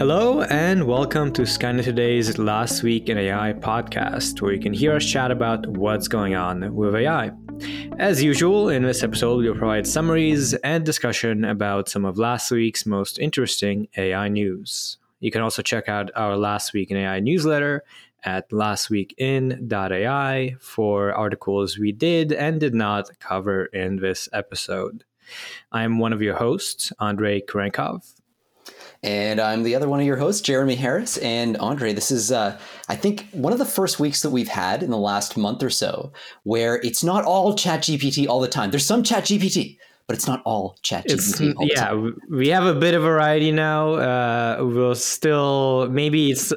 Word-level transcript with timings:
Hello, 0.00 0.40
and 0.44 0.86
welcome 0.86 1.30
to 1.34 1.42
Skynet 1.42 1.84
Today's 1.84 2.38
Last 2.38 2.82
Week 2.82 3.10
in 3.10 3.18
AI 3.18 3.52
podcast, 3.52 4.40
where 4.40 4.54
you 4.54 4.58
can 4.58 4.72
hear 4.72 4.96
us 4.96 5.04
chat 5.04 5.30
about 5.30 5.66
what's 5.66 6.08
going 6.08 6.34
on 6.34 6.74
with 6.74 6.94
AI. 6.94 7.30
As 7.98 8.22
usual, 8.22 8.70
in 8.70 8.82
this 8.82 9.02
episode, 9.02 9.44
we'll 9.44 9.54
provide 9.54 9.86
summaries 9.86 10.54
and 10.54 10.86
discussion 10.86 11.44
about 11.44 11.90
some 11.90 12.06
of 12.06 12.16
last 12.16 12.50
week's 12.50 12.86
most 12.86 13.18
interesting 13.18 13.88
AI 13.98 14.30
news. 14.30 14.96
You 15.18 15.30
can 15.30 15.42
also 15.42 15.60
check 15.60 15.86
out 15.86 16.10
our 16.16 16.34
Last 16.34 16.72
Week 16.72 16.90
in 16.90 16.96
AI 16.96 17.20
newsletter 17.20 17.84
at 18.24 18.48
lastweekin.ai 18.48 20.56
for 20.60 21.12
articles 21.12 21.78
we 21.78 21.92
did 21.92 22.32
and 22.32 22.58
did 22.58 22.72
not 22.72 23.10
cover 23.18 23.66
in 23.66 23.96
this 23.96 24.30
episode. 24.32 25.04
I'm 25.72 25.98
one 25.98 26.14
of 26.14 26.22
your 26.22 26.36
hosts, 26.36 26.90
Andrei 27.00 27.42
Kurenkov. 27.42 28.19
And 29.02 29.40
I'm 29.40 29.62
the 29.62 29.74
other 29.74 29.88
one 29.88 30.00
of 30.00 30.06
your 30.06 30.18
hosts, 30.18 30.42
Jeremy 30.42 30.74
Harris. 30.74 31.16
And 31.18 31.56
Andre, 31.56 31.92
this 31.92 32.10
is, 32.10 32.30
uh, 32.30 32.58
I 32.88 32.96
think, 32.96 33.26
one 33.32 33.52
of 33.52 33.58
the 33.58 33.64
first 33.64 33.98
weeks 33.98 34.20
that 34.22 34.30
we've 34.30 34.48
had 34.48 34.82
in 34.82 34.90
the 34.90 34.98
last 34.98 35.38
month 35.38 35.62
or 35.62 35.70
so 35.70 36.12
where 36.42 36.76
it's 36.76 37.02
not 37.02 37.24
all 37.24 37.54
ChatGPT 37.54 38.28
all 38.28 38.40
the 38.40 38.48
time. 38.48 38.70
There's 38.70 38.84
some 38.84 39.02
ChatGPT, 39.02 39.78
but 40.06 40.16
it's 40.16 40.26
not 40.26 40.42
all 40.44 40.76
ChatGPT. 40.82 41.54
All 41.56 41.66
yeah, 41.66 42.10
we 42.28 42.48
have 42.48 42.64
a 42.64 42.74
bit 42.74 42.92
of 42.92 43.02
variety 43.02 43.52
now. 43.52 43.94
Uh, 43.94 44.56
we'll 44.60 44.94
still 44.94 45.88
maybe 45.88 46.32
it's. 46.32 46.52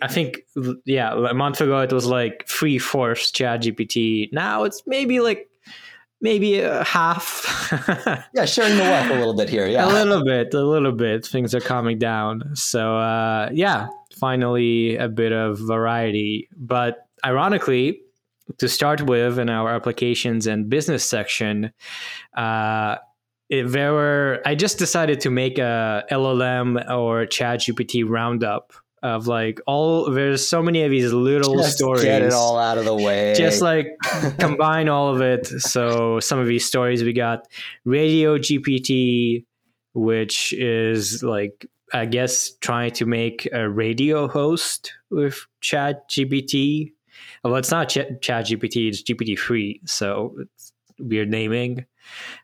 I 0.00 0.06
think 0.06 0.42
yeah, 0.84 1.14
a 1.14 1.34
month 1.34 1.60
ago 1.60 1.80
it 1.80 1.92
was 1.92 2.06
like 2.06 2.46
three 2.46 2.78
fourths 2.78 3.32
ChatGPT. 3.32 4.28
Now 4.32 4.62
it's 4.62 4.82
maybe 4.86 5.18
like 5.18 5.47
maybe 6.20 6.60
a 6.60 6.84
half. 6.84 7.68
yeah, 8.34 8.44
sharing 8.44 8.76
the 8.76 8.82
wealth 8.82 9.10
a 9.10 9.14
little 9.14 9.34
bit 9.34 9.48
here. 9.48 9.66
Yeah, 9.66 9.86
a 9.86 9.92
little 9.92 10.24
bit, 10.24 10.52
a 10.54 10.62
little 10.62 10.92
bit. 10.92 11.26
Things 11.26 11.54
are 11.54 11.60
calming 11.60 11.98
down. 11.98 12.54
So 12.54 12.98
uh, 12.98 13.50
yeah, 13.52 13.88
finally 14.16 14.96
a 14.96 15.08
bit 15.08 15.32
of 15.32 15.58
variety. 15.58 16.48
But 16.56 17.06
ironically, 17.24 18.00
to 18.56 18.68
start 18.68 19.02
with, 19.02 19.38
in 19.38 19.50
our 19.50 19.74
applications 19.74 20.46
and 20.46 20.70
business 20.70 21.04
section. 21.04 21.72
Uh, 22.34 22.96
if 23.50 23.72
there 23.72 23.92
were, 23.92 24.40
I 24.44 24.54
just 24.54 24.78
decided 24.78 25.20
to 25.20 25.30
make 25.30 25.58
a 25.58 26.04
LLM 26.10 26.90
or 26.90 27.26
ChatGPT 27.26 28.04
roundup 28.06 28.72
of 29.02 29.26
like 29.26 29.60
all 29.66 30.10
there's 30.10 30.46
so 30.46 30.62
many 30.62 30.82
of 30.82 30.90
these 30.90 31.12
little 31.12 31.56
just 31.56 31.76
stories 31.76 32.02
get 32.02 32.22
it 32.22 32.32
all 32.32 32.58
out 32.58 32.78
of 32.78 32.84
the 32.84 32.94
way. 32.94 33.34
just 33.36 33.62
like 33.62 33.88
combine 34.38 34.88
all 34.88 35.14
of 35.14 35.20
it. 35.20 35.46
So 35.46 36.20
some 36.20 36.38
of 36.38 36.46
these 36.46 36.64
stories 36.64 37.02
we 37.02 37.12
got 37.12 37.46
radio 37.84 38.38
gpt 38.38 39.44
which 39.94 40.52
is 40.52 41.22
like 41.22 41.66
i 41.92 42.04
guess 42.04 42.52
trying 42.60 42.90
to 42.90 43.06
make 43.06 43.48
a 43.52 43.68
radio 43.68 44.28
host 44.28 44.92
with 45.10 45.46
chat 45.60 46.08
gpt 46.10 46.92
well 47.42 47.56
it's 47.56 47.70
not 47.70 47.88
chat, 47.88 48.20
chat 48.20 48.44
gpt 48.44 48.88
it's 48.88 49.02
gpt-3 49.02 49.88
so 49.88 50.36
it's 50.40 50.72
weird 50.98 51.30
naming. 51.30 51.86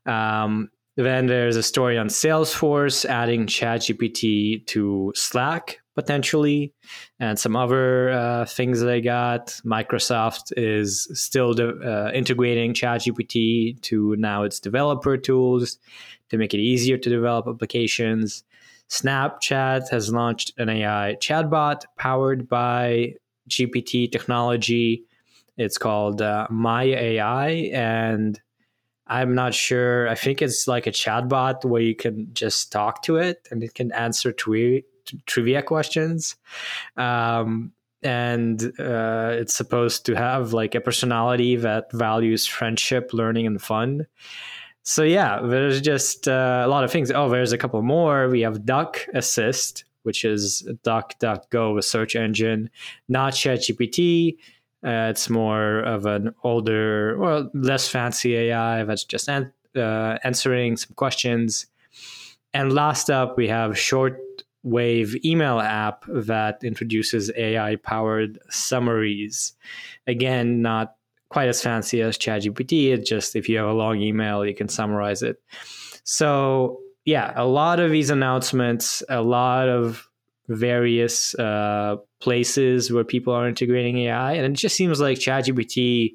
Um, 0.07 0.71
then 0.97 1.27
there's 1.27 1.57
a 1.57 1.63
story 1.63 1.99
on 1.99 2.09
Salesforce 2.09 3.05
adding 3.05 3.47
ChatGPT 3.47 4.67
to 4.69 5.13
Slack 5.17 5.81
potentially, 5.95 6.73
and 7.21 7.39
some 7.39 7.57
other 7.57 8.11
uh, 8.11 8.45
things 8.47 8.83
I 8.83 9.01
got. 9.01 9.49
Microsoft 9.65 10.53
is 10.57 11.09
still 11.13 11.55
de- 11.55 11.79
uh, 11.79 12.11
integrating 12.13 12.75
ChatGPT 12.75 13.81
to 13.83 14.17
now 14.17 14.43
its 14.43 14.61
developer 14.61 15.17
tools 15.17 15.79
to 16.31 16.39
make 16.39 16.55
it 16.55 16.59
easier 16.59 16.99
to 16.99 17.11
develop 17.11 17.47
applications. 17.47 18.45
Snapchat 18.91 19.89
has 19.91 20.13
launched 20.13 20.53
an 20.59 20.69
AI 20.69 21.17
chatbot 21.21 21.83
powered 21.97 22.49
by 22.49 23.15
GPT 23.49 24.11
technology. 24.11 25.05
It's 25.57 25.79
called 25.79 26.21
uh, 26.21 26.47
My 26.51 26.83
AI, 26.83 27.49
and 27.73 28.41
I'm 29.07 29.35
not 29.35 29.55
sure. 29.55 30.09
I 30.09 30.15
think 30.15 30.43
it's 30.43 30.67
like 30.67 30.87
a 30.87 30.93
chatbot 30.93 31.65
where 31.65 31.83
you 31.83 31.95
can 31.95 32.29
just 32.33 32.73
talk 32.73 33.03
to 33.05 33.17
it 33.17 33.47
and 33.51 33.63
it 33.63 33.75
can 33.75 33.93
answer 33.93 34.33
tweet 34.33 34.87
trivia 35.27 35.63
questions. 35.63 36.37
Um, 36.97 37.73
and 38.03 38.63
uh, 38.79 39.31
it's 39.33 39.55
supposed 39.55 40.05
to 40.07 40.15
have 40.15 40.53
like 40.53 40.75
a 40.75 40.81
personality 40.81 41.57
that 41.57 41.91
values 41.93 42.47
friendship, 42.47 43.11
learning, 43.13 43.47
and 43.47 43.61
fun. 43.61 44.07
So 44.83 45.03
yeah, 45.03 45.41
there's 45.43 45.81
just 45.81 46.29
uh, 46.29 46.63
a 46.65 46.69
lot 46.69 46.85
of 46.85 46.93
things. 46.93 47.11
Oh, 47.11 47.31
there's 47.31 47.53
a 47.53 47.59
couple 47.59 47.81
more. 47.81 48.29
We 48.29 48.43
have 48.43 48.61
DuckAssist, 48.61 49.85
which 50.03 50.27
is 50.27 50.69
DuckDuckGo, 50.85 51.79
a 51.79 51.83
search 51.83 52.15
engine, 52.15 52.69
not 53.09 53.33
ChatGPT. 53.33 54.37
Uh, 54.85 55.09
it's 55.09 55.31
more 55.31 55.79
of 55.81 56.05
an 56.05 56.35
older, 56.45 57.17
well, 57.17 57.51
less 57.55 57.89
fancy 57.89 58.37
AI 58.37 58.85
that's 58.85 59.05
just 59.05 59.31
an- 59.31 59.51
uh, 59.75 60.19
answering 60.23 60.77
some 60.77 60.95
questions. 60.95 61.67
And 62.53 62.75
last 62.75 63.09
up, 63.09 63.39
we 63.39 63.49
have 63.49 63.79
Short 63.79 64.21
Wave 64.65 65.15
email 65.25 65.61
app 65.61 66.05
that 66.09 66.65
introduces 66.65 67.31
AI 67.37 67.77
powered 67.77 68.39
summaries. 68.51 69.53
Again, 70.07 70.63
not 70.63 70.97
quite 71.29 71.49
as 71.49 71.63
fancy 71.63 72.01
as 72.01 72.19
ChatGPT. 72.19 72.93
It's 72.93 73.09
just 73.09 73.37
if 73.37 73.49
you 73.49 73.59
have 73.59 73.69
a 73.69 73.73
long 73.73 74.01
email, 74.01 74.45
you 74.45 74.55
can 74.55 74.69
summarize 74.69 75.23
it. 75.23 75.41
So, 76.05 76.81
yeah, 77.05 77.33
a 77.37 77.47
lot 77.47 77.79
of 77.79 77.91
these 77.91 78.11
announcements, 78.11 79.03
a 79.09 79.21
lot 79.21 79.69
of 79.69 80.09
various 80.49 81.35
uh, 81.35 81.97
places 82.21 82.93
where 82.93 83.05
people 83.05 83.33
are 83.33 83.49
integrating 83.49 83.99
AI. 83.99 84.33
And 84.33 84.53
it 84.53 84.59
just 84.59 84.77
seems 84.77 85.01
like 85.01 85.19
ChatGPT 85.19 86.15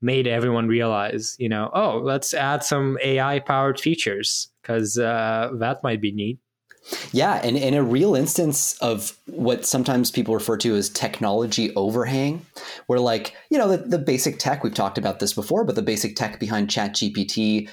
made 0.00 0.26
everyone 0.26 0.66
realize, 0.66 1.36
you 1.38 1.48
know, 1.48 1.70
oh, 1.72 1.98
let's 1.98 2.34
add 2.34 2.64
some 2.64 2.98
AI 3.02 3.38
powered 3.38 3.80
features 3.80 4.48
because 4.60 4.98
uh, 4.98 5.50
that 5.54 5.82
might 5.82 6.00
be 6.00 6.12
neat. 6.12 6.38
Yeah, 7.12 7.40
and 7.44 7.56
in 7.56 7.74
a 7.74 7.82
real 7.82 8.14
instance 8.14 8.76
of 8.78 9.16
what 9.26 9.64
sometimes 9.64 10.10
people 10.10 10.34
refer 10.34 10.56
to 10.58 10.74
as 10.74 10.88
technology 10.90 11.74
overhang, 11.74 12.44
where 12.86 12.98
like, 12.98 13.34
you 13.50 13.58
know, 13.58 13.68
the, 13.68 13.78
the 13.78 13.98
basic 13.98 14.38
tech, 14.38 14.64
we've 14.64 14.74
talked 14.74 14.98
about 14.98 15.20
this 15.20 15.32
before, 15.32 15.64
but 15.64 15.76
the 15.76 15.82
basic 15.82 16.16
tech 16.16 16.40
behind 16.40 16.68
ChatGPT 16.68 17.68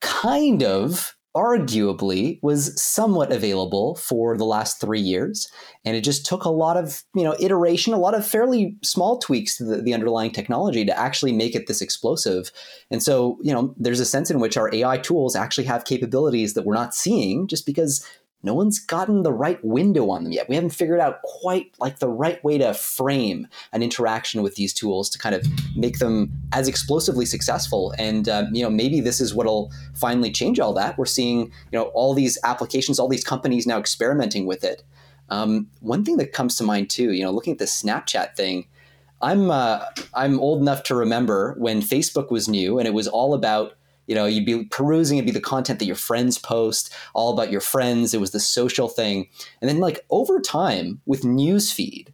kind 0.00 0.62
of 0.62 1.14
arguably 1.36 2.40
was 2.42 2.80
somewhat 2.80 3.30
available 3.30 3.94
for 3.94 4.36
the 4.36 4.44
last 4.44 4.80
three 4.80 5.00
years 5.00 5.48
and 5.84 5.96
it 5.96 6.00
just 6.00 6.26
took 6.26 6.44
a 6.44 6.50
lot 6.50 6.76
of 6.76 7.04
you 7.14 7.22
know 7.22 7.36
iteration 7.38 7.94
a 7.94 7.98
lot 7.98 8.14
of 8.14 8.26
fairly 8.26 8.76
small 8.82 9.16
tweaks 9.18 9.56
to 9.56 9.62
the, 9.62 9.76
the, 9.76 9.94
underlying 9.94 10.32
technology 10.32 10.84
to 10.84 10.98
actually 10.98 11.32
make 11.32 11.54
it 11.54 11.68
this 11.68 11.80
explosive. 11.80 12.50
And 12.90 13.00
so 13.00 13.38
you 13.42 13.52
know 13.52 13.72
there's 13.78 14.00
a 14.00 14.04
sense 14.04 14.28
in 14.28 14.40
which 14.40 14.56
our 14.56 14.74
ai 14.74 14.98
tools 14.98 15.36
actually 15.36 15.64
have 15.64 15.84
capabilities 15.84 16.54
that 16.54 16.64
we're 16.64 16.74
not 16.74 16.96
seeing 16.96 17.46
just 17.46 17.64
because 17.64 18.04
no 18.42 18.54
one's 18.54 18.78
gotten 18.78 19.22
the 19.22 19.32
right 19.32 19.62
window 19.62 20.10
on 20.10 20.24
them 20.24 20.32
yet. 20.32 20.48
We 20.48 20.54
haven't 20.54 20.70
figured 20.70 21.00
out 21.00 21.22
quite 21.22 21.74
like 21.78 21.98
the 21.98 22.08
right 22.08 22.42
way 22.42 22.58
to 22.58 22.72
frame 22.72 23.46
an 23.72 23.82
interaction 23.82 24.42
with 24.42 24.54
these 24.54 24.72
tools 24.72 25.10
to 25.10 25.18
kind 25.18 25.34
of 25.34 25.46
make 25.76 25.98
them 25.98 26.32
as 26.52 26.66
explosively 26.66 27.26
successful. 27.26 27.94
And 27.98 28.28
uh, 28.28 28.46
you 28.52 28.62
know, 28.62 28.70
maybe 28.70 29.00
this 29.00 29.20
is 29.20 29.34
what'll 29.34 29.72
finally 29.94 30.32
change 30.32 30.58
all 30.58 30.72
that. 30.74 30.96
We're 30.96 31.06
seeing 31.06 31.40
you 31.40 31.78
know 31.78 31.84
all 31.94 32.14
these 32.14 32.38
applications, 32.44 32.98
all 32.98 33.08
these 33.08 33.24
companies 33.24 33.66
now 33.66 33.78
experimenting 33.78 34.46
with 34.46 34.64
it. 34.64 34.82
Um, 35.28 35.68
one 35.80 36.04
thing 36.04 36.16
that 36.16 36.32
comes 36.32 36.56
to 36.56 36.64
mind 36.64 36.90
too, 36.90 37.12
you 37.12 37.22
know, 37.22 37.30
looking 37.30 37.52
at 37.52 37.58
the 37.58 37.66
Snapchat 37.66 38.36
thing. 38.36 38.66
I'm 39.22 39.50
uh, 39.50 39.84
I'm 40.14 40.40
old 40.40 40.62
enough 40.62 40.82
to 40.84 40.94
remember 40.94 41.54
when 41.58 41.82
Facebook 41.82 42.30
was 42.30 42.48
new 42.48 42.78
and 42.78 42.88
it 42.88 42.94
was 42.94 43.06
all 43.06 43.34
about 43.34 43.74
you 44.10 44.16
know 44.16 44.26
you'd 44.26 44.44
be 44.44 44.64
perusing 44.64 45.16
it'd 45.16 45.26
be 45.26 45.32
the 45.32 45.40
content 45.40 45.78
that 45.78 45.86
your 45.86 45.94
friends 45.94 46.36
post 46.36 46.92
all 47.14 47.32
about 47.32 47.50
your 47.50 47.60
friends 47.60 48.12
it 48.12 48.20
was 48.20 48.32
the 48.32 48.40
social 48.40 48.88
thing 48.88 49.28
and 49.60 49.70
then 49.70 49.78
like 49.78 50.04
over 50.10 50.40
time 50.40 51.00
with 51.06 51.22
newsfeed 51.22 52.08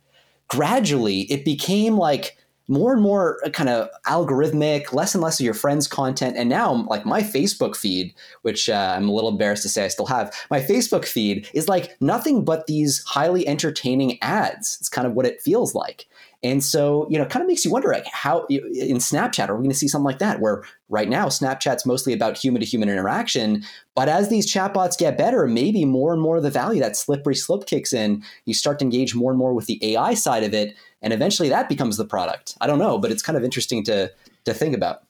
gradually 0.48 1.22
it 1.22 1.44
became 1.44 1.96
like 1.96 2.36
more 2.68 2.92
and 2.92 3.02
more 3.02 3.38
uh, 3.44 3.50
kind 3.50 3.68
of 3.68 3.88
algorithmic, 4.06 4.92
less 4.92 5.14
and 5.14 5.22
less 5.22 5.38
of 5.38 5.44
your 5.44 5.54
friends' 5.54 5.86
content. 5.86 6.36
And 6.36 6.48
now, 6.48 6.84
like 6.88 7.06
my 7.06 7.22
Facebook 7.22 7.76
feed, 7.76 8.14
which 8.42 8.68
uh, 8.68 8.94
I'm 8.96 9.08
a 9.08 9.12
little 9.12 9.30
embarrassed 9.30 9.62
to 9.62 9.68
say 9.68 9.84
I 9.84 9.88
still 9.88 10.06
have, 10.06 10.34
my 10.50 10.60
Facebook 10.60 11.04
feed 11.04 11.48
is 11.54 11.68
like 11.68 11.96
nothing 12.00 12.44
but 12.44 12.66
these 12.66 13.04
highly 13.04 13.46
entertaining 13.46 14.18
ads. 14.20 14.78
It's 14.80 14.88
kind 14.88 15.06
of 15.06 15.14
what 15.14 15.26
it 15.26 15.40
feels 15.40 15.74
like. 15.74 16.08
And 16.46 16.62
so, 16.62 17.08
you 17.10 17.18
know, 17.18 17.24
kind 17.26 17.42
of 17.42 17.48
makes 17.48 17.64
you 17.64 17.72
wonder 17.72 17.88
like 17.92 18.06
how 18.06 18.46
in 18.48 18.98
Snapchat 18.98 19.48
are 19.48 19.56
we 19.56 19.62
going 19.62 19.70
to 19.70 19.76
see 19.76 19.88
something 19.88 20.04
like 20.04 20.20
that 20.20 20.40
where 20.40 20.62
right 20.88 21.08
now 21.08 21.26
Snapchat's 21.26 21.84
mostly 21.84 22.12
about 22.12 22.38
human 22.38 22.60
to 22.60 22.66
human 22.66 22.88
interaction, 22.88 23.64
but 23.96 24.08
as 24.08 24.28
these 24.28 24.50
chatbots 24.50 24.96
get 24.96 25.18
better, 25.18 25.46
maybe 25.48 25.84
more 25.84 26.12
and 26.12 26.22
more 26.22 26.36
of 26.36 26.44
the 26.44 26.50
value 26.50 26.80
that 26.80 26.96
slippery 26.96 27.34
slope 27.34 27.66
kicks 27.66 27.92
in, 27.92 28.22
you 28.44 28.54
start 28.54 28.78
to 28.78 28.84
engage 28.84 29.12
more 29.14 29.32
and 29.32 29.38
more 29.38 29.54
with 29.54 29.66
the 29.66 29.94
AI 29.94 30.14
side 30.14 30.44
of 30.44 30.54
it 30.54 30.76
and 31.02 31.12
eventually 31.12 31.48
that 31.48 31.68
becomes 31.68 31.96
the 31.96 32.04
product. 32.04 32.56
I 32.60 32.66
don't 32.66 32.78
know, 32.78 32.98
but 32.98 33.10
it's 33.10 33.22
kind 33.22 33.36
of 33.36 33.44
interesting 33.44 33.82
to 33.84 34.12
to 34.44 34.54
think 34.54 34.74
about. 34.74 35.05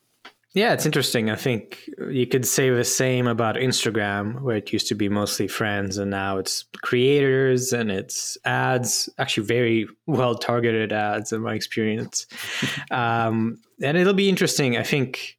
Yeah, 0.56 0.72
it's 0.72 0.86
interesting. 0.86 1.28
I 1.28 1.36
think 1.36 1.86
you 2.10 2.26
could 2.26 2.46
say 2.46 2.70
the 2.70 2.82
same 2.82 3.26
about 3.26 3.56
Instagram, 3.56 4.40
where 4.40 4.56
it 4.56 4.72
used 4.72 4.88
to 4.88 4.94
be 4.94 5.10
mostly 5.10 5.48
friends, 5.48 5.98
and 5.98 6.10
now 6.10 6.38
it's 6.38 6.64
creators 6.80 7.74
and 7.74 7.90
it's 7.90 8.38
ads. 8.46 9.10
Actually, 9.18 9.46
very 9.46 9.86
well 10.06 10.34
targeted 10.34 10.94
ads, 10.94 11.30
in 11.30 11.42
my 11.42 11.52
experience. 11.52 12.26
um, 12.90 13.58
and 13.82 13.98
it'll 13.98 14.14
be 14.14 14.30
interesting. 14.30 14.78
I 14.78 14.82
think 14.82 15.36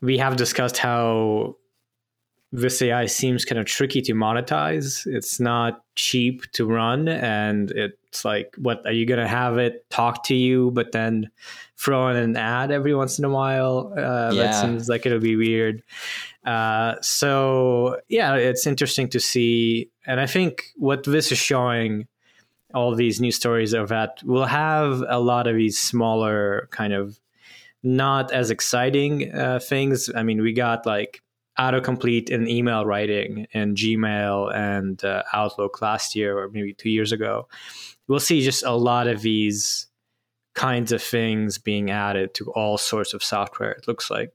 we 0.00 0.18
have 0.18 0.34
discussed 0.34 0.76
how 0.76 1.54
this 2.50 2.82
AI 2.82 3.06
seems 3.06 3.44
kind 3.44 3.60
of 3.60 3.66
tricky 3.66 4.02
to 4.02 4.12
monetize. 4.12 5.06
It's 5.06 5.38
not 5.38 5.84
cheap 5.94 6.50
to 6.54 6.66
run, 6.66 7.06
and 7.06 7.70
it's 8.12 8.26
like, 8.26 8.54
what 8.58 8.84
are 8.84 8.92
you 8.92 9.06
going 9.06 9.20
to 9.20 9.26
have 9.26 9.56
it 9.56 9.88
talk 9.88 10.24
to 10.24 10.34
you, 10.34 10.70
but 10.72 10.92
then 10.92 11.30
throw 11.78 12.08
in 12.08 12.16
an 12.16 12.36
ad 12.36 12.70
every 12.70 12.94
once 12.94 13.18
in 13.18 13.24
a 13.24 13.30
while? 13.30 13.94
Uh, 13.96 14.32
yeah. 14.34 14.42
That 14.42 14.60
seems 14.60 14.86
like 14.86 15.06
it'll 15.06 15.18
be 15.18 15.34
weird. 15.34 15.82
Uh, 16.44 16.96
so 17.00 17.98
yeah, 18.08 18.34
it's 18.34 18.66
interesting 18.66 19.08
to 19.08 19.18
see, 19.18 19.88
and 20.06 20.20
I 20.20 20.26
think 20.26 20.64
what 20.76 21.04
this 21.04 21.32
is 21.32 21.38
showing. 21.38 22.06
All 22.74 22.94
these 22.94 23.20
new 23.20 23.32
stories 23.32 23.74
of 23.74 23.90
that 23.90 24.22
we'll 24.24 24.46
have 24.46 25.04
a 25.06 25.18
lot 25.18 25.46
of 25.46 25.54
these 25.54 25.78
smaller 25.78 26.70
kind 26.70 26.94
of 26.94 27.20
not 27.82 28.32
as 28.32 28.50
exciting 28.50 29.30
uh, 29.34 29.58
things. 29.58 30.08
I 30.14 30.22
mean, 30.22 30.40
we 30.40 30.54
got 30.54 30.86
like 30.86 31.20
autocomplete 31.58 32.30
in 32.30 32.48
email 32.48 32.86
writing 32.86 33.46
in 33.52 33.74
Gmail 33.74 34.54
and 34.54 35.04
uh, 35.04 35.22
Outlook 35.32 35.82
last 35.82 36.16
year 36.16 36.38
or 36.38 36.48
maybe 36.48 36.72
two 36.72 36.90
years 36.90 37.12
ago. 37.12 37.48
We'll 38.12 38.20
see 38.20 38.42
just 38.42 38.62
a 38.62 38.72
lot 38.72 39.06
of 39.06 39.22
these 39.22 39.86
kinds 40.54 40.92
of 40.92 41.02
things 41.02 41.56
being 41.56 41.90
added 41.90 42.34
to 42.34 42.52
all 42.52 42.76
sorts 42.76 43.14
of 43.14 43.24
software, 43.24 43.70
it 43.70 43.88
looks 43.88 44.10
like. 44.10 44.34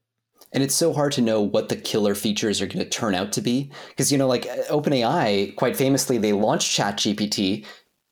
And 0.52 0.64
it's 0.64 0.74
so 0.74 0.94
hard 0.94 1.12
to 1.12 1.22
know 1.22 1.42
what 1.42 1.70
the 1.70 1.76
killer 1.76 2.16
features 2.16 2.60
are 2.60 2.66
going 2.66 2.80
to 2.80 2.90
turn 2.90 3.14
out 3.14 3.32
to 3.34 3.42
be. 3.42 3.72
Because, 3.90 4.12
you 4.12 4.18
know, 4.18 4.28
like 4.28 4.46
OpenAI, 4.70 5.56
quite 5.58 5.78
famously, 5.78 6.18
they 6.18 6.34
launched 6.34 6.76
ChatGPT 6.76 7.68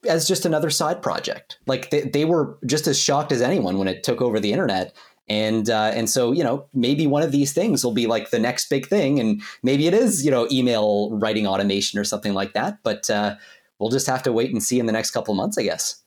as 0.08 0.28
just 0.28 0.46
another 0.46 0.70
side 0.70 1.02
project. 1.02 1.58
Like 1.66 1.90
they, 1.90 2.02
they 2.02 2.26
were 2.26 2.60
just 2.68 2.86
as 2.86 3.00
shocked 3.00 3.32
as 3.32 3.42
anyone 3.42 3.80
when 3.80 3.88
it 3.88 4.04
took 4.04 4.22
over 4.22 4.40
the 4.40 4.52
internet 4.52 4.96
and 5.28 5.72
uh, 5.72 5.92
and 5.96 6.08
so 6.08 6.32
you 6.32 6.44
know 6.44 6.68
maybe 6.76 7.08
one 7.08 7.24
of 7.24 7.32
these 7.32 7.52
things 7.52 7.84
will 7.84 7.96
be 7.96 8.06
like 8.06 8.30
the 8.30 8.38
next 8.38 8.70
big 8.70 8.86
thing 8.86 9.20
and 9.20 9.42
maybe 9.64 9.88
it 9.88 9.94
is 9.96 10.24
you 10.24 10.30
know 10.30 10.48
email 10.52 11.10
writing 11.18 11.48
automation 11.48 12.00
or 12.00 12.04
something 12.04 12.36
like 12.36 12.54
that 12.54 12.78
but 12.84 13.10
uh, 13.10 13.36
we'll 13.80 13.90
just 13.90 14.08
have 14.08 14.24
to 14.24 14.32
wait 14.32 14.52
and 14.52 14.64
see 14.64 14.80
in 14.80 14.86
the 14.86 14.92
next 14.92 15.12
couple 15.12 15.34
months 15.34 15.58
i 15.58 15.64
guess. 15.64 16.04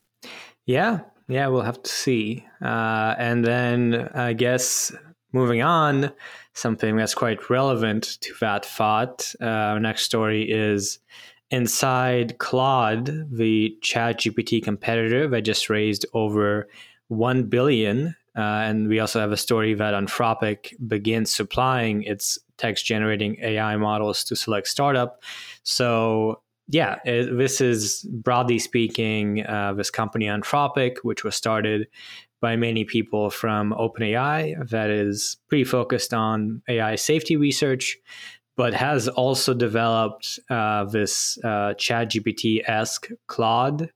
Yeah. 0.67 1.01
Yeah 1.29 1.49
we'll 1.49 1.63
have 1.63 1.83
to 1.83 1.91
see. 1.91 2.45
Uh, 2.63 3.15
and 3.19 3.45
then 3.45 4.11
i 4.15 4.33
guess 4.33 4.93
moving 5.33 5.63
on 5.63 6.13
something 6.55 6.97
that's 6.97 7.15
quite 7.15 7.51
relevant 7.51 8.19
to 8.21 8.35
that 8.41 8.65
thought 8.65 9.35
uh, 9.41 9.45
our 9.45 9.81
next 9.81 10.05
story 10.05 10.51
is 10.51 10.99
inside 11.51 12.39
claude 12.39 13.27
the 13.31 13.77
chat 13.83 14.19
gpt 14.19 14.63
competitor 14.63 15.29
that 15.29 15.43
just 15.43 15.71
raised 15.71 16.05
over 16.15 16.69
1 17.09 17.45
billion. 17.45 18.15
Uh, 18.37 18.41
and 18.41 18.89
we 18.89 19.01
also 19.01 19.19
have 19.19 19.33
a 19.33 19.37
story 19.37 19.75
that 19.75 19.95
Anthropic 19.95 20.75
begins 20.87 21.31
supplying 21.31 22.05
its 22.05 22.39
text 22.57 22.87
generating 22.87 23.37
AI 23.41 23.77
models 23.77 24.23
to 24.25 24.37
select 24.37 24.69
startup. 24.69 25.23
So, 25.65 26.41
yeah, 26.69 26.97
it, 27.05 27.37
this 27.37 27.61
is 27.61 28.07
broadly 28.11 28.59
speaking 28.59 29.45
uh, 29.47 29.73
this 29.73 29.91
company 29.91 30.27
Anthropic, 30.27 30.99
which 31.03 31.25
was 31.25 31.35
started 31.35 31.89
by 32.41 32.57
many 32.57 32.85
people 32.85 33.31
from 33.31 33.73
OpenAI, 33.73 34.69
that 34.69 34.91
is 34.91 35.39
pretty 35.49 35.65
focused 35.65 36.15
on 36.15 36.63
AI 36.69 36.95
safety 36.95 37.37
research, 37.37 37.99
but 38.57 38.75
has 38.75 39.09
also 39.09 39.55
developed 39.55 40.39
uh, 40.51 40.85
this 40.85 41.39
uh, 41.43 41.75
ChatGPT 41.75 42.61
esque 42.69 43.09
Claude 43.27 43.91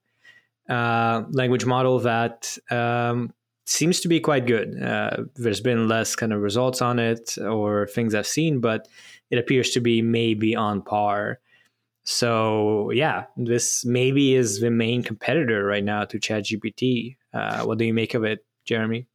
uh, 0.68 1.22
language 1.32 1.66
model 1.66 1.98
that 2.00 2.56
um, 2.70 3.32
seems 3.66 4.00
to 4.00 4.08
be 4.08 4.20
quite 4.20 4.46
good. 4.46 4.80
Uh, 4.82 5.24
there's 5.34 5.60
been 5.60 5.88
less 5.88 6.16
kind 6.16 6.32
of 6.32 6.40
results 6.40 6.80
on 6.82 6.98
it 6.98 7.36
or 7.38 7.86
things 7.86 8.14
I've 8.14 8.26
seen, 8.26 8.60
but 8.60 8.88
it 9.30 9.38
appears 9.38 9.70
to 9.72 9.80
be 9.80 10.02
maybe 10.02 10.56
on 10.56 10.82
par. 10.82 11.38
So 12.04 12.90
yeah, 12.90 13.24
this 13.36 13.84
maybe 13.84 14.34
is 14.34 14.60
the 14.60 14.70
main 14.70 15.02
competitor 15.02 15.64
right 15.64 15.84
now 15.84 16.04
to 16.04 16.18
ChatGPT. 16.18 17.16
Uh, 17.32 17.64
what 17.64 17.78
do 17.78 17.84
you 17.84 17.94
make 17.94 18.14
of 18.14 18.24
it, 18.24 18.44
Jeremy? 18.64 19.06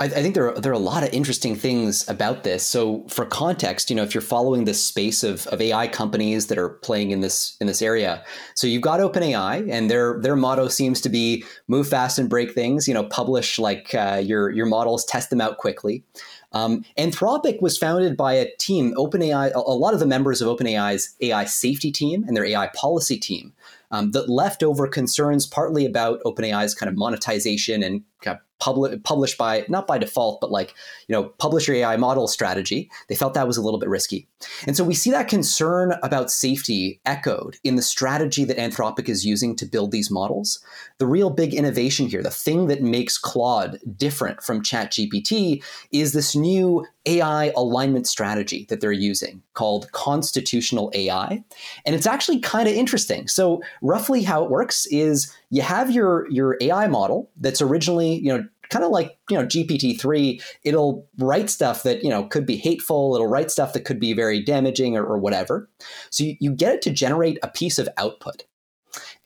I, 0.00 0.06
I, 0.06 0.08
think 0.08 0.34
there 0.34 0.50
are, 0.50 0.58
there 0.58 0.72
are 0.72 0.74
a 0.74 0.78
lot 0.78 1.02
of 1.02 1.12
interesting 1.12 1.54
things 1.54 2.08
about 2.08 2.44
this. 2.44 2.64
So, 2.64 3.06
for 3.08 3.26
context, 3.26 3.90
you 3.90 3.96
know, 3.96 4.02
if 4.02 4.14
you're 4.14 4.22
following 4.22 4.64
this 4.64 4.82
space 4.82 5.22
of, 5.22 5.46
of 5.48 5.60
AI 5.60 5.86
companies 5.86 6.46
that 6.46 6.56
are 6.56 6.70
playing 6.70 7.10
in 7.10 7.20
this 7.20 7.56
in 7.60 7.66
this 7.66 7.82
area, 7.82 8.24
so 8.54 8.66
you've 8.66 8.82
got 8.82 9.00
OpenAI, 9.00 9.70
and 9.70 9.90
their 9.90 10.18
their 10.20 10.34
motto 10.34 10.68
seems 10.68 11.00
to 11.02 11.10
be 11.10 11.44
move 11.68 11.88
fast 11.88 12.18
and 12.18 12.30
break 12.30 12.52
things. 12.52 12.88
You 12.88 12.94
know, 12.94 13.04
publish 13.04 13.58
like 13.58 13.94
uh, 13.94 14.20
your 14.24 14.50
your 14.50 14.66
models, 14.66 15.04
test 15.04 15.28
them 15.28 15.42
out 15.42 15.58
quickly. 15.58 16.04
Um, 16.52 16.84
Anthropic 16.98 17.60
was 17.62 17.78
founded 17.78 18.16
by 18.16 18.34
a 18.34 18.48
team, 18.58 18.94
OpenAI. 18.96 19.52
A, 19.52 19.58
a 19.58 19.76
lot 19.76 19.94
of 19.94 20.00
the 20.00 20.06
members 20.06 20.42
of 20.42 20.48
OpenAI's 20.48 21.14
AI 21.20 21.44
safety 21.44 21.90
team 21.90 22.24
and 22.26 22.36
their 22.36 22.44
AI 22.44 22.68
policy 22.74 23.18
team 23.18 23.52
um, 23.90 24.10
that 24.12 24.28
left 24.28 24.62
over 24.62 24.86
concerns 24.86 25.46
partly 25.46 25.86
about 25.86 26.22
OpenAI's 26.24 26.74
kind 26.74 26.88
of 26.88 26.96
monetization 26.96 27.82
and 27.82 28.02
kind 28.20 28.38
of 28.38 28.42
publi- 28.62 29.02
published 29.02 29.36
by 29.36 29.64
not 29.68 29.86
by 29.86 29.98
default, 29.98 30.40
but 30.40 30.50
like 30.50 30.74
you 31.08 31.12
know, 31.12 31.24
publish 31.38 31.66
your 31.66 31.76
AI 31.76 31.96
model 31.96 32.28
strategy. 32.28 32.90
They 33.08 33.16
felt 33.16 33.34
that 33.34 33.46
was 33.46 33.56
a 33.56 33.62
little 33.62 33.80
bit 33.80 33.88
risky, 33.88 34.28
and 34.66 34.76
so 34.76 34.84
we 34.84 34.94
see 34.94 35.10
that 35.10 35.28
concern 35.28 35.94
about 36.02 36.30
safety 36.30 37.00
echoed 37.04 37.56
in 37.64 37.76
the 37.76 37.82
strategy 37.82 38.44
that 38.44 38.56
Anthropic 38.56 39.08
is 39.08 39.26
using 39.26 39.56
to 39.56 39.66
build 39.66 39.90
these 39.90 40.10
models. 40.10 40.62
The 40.98 41.06
real 41.06 41.30
big 41.30 41.54
innovation 41.54 42.06
here, 42.06 42.22
the 42.22 42.30
thing 42.30 42.68
that 42.68 42.82
makes 42.82 43.18
Claude 43.18 43.78
different 43.96 44.42
from 44.42 44.62
ChatGPT, 44.62 45.62
is 45.90 46.12
this 46.12 46.36
new 46.36 46.86
AI 47.06 47.52
alignment 47.56 48.06
strategy 48.06 48.66
that 48.68 48.80
they're 48.80 48.92
using 48.92 49.42
called 49.54 49.90
constitutional 49.92 50.90
AI. 50.94 51.42
And 51.84 51.94
it's 51.94 52.06
actually 52.06 52.40
kind 52.40 52.68
of 52.68 52.74
interesting. 52.74 53.28
So, 53.28 53.62
roughly 53.82 54.22
how 54.22 54.44
it 54.44 54.50
works 54.50 54.86
is 54.86 55.34
you 55.50 55.62
have 55.62 55.90
your, 55.90 56.30
your 56.30 56.56
AI 56.60 56.86
model 56.86 57.30
that's 57.36 57.60
originally, 57.60 58.14
you 58.14 58.36
know, 58.36 58.46
kind 58.72 58.84
of 58.84 58.90
like 58.90 59.18
you 59.30 59.36
know 59.36 59.44
GPT-3, 59.44 60.42
it'll 60.64 61.06
write 61.18 61.50
stuff 61.50 61.82
that 61.84 62.02
you 62.02 62.10
know 62.10 62.24
could 62.24 62.46
be 62.46 62.56
hateful. 62.56 63.14
It'll 63.14 63.28
write 63.28 63.50
stuff 63.50 63.74
that 63.74 63.84
could 63.84 64.00
be 64.00 64.12
very 64.12 64.42
damaging 64.42 64.96
or, 64.96 65.04
or 65.04 65.18
whatever. 65.18 65.70
So 66.10 66.24
you, 66.24 66.36
you 66.40 66.52
get 66.52 66.74
it 66.74 66.82
to 66.82 66.90
generate 66.90 67.38
a 67.42 67.48
piece 67.48 67.78
of 67.78 67.88
output. 67.98 68.44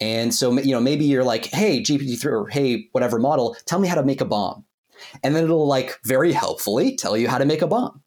And 0.01 0.35
so 0.35 0.59
you 0.59 0.73
know 0.73 0.81
maybe 0.81 1.05
you're 1.05 1.25
like, 1.25 1.47
hey 1.47 1.81
GPT-3 1.81 2.25
or 2.27 2.47
hey 2.49 2.89
whatever 2.93 3.19
model, 3.19 3.57
tell 3.65 3.79
me 3.79 3.89
how 3.89 3.95
to 3.95 4.05
make 4.05 4.21
a 4.21 4.27
bomb, 4.27 4.65
and 5.23 5.35
then 5.35 5.45
it'll 5.45 5.67
like 5.67 5.99
very 6.05 6.33
helpfully 6.33 6.97
tell 6.97 7.17
you 7.17 7.29
how 7.29 7.39
to 7.39 7.47
make 7.47 7.63
a 7.63 7.67
bomb. 7.67 8.03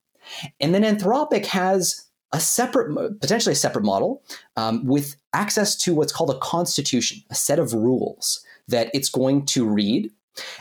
And 0.59 0.75
then 0.75 0.83
Anthropic 0.83 1.45
has 1.47 2.09
a 2.31 2.39
separate, 2.39 3.19
potentially 3.21 3.53
a 3.53 3.55
separate 3.55 3.83
model 3.83 4.21
um, 4.55 4.85
with 4.85 5.15
access 5.33 5.75
to 5.77 5.95
what's 5.95 6.13
called 6.13 6.29
a 6.29 6.37
constitution, 6.39 7.23
a 7.31 7.35
set 7.35 7.57
of 7.57 7.73
rules 7.73 8.45
that 8.67 8.91
it's 8.93 9.09
going 9.09 9.45
to 9.47 9.67
read 9.67 10.11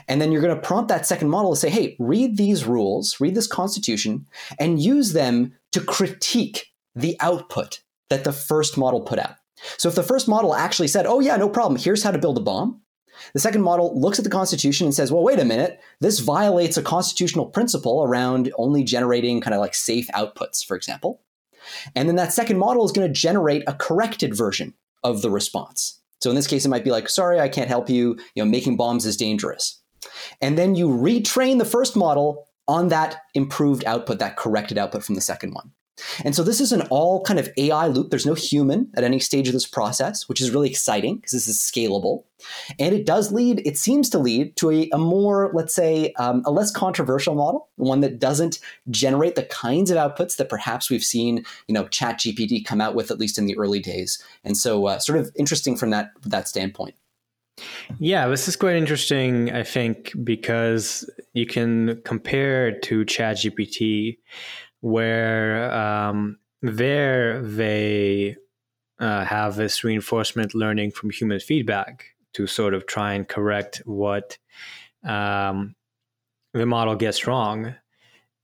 and 0.07 0.21
then 0.21 0.31
you're 0.31 0.41
going 0.41 0.55
to 0.55 0.61
prompt 0.61 0.89
that 0.89 1.05
second 1.05 1.29
model 1.29 1.51
to 1.51 1.59
say, 1.59 1.69
hey, 1.69 1.95
read 1.99 2.37
these 2.37 2.65
rules, 2.65 3.19
read 3.19 3.35
this 3.35 3.47
constitution, 3.47 4.25
and 4.59 4.81
use 4.81 5.13
them 5.13 5.53
to 5.71 5.81
critique 5.81 6.67
the 6.95 7.15
output 7.19 7.81
that 8.09 8.23
the 8.23 8.33
first 8.33 8.77
model 8.77 9.01
put 9.01 9.19
out. 9.19 9.35
So 9.77 9.89
if 9.89 9.95
the 9.95 10.03
first 10.03 10.27
model 10.27 10.55
actually 10.55 10.87
said, 10.87 11.05
oh, 11.05 11.19
yeah, 11.19 11.35
no 11.37 11.49
problem, 11.49 11.79
here's 11.79 12.03
how 12.03 12.11
to 12.11 12.17
build 12.17 12.37
a 12.37 12.41
bomb, 12.41 12.81
the 13.33 13.39
second 13.39 13.61
model 13.61 13.99
looks 13.99 14.17
at 14.17 14.23
the 14.23 14.31
Constitution 14.31 14.85
and 14.87 14.93
says, 14.93 15.11
well, 15.11 15.23
wait 15.23 15.39
a 15.39 15.45
minute, 15.45 15.81
this 15.99 16.19
violates 16.19 16.77
a 16.77 16.81
constitutional 16.81 17.45
principle 17.45 18.03
around 18.03 18.51
only 18.57 18.83
generating 18.83 19.41
kind 19.41 19.53
of 19.53 19.59
like 19.59 19.75
safe 19.75 20.07
outputs, 20.15 20.65
for 20.65 20.77
example. 20.77 21.21
And 21.95 22.07
then 22.07 22.15
that 22.15 22.33
second 22.33 22.57
model 22.57 22.85
is 22.85 22.91
going 22.91 23.07
to 23.07 23.13
generate 23.13 23.63
a 23.67 23.73
corrected 23.73 24.35
version 24.35 24.73
of 25.03 25.21
the 25.21 25.29
response. 25.29 25.98
So 26.21 26.29
in 26.29 26.35
this 26.35 26.47
case, 26.47 26.65
it 26.65 26.69
might 26.69 26.83
be 26.83 26.91
like, 26.91 27.09
sorry, 27.09 27.39
I 27.39 27.49
can't 27.49 27.69
help 27.69 27.89
you. 27.89 28.17
You 28.35 28.43
know, 28.43 28.49
making 28.49 28.77
bombs 28.77 29.05
is 29.05 29.17
dangerous. 29.17 29.81
And 30.41 30.57
then 30.57 30.75
you 30.75 30.89
retrain 30.89 31.57
the 31.57 31.65
first 31.65 31.95
model 31.95 32.45
on 32.67 32.89
that 32.89 33.17
improved 33.33 33.83
output, 33.85 34.19
that 34.19 34.37
corrected 34.37 34.77
output 34.77 35.03
from 35.03 35.15
the 35.15 35.21
second 35.21 35.53
one. 35.53 35.71
And 36.23 36.35
so 36.35 36.43
this 36.43 36.61
is 36.61 36.71
an 36.71 36.81
all 36.83 37.21
kind 37.23 37.39
of 37.39 37.49
AI 37.57 37.87
loop. 37.87 38.09
There's 38.09 38.25
no 38.25 38.33
human 38.33 38.91
at 38.95 39.03
any 39.03 39.19
stage 39.19 39.47
of 39.47 39.53
this 39.53 39.65
process, 39.65 40.27
which 40.27 40.41
is 40.41 40.51
really 40.51 40.69
exciting 40.69 41.17
because 41.17 41.31
this 41.31 41.47
is 41.47 41.57
scalable. 41.57 42.23
And 42.77 42.95
it 42.95 43.05
does 43.05 43.31
lead, 43.31 43.65
it 43.65 43.77
seems 43.77 44.09
to 44.11 44.19
lead 44.19 44.55
to 44.57 44.71
a, 44.71 44.89
a 44.93 44.97
more, 44.97 45.51
let's 45.53 45.75
say, 45.75 46.13
um, 46.13 46.41
a 46.45 46.51
less 46.51 46.71
controversial 46.71 47.35
model, 47.35 47.69
one 47.75 47.99
that 48.01 48.19
doesn't 48.19 48.59
generate 48.89 49.35
the 49.35 49.43
kinds 49.43 49.91
of 49.91 49.97
outputs 49.97 50.37
that 50.37 50.49
perhaps 50.49 50.89
we've 50.89 51.03
seen, 51.03 51.43
you 51.67 51.73
know, 51.73 51.85
ChatGPT 51.85 52.63
come 52.65 52.81
out 52.81 52.95
with, 52.95 53.11
at 53.11 53.19
least 53.19 53.37
in 53.37 53.45
the 53.45 53.57
early 53.57 53.79
days. 53.79 54.23
And 54.43 54.55
so 54.57 54.87
uh, 54.87 54.99
sort 54.99 55.19
of 55.19 55.31
interesting 55.35 55.75
from 55.75 55.89
that, 55.89 56.11
that 56.23 56.47
standpoint. 56.47 56.95
Yeah, 57.99 58.27
this 58.27 58.47
is 58.47 58.55
quite 58.55 58.75
interesting, 58.75 59.51
I 59.51 59.63
think, 59.63 60.13
because 60.23 61.09
you 61.33 61.45
can 61.45 62.01
compare 62.05 62.79
to 62.79 63.03
ChatGPT, 63.03 64.17
where 64.81 65.71
um, 65.73 66.37
there 66.61 67.41
they 67.41 68.35
uh, 68.99 69.23
have 69.25 69.55
this 69.55 69.83
reinforcement 69.83 70.53
learning 70.53 70.91
from 70.91 71.09
human 71.09 71.39
feedback 71.39 72.05
to 72.33 72.47
sort 72.47 72.73
of 72.73 72.85
try 72.85 73.13
and 73.13 73.27
correct 73.27 73.81
what 73.85 74.37
um, 75.03 75.75
the 76.53 76.65
model 76.65 76.95
gets 76.95 77.25
wrong. 77.25 77.75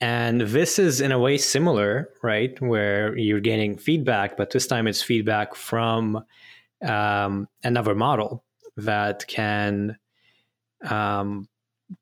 And 0.01 0.41
this 0.41 0.77
is 0.77 1.01
in 1.01 1.11
a 1.11 1.19
way 1.19 1.37
similar, 1.37 2.09
right? 2.21 2.59
Where 2.61 3.17
you're 3.17 3.39
getting 3.39 3.77
feedback, 3.77 4.37
but 4.37 4.51
this 4.51 4.67
time 4.67 4.87
it's 4.87 5.01
feedback 5.01 5.55
from 5.55 6.23
um, 6.85 7.47
another 7.63 7.95
model 7.95 8.43
that 8.77 9.25
can 9.27 9.97
um, 10.83 11.47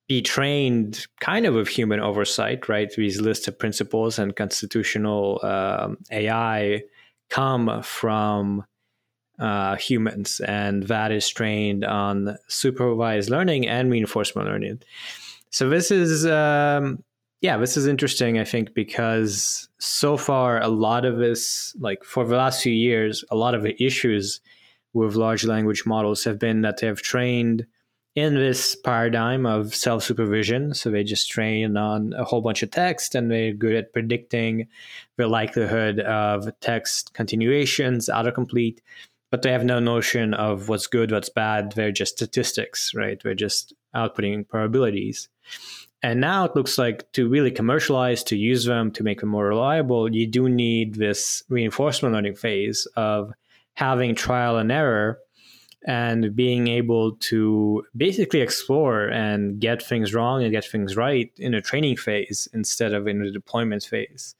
be 0.07 0.21
trained 0.21 1.07
kind 1.19 1.45
of 1.45 1.55
with 1.55 1.67
human 1.67 1.99
oversight, 1.99 2.69
right? 2.69 2.91
These 2.95 3.21
lists 3.21 3.47
of 3.47 3.59
principles 3.59 4.19
and 4.19 4.35
constitutional 4.35 5.39
um, 5.43 5.97
AI 6.11 6.83
come 7.29 7.81
from 7.83 8.63
uh, 9.39 9.75
humans, 9.75 10.39
and 10.41 10.83
that 10.83 11.11
is 11.11 11.27
trained 11.27 11.83
on 11.83 12.37
supervised 12.47 13.29
learning 13.29 13.67
and 13.67 13.91
reinforcement 13.91 14.47
learning. 14.47 14.81
So 15.49 15.69
this 15.69 15.91
is, 15.91 16.25
um, 16.25 17.03
yeah, 17.41 17.57
this 17.57 17.75
is 17.75 17.87
interesting. 17.87 18.39
I 18.39 18.43
think 18.43 18.73
because 18.73 19.67
so 19.79 20.17
far 20.17 20.61
a 20.61 20.67
lot 20.67 21.05
of 21.05 21.17
this, 21.17 21.75
like 21.79 22.03
for 22.03 22.25
the 22.25 22.37
last 22.37 22.63
few 22.63 22.73
years, 22.73 23.23
a 23.31 23.35
lot 23.35 23.55
of 23.55 23.63
the 23.63 23.75
issues 23.83 24.39
with 24.93 25.15
large 25.15 25.43
language 25.43 25.85
models 25.85 26.23
have 26.23 26.39
been 26.39 26.61
that 26.61 26.77
they 26.77 26.87
have 26.87 27.01
trained 27.01 27.65
in 28.15 28.35
this 28.35 28.75
paradigm 28.75 29.45
of 29.45 29.73
self 29.73 30.03
supervision. 30.03 30.73
So 30.73 30.89
they 30.89 31.03
just 31.03 31.31
train 31.31 31.77
on 31.77 32.13
a 32.13 32.23
whole 32.23 32.41
bunch 32.41 32.63
of 32.63 32.71
text 32.71 33.15
and 33.15 33.31
they're 33.31 33.53
good 33.53 33.75
at 33.75 33.93
predicting 33.93 34.67
the 35.17 35.27
likelihood 35.27 35.99
of 35.99 36.47
text 36.59 37.13
continuations, 37.13 38.09
autocomplete, 38.09 38.79
but 39.31 39.41
they 39.41 39.51
have 39.51 39.65
no 39.65 39.79
notion 39.79 40.33
of 40.35 40.69
what's 40.69 40.87
good, 40.87 41.11
what's 41.11 41.29
bad. 41.29 41.71
They're 41.71 41.91
just 41.91 42.13
statistics, 42.13 42.93
right? 42.93 43.21
They're 43.21 43.33
just 43.33 43.73
outputting 43.95 44.47
probabilities. 44.47 45.29
And 46.03 46.19
now 46.19 46.43
it 46.43 46.55
looks 46.55 46.77
like 46.77 47.09
to 47.13 47.29
really 47.29 47.49
commercialize, 47.49 48.23
to 48.25 48.35
use 48.35 48.65
them, 48.65 48.91
to 48.91 49.03
make 49.03 49.21
them 49.21 49.29
more 49.29 49.47
reliable, 49.47 50.13
you 50.13 50.27
do 50.27 50.49
need 50.49 50.95
this 50.95 51.43
reinforcement 51.47 52.13
learning 52.13 52.35
phase 52.35 52.85
of 52.97 53.31
having 53.75 54.13
trial 54.13 54.57
and 54.57 54.71
error 54.71 55.19
and 55.85 56.35
being 56.35 56.67
able 56.67 57.13
to 57.17 57.85
basically 57.95 58.41
explore 58.41 59.07
and 59.07 59.59
get 59.59 59.81
things 59.81 60.13
wrong 60.13 60.43
and 60.43 60.51
get 60.51 60.65
things 60.65 60.95
right 60.95 61.31
in 61.37 61.53
a 61.53 61.61
training 61.61 61.97
phase 61.97 62.47
instead 62.53 62.93
of 62.93 63.07
in 63.07 63.21
the 63.21 63.31
deployment 63.31 63.83
phase. 63.83 64.35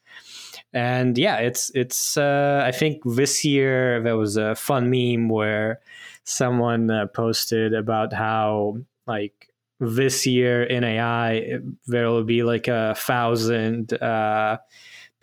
And 0.71 1.17
yeah, 1.17 1.37
it's 1.37 1.71
it's. 1.75 2.17
Uh, 2.17 2.63
I 2.65 2.71
think 2.71 3.01
this 3.05 3.45
year 3.45 4.01
there 4.01 4.17
was 4.17 4.37
a 4.37 4.55
fun 4.55 4.89
meme 4.89 5.29
where 5.29 5.81
someone 6.23 6.89
uh, 6.89 7.07
posted 7.07 7.73
about 7.73 8.13
how 8.13 8.77
like 9.05 9.49
this 9.79 10.25
year 10.25 10.63
in 10.63 10.83
AI 10.83 11.59
there 11.87 12.09
will 12.09 12.23
be 12.23 12.43
like 12.43 12.67
a 12.67 12.95
thousand 12.97 13.93
uh, 14.01 14.57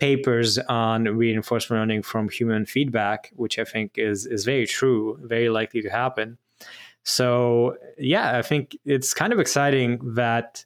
papers 0.01 0.57
on 0.57 1.03
reinforcement 1.03 1.79
learning 1.79 2.01
from 2.01 2.27
human 2.27 2.65
feedback, 2.65 3.31
which 3.35 3.59
I 3.59 3.63
think 3.63 3.99
is 3.99 4.25
is 4.25 4.45
very 4.45 4.65
true, 4.65 5.19
very 5.21 5.49
likely 5.49 5.81
to 5.83 5.89
happen. 5.89 6.39
So 7.03 7.77
yeah, 7.99 8.35
I 8.35 8.41
think 8.41 8.75
it's 8.83 9.13
kind 9.13 9.31
of 9.31 9.39
exciting 9.39 9.99
that 10.15 10.65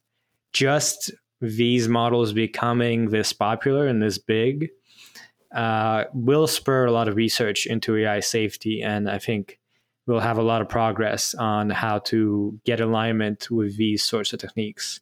just 0.54 1.12
these 1.42 1.90
models 1.90 2.32
becoming 2.32 3.10
this 3.10 3.34
popular 3.34 3.88
and 3.88 4.02
this 4.02 4.18
big 4.18 4.70
uh, 5.54 6.06
will 6.14 6.48
spur 6.48 6.86
a 6.86 6.94
lot 6.94 7.10
of 7.10 7.18
research 7.18 7.66
into 7.66 7.98
AI 7.98 8.22
safety, 8.22 8.82
and 8.82 9.10
I 9.10 9.20
think 9.20 9.60
we'll 10.08 10.22
have 10.30 10.38
a 10.38 10.50
lot 10.52 10.62
of 10.62 10.70
progress 10.70 11.36
on 11.36 11.70
how 11.72 12.00
to 12.12 12.58
get 12.64 12.80
alignment 12.80 13.52
with 13.52 13.76
these 13.76 14.02
sorts 14.02 14.32
of 14.32 14.40
techniques. 14.40 15.02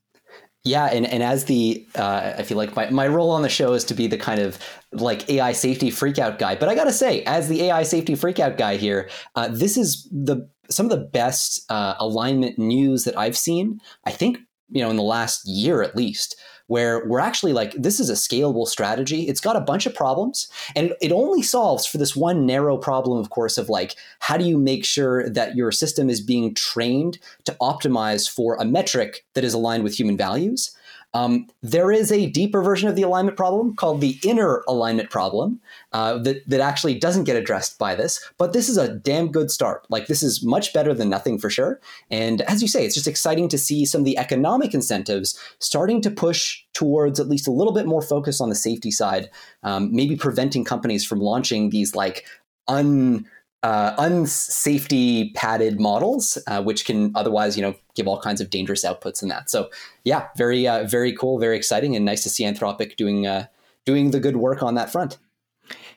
Yeah, 0.65 0.85
and, 0.85 1.05
and 1.05 1.21
as 1.21 1.45
the 1.45 1.85
uh, 1.95 2.35
I 2.37 2.43
feel 2.43 2.57
like 2.57 2.73
my, 2.75 2.89
my 2.89 3.07
role 3.07 3.31
on 3.31 3.41
the 3.41 3.49
show 3.49 3.73
is 3.73 3.83
to 3.85 3.93
be 3.93 4.07
the 4.07 4.17
kind 4.17 4.39
of 4.39 4.57
like 4.93 5.29
AI 5.29 5.51
safety 5.51 5.91
freakout 5.91 6.39
guy. 6.39 6.55
But 6.55 6.69
I 6.69 6.75
gotta 6.75 6.93
say, 6.93 7.21
as 7.23 7.49
the 7.49 7.63
AI 7.63 7.83
safety 7.83 8.13
freakout 8.13 8.57
guy 8.57 8.77
here, 8.77 9.09
uh, 9.35 9.49
this 9.49 9.75
is 9.75 10.07
the 10.09 10.47
some 10.69 10.85
of 10.85 10.89
the 10.91 11.05
best 11.05 11.69
uh, 11.69 11.95
alignment 11.99 12.57
news 12.57 13.03
that 13.03 13.17
I've 13.17 13.37
seen. 13.37 13.79
I 14.05 14.11
think 14.11 14.37
you 14.69 14.81
know 14.81 14.89
in 14.89 14.95
the 14.95 15.03
last 15.03 15.45
year 15.45 15.81
at 15.81 15.97
least 15.97 16.39
where 16.73 17.05
we're 17.05 17.19
actually 17.19 17.53
like, 17.53 17.71
this 17.73 17.99
is 17.99 18.09
a 18.09 18.13
scalable 18.13 18.65
strategy. 18.65 19.27
It's 19.27 19.39
got 19.39 19.55
a 19.55 19.61
bunch 19.61 19.85
of 19.85 19.93
problems, 19.93 20.47
and 20.75 20.91
it, 21.01 21.11
only 21.11 21.43
solves 21.43 21.85
for 21.85 21.99
this 21.99 22.15
one 22.15 22.47
narrow 22.47 22.77
problem, 22.77 23.19
of 23.19 23.29
course, 23.29 23.59
of 23.59 23.69
like, 23.69 23.95
how 24.17 24.37
do 24.37 24.43
you 24.43 24.57
make 24.57 24.83
sure 24.83 25.29
that 25.29 25.55
your 25.55 25.71
system 25.71 26.09
is 26.09 26.19
being 26.19 26.55
trained 26.55 27.19
to 27.45 27.55
optimize 27.61 28.27
for 28.27 28.55
a 28.55 28.65
metric 28.65 29.23
that 29.35 29.43
is 29.43 29.53
aligned 29.53 29.83
with 29.83 29.99
human 29.99 30.17
values? 30.17 30.75
Um, 31.13 31.47
there 31.61 31.91
is 31.91 32.11
a 32.11 32.29
deeper 32.29 32.61
version 32.61 32.89
of 32.89 32.95
the 32.95 33.03
alignment 33.03 33.37
problem 33.37 33.75
called 33.75 34.01
the 34.01 34.17
inner 34.23 34.63
alignment 34.67 35.09
problem 35.09 35.59
uh, 35.91 36.17
that, 36.19 36.47
that 36.49 36.59
actually 36.59 36.97
doesn't 36.97 37.25
get 37.25 37.35
addressed 37.35 37.77
by 37.77 37.93
this, 37.93 38.23
but 38.37 38.53
this 38.53 38.67
is 38.67 38.77
a 38.77 38.95
damn 38.95 39.31
good 39.31 39.51
start. 39.51 39.85
Like, 39.89 40.07
this 40.07 40.23
is 40.23 40.43
much 40.43 40.73
better 40.73 40.93
than 40.93 41.09
nothing 41.09 41.37
for 41.37 41.49
sure. 41.49 41.79
And 42.09 42.41
as 42.43 42.61
you 42.61 42.67
say, 42.67 42.85
it's 42.85 42.95
just 42.95 43.07
exciting 43.07 43.47
to 43.49 43.57
see 43.57 43.85
some 43.85 44.01
of 44.01 44.05
the 44.05 44.17
economic 44.17 44.73
incentives 44.73 45.39
starting 45.59 46.01
to 46.01 46.11
push 46.11 46.63
towards 46.73 47.19
at 47.19 47.29
least 47.29 47.47
a 47.47 47.51
little 47.51 47.73
bit 47.73 47.85
more 47.85 48.01
focus 48.01 48.41
on 48.41 48.49
the 48.49 48.55
safety 48.55 48.91
side, 48.91 49.29
um, 49.61 49.93
maybe 49.93 50.15
preventing 50.15 50.63
companies 50.63 51.05
from 51.05 51.19
launching 51.19 51.69
these 51.69 51.95
like 51.95 52.25
un 52.67 53.25
uh, 53.63 53.95
unsafety 53.95 55.33
padded 55.33 55.79
models, 55.79 56.37
uh, 56.47 56.61
which 56.61 56.85
can 56.85 57.11
otherwise, 57.15 57.55
you 57.57 57.63
know, 57.63 57.73
give 57.95 58.07
all 58.07 58.19
kinds 58.19 58.41
of 58.41 58.49
dangerous 58.49 58.83
outputs 58.83 59.23
in 59.23 59.29
that. 59.29 59.49
So, 59.49 59.69
yeah, 60.03 60.27
very, 60.35 60.67
uh, 60.67 60.83
very 60.85 61.13
cool, 61.13 61.39
very 61.39 61.55
exciting, 61.55 61.95
and 61.95 62.03
nice 62.03 62.23
to 62.23 62.29
see 62.29 62.43
Anthropic 62.43 62.97
doing 62.97 63.25
uh, 63.25 63.47
doing 63.85 64.11
the 64.11 64.19
good 64.19 64.37
work 64.37 64.61
on 64.61 64.75
that 64.75 64.91
front. 64.91 65.17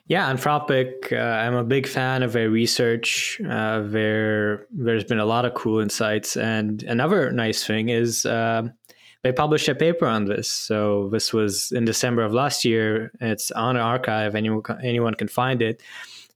Yeah, 0.07 0.31
Anthropic. 0.31 1.11
Uh, 1.11 1.17
I'm 1.17 1.55
a 1.55 1.63
big 1.65 1.85
fan 1.85 2.23
of 2.23 2.31
their 2.31 2.49
research. 2.49 3.41
Uh, 3.41 3.81
there, 3.81 4.65
there's 4.71 5.03
been 5.03 5.19
a 5.19 5.25
lot 5.25 5.43
of 5.43 5.53
cool 5.53 5.79
insights, 5.79 6.37
and 6.37 6.83
another 6.83 7.31
nice 7.31 7.65
thing 7.65 7.89
is 7.89 8.23
they 9.23 9.33
published 9.35 9.67
a 9.67 9.75
paper 9.75 10.05
on 10.05 10.23
this. 10.23 10.49
So 10.49 11.09
this 11.09 11.33
was 11.33 11.73
in 11.73 11.83
December 11.83 12.23
of 12.23 12.31
last 12.31 12.63
year. 12.63 13.11
It's 13.19 13.51
on 13.51 13.75
arXiv. 13.75 14.35
Anyone 14.35 14.63
anyone 14.81 15.15
can 15.15 15.27
find 15.27 15.61
it 15.61 15.81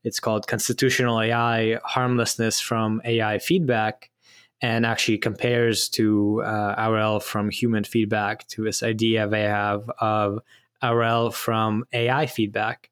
it's 0.04 0.20
called 0.20 0.48
Constitutional 0.48 1.22
AI 1.22 1.80
Harmlessness 1.84 2.60
from 2.60 3.02
AI 3.06 3.40
Feedback 3.40 4.10
and 4.62 4.86
actually 4.86 5.18
compares 5.18 5.90
to 5.90 6.44
uh, 6.44 6.90
RL 6.90 7.20
from 7.20 7.50
human 7.50 7.84
feedback 7.84 8.48
to 8.48 8.64
this 8.64 8.84
idea 8.84 9.28
they 9.28 9.44
have 9.44 9.90
of 10.00 10.40
RL 10.84 11.32
from 11.32 11.86
AI 11.94 12.28
feedback, 12.28 12.90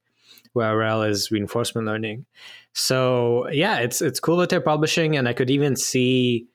where 0.53 0.75
RL 0.75 1.03
is 1.03 1.31
reinforcement 1.31 1.85
learning. 1.85 2.25
So 2.73 3.49
yeah, 3.49 3.79
it's 3.79 4.01
it's 4.01 4.19
cool 4.19 4.37
that 4.37 4.49
they're 4.49 4.61
publishing, 4.61 5.15
and 5.15 5.27
I 5.27 5.33
could 5.33 5.49
even 5.49 5.75
see 5.75 6.47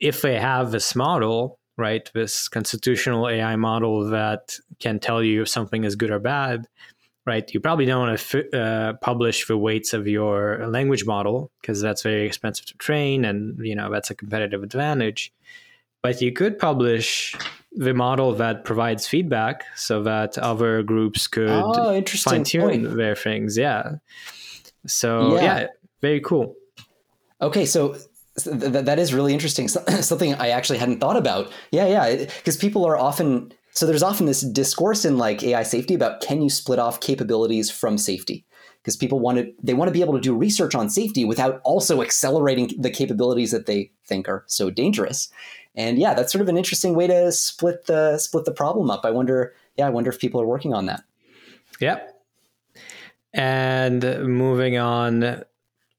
if 0.00 0.22
they 0.22 0.38
have 0.38 0.70
this 0.70 0.94
model, 0.94 1.58
right, 1.76 2.10
this 2.14 2.48
constitutional 2.48 3.28
AI 3.28 3.56
model 3.56 4.08
that 4.08 4.56
can 4.78 5.00
tell 5.00 5.22
you 5.22 5.42
if 5.42 5.48
something 5.48 5.84
is 5.84 5.96
good 5.96 6.10
or 6.10 6.18
bad 6.18 6.66
right? 7.26 7.52
You 7.52 7.60
probably 7.60 7.86
don't 7.86 8.06
want 8.06 8.18
to 8.18 8.58
uh, 8.58 8.92
publish 8.94 9.46
the 9.46 9.58
weights 9.58 9.92
of 9.92 10.06
your 10.06 10.66
language 10.68 11.04
model 11.04 11.50
because 11.60 11.82
that's 11.82 12.02
very 12.02 12.24
expensive 12.24 12.66
to 12.66 12.76
train, 12.78 13.24
and 13.24 13.58
you 13.66 13.74
know 13.74 13.90
that's 13.90 14.10
a 14.10 14.14
competitive 14.14 14.62
advantage. 14.62 15.32
But 16.02 16.22
you 16.22 16.32
could 16.32 16.58
publish 16.58 17.34
the 17.72 17.92
model 17.92 18.32
that 18.34 18.64
provides 18.64 19.06
feedback 19.06 19.64
so 19.74 20.02
that 20.04 20.38
other 20.38 20.82
groups 20.82 21.26
could 21.26 21.50
oh, 21.50 22.02
fine 22.04 22.44
tune 22.44 22.96
their 22.96 23.14
things. 23.14 23.58
Yeah. 23.58 23.96
So 24.86 25.34
yeah. 25.34 25.42
yeah, 25.42 25.66
very 26.00 26.20
cool. 26.20 26.54
Okay, 27.42 27.66
so 27.66 27.96
th- 28.38 28.72
that 28.72 28.98
is 28.98 29.12
really 29.12 29.34
interesting. 29.34 29.68
Something 30.00 30.34
I 30.34 30.50
actually 30.50 30.78
hadn't 30.78 31.00
thought 31.00 31.16
about. 31.16 31.52
Yeah, 31.70 31.86
yeah, 31.86 32.24
because 32.24 32.56
people 32.56 32.86
are 32.86 32.96
often 32.96 33.52
so 33.76 33.84
there's 33.84 34.02
often 34.02 34.24
this 34.24 34.40
discourse 34.40 35.04
in 35.04 35.18
like 35.18 35.42
AI 35.42 35.62
safety 35.62 35.92
about 35.92 36.22
can 36.22 36.40
you 36.40 36.48
split 36.48 36.78
off 36.78 37.00
capabilities 37.00 37.70
from 37.70 37.98
safety? 37.98 38.46
Because 38.78 38.96
people 38.96 39.20
want 39.20 39.36
to 39.36 39.52
they 39.62 39.74
want 39.74 39.88
to 39.88 39.92
be 39.92 40.00
able 40.00 40.14
to 40.14 40.20
do 40.20 40.34
research 40.34 40.74
on 40.74 40.88
safety 40.88 41.26
without 41.26 41.60
also 41.62 42.00
accelerating 42.00 42.72
the 42.78 42.88
capabilities 42.88 43.50
that 43.50 43.66
they 43.66 43.90
think 44.06 44.30
are 44.30 44.44
so 44.46 44.70
dangerous. 44.70 45.28
And 45.74 45.98
yeah, 45.98 46.14
that's 46.14 46.32
sort 46.32 46.40
of 46.40 46.48
an 46.48 46.56
interesting 46.56 46.94
way 46.94 47.06
to 47.06 47.30
split 47.30 47.84
the 47.84 48.16
split 48.16 48.46
the 48.46 48.50
problem 48.50 48.90
up. 48.90 49.04
I 49.04 49.10
wonder, 49.10 49.54
yeah, 49.76 49.86
I 49.86 49.90
wonder 49.90 50.08
if 50.08 50.18
people 50.18 50.40
are 50.40 50.46
working 50.46 50.72
on 50.72 50.86
that. 50.86 51.02
Yep. 51.78 52.18
And 53.34 54.02
moving 54.26 54.78
on 54.78 55.44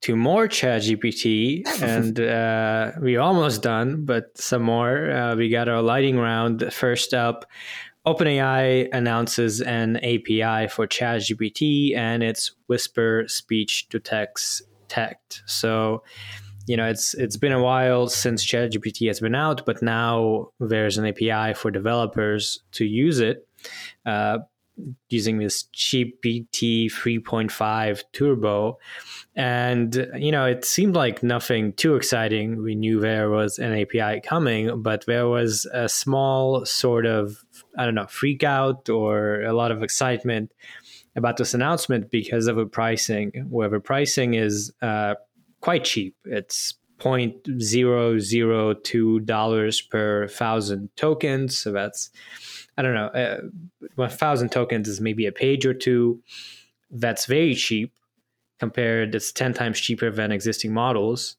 to 0.01 0.15
more 0.15 0.47
ChatGPT, 0.47 1.63
and 1.81 2.19
uh, 2.19 2.91
we're 2.99 3.19
almost 3.19 3.61
done, 3.61 4.05
but 4.05 4.37
some 4.37 4.61
more. 4.61 5.11
Uh, 5.11 5.35
we 5.35 5.49
got 5.49 5.67
our 5.67 5.81
lighting 5.81 6.17
round. 6.17 6.71
First 6.71 7.13
up, 7.13 7.45
OpenAI 8.05 8.87
announces 8.93 9.59
an 9.61 9.97
API 9.97 10.67
for 10.69 10.87
ChatGPT, 10.87 11.95
and 11.95 12.23
it's 12.23 12.51
Whisper 12.67 13.25
speech 13.27 13.89
to 13.89 13.99
text 13.99 14.61
text. 14.87 15.43
So, 15.45 16.03
you 16.67 16.77
know, 16.77 16.87
it's 16.87 17.13
it's 17.15 17.37
been 17.37 17.51
a 17.51 17.61
while 17.61 18.07
since 18.07 18.45
ChatGPT 18.45 19.07
has 19.07 19.19
been 19.19 19.35
out, 19.35 19.65
but 19.65 19.81
now 19.81 20.51
there's 20.59 20.97
an 20.97 21.05
API 21.05 21.53
for 21.53 21.71
developers 21.71 22.61
to 22.73 22.85
use 22.85 23.19
it. 23.19 23.47
Uh, 24.05 24.39
using 25.09 25.39
this 25.39 25.63
GPT 25.73 26.91
3.5 26.91 28.03
turbo. 28.13 28.77
And 29.35 30.07
you 30.17 30.31
know 30.31 30.45
it 30.45 30.65
seemed 30.65 30.95
like 30.95 31.23
nothing 31.23 31.73
too 31.73 31.95
exciting. 31.95 32.61
We 32.61 32.75
knew 32.75 32.99
there 32.99 33.29
was 33.29 33.59
an 33.59 33.73
api 33.73 34.21
coming 34.21 34.81
but 34.81 35.05
there 35.05 35.27
was 35.27 35.65
a 35.73 35.89
small 35.89 36.65
sort 36.65 37.05
of 37.05 37.43
i 37.77 37.85
don't 37.85 37.95
know 37.95 38.07
freak 38.07 38.43
out 38.43 38.89
or 38.89 39.41
a 39.41 39.53
lot 39.53 39.71
of 39.71 39.83
excitement 39.83 40.51
about 41.17 41.37
this 41.37 41.53
announcement 41.53 42.11
because 42.11 42.47
of 42.47 42.55
the 42.55 42.65
pricing 42.65 43.47
where 43.49 43.69
the 43.69 43.79
pricing 43.79 44.33
is 44.35 44.71
uh, 44.81 45.15
quite 45.61 45.83
cheap. 45.83 46.15
It's 46.25 46.75
0.002 46.99 49.25
dollars 49.25 49.81
per 49.81 50.27
thousand 50.27 50.89
tokens. 50.95 51.57
So 51.57 51.71
that's 51.71 52.11
i 52.77 52.81
don't 52.81 52.93
know 52.93 53.07
uh, 53.07 54.07
thousand 54.09 54.49
tokens 54.49 54.87
is 54.87 55.01
maybe 55.01 55.25
a 55.25 55.31
page 55.31 55.65
or 55.65 55.73
two. 55.73 56.21
That's 56.91 57.25
very 57.25 57.55
cheap 57.55 57.93
compared 58.59 59.13
it's 59.13 59.31
10 59.31 59.53
times 59.53 59.79
cheaper 59.79 60.09
than 60.09 60.31
existing 60.31 60.73
models. 60.73 61.37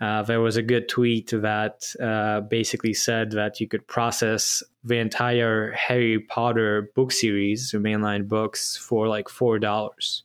Uh, 0.00 0.22
there 0.22 0.40
was 0.40 0.56
a 0.56 0.62
good 0.62 0.88
tweet 0.88 1.30
that 1.30 1.84
uh, 2.02 2.40
basically 2.40 2.94
said 2.94 3.32
that 3.32 3.60
you 3.60 3.68
could 3.68 3.86
process 3.86 4.62
the 4.82 4.96
entire 4.96 5.72
harry 5.72 6.18
potter 6.20 6.90
book 6.94 7.12
series 7.12 7.70
the 7.70 7.78
mainline 7.78 8.26
books 8.26 8.78
for 8.78 9.08
like 9.08 9.28
four 9.28 9.58
dollars. 9.58 10.24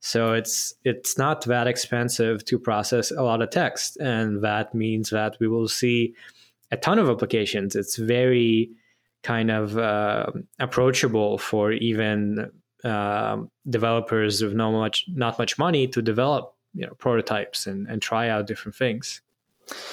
So 0.00 0.34
it's 0.34 0.74
it's 0.84 1.16
not 1.16 1.46
that 1.46 1.66
expensive 1.66 2.44
to 2.44 2.58
process 2.58 3.10
a 3.10 3.22
lot 3.22 3.40
of 3.40 3.48
text 3.50 3.96
and 3.96 4.42
that 4.44 4.74
means 4.74 5.08
that 5.10 5.36
we 5.40 5.48
will 5.48 5.68
see 5.68 6.14
a 6.70 6.76
ton 6.76 6.98
of 6.98 7.08
applications. 7.08 7.74
It's 7.74 7.96
very 7.96 8.70
kind 9.26 9.50
of 9.50 9.76
uh, 9.76 10.26
approachable 10.60 11.36
for 11.36 11.72
even 11.72 12.48
um, 12.84 13.50
developers 13.68 14.40
with 14.40 14.54
not 14.54 14.70
much 14.70 15.04
not 15.08 15.36
much 15.38 15.58
money 15.58 15.88
to 15.88 16.00
develop 16.00 16.54
you 16.74 16.86
know 16.86 16.94
prototypes 16.94 17.66
and, 17.66 17.88
and 17.88 18.00
try 18.00 18.28
out 18.28 18.46
different 18.46 18.76
things. 18.76 19.20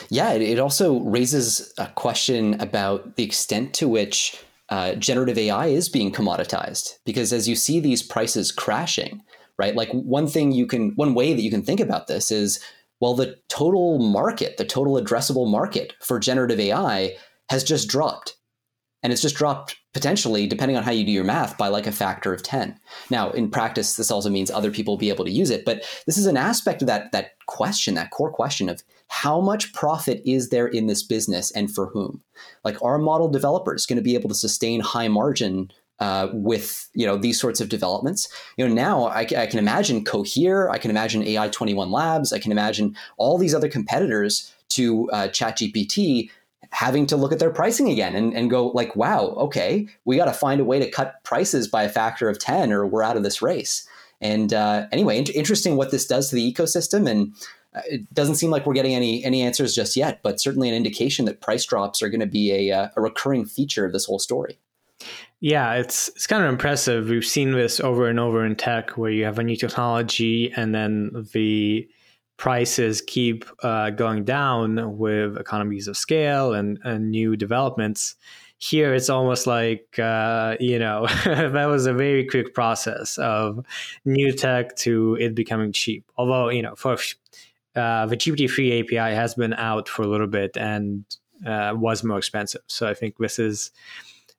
Yeah 0.10 0.34
it 0.34 0.60
also 0.60 1.00
raises 1.00 1.74
a 1.80 1.88
question 1.88 2.62
about 2.62 3.16
the 3.16 3.24
extent 3.24 3.74
to 3.74 3.88
which 3.88 4.38
uh, 4.70 4.94
generative 4.96 5.38
ai 5.38 5.68
is 5.68 5.90
being 5.90 6.12
commoditized. 6.12 7.00
Because 7.04 7.34
as 7.34 7.50
you 7.50 7.56
see 7.56 7.80
these 7.80 8.04
prices 8.04 8.52
crashing 8.52 9.24
right 9.58 9.76
like 9.76 9.92
one 9.92 10.28
thing 10.28 10.52
you 10.52 10.68
can 10.68 10.92
one 10.96 11.16
way 11.16 11.34
that 11.34 11.42
you 11.42 11.50
can 11.50 11.64
think 11.64 11.80
about 11.80 12.06
this 12.06 12.32
is 12.32 12.60
well 13.00 13.16
the 13.16 13.36
total 13.50 13.98
market 13.98 14.58
the 14.58 14.66
total 14.66 15.02
addressable 15.02 15.50
market 15.50 15.94
for 16.02 16.20
generative 16.20 16.60
ai 16.60 17.16
has 17.50 17.64
just 17.64 17.88
dropped 17.88 18.36
and 19.04 19.12
it's 19.12 19.22
just 19.22 19.36
dropped 19.36 19.76
potentially, 19.94 20.48
depending 20.48 20.76
on 20.76 20.84
how 20.84 20.92
you 20.92 21.06
do 21.06 21.12
your 21.12 21.24
math, 21.24 21.58
by 21.58 21.68
like 21.68 21.86
a 21.86 21.92
factor 21.92 22.34
of 22.34 22.42
10. 22.42 22.80
Now, 23.10 23.30
in 23.32 23.52
practice, 23.52 23.96
this 23.96 24.10
also 24.10 24.30
means 24.30 24.50
other 24.50 24.72
people 24.72 24.94
will 24.94 25.00
be 25.00 25.10
able 25.10 25.26
to 25.26 25.32
use 25.32 25.50
it. 25.50 25.66
But 25.66 25.84
this 26.08 26.18
is 26.18 26.26
an 26.26 26.38
aspect 26.38 26.82
of 26.82 26.88
that, 26.88 27.12
that 27.12 27.38
question, 27.46 27.94
that 27.96 28.10
core 28.10 28.32
question 28.32 28.70
of 28.70 28.82
how 29.10 29.40
much 29.40 29.74
profit 29.74 30.22
is 30.26 30.50
there 30.50 30.68
in 30.68 30.88
this 30.88 31.04
business 31.04 31.52
and 31.52 31.70
for 31.74 31.88
whom? 31.88 32.24
Like, 32.64 32.82
are 32.82 32.98
model 32.98 33.30
developers 33.30 33.86
going 33.86 33.98
to 33.98 34.04
be 34.04 34.16
able 34.16 34.30
to 34.30 34.36
sustain 34.36 34.80
high 34.80 35.10
margin 35.10 35.72
uh, 36.00 36.28
with 36.34 36.90
you 36.94 37.06
know 37.06 37.18
these 37.18 37.40
sorts 37.40 37.62
of 37.62 37.70
developments. 37.70 38.28
You 38.58 38.68
know 38.68 38.74
now 38.74 39.06
I, 39.06 39.22
I, 39.22 39.46
can 39.46 39.60
imagine 39.60 40.04
Cohere, 40.04 40.70
I 40.70 40.78
can 40.78 40.90
imagine 40.90 41.22
AI21 41.22 41.92
Labs, 41.92 42.34
I 42.34 42.40
can 42.40 42.52
imagine 42.52 42.96
all 43.18 43.38
these 43.38 43.54
other 43.54 43.70
competitors 43.70 44.52
to 44.70 45.10
uh, 45.12 45.28
ChatGPT 45.28 46.30
having 46.74 47.06
to 47.06 47.16
look 47.16 47.32
at 47.32 47.38
their 47.38 47.52
pricing 47.52 47.90
again 47.90 48.16
and, 48.16 48.34
and 48.34 48.50
go 48.50 48.68
like, 48.70 48.96
wow, 48.96 49.28
okay, 49.38 49.88
we 50.06 50.18
got 50.18 50.26
to 50.26 50.34
find 50.34 50.60
a 50.60 50.66
way 50.66 50.80
to 50.80 50.90
cut 50.90 51.24
prices 51.24 51.68
by 51.68 51.84
a 51.84 51.90
factor 51.90 52.28
of 52.28 52.40
10 52.40 52.74
or 52.74 52.88
we're 52.88 53.04
out 53.04 53.16
of 53.16 53.22
this 53.22 53.44
race. 53.44 53.88
And 54.20 54.52
uh, 54.54 54.88
anyway, 54.92 55.20
in- 55.20 55.26
interesting 55.36 55.76
what 55.76 55.92
this 55.92 56.08
does 56.08 56.30
to 56.30 56.36
the 56.36 56.52
ecosystem. 56.52 57.08
And 57.08 57.32
uh, 57.76 57.82
it 57.86 58.12
doesn't 58.12 58.36
seem 58.36 58.50
like 58.50 58.66
we're 58.66 58.74
getting 58.74 58.96
any, 58.96 59.24
any 59.24 59.44
answers 59.44 59.76
just 59.76 59.96
yet, 59.96 60.22
but 60.24 60.42
certainly 60.42 60.68
an 60.68 60.74
indication 60.74 61.26
that 61.26 61.42
price 61.42 61.64
drops 61.64 62.02
are 62.02 62.10
going 62.10 62.20
to 62.22 62.26
be 62.26 62.52
a, 62.52 62.76
uh, 62.76 62.90
a 62.98 63.02
recurring 63.02 63.46
feature 63.46 63.86
of 63.86 63.94
this 63.94 64.06
whole 64.06 64.20
story. 64.20 64.58
Yeah, 65.42 65.74
it's 65.74 66.08
it's 66.10 66.26
kind 66.26 66.42
of 66.42 66.50
impressive. 66.50 67.10
We've 67.10 67.26
seen 67.26 67.52
this 67.52 67.82
over 67.82 68.08
and 68.08 68.20
over 68.20 68.46
in 68.46 68.56
tech, 68.56 68.92
where 68.92 69.12
you 69.12 69.26
have 69.26 69.40
a 69.40 69.44
new 69.44 69.58
technology, 69.58 70.54
and 70.56 70.74
then 70.74 71.28
the 71.34 71.86
prices 72.38 73.02
keep 73.02 73.46
uh, 73.64 73.90
going 73.92 74.24
down 74.24 74.98
with 74.98 75.38
economies 75.38 75.88
of 75.88 75.98
scale 75.98 76.54
and, 76.54 76.80
and 76.84 77.12
new 77.12 77.36
developments. 77.36 78.16
Here, 78.58 78.94
it's 78.94 79.10
almost 79.10 79.46
like, 79.46 80.00
uh, 80.00 80.56
you 80.60 80.80
know, 80.80 81.06
that 81.26 81.66
was 81.66 81.86
a 81.86 81.94
very 81.94 82.26
quick 82.26 82.54
process 82.54 83.18
of 83.18 83.66
new 84.06 84.32
tech 84.32 84.76
to 84.78 85.18
it 85.20 85.36
becoming 85.36 85.74
cheap. 85.74 86.10
Although, 86.18 86.50
you 86.50 86.62
know, 86.62 86.76
for 86.76 86.94
uh, 87.76 88.06
the 88.06 88.18
GPT-3 88.18 88.84
API 88.84 89.16
has 89.16 89.36
been 89.36 89.54
out 89.54 89.90
for 89.90 90.04
a 90.04 90.08
little 90.08 90.28
bit 90.28 90.56
and 90.56 91.04
uh, 91.46 91.74
was 91.76 92.04
more 92.04 92.18
expensive. 92.18 92.62
So 92.68 92.88
I 92.88 92.94
think 92.94 93.18
this 93.18 93.40
is, 93.40 93.72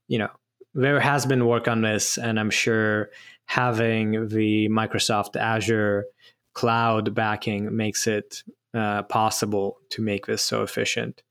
you 0.08 0.18
know, 0.18 0.30
there 0.74 1.00
has 1.00 1.26
been 1.26 1.46
work 1.46 1.68
on 1.68 1.82
this, 1.82 2.18
and 2.18 2.38
I'm 2.38 2.50
sure 2.50 3.10
having 3.46 4.28
the 4.28 4.68
Microsoft 4.68 5.36
Azure 5.36 6.06
cloud 6.54 7.14
backing 7.14 7.74
makes 7.76 8.06
it 8.06 8.42
uh, 8.72 9.02
possible 9.04 9.78
to 9.90 10.02
make 10.02 10.26
this 10.26 10.42
so 10.42 10.62
efficient. 10.62 11.22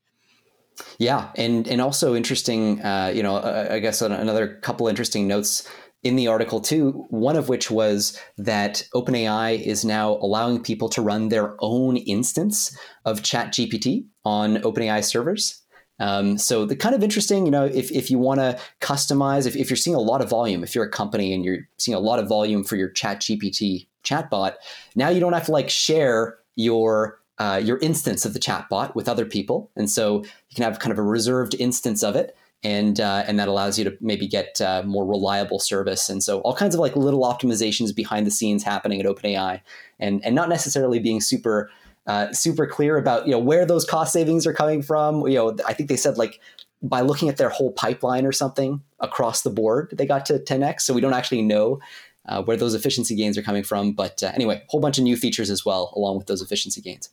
Yeah, 0.98 1.30
and 1.36 1.68
and 1.68 1.80
also 1.80 2.14
interesting. 2.14 2.82
Uh, 2.82 3.12
you 3.14 3.22
know, 3.22 3.36
uh, 3.36 3.68
I 3.70 3.78
guess 3.78 4.02
another 4.02 4.56
couple 4.56 4.88
interesting 4.88 5.28
notes 5.28 5.68
in 6.02 6.16
the 6.16 6.26
article 6.26 6.60
too. 6.60 7.06
One 7.10 7.36
of 7.36 7.48
which 7.48 7.70
was 7.70 8.18
that 8.38 8.82
OpenAI 8.94 9.60
is 9.60 9.84
now 9.84 10.12
allowing 10.14 10.62
people 10.62 10.88
to 10.90 11.02
run 11.02 11.28
their 11.28 11.56
own 11.60 11.96
instance 11.96 12.76
of 13.04 13.22
ChatGPT 13.22 14.06
on 14.24 14.56
OpenAI 14.58 15.02
servers. 15.04 15.62
Um, 16.00 16.38
so 16.38 16.66
the 16.66 16.74
kind 16.74 16.94
of 16.94 17.04
interesting, 17.04 17.44
you 17.44 17.52
know, 17.52 17.64
if, 17.64 17.92
if 17.92 18.10
you 18.10 18.18
want 18.18 18.40
to 18.40 18.58
customize, 18.80 19.46
if, 19.46 19.54
if 19.54 19.70
you're 19.70 19.76
seeing 19.76 19.94
a 19.94 20.00
lot 20.00 20.20
of 20.20 20.28
volume, 20.28 20.64
if 20.64 20.74
you're 20.74 20.84
a 20.84 20.90
company 20.90 21.32
and 21.32 21.44
you're 21.44 21.68
seeing 21.78 21.94
a 21.94 22.00
lot 22.00 22.18
of 22.18 22.28
volume 22.28 22.64
for 22.64 22.74
your 22.74 22.90
chat 22.90 23.20
GPT 23.20 23.86
chatbot, 24.04 24.54
now 24.94 25.08
you 25.08 25.20
don't 25.20 25.32
have 25.32 25.46
to 25.46 25.52
like 25.52 25.70
share 25.70 26.38
your 26.56 27.20
uh, 27.38 27.60
your 27.62 27.78
instance 27.78 28.24
of 28.24 28.32
the 28.32 28.38
chatbot 28.38 28.94
with 28.94 29.08
other 29.08 29.24
people, 29.24 29.70
and 29.76 29.90
so 29.90 30.22
you 30.22 30.54
can 30.54 30.64
have 30.64 30.78
kind 30.78 30.92
of 30.92 30.98
a 30.98 31.02
reserved 31.02 31.54
instance 31.58 32.02
of 32.02 32.14
it, 32.14 32.36
and 32.62 33.00
uh, 33.00 33.24
and 33.26 33.38
that 33.38 33.48
allows 33.48 33.78
you 33.78 33.84
to 33.84 33.96
maybe 34.00 34.26
get 34.26 34.60
uh, 34.60 34.82
more 34.84 35.04
reliable 35.04 35.58
service. 35.58 36.08
And 36.08 36.22
so 36.22 36.40
all 36.40 36.54
kinds 36.54 36.74
of 36.74 36.80
like 36.80 36.96
little 36.96 37.22
optimizations 37.22 37.94
behind 37.94 38.26
the 38.26 38.30
scenes 38.30 38.62
happening 38.62 39.00
at 39.00 39.06
OpenAI, 39.06 39.60
and 39.98 40.24
and 40.24 40.34
not 40.34 40.48
necessarily 40.48 40.98
being 40.98 41.20
super 41.20 41.70
uh, 42.06 42.32
super 42.32 42.66
clear 42.66 42.96
about 42.96 43.26
you 43.26 43.32
know 43.32 43.38
where 43.38 43.66
those 43.66 43.84
cost 43.84 44.12
savings 44.12 44.46
are 44.46 44.52
coming 44.52 44.82
from. 44.82 45.26
You 45.26 45.34
know, 45.34 45.56
I 45.66 45.74
think 45.74 45.88
they 45.88 45.96
said 45.96 46.16
like 46.16 46.40
by 46.84 47.00
looking 47.00 47.28
at 47.30 47.38
their 47.38 47.48
whole 47.48 47.72
pipeline 47.72 48.26
or 48.26 48.32
something 48.32 48.82
across 49.00 49.40
the 49.40 49.50
board, 49.50 49.94
they 49.96 50.04
got 50.04 50.26
to 50.26 50.38
10x. 50.38 50.82
So 50.82 50.92
we 50.92 51.00
don't 51.00 51.14
actually 51.14 51.40
know 51.40 51.80
uh, 52.26 52.42
where 52.42 52.56
those 52.56 52.74
efficiency 52.74 53.14
gains 53.14 53.36
are 53.36 53.42
coming 53.42 53.62
from. 53.62 53.92
But 53.92 54.22
uh, 54.22 54.32
anyway, 54.34 54.56
a 54.56 54.70
whole 54.70 54.80
bunch 54.80 54.98
of 54.98 55.04
new 55.04 55.16
features 55.16 55.50
as 55.50 55.64
well, 55.64 55.92
along 55.96 56.18
with 56.18 56.26
those 56.26 56.42
efficiency 56.42 56.80
gains. 56.80 57.10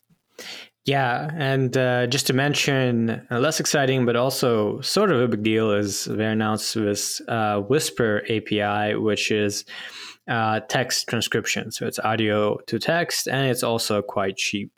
Yeah, 0.86 1.30
and 1.36 1.78
uh, 1.78 2.08
just 2.08 2.26
to 2.28 2.34
mention, 2.34 3.28
uh, 3.30 3.40
less 3.40 3.60
exciting, 3.60 4.06
but 4.06 4.16
also 4.16 4.82
sort 4.82 5.12
of 5.12 5.22
a 5.22 5.28
big 5.28 5.44
deal 5.44 5.72
is 5.72 6.06
they 6.06 6.26
announced 6.26 6.74
this 6.74 7.22
uh, 7.28 7.60
Whisper 7.60 8.24
API, 8.28 8.96
which 8.96 9.30
is 9.30 9.64
uh, 10.28 10.62
text 10.62 11.08
transcription. 11.08 11.72
So 11.72 11.86
it's 11.86 12.00
audio 12.00 12.58
to 12.66 12.80
text, 12.80 13.28
and 13.28 13.48
it's 13.48 13.62
also 13.62 14.02
quite 14.02 14.38
cheap. 14.38 14.72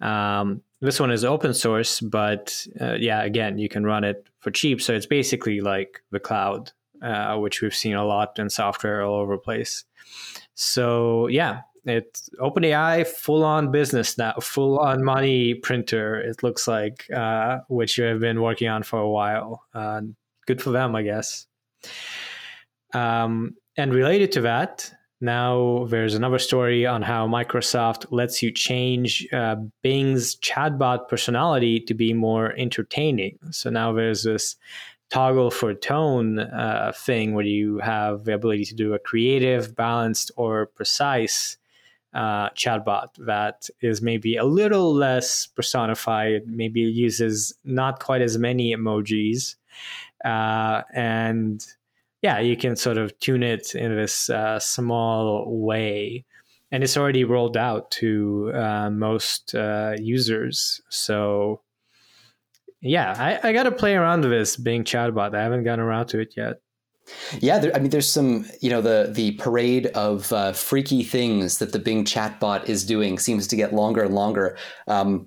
Um, 0.00 0.62
this 0.80 1.00
one 1.00 1.10
is 1.10 1.24
open 1.24 1.52
source, 1.52 2.00
but 2.00 2.66
yeah, 2.78 3.22
again, 3.22 3.58
you 3.58 3.68
can 3.68 3.84
run 3.84 4.04
it 4.04 4.26
for 4.38 4.50
cheap. 4.50 4.80
So 4.80 4.94
it's 4.94 5.04
basically 5.04 5.60
like 5.60 6.00
the 6.10 6.20
cloud 6.20 6.72
uh, 7.02 7.36
which 7.36 7.60
we've 7.60 7.74
seen 7.74 7.94
a 7.94 8.04
lot 8.04 8.38
in 8.38 8.50
software 8.50 9.02
all 9.02 9.20
over 9.20 9.34
the 9.34 9.38
place. 9.38 9.84
So 10.54 11.26
yeah, 11.28 11.62
it's 11.84 12.28
OpenAI 12.40 13.06
full 13.06 13.44
on 13.44 13.70
business 13.70 14.18
now, 14.18 14.34
full 14.40 14.78
on 14.78 15.02
money 15.02 15.54
printer. 15.54 16.20
It 16.20 16.42
looks 16.42 16.68
like, 16.68 17.10
uh, 17.10 17.60
which 17.68 17.96
you 17.96 18.04
have 18.04 18.20
been 18.20 18.42
working 18.42 18.68
on 18.68 18.82
for 18.82 18.98
a 18.98 19.08
while. 19.08 19.64
Uh, 19.74 20.02
good 20.46 20.60
for 20.60 20.70
them, 20.70 20.94
I 20.94 21.02
guess. 21.02 21.46
Um, 22.92 23.56
and 23.76 23.94
related 23.94 24.32
to 24.32 24.40
that, 24.42 24.92
now 25.22 25.86
there's 25.90 26.14
another 26.14 26.38
story 26.38 26.86
on 26.86 27.02
how 27.02 27.26
Microsoft 27.26 28.06
lets 28.10 28.42
you 28.42 28.50
change 28.50 29.28
uh, 29.32 29.56
Bing's 29.82 30.36
chatbot 30.36 31.08
personality 31.08 31.78
to 31.80 31.94
be 31.94 32.14
more 32.14 32.54
entertaining. 32.56 33.38
So 33.50 33.68
now 33.70 33.92
there's 33.92 34.22
this 34.22 34.56
toggle 35.10 35.50
for 35.50 35.74
tone 35.74 36.38
uh, 36.38 36.92
thing 36.94 37.34
where 37.34 37.44
you 37.44 37.78
have 37.78 38.24
the 38.24 38.34
ability 38.34 38.64
to 38.64 38.74
do 38.74 38.94
a 38.94 38.98
creative, 38.98 39.74
balanced, 39.74 40.30
or 40.36 40.66
precise 40.66 41.58
uh, 42.14 42.50
chatbot 42.50 43.08
that 43.18 43.68
is 43.80 44.02
maybe 44.02 44.36
a 44.36 44.44
little 44.44 44.92
less 44.94 45.46
personified, 45.46 46.42
maybe 46.46 46.80
uses 46.80 47.54
not 47.64 48.00
quite 48.00 48.22
as 48.22 48.38
many 48.38 48.74
emojis. 48.74 49.56
Uh, 50.24 50.82
and 50.92 51.66
yeah, 52.22 52.38
you 52.38 52.56
can 52.56 52.76
sort 52.76 52.98
of 52.98 53.18
tune 53.20 53.42
it 53.42 53.74
in 53.74 53.96
this 53.96 54.28
uh, 54.28 54.58
small 54.58 55.44
way. 55.48 56.24
And 56.72 56.84
it's 56.84 56.96
already 56.96 57.24
rolled 57.24 57.56
out 57.56 57.90
to 57.92 58.52
uh, 58.54 58.90
most 58.90 59.54
uh, 59.54 59.96
users. 59.98 60.80
So, 60.88 61.60
yeah, 62.82 63.14
I, 63.42 63.48
I 63.48 63.52
got 63.52 63.64
to 63.64 63.72
play 63.72 63.94
around 63.94 64.22
with 64.22 64.30
this 64.30 64.56
Bing 64.56 64.84
chatbot. 64.84 65.34
I 65.34 65.42
haven't 65.42 65.64
gotten 65.64 65.80
around 65.80 66.06
to 66.08 66.20
it 66.20 66.34
yet. 66.36 66.60
Yeah, 67.40 67.58
there, 67.58 67.74
I 67.74 67.78
mean, 67.78 67.90
there's 67.90 68.10
some, 68.10 68.46
you 68.60 68.70
know, 68.70 68.80
the 68.80 69.10
the 69.12 69.32
parade 69.32 69.86
of 69.88 70.32
uh, 70.32 70.52
freaky 70.52 71.02
things 71.02 71.58
that 71.58 71.72
the 71.72 71.78
Bing 71.78 72.04
chatbot 72.04 72.68
is 72.68 72.84
doing 72.84 73.18
seems 73.18 73.46
to 73.48 73.56
get 73.56 73.74
longer 73.74 74.04
and 74.04 74.14
longer. 74.14 74.56
Um, 74.86 75.26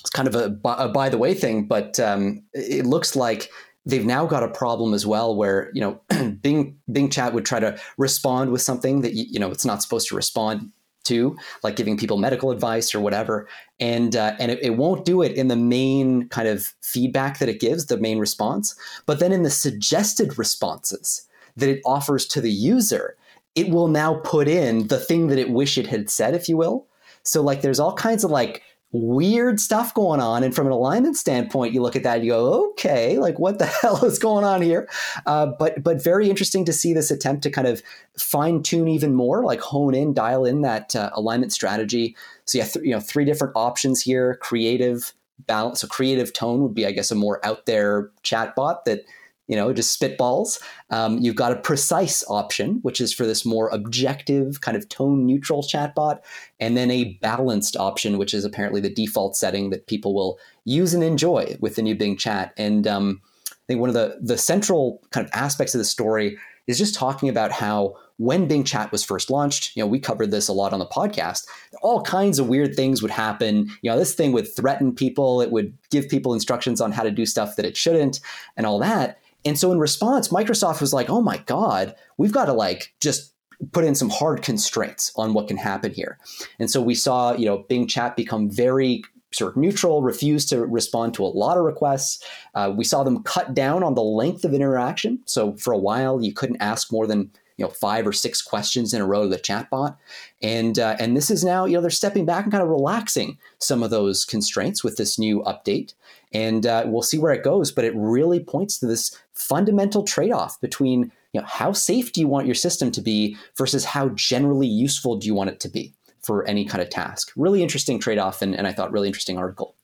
it's 0.00 0.10
kind 0.10 0.26
of 0.26 0.34
a, 0.34 0.58
a, 0.64 0.88
by 0.88 1.08
the 1.08 1.18
way 1.18 1.34
thing, 1.34 1.66
but 1.66 2.00
um, 2.00 2.42
it 2.54 2.86
looks 2.86 3.16
like 3.16 3.50
they've 3.84 4.06
now 4.06 4.26
got 4.26 4.42
a 4.42 4.48
problem 4.48 4.94
as 4.94 5.06
well 5.06 5.34
where 5.36 5.70
you 5.74 5.80
know 5.80 6.00
Bing 6.40 6.78
Bing 6.90 7.10
Chat 7.10 7.34
would 7.34 7.44
try 7.44 7.60
to 7.60 7.78
respond 7.98 8.50
with 8.50 8.62
something 8.62 9.02
that 9.02 9.14
you 9.14 9.38
know 9.38 9.50
it's 9.50 9.64
not 9.64 9.82
supposed 9.82 10.08
to 10.08 10.16
respond 10.16 10.70
to, 11.04 11.36
like 11.62 11.76
giving 11.76 11.96
people 11.96 12.16
medical 12.16 12.50
advice 12.50 12.94
or 12.94 13.00
whatever, 13.00 13.48
and 13.78 14.16
uh, 14.16 14.34
and 14.38 14.50
it, 14.50 14.58
it, 14.62 14.76
won't 14.76 15.04
do 15.04 15.22
it 15.22 15.32
in 15.32 15.48
the 15.48 15.56
main 15.56 16.28
kind 16.28 16.48
of 16.48 16.74
feedback 16.82 17.38
that 17.38 17.48
it 17.48 17.60
gives, 17.60 17.86
the 17.86 17.96
main 17.96 18.18
response, 18.18 18.74
but 19.06 19.18
then 19.18 19.32
in 19.32 19.42
the 19.42 19.50
suggested 19.50 20.38
responses 20.38 21.26
that 21.56 21.68
it 21.68 21.80
offers 21.84 22.26
to 22.26 22.40
the 22.40 22.50
user, 22.50 23.16
it 23.54 23.70
will 23.70 23.88
now 23.88 24.14
put 24.24 24.48
in 24.48 24.88
the 24.88 24.98
thing 24.98 25.28
that 25.28 25.38
it 25.38 25.50
wish 25.50 25.76
it 25.78 25.86
had 25.86 26.10
said, 26.10 26.34
if 26.34 26.48
you 26.48 26.56
will. 26.56 26.86
So 27.22 27.42
like 27.42 27.62
there's 27.62 27.80
all 27.80 27.94
kinds 27.94 28.24
of 28.24 28.30
like 28.30 28.62
weird 28.92 29.60
stuff 29.60 29.94
going 29.94 30.20
on. 30.20 30.42
And 30.42 30.54
from 30.54 30.66
an 30.66 30.72
alignment 30.72 31.16
standpoint, 31.16 31.72
you 31.72 31.80
look 31.80 31.94
at 31.94 32.02
that 32.02 32.16
and 32.16 32.24
you 32.24 32.32
go, 32.32 32.70
okay, 32.70 33.18
like 33.18 33.38
what 33.38 33.58
the 33.58 33.66
hell 33.82 34.04
is 34.04 34.18
going 34.18 34.44
on 34.44 34.62
here? 34.62 34.88
Uh, 35.26 35.46
but 35.46 35.82
but 35.82 36.02
very 36.02 36.28
interesting 36.28 36.64
to 36.64 36.72
see 36.72 36.92
this 36.92 37.10
attempt 37.10 37.42
to 37.44 37.50
kind 37.50 37.68
of 37.68 37.82
fine 38.18 38.62
tune 38.62 38.88
even 38.88 39.14
more, 39.14 39.44
like 39.44 39.60
hone 39.60 39.94
in, 39.94 40.12
dial 40.12 40.44
in 40.44 40.62
that 40.62 40.94
uh, 40.96 41.10
alignment 41.14 41.52
strategy. 41.52 42.16
So 42.44 42.58
yeah, 42.58 42.64
th- 42.64 42.84
you 42.84 42.92
know, 42.92 43.00
three 43.00 43.24
different 43.24 43.52
options 43.56 44.02
here: 44.02 44.36
creative, 44.36 45.12
balance. 45.46 45.80
So 45.80 45.86
creative 45.86 46.32
tone 46.32 46.62
would 46.62 46.74
be, 46.74 46.86
I 46.86 46.92
guess, 46.92 47.10
a 47.10 47.14
more 47.14 47.44
out 47.44 47.66
there 47.66 48.10
chatbot 48.24 48.84
that 48.84 49.04
you 49.50 49.56
know, 49.56 49.72
just 49.72 50.00
spitballs. 50.00 50.62
Um, 50.90 51.18
you've 51.18 51.34
got 51.34 51.50
a 51.50 51.56
precise 51.56 52.22
option, 52.28 52.78
which 52.82 53.00
is 53.00 53.12
for 53.12 53.26
this 53.26 53.44
more 53.44 53.68
objective, 53.70 54.60
kind 54.60 54.76
of 54.76 54.88
tone 54.88 55.26
neutral 55.26 55.64
chatbot, 55.64 56.20
and 56.60 56.76
then 56.76 56.88
a 56.88 57.14
balanced 57.20 57.76
option, 57.76 58.16
which 58.16 58.32
is 58.32 58.44
apparently 58.44 58.80
the 58.80 58.94
default 58.94 59.36
setting 59.36 59.70
that 59.70 59.88
people 59.88 60.14
will 60.14 60.38
use 60.64 60.94
and 60.94 61.02
enjoy 61.02 61.56
with 61.58 61.74
the 61.74 61.82
new 61.82 61.96
Bing 61.96 62.16
chat. 62.16 62.54
And 62.56 62.86
um, 62.86 63.20
I 63.50 63.54
think 63.66 63.80
one 63.80 63.88
of 63.90 63.94
the 63.94 64.18
the 64.22 64.38
central 64.38 65.02
kind 65.10 65.26
of 65.26 65.32
aspects 65.34 65.74
of 65.74 65.80
the 65.80 65.84
story 65.84 66.38
is 66.68 66.78
just 66.78 66.94
talking 66.94 67.28
about 67.28 67.50
how 67.50 67.96
when 68.18 68.46
Bing 68.46 68.62
Chat 68.62 68.92
was 68.92 69.02
first 69.02 69.30
launched, 69.30 69.74
you 69.74 69.82
know, 69.82 69.86
we 69.88 69.98
covered 69.98 70.30
this 70.30 70.46
a 70.46 70.52
lot 70.52 70.72
on 70.72 70.78
the 70.78 70.86
podcast. 70.86 71.46
All 71.82 72.02
kinds 72.02 72.38
of 72.38 72.46
weird 72.46 72.76
things 72.76 73.02
would 73.02 73.10
happen. 73.10 73.68
You 73.82 73.90
know, 73.90 73.98
this 73.98 74.14
thing 74.14 74.30
would 74.30 74.54
threaten 74.54 74.94
people. 74.94 75.40
It 75.40 75.50
would 75.50 75.76
give 75.90 76.08
people 76.08 76.34
instructions 76.34 76.80
on 76.80 76.92
how 76.92 77.02
to 77.02 77.10
do 77.10 77.26
stuff 77.26 77.56
that 77.56 77.64
it 77.64 77.76
shouldn't, 77.76 78.20
and 78.56 78.64
all 78.64 78.78
that. 78.78 79.18
And 79.44 79.58
so 79.58 79.72
in 79.72 79.78
response, 79.78 80.28
Microsoft 80.28 80.80
was 80.80 80.92
like, 80.92 81.08
oh 81.08 81.22
my 81.22 81.38
God, 81.38 81.94
we've 82.18 82.32
got 82.32 82.46
to 82.46 82.52
like 82.52 82.92
just 83.00 83.34
put 83.72 83.84
in 83.84 83.94
some 83.94 84.10
hard 84.10 84.42
constraints 84.42 85.12
on 85.16 85.34
what 85.34 85.48
can 85.48 85.56
happen 85.56 85.92
here. 85.92 86.18
And 86.58 86.70
so 86.70 86.80
we 86.80 86.94
saw, 86.94 87.32
you 87.32 87.46
know, 87.46 87.58
Bing 87.68 87.86
Chat 87.86 88.16
become 88.16 88.50
very 88.50 89.02
sort 89.32 89.52
of 89.52 89.56
neutral, 89.56 90.02
refuse 90.02 90.44
to 90.46 90.66
respond 90.66 91.14
to 91.14 91.24
a 91.24 91.28
lot 91.28 91.56
of 91.56 91.64
requests. 91.64 92.24
Uh, 92.54 92.72
we 92.74 92.84
saw 92.84 93.04
them 93.04 93.22
cut 93.22 93.54
down 93.54 93.82
on 93.82 93.94
the 93.94 94.02
length 94.02 94.44
of 94.44 94.52
interaction. 94.52 95.20
So 95.24 95.54
for 95.56 95.72
a 95.72 95.78
while, 95.78 96.22
you 96.22 96.32
couldn't 96.32 96.60
ask 96.60 96.90
more 96.90 97.06
than 97.06 97.30
you 97.60 97.66
know 97.66 97.70
five 97.70 98.06
or 98.06 98.12
six 98.12 98.40
questions 98.40 98.94
in 98.94 99.02
a 99.02 99.06
row 99.06 99.24
to 99.24 99.28
the 99.28 99.36
chatbot, 99.36 99.96
and 100.42 100.78
uh, 100.78 100.96
and 100.98 101.14
this 101.14 101.30
is 101.30 101.44
now 101.44 101.66
you 101.66 101.74
know 101.74 101.82
they're 101.82 101.90
stepping 101.90 102.24
back 102.24 102.44
and 102.44 102.50
kind 102.50 102.62
of 102.62 102.70
relaxing 102.70 103.36
some 103.58 103.82
of 103.82 103.90
those 103.90 104.24
constraints 104.24 104.82
with 104.82 104.96
this 104.96 105.18
new 105.18 105.42
update, 105.42 105.92
and 106.32 106.66
uh, 106.66 106.84
we'll 106.86 107.02
see 107.02 107.18
where 107.18 107.34
it 107.34 107.44
goes. 107.44 107.70
But 107.70 107.84
it 107.84 107.92
really 107.94 108.40
points 108.40 108.78
to 108.78 108.86
this 108.86 109.14
fundamental 109.34 110.04
trade 110.04 110.32
off 110.32 110.58
between 110.62 111.12
you 111.34 111.40
know 111.42 111.46
how 111.46 111.72
safe 111.72 112.12
do 112.12 112.20
you 112.22 112.28
want 112.28 112.46
your 112.46 112.54
system 112.54 112.90
to 112.92 113.02
be 113.02 113.36
versus 113.58 113.84
how 113.84 114.08
generally 114.10 114.66
useful 114.66 115.16
do 115.16 115.26
you 115.26 115.34
want 115.34 115.50
it 115.50 115.60
to 115.60 115.68
be 115.68 115.92
for 116.22 116.46
any 116.46 116.64
kind 116.64 116.82
of 116.82 116.88
task. 116.88 117.30
Really 117.36 117.62
interesting 117.62 117.98
trade 117.98 118.18
off, 118.18 118.40
and, 118.40 118.54
and 118.54 118.66
I 118.66 118.72
thought 118.72 118.90
really 118.90 119.08
interesting 119.08 119.36
article. 119.36 119.76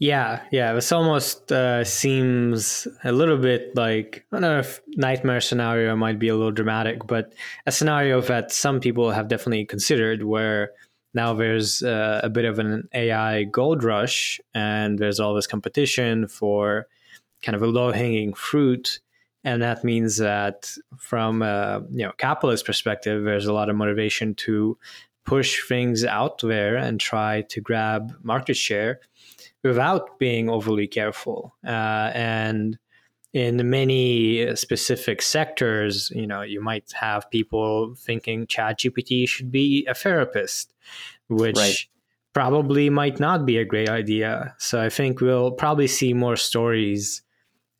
Yeah, 0.00 0.42
yeah, 0.50 0.72
this 0.72 0.90
almost 0.90 1.52
uh, 1.52 1.84
seems 1.84 2.88
a 3.04 3.12
little 3.12 3.38
bit 3.38 3.76
like 3.76 4.26
I 4.32 4.36
don't 4.36 4.42
know 4.42 4.58
if 4.58 4.80
nightmare 4.96 5.40
scenario 5.40 5.94
might 5.94 6.18
be 6.18 6.28
a 6.28 6.34
little 6.34 6.50
dramatic, 6.50 7.06
but 7.06 7.32
a 7.66 7.72
scenario 7.72 8.20
that 8.22 8.50
some 8.50 8.80
people 8.80 9.12
have 9.12 9.28
definitely 9.28 9.64
considered, 9.66 10.24
where 10.24 10.72
now 11.14 11.32
there's 11.32 11.82
uh, 11.82 12.20
a 12.24 12.28
bit 12.28 12.44
of 12.44 12.58
an 12.58 12.88
AI 12.92 13.44
gold 13.44 13.84
rush, 13.84 14.40
and 14.52 14.98
there's 14.98 15.20
all 15.20 15.32
this 15.32 15.46
competition 15.46 16.26
for 16.26 16.86
kind 17.42 17.54
of 17.54 17.62
a 17.62 17.66
low 17.66 17.92
hanging 17.92 18.34
fruit, 18.34 18.98
and 19.44 19.62
that 19.62 19.84
means 19.84 20.16
that 20.16 20.74
from 20.98 21.40
a 21.40 21.82
you 21.90 22.04
know 22.04 22.12
capitalist 22.18 22.66
perspective, 22.66 23.22
there's 23.24 23.46
a 23.46 23.52
lot 23.52 23.70
of 23.70 23.76
motivation 23.76 24.34
to 24.34 24.76
push 25.24 25.66
things 25.68 26.04
out 26.04 26.40
there 26.40 26.76
and 26.76 27.00
try 27.00 27.42
to 27.42 27.60
grab 27.60 28.12
market 28.22 28.56
share 28.56 29.00
without 29.64 30.18
being 30.18 30.48
overly 30.48 30.86
careful. 30.86 31.56
Uh, 31.66 32.12
and 32.14 32.78
in 33.32 33.68
many 33.68 34.54
specific 34.54 35.20
sectors, 35.20 36.10
you 36.14 36.26
know, 36.26 36.42
you 36.42 36.60
might 36.60 36.92
have 36.92 37.28
people 37.30 37.94
thinking 37.96 38.46
ChatGPT 38.46 39.28
should 39.28 39.50
be 39.50 39.84
a 39.88 39.94
therapist, 39.94 40.72
which 41.28 41.56
right. 41.56 41.86
probably 42.32 42.90
might 42.90 43.18
not 43.18 43.44
be 43.44 43.56
a 43.56 43.64
great 43.64 43.88
idea. 43.88 44.54
So 44.58 44.80
I 44.80 44.88
think 44.88 45.20
we'll 45.20 45.50
probably 45.50 45.88
see 45.88 46.12
more 46.12 46.36
stories 46.36 47.22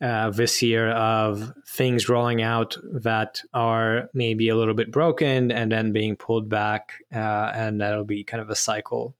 uh, 0.00 0.30
this 0.30 0.60
year 0.60 0.90
of 0.90 1.52
things 1.68 2.08
rolling 2.08 2.42
out 2.42 2.76
that 2.92 3.40
are 3.54 4.08
maybe 4.12 4.48
a 4.48 4.56
little 4.56 4.74
bit 4.74 4.90
broken 4.90 5.52
and 5.52 5.70
then 5.70 5.92
being 5.92 6.16
pulled 6.16 6.48
back, 6.48 6.94
uh, 7.14 7.52
and 7.54 7.80
that'll 7.80 8.04
be 8.04 8.24
kind 8.24 8.42
of 8.42 8.50
a 8.50 8.56
cycle. 8.56 9.14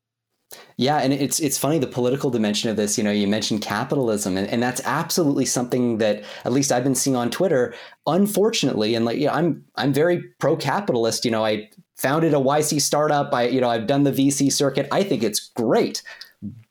Yeah, 0.76 0.98
and 0.98 1.12
it's 1.12 1.38
it's 1.40 1.56
funny 1.56 1.78
the 1.78 1.86
political 1.86 2.30
dimension 2.30 2.68
of 2.68 2.76
this. 2.76 2.98
You 2.98 3.04
know, 3.04 3.10
you 3.10 3.28
mentioned 3.28 3.62
capitalism, 3.62 4.36
and, 4.36 4.48
and 4.48 4.62
that's 4.62 4.80
absolutely 4.84 5.46
something 5.46 5.98
that 5.98 6.24
at 6.44 6.52
least 6.52 6.72
I've 6.72 6.84
been 6.84 6.94
seeing 6.94 7.16
on 7.16 7.30
Twitter. 7.30 7.74
Unfortunately, 8.06 8.94
and 8.94 9.04
like 9.04 9.18
you 9.18 9.26
know, 9.26 9.32
I'm 9.32 9.64
I'm 9.76 9.92
very 9.92 10.22
pro-capitalist. 10.40 11.24
You 11.24 11.30
know, 11.30 11.44
I 11.44 11.70
founded 11.96 12.34
a 12.34 12.38
YC 12.38 12.80
startup. 12.80 13.32
I 13.32 13.46
you 13.46 13.60
know 13.60 13.68
I've 13.68 13.86
done 13.86 14.02
the 14.02 14.12
VC 14.12 14.52
circuit. 14.52 14.88
I 14.90 15.04
think 15.04 15.22
it's 15.22 15.50
great, 15.54 16.02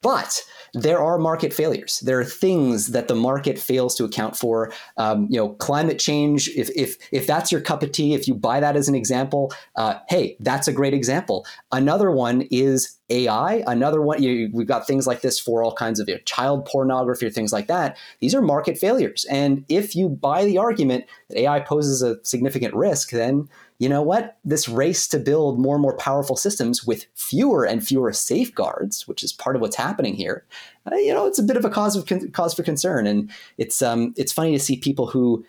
but 0.02 0.44
there 0.74 1.00
are 1.00 1.18
market 1.20 1.54
failures. 1.54 2.00
There 2.00 2.20
are 2.20 2.26
things 2.26 2.88
that 2.88 3.08
the 3.08 3.16
market 3.16 3.60
fails 3.60 3.96
to 3.96 4.06
account 4.06 4.36
for. 4.36 4.74
Um, 4.98 5.28
you 5.30 5.38
know, 5.38 5.50
climate 5.50 6.00
change. 6.00 6.50
If 6.50 6.70
if 6.76 6.98
if 7.12 7.28
that's 7.28 7.52
your 7.52 7.62
cup 7.62 7.84
of 7.84 7.92
tea, 7.92 8.14
if 8.14 8.28
you 8.28 8.34
buy 8.34 8.60
that 8.60 8.76
as 8.76 8.90
an 8.90 8.96
example, 8.96 9.54
uh, 9.76 10.00
hey, 10.10 10.36
that's 10.40 10.68
a 10.68 10.74
great 10.74 10.94
example. 10.94 11.46
Another 11.72 12.12
one 12.12 12.48
is 12.50 12.98
AI. 13.10 13.64
Another 13.68 14.02
one, 14.02 14.22
you, 14.24 14.50
we've 14.54 14.68
got 14.68 14.88
things 14.88 15.06
like 15.06 15.22
this 15.22 15.40
for 15.40 15.64
all 15.64 15.74
kinds 15.74 16.00
of 16.00 16.08
you 16.08 16.16
know, 16.16 16.22
child 16.22 16.66
pornography 16.66 17.26
or 17.26 17.30
things 17.30 17.52
like 17.52 17.68
that. 17.68 17.98
These 18.20 18.34
are 18.34 18.42
market 18.42 18.78
failures. 18.78 19.26
And 19.30 19.66
if 19.70 19.96
you 19.96 20.10
buy 20.10 20.46
the 20.46 20.58
argument 20.58 21.06
that 21.30 21.38
AI 21.38 21.60
poses 21.60 22.02
a 22.02 22.24
significant 22.24 22.74
risk, 22.74 23.12
then 23.12 23.50
you 23.80 23.90
know 23.90 24.02
what? 24.02 24.38
This 24.46 24.70
race 24.70 25.08
to 25.10 25.20
build 25.20 25.60
more 25.60 25.76
and 25.76 25.82
more 25.82 25.98
powerful 25.98 26.38
systems 26.38 26.86
with 26.86 27.06
fewer 27.16 27.66
and 27.66 27.86
fewer 27.86 28.14
safeguards, 28.14 29.08
which 29.08 29.24
is 29.24 29.34
part 29.34 29.56
of 29.56 29.62
what's 29.62 29.76
happening 29.76 30.16
here, 30.16 30.46
uh, 30.90 30.96
you 30.96 31.14
know, 31.14 31.26
it's 31.26 31.40
a 31.40 31.44
bit 31.44 31.58
of 31.58 31.66
a 31.66 31.70
cause 31.70 31.96
of 31.96 32.32
cause 32.32 32.54
for 32.54 32.64
concern. 32.64 33.06
And 33.08 33.30
it's 33.58 33.82
um, 33.82 34.14
it's 34.16 34.32
funny 34.32 34.54
to 34.54 34.60
see 34.60 34.78
people 34.78 35.08
who 35.08 35.46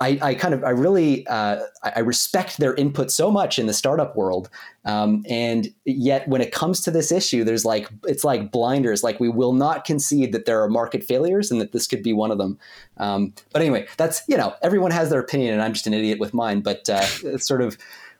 I, 0.00 0.18
I, 0.22 0.34
kind 0.34 0.54
of 0.54 0.62
I 0.62 0.70
really 0.70 1.26
uh, 1.26 1.60
I 1.82 2.00
respect 2.00 2.58
their 2.58 2.74
input 2.76 3.10
so 3.10 3.32
much 3.32 3.58
in 3.58 3.66
the 3.66 3.74
startup 3.74 4.14
world, 4.14 4.48
um, 4.84 5.24
and 5.28 5.74
yet 5.84 6.28
when 6.28 6.40
it 6.40 6.52
comes 6.52 6.80
to 6.82 6.92
this 6.92 7.10
issue, 7.10 7.42
there's 7.42 7.64
like 7.64 7.88
it's 8.04 8.22
like 8.22 8.52
blinders. 8.52 9.02
Like 9.02 9.18
we 9.18 9.28
will 9.28 9.52
not 9.52 9.84
concede 9.84 10.30
that 10.32 10.44
there 10.44 10.62
are 10.62 10.68
market 10.68 11.02
failures 11.02 11.50
and 11.50 11.60
that 11.60 11.72
this 11.72 11.88
could 11.88 12.04
be 12.04 12.12
one 12.12 12.30
of 12.30 12.38
them. 12.38 12.58
Um, 12.98 13.34
but 13.52 13.60
anyway, 13.60 13.88
that's 13.96 14.22
you 14.28 14.36
know 14.36 14.54
everyone 14.62 14.92
has 14.92 15.10
their 15.10 15.20
opinion, 15.20 15.54
and 15.54 15.62
I'm 15.62 15.72
just 15.72 15.88
an 15.88 15.94
idiot 15.94 16.20
with 16.20 16.32
mine. 16.32 16.60
But 16.60 16.88
uh, 16.88 17.04
it's 17.24 17.48
sort 17.48 17.60
of 17.60 17.76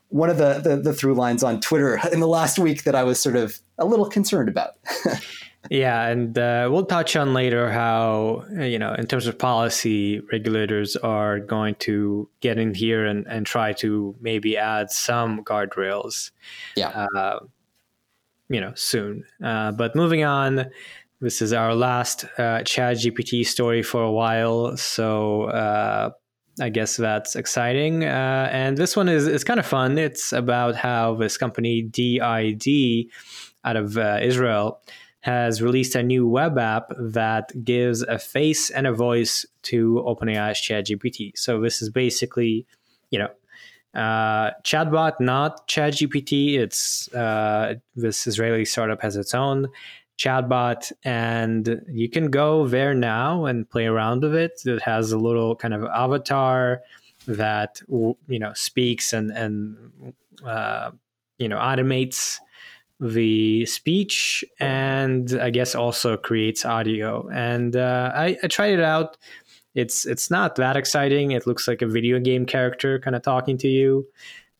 one 0.09 0.31
of 0.31 0.39
the, 0.39 0.59
the, 0.59 0.77
the 0.77 0.93
through 0.93 1.15
lines 1.15 1.43
on 1.45 1.61
Twitter 1.61 2.01
in 2.13 2.21
the 2.21 2.29
last 2.29 2.59
week 2.59 2.85
that 2.85 2.95
I 2.95 3.05
was 3.05 3.21
sort 3.21 3.37
of 3.37 3.61
a 3.79 3.85
little 3.85 4.09
concerned 4.09 4.49
about. 4.49 4.75
yeah, 5.71 6.07
and 6.07 6.39
uh, 6.39 6.69
we'll 6.71 6.87
touch 6.87 7.17
on 7.17 7.35
later 7.35 7.71
how 7.71 8.45
you 8.59 8.79
know 8.79 8.95
in 8.95 9.07
terms 9.07 9.27
of 9.27 9.39
policy, 9.39 10.21
regulators 10.33 10.97
are 10.97 11.41
going 11.41 11.75
to 11.77 12.29
get 12.41 12.59
in 12.59 12.75
here 12.75 13.05
and, 13.05 13.27
and 13.27 13.45
try 13.45 13.73
to 13.75 14.15
maybe 14.21 14.57
add 14.57 14.91
some 14.91 15.45
guardrails. 15.45 16.31
Yeah. 16.77 17.07
Uh, 17.15 17.41
you 18.49 18.61
know, 18.61 18.73
soon. 18.75 19.25
Uh, 19.45 19.73
but 19.73 19.95
moving 19.95 20.25
on, 20.25 20.71
this 21.21 21.43
is 21.43 21.53
our 21.53 21.75
last 21.75 22.25
uh, 22.39 22.63
Chat 22.63 22.97
GPT 22.97 23.47
story 23.47 23.83
for 23.83 24.03
a 24.03 24.11
while. 24.11 24.77
So 24.77 25.45
uh, 25.45 26.11
I 26.61 26.69
guess 26.69 26.97
that's 26.97 27.37
exciting. 27.37 28.05
Uh, 28.05 28.49
and 28.53 28.77
this 28.77 28.97
one 28.97 29.09
is, 29.09 29.27
is 29.27 29.45
kind 29.45 29.61
of 29.61 29.67
fun. 29.67 29.99
It's 29.99 30.33
about 30.33 30.77
how 30.77 31.15
this 31.15 31.37
company, 31.37 31.83
D-ID, 31.83 33.11
out 33.65 33.77
of 33.77 33.99
uh, 33.99 34.21
Israel, 34.23 34.81
has 35.21 35.61
released 35.61 35.95
a 35.95 36.03
new 36.03 36.27
web 36.27 36.59
app 36.59 36.93
that 36.99 37.65
gives 37.65 38.03
a 38.03 38.19
face 38.19 38.71
and 38.71 38.87
a 38.87 38.93
voice 38.93 39.45
to 39.63 40.03
OpenAI's 40.07 40.59
ChatGPT. 40.59 41.37
So 41.37 41.61
this 41.61 41.83
is 41.83 41.91
basically, 41.91 42.67
you 43.11 43.19
know, 43.19 43.31
uh, 43.95 44.53
chatbot, 44.63 45.19
not 45.19 45.67
ChatGPT. 45.67 46.59
It's 46.59 47.13
uh, 47.15 47.75
this 47.97 48.27
Israeli 48.27 48.65
startup 48.65 49.03
has 49.03 49.17
its 49.17 49.35
own 49.35 49.69
chatbot, 50.19 50.93
and 51.05 51.83
you 51.89 52.09
can 52.09 52.31
go 52.31 52.67
there 52.67 52.95
now 52.95 53.47
and 53.47 53.69
play 53.69 53.87
around 53.87 54.23
with 54.23 54.35
it. 54.35 54.61
It 54.65 54.83
has 54.83 55.11
a 55.13 55.19
little 55.19 55.57
kind 55.57 55.75
of 55.75 55.85
avatar 55.85 56.83
that 57.27 57.81
you 57.89 58.39
know 58.39 58.53
speaks 58.55 59.13
and 59.13 59.31
and 59.31 60.15
uh, 60.45 60.91
you 61.39 61.49
know 61.49 61.57
automates 61.57 62.39
the 63.01 63.65
speech 63.67 64.45
and 64.59 65.39
I 65.41 65.51
guess 65.51 65.75
also 65.75 66.17
creates 66.17 66.65
audio. 66.65 67.29
And 67.33 67.77
uh, 67.77 68.13
I, 68.15 68.37
I 68.43 68.47
tried 68.49 68.73
it 68.73 68.81
out 68.81 69.17
it's 69.79 70.07
it's 70.07 70.31
not 70.31 70.57
that 70.57 70.77
exciting. 70.77 71.31
It 71.31 71.47
looks 71.47 71.69
like 71.69 71.83
a 71.83 71.87
video 71.87 72.19
game 72.19 72.47
character 72.47 72.99
kind 72.99 73.15
of 73.15 73.23
talking 73.23 73.57
to 73.59 73.69
you. 73.69 74.07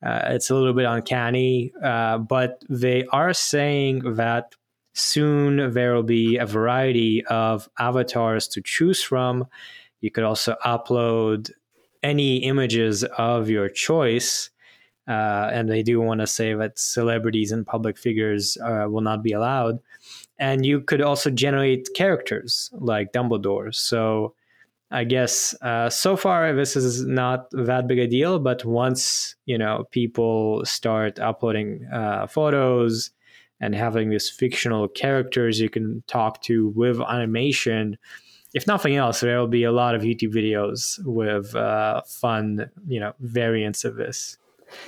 Uh, 0.01 0.21
it's 0.27 0.49
a 0.49 0.55
little 0.55 0.73
bit 0.73 0.85
uncanny, 0.85 1.73
uh, 1.83 2.19
but 2.19 2.63
they 2.69 3.05
are 3.07 3.35
saying 3.35 4.15
that 4.15 4.55
soon 4.95 5.73
there 5.73 5.93
will 5.93 6.05
be 6.05 6.37
a 6.37 6.47
variety 6.47 7.25
of 7.27 7.69
avatars 7.81 8.47
to 8.49 8.63
choose 8.63 9.03
from. 9.03 9.49
You 10.01 10.13
could 10.13 10.23
also 10.23 10.55
upload 10.65 11.51
any 12.05 12.37
images 12.39 13.03
of 13.03 13.51
your 13.51 13.69
choice. 13.69 14.51
Uh, 15.09 15.49
and 15.53 15.71
they 15.71 15.83
do 15.83 16.01
want 16.01 16.21
to 16.21 16.27
say 16.27 16.53
that 16.55 16.79
celebrities 16.79 17.51
and 17.51 17.67
public 17.67 17.97
figures 17.97 18.59
uh, 18.63 18.87
will 18.89 19.01
not 19.01 19.23
be 19.23 19.33
allowed. 19.33 19.79
And 20.39 20.67
you 20.67 20.81
could 20.83 21.01
also 21.01 21.31
generate 21.31 21.89
characters 21.95 22.71
like 22.75 23.13
Dumbledore. 23.13 23.75
So 23.75 24.35
I 24.91 25.05
guess 25.05 25.55
uh, 25.63 25.91
so 25.91 26.17
far 26.17 26.55
this 26.55 26.77
is 26.77 27.05
not 27.05 27.51
that 27.53 27.87
big 27.87 27.99
a 27.99 28.07
deal, 28.07 28.39
but 28.39 28.65
once 28.65 29.35
you 29.47 29.59
know 29.59 29.87
people 29.91 30.65
start 30.65 31.19
uploading 31.19 31.87
uh, 31.93 32.27
photos 32.27 33.11
and 33.61 33.75
having 33.75 34.11
these 34.11 34.31
fictional 34.31 34.89
characters 34.89 35.61
you 35.61 35.69
can 35.69 36.03
talk 36.07 36.43
to 36.43 36.69
with 36.69 37.01
animation, 37.01 37.99
if 38.55 38.67
nothing 38.67 38.97
else, 38.97 39.21
there 39.21 39.39
will 39.39 39.49
be 39.49 39.65
a 39.65 39.73
lot 39.73 39.95
of 39.95 40.03
YouTube 40.03 40.35
videos 40.35 40.99
with 41.05 41.55
uh, 41.55 42.03
fun, 42.07 42.71
you 42.87 43.01
know, 43.01 43.13
variants 43.21 43.85
of 43.85 43.97
this. 43.97 44.39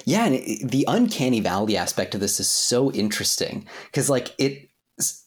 Yeah, 0.05 0.27
and 0.27 0.35
it, 0.35 0.71
the 0.71 0.85
uncanny 0.89 1.41
valley 1.41 1.77
aspect 1.77 2.15
of 2.15 2.21
this 2.21 2.41
is 2.41 2.49
so 2.49 2.93
interesting 2.93 3.67
because, 3.87 4.11
like, 4.11 4.35
it 4.39 4.71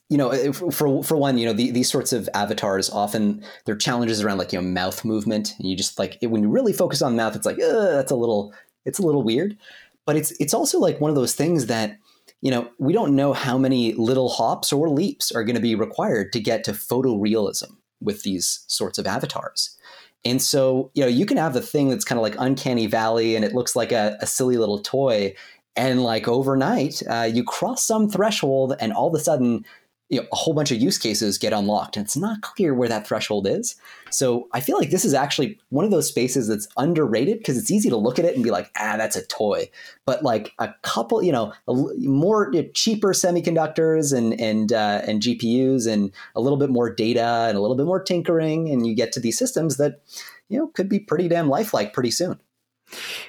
you 0.09 0.17
know, 0.17 0.53
for 0.53 1.03
for 1.03 1.17
one, 1.17 1.39
you 1.39 1.45
know, 1.47 1.53
the, 1.53 1.71
these 1.71 1.89
sorts 1.89 2.13
of 2.13 2.29
avatars 2.35 2.87
often 2.91 3.43
their 3.65 3.75
challenges 3.75 4.21
around 4.21 4.37
like 4.37 4.53
you 4.53 4.61
know 4.61 4.67
mouth 4.67 5.03
movement, 5.03 5.55
and 5.57 5.67
you 5.67 5.75
just 5.75 5.97
like 5.97 6.19
it, 6.21 6.27
when 6.27 6.43
you 6.43 6.49
really 6.49 6.71
focus 6.71 7.01
on 7.01 7.15
mouth, 7.15 7.35
it's 7.35 7.47
like 7.47 7.57
that's 7.57 8.11
a 8.11 8.15
little 8.15 8.53
it's 8.85 8.99
a 8.99 9.01
little 9.01 9.23
weird, 9.23 9.57
but 10.05 10.15
it's 10.15 10.31
it's 10.39 10.53
also 10.53 10.77
like 10.77 11.01
one 11.01 11.09
of 11.09 11.15
those 11.15 11.33
things 11.33 11.65
that 11.65 11.97
you 12.41 12.51
know 12.51 12.69
we 12.77 12.93
don't 12.93 13.15
know 13.15 13.33
how 13.33 13.57
many 13.57 13.93
little 13.93 14.29
hops 14.29 14.71
or 14.71 14.87
leaps 14.87 15.31
are 15.31 15.43
going 15.43 15.55
to 15.55 15.61
be 15.61 15.73
required 15.73 16.31
to 16.33 16.39
get 16.39 16.63
to 16.65 16.73
photorealism 16.73 17.77
with 17.99 18.21
these 18.21 18.65
sorts 18.67 18.99
of 18.99 19.07
avatars. 19.07 19.75
And 20.25 20.41
so, 20.41 20.89
you 20.93 21.01
know, 21.01 21.07
you 21.07 21.25
can 21.25 21.37
have 21.37 21.55
a 21.55 21.61
thing 21.61 21.89
that's 21.89 22.05
kind 22.05 22.17
of 22.17 22.23
like 22.23 22.35
uncanny 22.39 22.87
valley 22.87 23.35
and 23.35 23.43
it 23.43 23.53
looks 23.53 23.75
like 23.75 23.91
a, 23.91 24.17
a 24.21 24.27
silly 24.27 24.57
little 24.57 24.79
toy. 24.79 25.35
And 25.75 26.03
like 26.03 26.27
overnight, 26.27 27.01
uh, 27.09 27.29
you 27.33 27.43
cross 27.43 27.83
some 27.83 28.07
threshold 28.07 28.75
and 28.79 28.93
all 28.93 29.07
of 29.07 29.19
a 29.19 29.23
sudden 29.23 29.65
you 30.13 30.21
know, 30.21 30.27
a 30.31 30.35
whole 30.35 30.53
bunch 30.53 30.71
of 30.71 30.79
use 30.79 30.97
cases 30.97 31.37
get 31.37 31.53
unlocked 31.53 31.97
and 31.97 32.05
it's 32.05 32.15
not 32.15 32.41
clear 32.41 32.73
where 32.73 32.89
that 32.89 33.07
threshold 33.07 33.47
is. 33.47 33.75
So 34.11 34.47
I 34.53 34.59
feel 34.59 34.77
like 34.77 34.91
this 34.91 35.05
is 35.05 35.13
actually 35.15 35.59
one 35.69 35.85
of 35.85 35.91
those 35.91 36.07
spaces 36.07 36.47
that's 36.47 36.67
underrated 36.77 37.39
because 37.39 37.57
it's 37.57 37.71
easy 37.71 37.89
to 37.89 37.97
look 37.97 38.19
at 38.19 38.25
it 38.25 38.35
and 38.35 38.43
be 38.43 38.51
like, 38.51 38.69
ah, 38.77 38.95
that's 38.95 39.15
a 39.15 39.25
toy. 39.25 39.69
But 40.05 40.23
like 40.23 40.53
a 40.59 40.73
couple, 40.83 41.23
you 41.23 41.31
know, 41.31 41.51
more 41.67 42.51
cheaper 42.73 43.13
semiconductors 43.13 44.15
and 44.15 44.39
and 44.39 44.71
uh, 44.71 45.01
and 45.07 45.21
GPUs 45.21 45.91
and 45.91 46.11
a 46.35 46.41
little 46.41 46.59
bit 46.59 46.69
more 46.69 46.93
data 46.93 47.45
and 47.47 47.57
a 47.57 47.61
little 47.61 47.77
bit 47.77 47.87
more 47.87 48.01
tinkering, 48.01 48.69
and 48.69 48.85
you 48.85 48.95
get 48.95 49.11
to 49.13 49.19
these 49.19 49.37
systems 49.37 49.77
that 49.77 50.01
you 50.49 50.59
know 50.59 50.67
could 50.67 50.89
be 50.89 50.99
pretty 50.99 51.27
damn 51.27 51.49
lifelike 51.49 51.93
pretty 51.93 52.11
soon. 52.11 52.39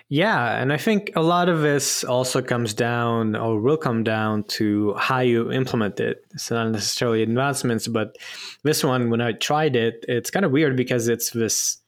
Yeah, 0.08 0.60
and 0.60 0.72
I 0.72 0.76
think 0.76 1.10
a 1.16 1.22
lot 1.22 1.48
of 1.48 1.60
this 1.60 2.04
also 2.04 2.42
comes 2.42 2.74
down 2.74 3.36
or 3.36 3.60
will 3.60 3.76
come 3.76 4.04
down 4.04 4.44
to 4.44 4.94
how 4.94 5.20
you 5.20 5.50
implement 5.50 6.00
it. 6.00 6.24
It's 6.32 6.50
not 6.50 6.70
necessarily 6.70 7.22
advancements, 7.22 7.88
but 7.88 8.16
this 8.62 8.84
one, 8.84 9.10
when 9.10 9.20
I 9.20 9.32
tried 9.32 9.76
it, 9.76 10.04
it's 10.08 10.30
kind 10.30 10.44
of 10.44 10.52
weird 10.52 10.76
because 10.76 11.08
it's 11.08 11.30
this 11.30 11.78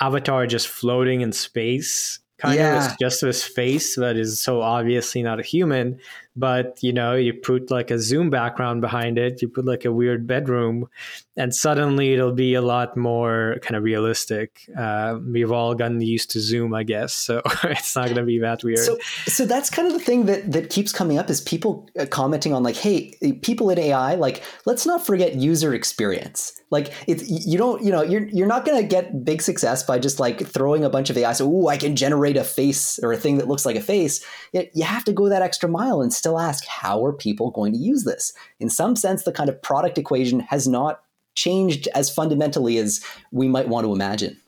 avatar 0.00 0.46
just 0.46 0.68
floating 0.68 1.20
in 1.20 1.32
space. 1.32 2.18
Kind 2.38 2.58
yeah. 2.58 2.76
of, 2.76 2.84
it's 2.84 2.96
just 3.00 3.20
this 3.20 3.44
face 3.44 3.94
that 3.96 4.16
is 4.16 4.40
so 4.40 4.60
obviously 4.60 5.22
not 5.22 5.38
a 5.38 5.44
human, 5.44 6.00
but 6.36 6.78
you 6.82 6.92
know 6.92 7.14
you 7.14 7.32
put 7.32 7.70
like 7.70 7.90
a 7.90 7.98
zoom 7.98 8.28
background 8.30 8.80
behind 8.80 9.18
it 9.18 9.40
you 9.40 9.48
put 9.48 9.64
like 9.64 9.84
a 9.84 9.92
weird 9.92 10.26
bedroom 10.26 10.88
and 11.36 11.54
suddenly 11.54 12.12
it'll 12.12 12.32
be 12.32 12.54
a 12.54 12.62
lot 12.62 12.96
more 12.96 13.56
kind 13.62 13.76
of 13.76 13.82
realistic. 13.82 14.68
Uh, 14.78 15.18
we've 15.26 15.50
all 15.50 15.74
gotten 15.74 16.00
used 16.00 16.30
to 16.30 16.40
zoom 16.40 16.74
i 16.74 16.82
guess 16.82 17.12
so 17.12 17.42
it's 17.64 17.96
not 17.96 18.06
going 18.06 18.16
to 18.16 18.24
be 18.24 18.38
that 18.38 18.62
weird. 18.64 18.78
So, 18.78 18.98
so 19.26 19.46
that's 19.46 19.70
kind 19.70 19.86
of 19.86 19.94
the 19.94 20.00
thing 20.00 20.26
that 20.26 20.50
that 20.52 20.70
keeps 20.70 20.92
coming 20.92 21.18
up 21.18 21.30
is 21.30 21.40
people 21.40 21.88
uh, 21.98 22.06
commenting 22.06 22.52
on 22.52 22.62
like 22.62 22.76
hey 22.76 23.14
people 23.42 23.70
in 23.70 23.78
ai 23.78 24.14
like 24.14 24.42
let's 24.66 24.86
not 24.86 25.04
forget 25.04 25.34
user 25.34 25.74
experience. 25.74 26.60
Like 26.70 26.92
it's 27.06 27.28
you 27.28 27.58
don't 27.58 27.82
you 27.82 27.92
know 27.92 28.02
you're 28.02 28.26
you're 28.28 28.46
not 28.46 28.64
going 28.64 28.80
to 28.80 28.86
get 28.86 29.24
big 29.24 29.42
success 29.42 29.82
by 29.82 29.98
just 29.98 30.18
like 30.18 30.46
throwing 30.46 30.84
a 30.84 30.90
bunch 30.90 31.08
of 31.10 31.16
ai 31.16 31.32
so 31.32 31.48
oh 31.48 31.68
i 31.68 31.76
can 31.76 31.94
generate 31.94 32.36
a 32.36 32.42
face 32.42 32.98
or 33.02 33.12
a 33.12 33.16
thing 33.16 33.38
that 33.38 33.46
looks 33.46 33.64
like 33.64 33.76
a 33.76 33.80
face. 33.80 34.24
You 34.52 34.84
have 34.84 35.04
to 35.04 35.12
go 35.12 35.28
that 35.28 35.42
extra 35.42 35.68
mile 35.68 36.02
and 36.02 36.12
still 36.24 36.40
ask 36.40 36.64
how 36.64 37.04
are 37.04 37.12
people 37.12 37.50
going 37.50 37.74
to 37.74 37.78
use 37.78 38.04
this? 38.04 38.32
In 38.58 38.70
some 38.70 38.96
sense, 38.96 39.24
the 39.24 39.32
kind 39.32 39.50
of 39.50 39.60
product 39.60 39.98
equation 39.98 40.40
has 40.40 40.66
not 40.66 41.02
changed 41.34 41.86
as 41.94 42.08
fundamentally 42.08 42.78
as 42.78 43.04
we 43.30 43.46
might 43.46 43.68
want 43.68 43.84
to 43.84 43.92
imagine. 43.92 44.40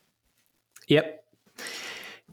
Yep. 0.88 1.22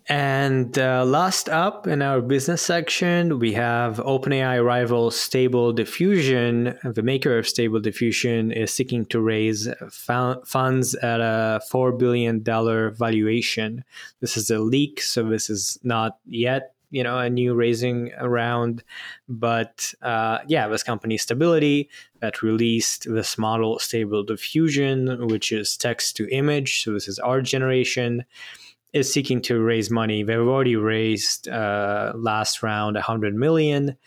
And 0.07 0.77
uh, 0.77 1.03
last 1.03 1.49
up 1.49 1.87
in 1.87 2.01
our 2.01 2.21
business 2.21 2.61
section, 2.61 3.39
we 3.39 3.51
have 3.53 3.97
OpenAI 3.97 4.63
rival 4.63 5.11
Stable 5.11 5.73
Diffusion. 5.73 6.77
The 6.83 7.01
maker 7.01 7.37
of 7.37 7.45
Stable 7.45 7.81
Diffusion 7.81 8.51
is 8.53 8.73
seeking 8.73 9.05
to 9.07 9.19
raise 9.19 9.67
funds 9.89 10.95
at 10.95 11.19
a 11.19 11.61
$4 11.69 11.99
billion 11.99 12.43
valuation. 12.43 13.83
This 14.21 14.37
is 14.37 14.49
a 14.49 14.59
leak, 14.59 15.01
so 15.01 15.23
this 15.23 15.49
is 15.49 15.77
not 15.83 16.17
yet 16.25 16.72
you 16.93 17.03
know 17.03 17.17
a 17.17 17.29
new 17.29 17.55
raising 17.55 18.11
round 18.21 18.83
but 19.27 19.93
uh, 20.03 20.37
yeah 20.47 20.67
this 20.67 20.83
company 20.83 21.17
stability 21.17 21.89
that 22.21 22.43
released 22.43 23.11
this 23.11 23.37
model 23.37 23.79
stable 23.79 24.23
diffusion 24.23 25.27
which 25.27 25.51
is 25.51 25.75
text 25.75 26.15
to 26.15 26.29
image. 26.29 26.83
So 26.83 26.93
this 26.93 27.07
is 27.07 27.19
art 27.19 27.45
generation 27.45 28.23
is 28.93 29.11
seeking 29.11 29.41
to 29.41 29.59
raise 29.59 29.89
money. 29.89 30.21
They've 30.21 30.37
already 30.37 30.75
raised 30.75 31.49
uh, 31.49 32.13
last 32.15 32.61
round 32.61 32.95
100 32.95 33.33
million 33.33 33.97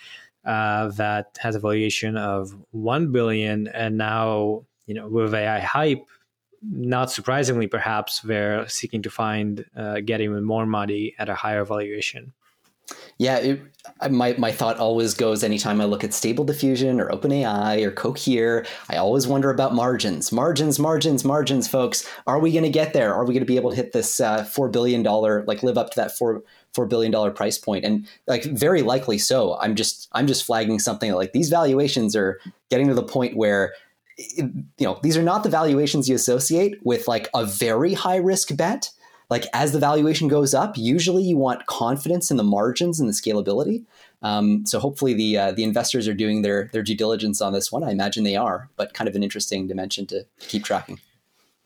uh, 0.45 0.89
that 0.91 1.37
has 1.41 1.57
a 1.57 1.59
valuation 1.59 2.17
of 2.17 2.57
1 2.71 3.11
billion. 3.11 3.67
And 3.69 3.99
now 3.99 4.65
you 4.87 4.95
know 4.95 5.09
with 5.09 5.35
ai 5.35 5.59
hype 5.59 6.07
not 6.63 7.11
surprisingly 7.11 7.67
perhaps 7.67 8.21
they're 8.21 8.69
seeking 8.69 9.03
to 9.03 9.11
find 9.11 9.65
uh, 9.77 10.01
get 10.01 10.21
even 10.21 10.45
more 10.45 10.65
money 10.65 11.15
at 11.19 11.29
a 11.29 11.35
higher 11.35 11.65
valuation 11.65 12.33
Yeah, 13.19 13.39
it, 13.39 13.63
my, 14.11 14.35
my 14.37 14.53
thought 14.53 14.79
always 14.79 15.15
goes 15.15 15.43
anytime 15.43 15.81
I 15.81 15.85
look 15.85 16.05
at 16.05 16.13
Stable 16.13 16.45
Diffusion 16.45 17.01
or 17.01 17.09
OpenAI 17.09 17.83
or 17.85 17.91
Cohere, 17.91 18.67
I 18.91 18.97
always 18.97 19.27
wonder 19.27 19.51
about 19.51 19.75
margins. 19.75 20.33
Margins, 20.33 20.79
margins, 20.79 21.25
margins, 21.25 21.67
folks. 21.67 22.09
Are 22.27 22.39
we 22.39 22.53
going 22.53 22.65
to 22.65 22.71
get 22.71 22.93
there? 22.93 23.15
Are 23.15 23.25
we 23.25 23.33
going 23.33 23.43
to 23.43 23.47
be 23.47 23.57
able 23.57 23.71
to 23.71 23.77
hit 23.77 23.93
this 23.93 24.21
uh, 24.21 24.45
$4 24.45 24.71
billion, 24.71 25.03
like 25.03 25.63
live 25.63 25.79
up 25.79 25.91
to 25.91 25.97
that 25.97 26.17
4, 26.17 26.43
$4 26.77 26.89
billion 26.89 27.33
price 27.33 27.59
point? 27.59 27.85
And 27.85 28.07
like 28.27 28.45
very 28.45 28.83
likely 28.83 29.19
so. 29.19 29.59
I'm 29.61 29.75
just, 29.75 30.09
I'm 30.13 30.27
just 30.27 30.45
flagging 30.45 30.79
something 30.79 31.13
like 31.13 31.33
these 31.33 31.49
valuations 31.49 32.15
are 32.15 32.39
getting 32.71 32.89
to 32.89 32.95
the 32.95 33.03
point 33.03 33.37
where 33.37 33.73
you 34.19 34.73
know 34.81 34.99
these 35.03 35.17
are 35.17 35.23
not 35.23 35.43
the 35.43 35.51
valuations 35.51 36.09
you 36.09 36.15
associate 36.15 36.79
with 36.85 37.07
like 37.07 37.29
a 37.35 37.45
very 37.45 37.93
high 37.93 38.17
risk 38.17 38.57
bet 38.57 38.91
like 39.29 39.47
as 39.53 39.73
the 39.73 39.79
valuation 39.79 40.29
goes 40.29 40.55
up, 40.55 40.77
usually 40.77 41.23
you 41.23 41.37
want 41.37 41.67
confidence 41.67 42.31
in 42.31 42.37
the 42.37 42.45
margins 42.45 43.01
and 43.01 43.09
the 43.09 43.13
scalability. 43.13 43.85
Um, 44.23 44.65
so 44.67 44.79
hopefully 44.79 45.15
the 45.15 45.39
uh, 45.39 45.53
the 45.53 45.65
investors 45.65 46.09
are 46.09 46.15
doing 46.15 46.43
their 46.43 46.71
their 46.73 46.83
due 46.83 46.97
diligence 46.97 47.41
on 47.41 47.53
this 47.53 47.71
one. 47.71 47.85
I 47.85 47.91
imagine 47.91 48.25
they 48.25 48.37
are, 48.37 48.71
but 48.77 48.95
kind 48.95 49.09
of 49.09 49.15
an 49.15 49.23
interesting 49.23 49.67
dimension 49.67 50.07
to 50.07 50.27
keep 50.39 50.65
tracking. 50.65 51.01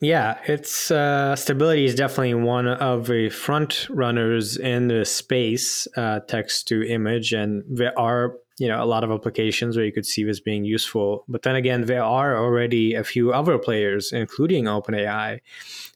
Yeah, 0.00 0.38
it's 0.46 0.90
uh, 0.90 1.36
stability 1.36 1.84
is 1.84 1.94
definitely 1.94 2.32
one 2.34 2.66
of 2.66 3.06
the 3.06 3.28
front 3.28 3.86
runners 3.90 4.56
in 4.56 4.88
the 4.88 5.04
space, 5.04 5.86
uh, 5.94 6.20
text 6.20 6.68
to 6.68 6.82
image, 6.82 7.34
and 7.34 7.62
there 7.68 7.96
are 7.98 8.36
you 8.58 8.66
know 8.66 8.82
a 8.82 8.86
lot 8.86 9.04
of 9.04 9.10
applications 9.10 9.76
where 9.76 9.84
you 9.84 9.92
could 9.92 10.06
see 10.06 10.24
this 10.24 10.40
being 10.40 10.64
useful. 10.64 11.24
But 11.28 11.42
then 11.42 11.54
again, 11.54 11.84
there 11.84 12.02
are 12.02 12.38
already 12.38 12.94
a 12.94 13.04
few 13.04 13.32
other 13.32 13.58
players, 13.58 14.10
including 14.10 14.64
OpenAI. 14.64 15.40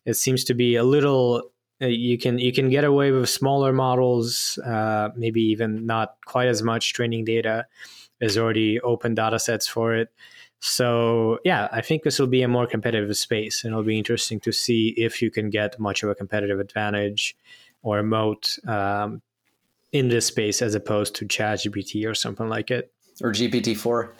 It 0.04 0.14
seems 0.14 0.44
to 0.44 0.54
be 0.54 0.76
a 0.76 0.84
little 0.84 1.50
you 1.80 2.18
can 2.18 2.38
you 2.38 2.52
can 2.52 2.68
get 2.70 2.84
away 2.84 3.10
with 3.10 3.28
smaller 3.28 3.72
models, 3.72 4.58
uh, 4.64 5.10
maybe 5.16 5.42
even 5.42 5.86
not 5.86 6.16
quite 6.24 6.48
as 6.48 6.62
much 6.62 6.92
training 6.92 7.24
data. 7.24 7.66
There's 8.20 8.38
already 8.38 8.80
open 8.80 9.14
data 9.14 9.38
sets 9.38 9.66
for 9.66 9.94
it. 9.94 10.12
So 10.60 11.38
yeah, 11.44 11.68
I 11.72 11.80
think 11.82 12.04
this 12.04 12.18
will 12.18 12.26
be 12.26 12.42
a 12.42 12.48
more 12.48 12.66
competitive 12.66 13.16
space, 13.16 13.64
and 13.64 13.72
it'll 13.72 13.82
be 13.82 13.98
interesting 13.98 14.40
to 14.40 14.52
see 14.52 14.94
if 14.96 15.20
you 15.20 15.30
can 15.30 15.50
get 15.50 15.78
much 15.78 16.02
of 16.02 16.10
a 16.10 16.14
competitive 16.14 16.60
advantage 16.60 17.36
or 17.82 17.98
a 17.98 18.04
moat 18.04 18.58
um, 18.66 19.20
in 19.92 20.08
this 20.08 20.26
space 20.26 20.62
as 20.62 20.74
opposed 20.74 21.14
to 21.16 21.26
ChatGPT 21.26 22.08
or 22.08 22.14
something 22.14 22.48
like 22.48 22.70
it 22.70 22.90
or 23.22 23.32
GPT 23.32 23.76
four. 23.76 24.14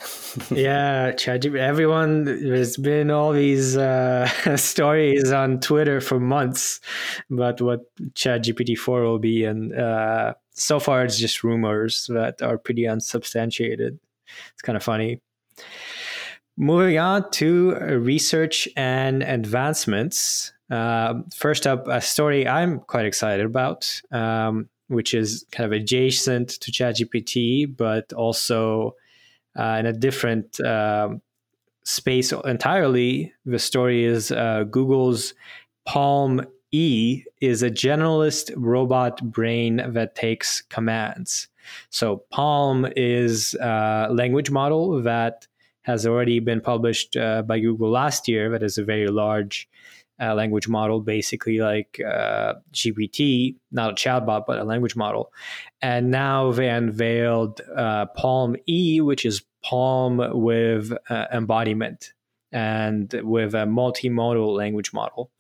yeah, 0.51 1.13
ChatGPT. 1.13 1.59
Everyone, 1.59 2.25
there's 2.25 2.77
been 2.77 3.11
all 3.11 3.33
these 3.33 3.77
uh, 3.77 4.27
stories 4.57 5.33
on 5.33 5.61
Twitter 5.61 6.01
for 6.01 6.21
months 6.21 6.81
about 7.31 7.61
what 7.61 7.81
ChatGPT 8.15 8.77
four 8.77 9.03
will 9.03 9.19
be, 9.19 9.45
and 9.45 9.75
uh, 9.75 10.35
so 10.53 10.79
far 10.79 11.05
it's 11.05 11.19
just 11.19 11.43
rumors 11.43 12.09
that 12.13 12.43
are 12.43 12.59
pretty 12.59 12.87
unsubstantiated. 12.87 13.99
It's 14.53 14.63
kind 14.63 14.77
of 14.77 14.83
funny. 14.83 15.21
Moving 16.57 16.99
on 16.99 17.31
to 17.33 17.75
research 17.75 18.69
and 18.77 19.23
advancements. 19.23 20.53
Uh, 20.71 21.15
first 21.35 21.67
up, 21.67 21.89
a 21.89 22.01
story 22.01 22.47
I'm 22.47 22.79
quite 22.81 23.07
excited 23.07 23.45
about. 23.45 24.01
Um, 24.13 24.69
which 24.89 25.15
is 25.15 25.45
kind 25.51 25.67
of 25.67 25.73
adjacent 25.73 26.49
to 26.61 26.71
ChatGPT, 26.71 27.75
but 27.77 28.13
also 28.13 28.95
uh, 29.59 29.77
in 29.81 29.87
a 29.87 29.93
different 29.93 30.61
um, 30.61 31.23
space 31.85 32.33
entirely. 32.33 33.33
The 33.47 33.59
story 33.59 34.05
is 34.05 34.31
uh, 34.31 34.65
Google's 34.65 35.35
Palm 35.87 36.47
E 36.73 37.23
is 37.41 37.63
a 37.63 37.71
generalist 37.71 38.53
robot 38.57 39.23
brain 39.31 39.83
that 39.93 40.17
takes 40.17 40.63
commands. 40.63 41.49
So 41.91 42.25
PaLM 42.33 42.93
is 42.97 43.55
a 43.55 44.09
language 44.11 44.51
model 44.51 45.01
that 45.03 45.47
has 45.83 46.07
already 46.07 46.41
been 46.41 46.61
published 46.61 47.17
uh, 47.17 47.43
by 47.43 47.61
Google 47.61 47.91
last 47.91 48.27
year. 48.27 48.51
That 48.51 48.63
is 48.63 48.77
a 48.77 48.85
very 48.85 49.07
large 49.07 49.69
uh, 50.21 50.35
language 50.35 50.69
model, 50.69 51.01
basically 51.01 51.59
like 51.59 52.01
uh, 52.01 52.55
GPT, 52.73 53.57
not 53.73 53.91
a 53.91 53.95
chatbot, 53.95 54.45
but 54.47 54.59
a 54.59 54.65
language 54.65 54.97
model. 54.97 55.33
And 55.83 56.11
now 56.11 56.53
they 56.53 56.69
unveiled 56.69 57.61
uh, 57.75 58.07
Palm 58.07 58.57
E, 58.67 59.01
which 59.01 59.25
is 59.25 59.43
PaLM 59.65 60.35
with 60.35 60.93
uh, 61.11 61.27
embodiment 61.33 62.13
and 62.53 63.13
with 63.25 63.55
a 63.55 63.67
multimodal 63.67 64.57
language 64.57 64.93
model. 64.93 65.31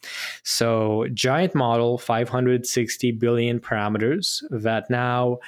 So, 0.43 1.07
giant 1.15 1.55
model, 1.55 1.97
560 1.97 3.13
billion 3.13 3.61
parameters 3.61 4.43
that 4.51 4.91
now 4.91 5.39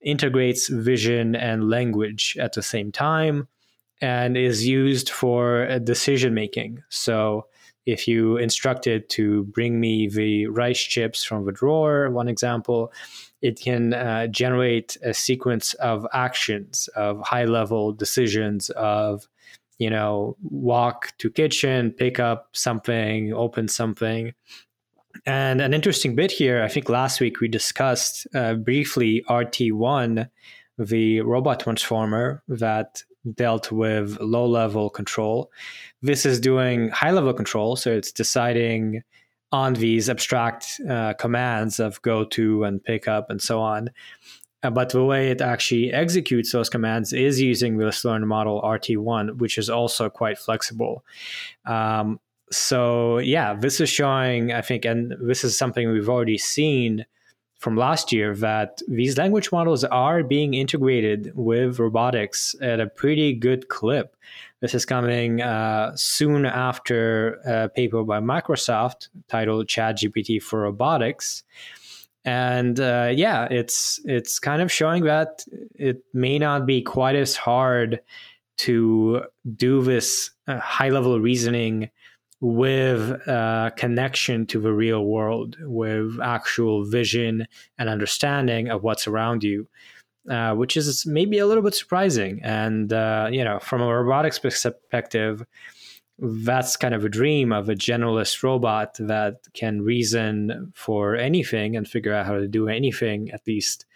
integrates 0.00 0.68
vision 0.68 1.36
and 1.36 1.70
language 1.70 2.36
at 2.40 2.54
the 2.54 2.62
same 2.62 2.90
time 2.90 3.46
and 4.00 4.36
is 4.36 4.66
used 4.66 5.10
for 5.10 5.78
decision 5.78 6.34
making. 6.34 6.82
So, 6.88 7.46
if 7.86 8.06
you 8.06 8.36
instructed 8.36 9.08
to 9.10 9.44
bring 9.44 9.80
me 9.80 10.08
the 10.08 10.46
rice 10.46 10.80
chips 10.80 11.24
from 11.24 11.44
the 11.44 11.52
drawer, 11.52 12.10
one 12.10 12.28
example, 12.28 12.92
it 13.40 13.60
can 13.60 13.92
uh, 13.92 14.28
generate 14.28 14.96
a 15.02 15.12
sequence 15.12 15.74
of 15.74 16.06
actions, 16.12 16.88
of 16.94 17.20
high 17.20 17.44
level 17.44 17.92
decisions, 17.92 18.70
of 18.70 19.26
you 19.78 19.90
know, 19.90 20.36
walk 20.42 21.12
to 21.18 21.28
kitchen, 21.28 21.90
pick 21.90 22.20
up 22.20 22.50
something, 22.52 23.32
open 23.32 23.66
something. 23.66 24.32
And 25.26 25.60
an 25.60 25.74
interesting 25.74 26.14
bit 26.14 26.30
here, 26.30 26.62
I 26.62 26.68
think 26.68 26.88
last 26.88 27.20
week 27.20 27.40
we 27.40 27.48
discussed 27.48 28.28
uh, 28.32 28.54
briefly 28.54 29.24
RT1, 29.28 30.28
the 30.78 31.20
robot 31.22 31.60
transformer 31.60 32.44
that 32.46 33.02
dealt 33.34 33.70
with 33.70 34.18
low 34.20 34.46
level 34.46 34.90
control. 34.90 35.50
This 36.00 36.26
is 36.26 36.40
doing 36.40 36.88
high 36.90 37.10
level 37.10 37.32
control. 37.32 37.76
So 37.76 37.92
it's 37.92 38.12
deciding 38.12 39.02
on 39.52 39.74
these 39.74 40.08
abstract 40.08 40.80
uh, 40.88 41.12
commands 41.14 41.78
of 41.78 42.00
go 42.02 42.24
to 42.24 42.64
and 42.64 42.82
pick 42.82 43.06
up 43.06 43.30
and 43.30 43.40
so 43.40 43.60
on. 43.60 43.90
Uh, 44.62 44.70
but 44.70 44.90
the 44.90 45.04
way 45.04 45.30
it 45.30 45.40
actually 45.40 45.92
executes 45.92 46.52
those 46.52 46.70
commands 46.70 47.12
is 47.12 47.40
using 47.40 47.78
this 47.78 48.04
learned 48.04 48.28
model 48.28 48.62
RT1, 48.62 49.38
which 49.38 49.58
is 49.58 49.68
also 49.68 50.08
quite 50.08 50.38
flexible. 50.38 51.04
Um, 51.66 52.20
so, 52.50 53.18
yeah, 53.18 53.54
this 53.54 53.80
is 53.80 53.88
showing, 53.88 54.52
I 54.52 54.60
think, 54.60 54.84
and 54.84 55.14
this 55.20 55.42
is 55.42 55.56
something 55.56 55.90
we've 55.90 56.08
already 56.08 56.38
seen 56.38 57.06
from 57.62 57.76
last 57.76 58.12
year 58.12 58.34
that 58.34 58.82
these 58.88 59.16
language 59.16 59.52
models 59.52 59.84
are 59.84 60.24
being 60.24 60.52
integrated 60.52 61.30
with 61.36 61.78
robotics 61.78 62.56
at 62.60 62.80
a 62.80 62.88
pretty 62.88 63.32
good 63.32 63.68
clip. 63.68 64.16
This 64.58 64.74
is 64.74 64.84
coming 64.84 65.40
uh, 65.40 65.92
soon 65.94 66.44
after 66.44 67.34
a 67.46 67.68
paper 67.68 68.02
by 68.02 68.18
Microsoft 68.18 69.08
titled 69.28 69.68
ChatGPT 69.68 70.42
for 70.42 70.62
Robotics. 70.62 71.44
And 72.24 72.80
uh, 72.80 73.12
yeah, 73.14 73.46
it's 73.50 74.00
it's 74.04 74.40
kind 74.40 74.60
of 74.60 74.70
showing 74.70 75.04
that 75.04 75.44
it 75.76 76.04
may 76.12 76.40
not 76.40 76.66
be 76.66 76.82
quite 76.82 77.14
as 77.16 77.36
hard 77.36 78.00
to 78.58 79.22
do 79.56 79.82
this 79.82 80.30
uh, 80.48 80.58
high 80.58 80.88
level 80.88 81.18
reasoning 81.20 81.90
with 82.42 82.98
a 83.28 83.72
connection 83.76 84.44
to 84.44 84.58
the 84.58 84.72
real 84.72 85.04
world, 85.04 85.56
with 85.60 86.18
actual 86.20 86.84
vision 86.84 87.46
and 87.78 87.88
understanding 87.88 88.68
of 88.68 88.82
what's 88.82 89.06
around 89.06 89.44
you, 89.44 89.68
uh, 90.28 90.52
which 90.52 90.76
is 90.76 91.06
maybe 91.06 91.38
a 91.38 91.46
little 91.46 91.62
bit 91.62 91.72
surprising. 91.72 92.40
And, 92.42 92.92
uh, 92.92 93.28
you 93.30 93.44
know, 93.44 93.60
from 93.60 93.80
a 93.80 93.86
robotics 93.86 94.40
perspective, 94.40 95.46
that's 96.18 96.76
kind 96.76 96.94
of 96.94 97.04
a 97.04 97.08
dream 97.08 97.52
of 97.52 97.68
a 97.68 97.76
generalist 97.76 98.42
robot 98.42 98.96
that 98.98 99.36
can 99.54 99.82
reason 99.82 100.72
for 100.74 101.14
anything 101.14 101.76
and 101.76 101.86
figure 101.86 102.12
out 102.12 102.26
how 102.26 102.34
to 102.34 102.48
do 102.48 102.68
anything, 102.68 103.30
at 103.30 103.46
least 103.46 103.86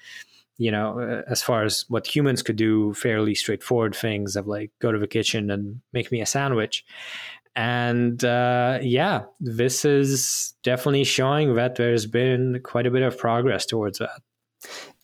you 0.59 0.71
know, 0.71 0.99
uh, 0.99 1.31
as 1.31 1.43
far 1.43 1.65
as 1.65 1.85
what 1.89 2.07
humans 2.07 2.43
could 2.43 2.57
do, 2.57 2.95
fairly 2.95 3.35
straightforward 3.35 3.95
things 3.95 4.37
of 4.37 4.47
like 4.47 4.71
go 4.79 4.91
to 4.91 4.99
the 4.99 5.07
kitchen 5.07 5.51
and 5.51 5.81
make 5.93 6.11
me 6.11 6.21
a 6.21 6.27
sandwich. 6.27 6.85
And 7.57 8.23
uh, 8.23 8.81
yeah, 8.83 9.25
this 9.41 9.87
is 9.87 10.55
definitely 10.63 11.05
showing 11.05 11.55
that 11.55 11.77
there's 11.77 12.07
been 12.07 12.61
quite 12.63 12.87
a 12.87 12.91
bit 12.91 13.03
of 13.03 13.17
progress 13.17 13.65
towards 13.65 13.99
that. 13.99 14.21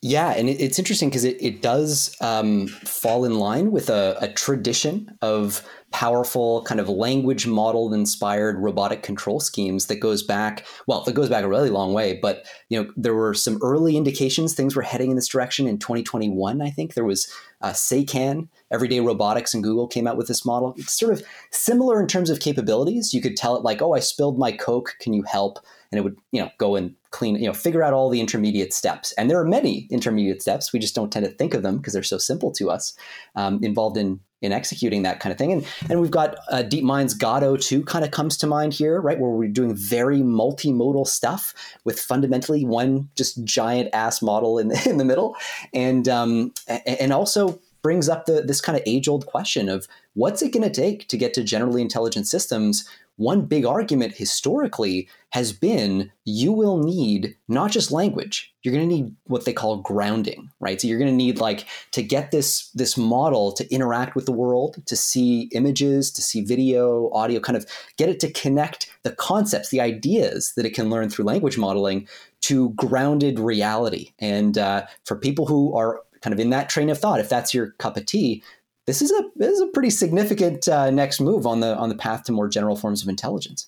Yeah, 0.01 0.31
and 0.31 0.49
it's 0.49 0.79
interesting 0.79 1.07
because 1.07 1.23
it, 1.23 1.37
it 1.41 1.61
does 1.61 2.13
um, 2.19 2.67
fall 2.67 3.23
in 3.23 3.35
line 3.35 3.71
with 3.71 3.89
a, 3.89 4.17
a, 4.19 4.27
tradition 4.33 5.17
of 5.21 5.65
powerful 5.91 6.63
kind 6.63 6.81
of 6.81 6.89
language 6.89 7.47
model 7.47 7.93
inspired 7.93 8.57
robotic 8.59 9.01
control 9.01 9.39
schemes 9.39 9.85
that 9.85 9.97
goes 9.97 10.23
back 10.23 10.65
well 10.87 11.03
that 11.03 11.13
goes 11.13 11.29
back 11.29 11.43
a 11.43 11.47
really 11.47 11.69
long 11.69 11.93
way 11.93 12.17
but 12.19 12.47
you 12.69 12.81
know 12.81 12.91
there 12.97 13.13
were 13.13 13.35
some 13.35 13.59
early 13.61 13.95
indications 13.95 14.55
things 14.55 14.75
were 14.75 14.81
heading 14.81 15.11
in 15.11 15.15
this 15.15 15.27
direction 15.27 15.67
in 15.67 15.77
2021 15.77 16.63
i 16.63 16.69
think 16.71 16.95
there 16.95 17.05
was 17.05 17.31
uh, 17.61 17.71
SayCan, 17.71 18.49
Everyday 18.71 18.99
Robotics, 18.99 19.53
and 19.53 19.63
Google 19.63 19.87
came 19.87 20.05
out 20.05 20.17
with 20.17 20.27
this 20.27 20.45
model. 20.45 20.73
It's 20.77 20.99
sort 20.99 21.13
of 21.13 21.23
similar 21.51 22.01
in 22.01 22.07
terms 22.07 22.29
of 22.29 22.41
capabilities. 22.41 23.13
You 23.13 23.21
could 23.21 23.37
tell 23.37 23.55
it 23.55 23.63
like, 23.63 23.81
"Oh, 23.81 23.93
I 23.93 23.99
spilled 23.99 24.37
my 24.37 24.51
Coke. 24.51 24.95
Can 24.99 25.13
you 25.13 25.23
help?" 25.23 25.59
And 25.93 25.99
it 25.99 26.01
would, 26.01 26.17
you 26.31 26.41
know, 26.41 26.49
go 26.57 26.75
and 26.75 26.95
clean, 27.11 27.35
you 27.35 27.45
know, 27.45 27.53
figure 27.53 27.83
out 27.83 27.93
all 27.93 28.09
the 28.09 28.19
intermediate 28.19 28.73
steps. 28.73 29.11
And 29.11 29.29
there 29.29 29.39
are 29.39 29.45
many 29.45 29.85
intermediate 29.91 30.41
steps. 30.41 30.73
We 30.73 30.79
just 30.79 30.95
don't 30.95 31.11
tend 31.11 31.23
to 31.23 31.31
think 31.31 31.53
of 31.53 31.61
them 31.61 31.77
because 31.77 31.93
they're 31.93 32.01
so 32.01 32.17
simple 32.17 32.51
to 32.53 32.71
us, 32.71 32.95
um, 33.35 33.63
involved 33.63 33.95
in 33.95 34.19
in 34.41 34.51
executing 34.51 35.03
that 35.03 35.19
kind 35.19 35.31
of 35.31 35.37
thing. 35.37 35.51
And 35.51 35.67
and 35.91 36.01
we've 36.01 36.09
got 36.09 36.35
uh, 36.49 36.63
DeepMind's 36.63 37.13
Gato 37.13 37.55
too, 37.55 37.83
kind 37.83 38.03
of 38.03 38.09
comes 38.09 38.35
to 38.37 38.47
mind 38.47 38.73
here, 38.73 38.99
right? 38.99 39.19
Where 39.19 39.29
we're 39.29 39.47
doing 39.47 39.75
very 39.75 40.21
multimodal 40.21 41.05
stuff 41.05 41.53
with 41.85 41.99
fundamentally 41.99 42.65
one 42.65 43.07
just 43.15 43.43
giant 43.43 43.89
ass 43.93 44.23
model 44.23 44.57
in 44.57 44.69
the, 44.69 44.83
in 44.89 44.97
the 44.97 45.05
middle, 45.05 45.37
and 45.75 46.09
um, 46.09 46.53
and 46.67 47.13
also 47.13 47.59
brings 47.83 48.09
up 48.09 48.25
the 48.25 48.41
this 48.41 48.61
kind 48.61 48.75
of 48.75 48.81
age 48.87 49.07
old 49.07 49.27
question 49.27 49.69
of 49.69 49.87
what's 50.15 50.41
it 50.41 50.51
going 50.53 50.63
to 50.63 50.81
take 50.81 51.07
to 51.09 51.17
get 51.17 51.33
to 51.35 51.43
generally 51.43 51.81
intelligent 51.81 52.27
systems 52.27 52.89
one 53.17 53.45
big 53.45 53.65
argument 53.65 54.15
historically 54.15 55.07
has 55.29 55.53
been 55.53 56.11
you 56.25 56.51
will 56.51 56.77
need 56.77 57.35
not 57.47 57.71
just 57.71 57.91
language 57.91 58.53
you're 58.63 58.73
going 58.73 58.87
to 58.87 58.95
need 58.95 59.15
what 59.25 59.45
they 59.45 59.53
call 59.53 59.77
grounding 59.77 60.49
right? 60.59 60.79
So 60.79 60.87
you're 60.87 60.97
going 60.97 61.11
to 61.11 61.15
need 61.15 61.39
like 61.39 61.67
to 61.91 62.01
get 62.01 62.31
this 62.31 62.69
this 62.71 62.97
model 62.97 63.51
to 63.53 63.71
interact 63.73 64.15
with 64.15 64.25
the 64.25 64.31
world 64.31 64.81
to 64.85 64.95
see 64.95 65.49
images 65.51 66.11
to 66.11 66.21
see 66.21 66.41
video 66.41 67.11
audio 67.13 67.39
kind 67.39 67.57
of 67.57 67.65
get 67.97 68.09
it 68.09 68.19
to 68.21 68.31
connect 68.31 68.89
the 69.03 69.11
concepts 69.11 69.69
the 69.69 69.81
ideas 69.81 70.53
that 70.55 70.65
it 70.65 70.73
can 70.73 70.89
learn 70.89 71.09
through 71.09 71.25
language 71.25 71.57
modeling 71.57 72.07
to 72.41 72.71
grounded 72.71 73.39
reality. 73.39 74.11
And 74.19 74.57
uh, 74.57 74.85
for 75.05 75.15
people 75.15 75.45
who 75.45 75.75
are 75.75 76.01
kind 76.21 76.33
of 76.33 76.39
in 76.39 76.49
that 76.51 76.69
train 76.69 76.89
of 76.89 76.97
thought 76.97 77.19
if 77.19 77.29
that's 77.29 77.53
your 77.53 77.71
cup 77.71 77.97
of 77.97 78.05
tea 78.05 78.41
this 78.85 79.01
is 79.01 79.11
a 79.11 79.23
this 79.35 79.51
is 79.51 79.61
a 79.61 79.67
pretty 79.67 79.89
significant 79.89 80.67
uh, 80.67 80.89
next 80.89 81.19
move 81.19 81.45
on 81.45 81.59
the 81.59 81.75
on 81.75 81.89
the 81.89 81.95
path 81.95 82.23
to 82.23 82.31
more 82.31 82.47
general 82.47 82.75
forms 82.75 83.03
of 83.03 83.09
intelligence. 83.09 83.67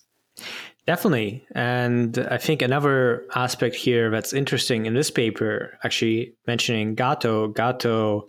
Definitely, 0.86 1.44
and 1.54 2.18
I 2.30 2.36
think 2.36 2.62
another 2.62 3.26
aspect 3.34 3.74
here 3.74 4.10
that's 4.10 4.32
interesting 4.32 4.86
in 4.86 4.94
this 4.94 5.10
paper, 5.10 5.76
actually 5.82 6.34
mentioning 6.46 6.94
Gato. 6.94 7.48
Gato, 7.48 8.28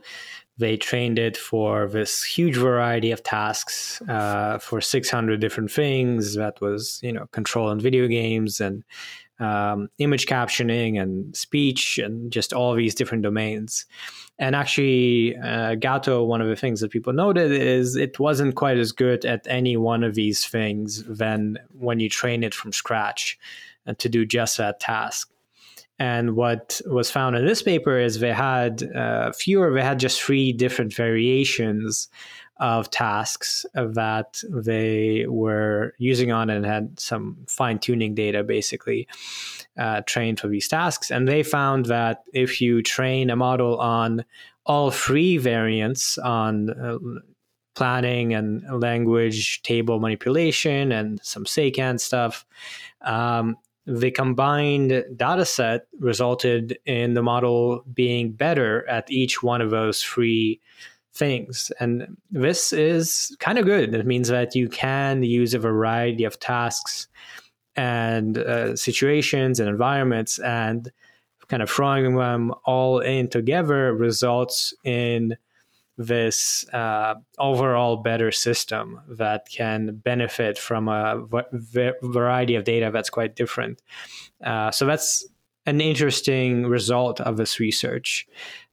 they 0.58 0.76
trained 0.76 1.20
it 1.20 1.38
for 1.38 1.88
this 1.88 2.24
huge 2.24 2.56
variety 2.56 3.12
of 3.12 3.22
tasks 3.22 4.02
uh, 4.10 4.58
for 4.58 4.82
600 4.82 5.40
different 5.40 5.70
things. 5.70 6.36
That 6.36 6.60
was 6.60 7.00
you 7.04 7.14
know 7.14 7.28
control 7.28 7.70
in 7.70 7.80
video 7.80 8.08
games 8.08 8.60
and 8.60 8.84
um, 9.40 9.90
image 10.00 10.26
captioning 10.26 11.00
and 11.00 11.36
speech 11.36 12.00
and 12.00 12.32
just 12.32 12.54
all 12.54 12.74
these 12.74 12.96
different 12.96 13.24
domains. 13.24 13.86
And 14.40 14.56
actually, 14.56 15.36
uh, 15.38 15.76
Gato, 15.76 16.24
one 16.24 16.42
of 16.42 16.48
the 16.48 16.56
things 16.56 16.82
that 16.82 16.92
people 16.92 17.12
noted 17.12 17.52
is 17.52 17.96
it 17.96 18.20
wasn't 18.20 18.56
quite 18.56 18.78
as 18.78 18.92
good 18.92 19.26
at 19.26 19.48
any 19.48 19.78
one 19.78 20.04
of 20.04 20.14
these 20.14 20.46
things 20.46 21.04
than 21.06 21.58
when 21.74 22.00
you 22.00 22.08
train 22.08 22.44
it 22.44 22.54
from 22.54 22.72
scratch 22.72 23.40
to 23.98 24.10
do 24.10 24.26
just 24.26 24.58
that 24.58 24.80
task. 24.80 25.32
And 26.00 26.36
what 26.36 26.80
was 26.86 27.10
found 27.10 27.36
in 27.36 27.46
this 27.46 27.64
paper 27.64 27.98
is 27.98 28.20
they 28.20 28.34
had 28.34 28.84
uh, 28.96 29.32
fewer, 29.32 29.74
they 29.74 29.82
had 29.82 30.00
just 30.00 30.22
three 30.22 30.54
different 30.54 30.94
variations 30.94 32.08
of 32.60 32.90
tasks 32.90 33.66
that 33.74 34.42
they 34.50 35.26
were 35.28 35.94
using 35.98 36.32
on 36.32 36.50
and 36.50 36.66
had 36.66 37.00
some 37.00 37.38
fine 37.48 37.80
tuning 37.80 38.16
data 38.16 38.44
basically 38.44 39.08
uh, 39.78 40.02
trained 40.06 40.40
for 40.40 40.48
these 40.48 40.68
tasks. 40.68 41.12
And 41.12 41.28
they 41.28 41.44
found 41.44 41.86
that 41.86 42.24
if 42.34 42.62
you 42.62 42.82
train 42.82 43.30
a 43.30 43.36
model 43.36 43.78
on 43.80 44.26
all 44.66 44.92
three 44.92 45.38
variants 45.38 46.18
on 46.18 46.70
uh, 46.70 46.98
planning 47.76 48.34
and 48.34 48.64
language 48.82 49.62
table 49.62 50.00
manipulation 50.00 50.92
and 50.92 51.20
some 51.24 51.46
SayCan 51.46 52.00
stuff, 52.00 52.46
um, 53.02 53.56
the 53.88 54.12
combined 54.12 55.06
data 55.16 55.46
set 55.46 55.88
resulted 56.00 56.78
in 56.86 57.14
the 57.14 57.24
model 57.24 57.86
being 57.94 58.32
better 58.34 58.88
at 58.90 59.10
each 59.10 59.42
one 59.42 59.62
of 59.62 59.70
those 59.70 60.04
three 60.04 60.60
things. 61.18 61.72
And 61.80 62.18
this 62.32 62.72
is 62.74 63.36
kind 63.40 63.58
of 63.58 63.66
good. 63.66 63.94
It 63.94 64.06
means 64.06 64.28
that 64.30 64.56
you 64.56 64.70
can 64.70 65.24
use 65.24 65.54
a 65.54 65.60
variety 65.60 66.24
of 66.24 66.40
tasks 66.40 67.08
and 67.76 68.38
uh, 68.38 68.76
situations 68.76 69.60
and 69.60 69.70
environments 69.70 70.40
and 70.40 70.92
kind 71.48 71.64
of 71.64 71.70
throwing 71.70 72.16
them 72.16 72.54
all 72.66 73.00
in 73.00 73.30
together 73.30 73.94
results 73.94 74.74
in 74.84 75.38
this 75.98 76.68
uh, 76.74 77.16
overall 77.40 77.98
better 77.98 78.32
system 78.32 79.00
that 79.10 79.48
can 79.50 79.96
benefit 79.96 80.58
from 80.58 80.88
a 80.88 81.26
v- 81.52 81.92
variety 82.04 82.56
of 82.56 82.64
data 82.64 82.92
that's 82.94 83.10
quite 83.10 83.36
different. 83.36 83.82
Uh, 84.44 84.70
so 84.70 84.86
that's 84.86 85.28
an 85.66 85.82
interesting 85.82 86.68
result 86.68 87.20
of 87.22 87.38
this 87.38 87.60
research 87.60 88.28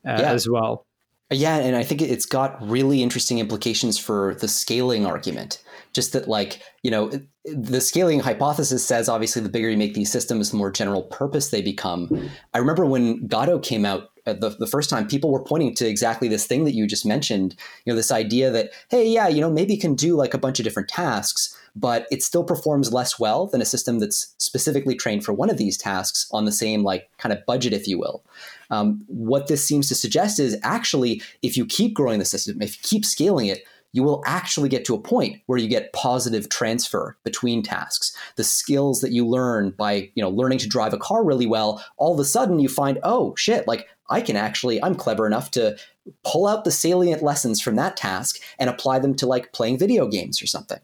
uh, 0.06 0.16
yeah. 0.20 0.32
as 0.32 0.48
well. 0.48 0.86
Yeah, 1.34 1.56
and 1.56 1.76
I 1.76 1.82
think 1.82 2.00
it's 2.00 2.26
got 2.26 2.56
really 2.66 3.02
interesting 3.02 3.38
implications 3.38 3.98
for 3.98 4.36
the 4.36 4.48
scaling 4.48 5.06
argument. 5.06 5.62
Just 5.92 6.12
that, 6.12 6.28
like, 6.28 6.60
you 6.82 6.90
know, 6.90 7.10
the 7.44 7.80
scaling 7.80 8.20
hypothesis 8.20 8.84
says 8.84 9.08
obviously 9.08 9.42
the 9.42 9.48
bigger 9.48 9.70
you 9.70 9.76
make 9.76 9.94
these 9.94 10.10
systems, 10.10 10.50
the 10.50 10.56
more 10.56 10.70
general 10.70 11.02
purpose 11.02 11.50
they 11.50 11.62
become. 11.62 12.08
I 12.52 12.58
remember 12.58 12.84
when 12.86 13.26
Gato 13.26 13.58
came 13.58 13.84
out 13.84 14.10
uh, 14.26 14.32
the, 14.32 14.50
the 14.50 14.66
first 14.66 14.88
time, 14.88 15.06
people 15.06 15.30
were 15.30 15.42
pointing 15.42 15.74
to 15.74 15.86
exactly 15.86 16.28
this 16.28 16.46
thing 16.46 16.64
that 16.64 16.74
you 16.74 16.86
just 16.86 17.04
mentioned. 17.04 17.54
You 17.84 17.92
know, 17.92 17.96
this 17.96 18.10
idea 18.10 18.50
that, 18.50 18.70
hey, 18.88 19.06
yeah, 19.06 19.28
you 19.28 19.40
know, 19.40 19.50
maybe 19.50 19.74
you 19.74 19.80
can 19.80 19.94
do 19.94 20.16
like 20.16 20.34
a 20.34 20.38
bunch 20.38 20.58
of 20.58 20.64
different 20.64 20.88
tasks, 20.88 21.56
but 21.76 22.06
it 22.10 22.22
still 22.22 22.44
performs 22.44 22.92
less 22.92 23.18
well 23.18 23.46
than 23.46 23.60
a 23.60 23.66
system 23.66 23.98
that's 23.98 24.34
specifically 24.38 24.94
trained 24.94 25.24
for 25.24 25.32
one 25.32 25.50
of 25.50 25.56
these 25.56 25.76
tasks 25.76 26.28
on 26.30 26.44
the 26.44 26.52
same 26.52 26.82
like 26.82 27.10
kind 27.18 27.32
of 27.32 27.44
budget, 27.46 27.72
if 27.72 27.88
you 27.88 27.98
will. 27.98 28.22
Um, 28.70 29.04
what 29.08 29.48
this 29.48 29.64
seems 29.64 29.88
to 29.88 29.94
suggest 29.94 30.38
is 30.38 30.56
actually, 30.62 31.22
if 31.42 31.56
you 31.56 31.66
keep 31.66 31.94
growing 31.94 32.18
the 32.18 32.24
system, 32.24 32.62
if 32.62 32.76
you 32.76 32.80
keep 32.82 33.04
scaling 33.04 33.46
it, 33.46 33.64
you 33.92 34.02
will 34.02 34.22
actually 34.26 34.68
get 34.68 34.84
to 34.84 34.94
a 34.94 35.00
point 35.00 35.40
where 35.46 35.58
you 35.58 35.68
get 35.68 35.92
positive 35.92 36.48
transfer 36.48 37.16
between 37.22 37.62
tasks. 37.62 38.16
The 38.34 38.42
skills 38.42 39.00
that 39.00 39.12
you 39.12 39.24
learn 39.24 39.70
by, 39.70 40.10
you 40.16 40.22
know, 40.22 40.30
learning 40.30 40.58
to 40.58 40.68
drive 40.68 40.92
a 40.92 40.98
car 40.98 41.24
really 41.24 41.46
well, 41.46 41.82
all 41.96 42.12
of 42.12 42.18
a 42.18 42.24
sudden 42.24 42.58
you 42.58 42.68
find, 42.68 42.98
oh 43.04 43.36
shit, 43.36 43.68
like 43.68 43.86
I 44.10 44.20
can 44.20 44.34
actually, 44.34 44.82
I'm 44.82 44.96
clever 44.96 45.28
enough 45.28 45.52
to 45.52 45.76
pull 46.24 46.48
out 46.48 46.64
the 46.64 46.72
salient 46.72 47.22
lessons 47.22 47.60
from 47.60 47.76
that 47.76 47.96
task 47.96 48.40
and 48.58 48.68
apply 48.68 48.98
them 48.98 49.14
to 49.14 49.26
like 49.26 49.52
playing 49.52 49.78
video 49.78 50.08
games 50.08 50.42
or 50.42 50.48
something. 50.48 50.80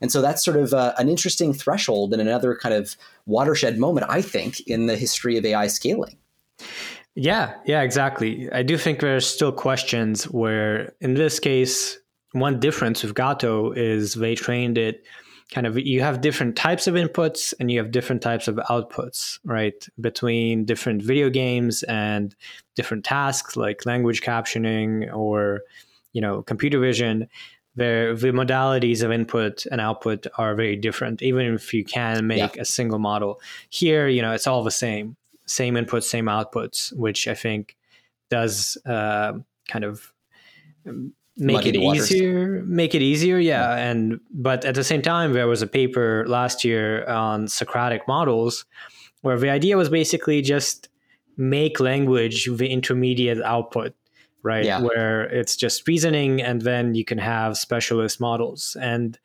And 0.00 0.12
so 0.12 0.20
that's 0.22 0.44
sort 0.44 0.56
of 0.56 0.72
uh, 0.72 0.94
an 0.98 1.08
interesting 1.08 1.52
threshold 1.52 2.12
and 2.12 2.22
another 2.22 2.54
kind 2.54 2.74
of 2.74 2.96
watershed 3.26 3.78
moment, 3.78 4.06
I 4.08 4.22
think, 4.22 4.60
in 4.66 4.86
the 4.86 4.96
history 4.96 5.36
of 5.36 5.44
AI 5.44 5.66
scaling. 5.66 6.16
Yeah, 7.14 7.54
yeah, 7.64 7.82
exactly. 7.82 8.50
I 8.52 8.62
do 8.62 8.76
think 8.76 9.00
there's 9.00 9.26
still 9.26 9.52
questions 9.52 10.24
where, 10.24 10.92
in 11.00 11.14
this 11.14 11.38
case, 11.38 11.98
one 12.32 12.58
difference 12.58 13.02
with 13.02 13.14
Gato 13.14 13.72
is 13.72 14.14
they 14.14 14.34
trained 14.34 14.78
it 14.78 15.04
kind 15.52 15.66
of 15.66 15.78
you 15.78 16.00
have 16.00 16.20
different 16.20 16.56
types 16.56 16.86
of 16.86 16.94
inputs 16.94 17.54
and 17.60 17.70
you 17.70 17.78
have 17.78 17.90
different 17.90 18.22
types 18.22 18.48
of 18.48 18.56
outputs, 18.70 19.38
right? 19.44 19.86
Between 20.00 20.64
different 20.64 21.02
video 21.02 21.30
games 21.30 21.82
and 21.84 22.34
different 22.74 23.04
tasks 23.04 23.56
like 23.56 23.86
language 23.86 24.22
captioning 24.22 25.14
or 25.14 25.60
you 26.12 26.20
know 26.20 26.42
computer 26.42 26.78
vision 26.78 27.28
the 27.76 28.16
the 28.18 28.28
modalities 28.28 29.02
of 29.02 29.10
input 29.10 29.66
and 29.66 29.80
output 29.80 30.26
are 30.38 30.54
very 30.54 30.76
different. 30.76 31.22
Even 31.22 31.54
if 31.54 31.74
you 31.74 31.84
can 31.84 32.26
make 32.26 32.56
yeah. 32.56 32.62
a 32.62 32.64
single 32.64 32.98
model 32.98 33.40
here 33.68 34.08
you 34.08 34.22
know 34.22 34.32
it's 34.32 34.46
all 34.46 34.62
the 34.62 34.70
same. 34.70 35.16
Same 35.46 35.74
inputs 35.74 36.04
same 36.04 36.24
outputs 36.24 36.90
which 36.96 37.28
i 37.28 37.34
think 37.34 37.76
does 38.30 38.78
uh, 38.86 39.32
kind 39.68 39.84
of 39.84 40.12
make 41.36 41.56
Muddy 41.56 41.68
it 41.70 41.76
easier 41.76 42.62
make 42.66 42.94
it 42.94 43.02
easier 43.02 43.38
yeah. 43.38 43.76
yeah. 43.76 43.90
And 43.90 44.20
but 44.30 44.64
at 44.64 44.74
the 44.74 44.84
same 44.84 45.02
time 45.02 45.32
there 45.32 45.48
was 45.48 45.62
a 45.62 45.66
paper 45.66 46.24
last 46.28 46.64
year 46.64 47.04
on 47.06 47.48
socratic 47.48 48.06
models 48.06 48.64
where 49.22 49.38
the 49.38 49.50
idea 49.50 49.76
was 49.76 49.88
basically 49.88 50.42
just 50.42 50.88
make 51.36 51.80
language 51.80 52.46
the 52.46 52.68
intermediate 52.68 53.42
output 53.42 53.94
right? 54.44 54.64
Yeah. 54.64 54.80
Where 54.80 55.24
it's 55.24 55.56
just 55.56 55.88
reasoning 55.88 56.40
and 56.40 56.62
then 56.62 56.94
you 56.94 57.04
can 57.04 57.18
have 57.18 57.56
specialist 57.56 58.20
models. 58.20 58.76
And 58.80 59.18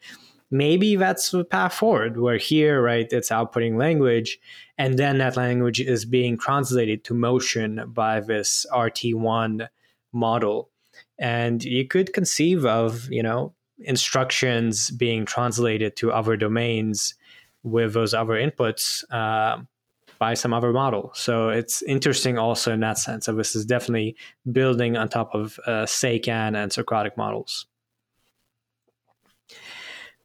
maybe 0.49 0.95
that's 0.95 1.29
the 1.29 1.45
path 1.45 1.73
forward 1.73 2.19
where 2.19 2.37
here, 2.37 2.81
right, 2.81 3.07
it's 3.11 3.29
outputting 3.29 3.77
language 3.77 4.39
and 4.79 4.97
then 4.97 5.19
that 5.19 5.37
language 5.37 5.81
is 5.81 6.05
being 6.05 6.37
translated 6.37 7.03
to 7.03 7.13
motion 7.13 7.83
by 7.87 8.21
this 8.21 8.65
RT1 8.73 9.67
model. 10.13 10.69
And 11.19 11.63
you 11.63 11.85
could 11.85 12.13
conceive 12.13 12.65
of, 12.65 13.11
you 13.11 13.21
know, 13.21 13.53
instructions 13.79 14.89
being 14.91 15.25
translated 15.25 15.97
to 15.97 16.13
other 16.13 16.37
domains 16.37 17.13
with 17.63 17.93
those 17.93 18.13
other 18.13 18.35
inputs. 18.35 19.03
Uh, 19.11 19.63
by 20.19 20.33
some 20.33 20.53
other 20.53 20.71
model. 20.73 21.11
So 21.15 21.49
it's 21.49 21.81
interesting 21.83 22.37
also 22.37 22.73
in 22.73 22.81
that 22.81 22.97
sense. 22.97 23.25
So 23.25 23.33
this 23.33 23.55
is 23.55 23.65
definitely 23.65 24.15
building 24.51 24.97
on 24.97 25.09
top 25.09 25.33
of 25.33 25.59
uh, 25.65 25.87
and 26.05 26.71
Socratic 26.71 27.17
models. 27.17 27.65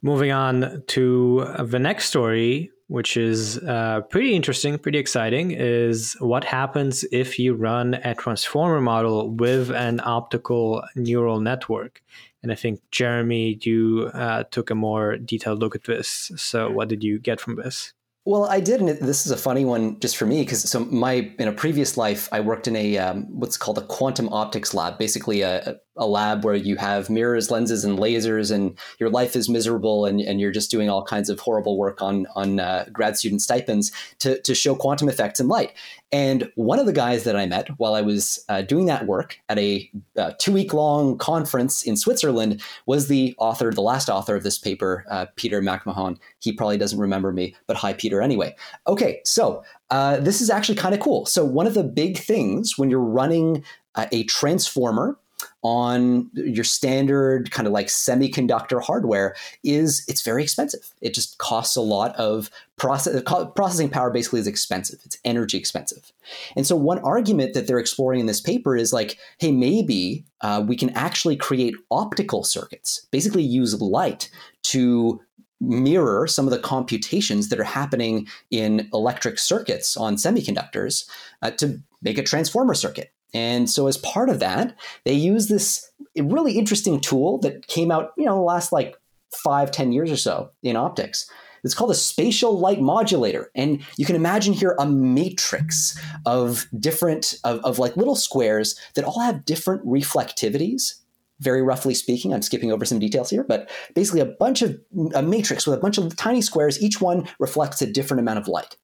moving 0.02 0.32
on 0.32 0.82
to 0.88 1.46
the 1.60 1.78
next 1.78 2.06
story, 2.06 2.70
which 2.88 3.16
is 3.16 3.58
uh, 3.58 4.02
pretty 4.10 4.34
interesting, 4.34 4.78
pretty 4.78 4.98
exciting, 4.98 5.52
is 5.52 6.14
what 6.20 6.44
happens 6.44 7.04
if 7.10 7.38
you 7.38 7.54
run 7.54 7.94
a 7.94 8.14
transformer 8.14 8.80
model 8.80 9.30
with 9.30 9.70
an 9.70 10.00
optical 10.04 10.82
neural 10.94 11.40
network. 11.40 12.02
And 12.42 12.52
I 12.52 12.56
think, 12.56 12.80
Jeremy, 12.90 13.58
you 13.62 14.10
uh, 14.12 14.44
took 14.50 14.68
a 14.68 14.74
more 14.74 15.16
detailed 15.16 15.60
look 15.60 15.74
at 15.74 15.84
this. 15.84 16.30
So, 16.36 16.70
what 16.70 16.88
did 16.88 17.02
you 17.02 17.18
get 17.18 17.40
from 17.40 17.56
this? 17.56 17.94
Well, 18.26 18.46
I 18.46 18.60
did, 18.60 18.80
and 18.80 18.88
this 18.88 19.26
is 19.26 19.32
a 19.32 19.36
funny 19.36 19.66
one 19.66 20.00
just 20.00 20.16
for 20.16 20.24
me 20.24 20.40
because 20.40 20.62
so 20.70 20.80
my 20.80 21.30
in 21.38 21.46
a 21.46 21.52
previous 21.52 21.98
life 21.98 22.26
I 22.32 22.40
worked 22.40 22.66
in 22.66 22.74
a 22.74 22.96
um, 22.96 23.24
what's 23.38 23.58
called 23.58 23.76
a 23.76 23.86
quantum 23.86 24.30
optics 24.32 24.72
lab, 24.72 24.96
basically 24.96 25.42
a, 25.42 25.76
a 25.98 26.06
lab 26.06 26.42
where 26.42 26.54
you 26.54 26.76
have 26.76 27.10
mirrors, 27.10 27.50
lenses, 27.50 27.84
and 27.84 27.98
lasers, 27.98 28.50
and 28.50 28.78
your 28.98 29.10
life 29.10 29.36
is 29.36 29.50
miserable, 29.50 30.06
and, 30.06 30.22
and 30.22 30.40
you're 30.40 30.52
just 30.52 30.70
doing 30.70 30.88
all 30.88 31.04
kinds 31.04 31.28
of 31.28 31.38
horrible 31.38 31.76
work 31.76 32.00
on 32.00 32.26
on 32.34 32.60
uh, 32.60 32.86
grad 32.90 33.18
student 33.18 33.42
stipends 33.42 33.92
to 34.20 34.40
to 34.40 34.54
show 34.54 34.74
quantum 34.74 35.10
effects 35.10 35.38
in 35.38 35.48
light. 35.48 35.74
And 36.10 36.50
one 36.54 36.78
of 36.78 36.86
the 36.86 36.92
guys 36.94 37.24
that 37.24 37.36
I 37.36 37.44
met 37.44 37.68
while 37.76 37.94
I 37.94 38.00
was 38.00 38.42
uh, 38.48 38.62
doing 38.62 38.86
that 38.86 39.04
work 39.04 39.36
at 39.50 39.58
a 39.58 39.90
uh, 40.16 40.30
two 40.38 40.52
week 40.52 40.72
long 40.72 41.18
conference 41.18 41.82
in 41.82 41.96
Switzerland 41.96 42.62
was 42.86 43.08
the 43.08 43.34
author, 43.36 43.70
the 43.70 43.82
last 43.82 44.08
author 44.08 44.34
of 44.34 44.44
this 44.44 44.58
paper, 44.58 45.04
uh, 45.10 45.26
Peter 45.36 45.60
McMahon. 45.60 46.16
He 46.44 46.52
probably 46.52 46.76
doesn't 46.76 46.98
remember 46.98 47.32
me, 47.32 47.56
but 47.66 47.76
hi, 47.76 47.94
Peter, 47.94 48.20
anyway. 48.20 48.54
Okay, 48.86 49.20
so 49.24 49.64
uh, 49.90 50.18
this 50.18 50.40
is 50.40 50.50
actually 50.50 50.76
kind 50.76 50.94
of 50.94 51.00
cool. 51.00 51.24
So, 51.26 51.44
one 51.44 51.66
of 51.66 51.74
the 51.74 51.82
big 51.82 52.18
things 52.18 52.76
when 52.76 52.90
you're 52.90 53.00
running 53.00 53.64
uh, 53.94 54.06
a 54.12 54.24
transformer 54.24 55.18
on 55.62 56.30
your 56.34 56.64
standard 56.64 57.50
kind 57.50 57.66
of 57.66 57.72
like 57.72 57.86
semiconductor 57.86 58.82
hardware 58.82 59.34
is 59.62 60.04
it's 60.08 60.22
very 60.22 60.42
expensive. 60.42 60.92
It 61.00 61.14
just 61.14 61.38
costs 61.38 61.74
a 61.74 61.80
lot 61.80 62.14
of 62.16 62.50
process, 62.76 63.22
processing 63.56 63.88
power 63.88 64.10
basically 64.10 64.40
is 64.40 64.46
expensive. 64.46 65.00
It's 65.04 65.18
energy 65.24 65.56
expensive. 65.56 66.12
And 66.54 66.66
so 66.66 66.76
one 66.76 66.98
argument 66.98 67.54
that 67.54 67.66
they're 67.66 67.78
exploring 67.78 68.20
in 68.20 68.26
this 68.26 68.42
paper 68.42 68.76
is 68.76 68.92
like, 68.92 69.18
hey, 69.38 69.52
maybe 69.52 70.24
uh, 70.42 70.62
we 70.66 70.76
can 70.76 70.90
actually 70.90 71.36
create 71.36 71.74
optical 71.90 72.44
circuits, 72.44 73.06
basically 73.10 73.42
use 73.42 73.80
light 73.80 74.30
to 74.64 75.20
mirror 75.68 76.26
some 76.26 76.46
of 76.46 76.50
the 76.50 76.58
computations 76.58 77.48
that 77.48 77.60
are 77.60 77.64
happening 77.64 78.26
in 78.50 78.88
electric 78.92 79.38
circuits 79.38 79.96
on 79.96 80.16
semiconductors 80.16 81.08
uh, 81.42 81.50
to 81.52 81.80
make 82.02 82.18
a 82.18 82.22
transformer 82.22 82.74
circuit. 82.74 83.12
And 83.32 83.68
so, 83.68 83.88
as 83.88 83.96
part 83.98 84.28
of 84.28 84.38
that, 84.40 84.76
they 85.04 85.12
use 85.12 85.48
this 85.48 85.90
really 86.16 86.56
interesting 86.56 87.00
tool 87.00 87.38
that 87.38 87.66
came 87.66 87.90
out, 87.90 88.12
you 88.16 88.24
know, 88.24 88.42
last 88.42 88.70
like 88.72 88.96
five, 89.32 89.70
ten 89.70 89.92
years 89.92 90.10
or 90.10 90.16
so 90.16 90.50
in 90.62 90.76
optics. 90.76 91.28
It's 91.64 91.74
called 91.74 91.90
a 91.90 91.94
spatial 91.94 92.58
light 92.58 92.80
modulator. 92.80 93.50
And 93.54 93.82
you 93.96 94.04
can 94.04 94.16
imagine 94.16 94.52
here 94.52 94.76
a 94.78 94.86
matrix 94.86 95.98
of 96.26 96.66
different, 96.78 97.34
of, 97.42 97.64
of 97.64 97.78
like 97.78 97.96
little 97.96 98.16
squares 98.16 98.78
that 98.94 99.04
all 99.04 99.20
have 99.20 99.46
different 99.46 99.84
reflectivities. 99.86 101.00
Very 101.44 101.62
roughly 101.62 101.94
speaking, 101.94 102.32
I'm 102.32 102.42
skipping 102.42 102.72
over 102.72 102.86
some 102.86 102.98
details 102.98 103.28
here, 103.28 103.44
but 103.44 103.70
basically 103.94 104.20
a 104.20 104.26
bunch 104.26 104.62
of 104.62 104.80
a 105.14 105.22
matrix 105.22 105.66
with 105.66 105.78
a 105.78 105.80
bunch 105.80 105.98
of 105.98 106.16
tiny 106.16 106.40
squares, 106.40 106.82
each 106.82 107.00
one 107.00 107.28
reflects 107.38 107.82
a 107.82 107.86
different 107.86 108.20
amount 108.20 108.38
of 108.38 108.48
light. 108.48 108.76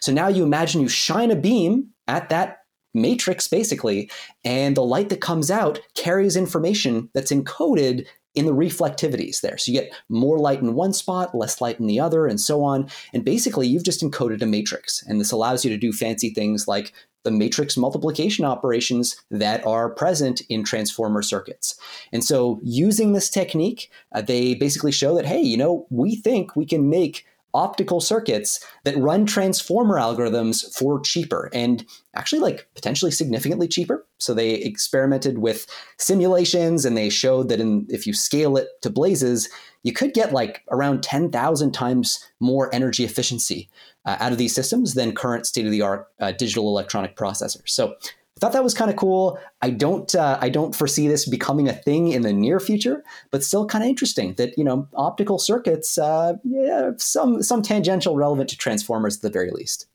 So 0.00 0.12
now 0.12 0.26
you 0.26 0.42
imagine 0.42 0.80
you 0.80 0.88
shine 0.88 1.30
a 1.30 1.36
beam 1.36 1.90
at 2.08 2.28
that 2.30 2.58
matrix 2.94 3.46
basically, 3.46 4.10
and 4.44 4.76
the 4.76 4.82
light 4.82 5.10
that 5.10 5.20
comes 5.20 5.50
out 5.50 5.78
carries 5.94 6.36
information 6.36 7.08
that's 7.14 7.30
encoded 7.30 8.06
in 8.34 8.46
the 8.46 8.54
reflectivities 8.54 9.40
there. 9.40 9.58
So 9.58 9.72
you 9.72 9.80
get 9.80 9.92
more 10.08 10.38
light 10.38 10.60
in 10.60 10.74
one 10.74 10.92
spot, 10.92 11.34
less 11.34 11.60
light 11.60 11.80
in 11.80 11.86
the 11.86 12.00
other, 12.00 12.26
and 12.26 12.40
so 12.40 12.62
on. 12.62 12.88
And 13.12 13.24
basically, 13.24 13.66
you've 13.66 13.84
just 13.84 14.02
encoded 14.02 14.42
a 14.42 14.46
matrix. 14.46 15.02
And 15.06 15.20
this 15.20 15.32
allows 15.32 15.64
you 15.64 15.70
to 15.70 15.76
do 15.76 15.92
fancy 15.92 16.30
things 16.30 16.68
like 16.68 16.92
the 17.24 17.30
matrix 17.30 17.76
multiplication 17.76 18.44
operations 18.44 19.22
that 19.30 19.66
are 19.66 19.90
present 19.90 20.42
in 20.48 20.64
transformer 20.64 21.22
circuits. 21.22 21.78
And 22.12 22.24
so, 22.24 22.60
using 22.62 23.12
this 23.12 23.28
technique, 23.28 23.90
uh, 24.12 24.22
they 24.22 24.54
basically 24.54 24.92
show 24.92 25.14
that, 25.16 25.26
hey, 25.26 25.42
you 25.42 25.56
know, 25.56 25.86
we 25.90 26.16
think 26.16 26.54
we 26.54 26.66
can 26.66 26.88
make 26.88 27.26
optical 27.54 28.00
circuits 28.00 28.64
that 28.84 28.96
run 28.98 29.24
transformer 29.24 29.96
algorithms 29.96 30.72
for 30.74 31.00
cheaper 31.00 31.50
and 31.52 31.84
actually 32.14 32.40
like 32.40 32.68
potentially 32.74 33.10
significantly 33.10 33.66
cheaper. 33.66 34.06
So 34.18 34.34
they 34.34 34.54
experimented 34.54 35.38
with 35.38 35.66
simulations 35.98 36.84
and 36.84 36.96
they 36.96 37.08
showed 37.08 37.48
that 37.48 37.60
in, 37.60 37.86
if 37.88 38.06
you 38.06 38.12
scale 38.12 38.56
it 38.56 38.68
to 38.82 38.90
blazes 38.90 39.48
you 39.82 39.92
could 39.92 40.12
get 40.12 40.32
like 40.32 40.62
around 40.70 41.02
10,000 41.02 41.72
times 41.72 42.24
more 42.40 42.72
energy 42.74 43.04
efficiency 43.04 43.68
uh, 44.04 44.16
out 44.20 44.32
of 44.32 44.38
these 44.38 44.54
systems 44.54 44.94
than 44.94 45.14
current 45.14 45.46
state 45.46 45.64
of 45.64 45.70
the 45.70 45.82
art 45.82 46.08
uh, 46.20 46.32
digital 46.32 46.68
electronic 46.68 47.16
processors. 47.16 47.68
So 47.68 47.94
I 48.38 48.40
thought 48.40 48.52
that 48.52 48.62
was 48.62 48.74
kind 48.74 48.88
of 48.88 48.96
cool. 48.96 49.36
I 49.62 49.70
don't 49.70 50.14
uh, 50.14 50.38
I 50.40 50.48
don't 50.48 50.74
foresee 50.74 51.08
this 51.08 51.28
becoming 51.28 51.68
a 51.68 51.72
thing 51.72 52.12
in 52.12 52.22
the 52.22 52.32
near 52.32 52.60
future, 52.60 53.02
but 53.32 53.42
still 53.42 53.66
kind 53.66 53.82
of 53.82 53.90
interesting 53.90 54.34
that 54.34 54.56
you 54.56 54.62
know 54.62 54.88
optical 54.94 55.40
circuits, 55.40 55.98
uh, 55.98 56.34
yeah, 56.44 56.92
some 56.98 57.42
some 57.42 57.62
tangential 57.62 58.16
relevant 58.16 58.48
to 58.50 58.56
transformers 58.56 59.16
at 59.16 59.22
the 59.22 59.30
very 59.30 59.50
least. 59.50 59.86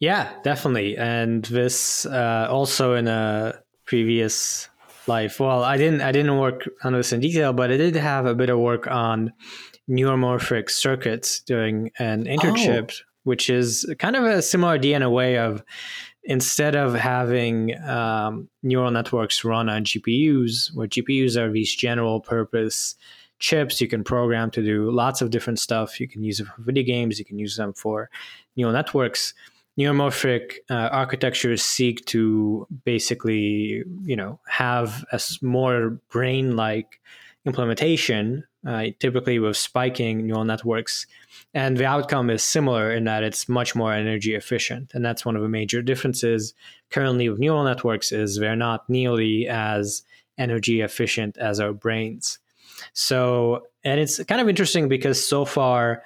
Yeah, 0.00 0.32
definitely. 0.42 0.96
And 0.96 1.44
this 1.44 2.06
uh, 2.06 2.48
also 2.50 2.94
in 2.94 3.06
a 3.06 3.62
previous 3.84 4.68
life. 5.06 5.38
Well, 5.38 5.62
I 5.62 5.76
didn't 5.76 6.00
I 6.00 6.10
didn't 6.10 6.38
work 6.38 6.68
on 6.82 6.92
this 6.92 7.12
in 7.12 7.20
detail, 7.20 7.52
but 7.52 7.70
I 7.70 7.76
did 7.76 7.94
have 7.94 8.26
a 8.26 8.34
bit 8.34 8.50
of 8.50 8.58
work 8.58 8.88
on 8.88 9.32
neuromorphic 9.88 10.70
circuits 10.70 11.40
during 11.40 11.92
an 12.00 12.24
internship, 12.24 12.92
oh. 12.92 13.04
which 13.22 13.48
is 13.48 13.92
kind 14.00 14.16
of 14.16 14.24
a 14.24 14.42
similar 14.42 14.72
idea 14.72 14.96
in 14.96 15.02
a 15.02 15.10
way 15.10 15.38
of 15.38 15.62
instead 16.30 16.76
of 16.76 16.94
having 16.94 17.76
um, 17.82 18.48
neural 18.62 18.92
networks 18.92 19.44
run 19.44 19.68
on 19.68 19.84
GPUs, 19.84 20.72
where 20.72 20.86
GPUs 20.86 21.36
are 21.36 21.50
these 21.50 21.74
general 21.74 22.20
purpose 22.20 22.94
chips 23.40 23.80
you 23.80 23.88
can 23.88 24.04
program 24.04 24.48
to 24.52 24.62
do 24.62 24.92
lots 24.92 25.20
of 25.20 25.30
different 25.30 25.58
stuff. 25.58 25.98
You 25.98 26.06
can 26.06 26.22
use 26.22 26.38
them 26.38 26.46
for 26.46 26.62
video 26.62 26.84
games, 26.84 27.18
you 27.18 27.24
can 27.24 27.36
use 27.36 27.56
them 27.56 27.72
for 27.72 28.10
neural 28.54 28.72
networks. 28.72 29.34
Neuromorphic 29.76 30.58
uh, 30.70 30.88
architectures 30.92 31.62
seek 31.64 32.04
to 32.06 32.64
basically, 32.84 33.82
you 34.04 34.14
know, 34.14 34.38
have 34.46 35.04
a 35.10 35.20
more 35.42 35.98
brain-like 36.10 37.00
implementation, 37.44 38.44
uh, 38.66 38.86
typically 38.98 39.38
with 39.38 39.56
spiking 39.56 40.26
neural 40.26 40.44
networks 40.44 41.06
and 41.54 41.78
the 41.78 41.86
outcome 41.86 42.28
is 42.28 42.42
similar 42.42 42.92
in 42.92 43.04
that 43.04 43.22
it's 43.22 43.48
much 43.48 43.74
more 43.74 43.92
energy 43.92 44.34
efficient 44.34 44.92
and 44.94 45.04
that's 45.04 45.24
one 45.24 45.34
of 45.34 45.42
the 45.42 45.48
major 45.48 45.80
differences 45.80 46.52
currently 46.90 47.28
with 47.28 47.38
neural 47.38 47.64
networks 47.64 48.12
is 48.12 48.36
they're 48.36 48.56
not 48.56 48.88
nearly 48.88 49.48
as 49.48 50.02
energy 50.36 50.82
efficient 50.82 51.38
as 51.38 51.58
our 51.58 51.72
brains 51.72 52.38
so 52.92 53.66
and 53.82 53.98
it's 53.98 54.22
kind 54.24 54.40
of 54.40 54.48
interesting 54.48 54.88
because 54.88 55.26
so 55.26 55.44
far 55.44 56.02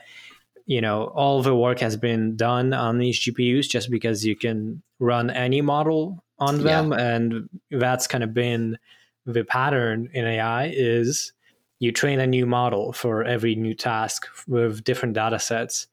you 0.67 0.81
know 0.81 1.05
all 1.07 1.43
the 1.43 1.55
work 1.55 1.81
has 1.81 1.97
been 1.97 2.37
done 2.37 2.73
on 2.73 2.99
these 2.99 3.19
gpus 3.19 3.69
just 3.69 3.91
because 3.91 4.25
you 4.25 4.37
can 4.37 4.81
run 5.01 5.29
any 5.31 5.61
model 5.61 6.23
on 6.39 6.63
them 6.63 6.93
yeah. 6.93 6.99
and 6.99 7.49
that's 7.71 8.07
kind 8.07 8.23
of 8.23 8.33
been 8.33 8.79
the 9.27 9.45
pattern 9.45 10.09
in 10.13 10.25
ai 10.25 10.73
is 10.73 11.33
you 11.79 11.93
train 11.93 12.21
a 12.21 12.27
new 12.27 12.47
model 12.47 12.93
for 12.93 13.25
every 13.25 13.55
new 13.55 13.75
task 13.75 14.27
with 14.47 14.85
different 14.85 15.15
data 15.15 15.39
sets. 15.39 15.87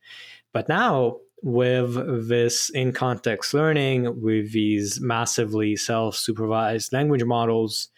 But 0.54 0.70
now, 0.70 1.18
with 1.44 2.28
this 2.28 2.70
in 2.70 2.92
context 2.92 3.54
learning, 3.54 4.22
with 4.22 4.52
these 4.52 5.02
massively 5.02 5.76
self 5.76 6.16
supervised 6.16 6.94
language 6.94 7.24
models, 7.24 7.90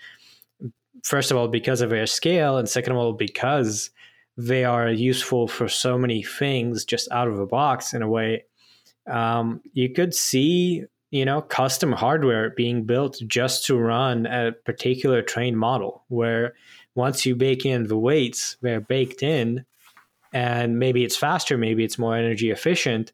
first 1.04 1.32
of 1.32 1.38
all, 1.38 1.48
because 1.48 1.82
of 1.82 1.90
their 1.90 2.08
scale, 2.08 2.58
and 2.58 2.70
second 2.70 2.94
of 2.94 3.00
all, 3.00 3.14
because 3.14 3.90
they 4.38 4.64
are 4.64 4.90
useful 4.90 5.48
for 5.48 5.68
so 5.68 5.98
many 5.98 6.24
things 6.24 6.86
just 6.86 7.12
out 7.12 7.28
of 7.28 7.38
the 7.38 7.46
box 7.46 7.94
in 7.94 8.02
a 8.02 8.10
way, 8.10 8.46
um, 9.08 9.62
you 9.74 9.90
could 9.90 10.16
see 10.16 10.86
you 11.12 11.26
know 11.26 11.42
custom 11.42 11.92
hardware 11.92 12.50
being 12.52 12.86
built 12.86 13.22
just 13.28 13.66
to 13.66 13.78
run 13.78 14.26
a 14.26 14.52
particular 14.66 15.22
trained 15.22 15.58
model 15.58 16.04
where 16.08 16.56
once 16.96 17.26
you 17.26 17.36
bake 17.36 17.66
in 17.66 17.88
the 17.88 17.98
weights, 17.98 18.58
they're 18.62 18.82
baked 18.82 19.24
in, 19.24 19.66
and 20.34 20.80
maybe 20.80 21.04
it's 21.04 21.18
faster, 21.18 21.58
maybe 21.58 21.84
it's 21.84 22.00
more 22.00 22.16
energy 22.16 22.52
efficient, 22.52 23.14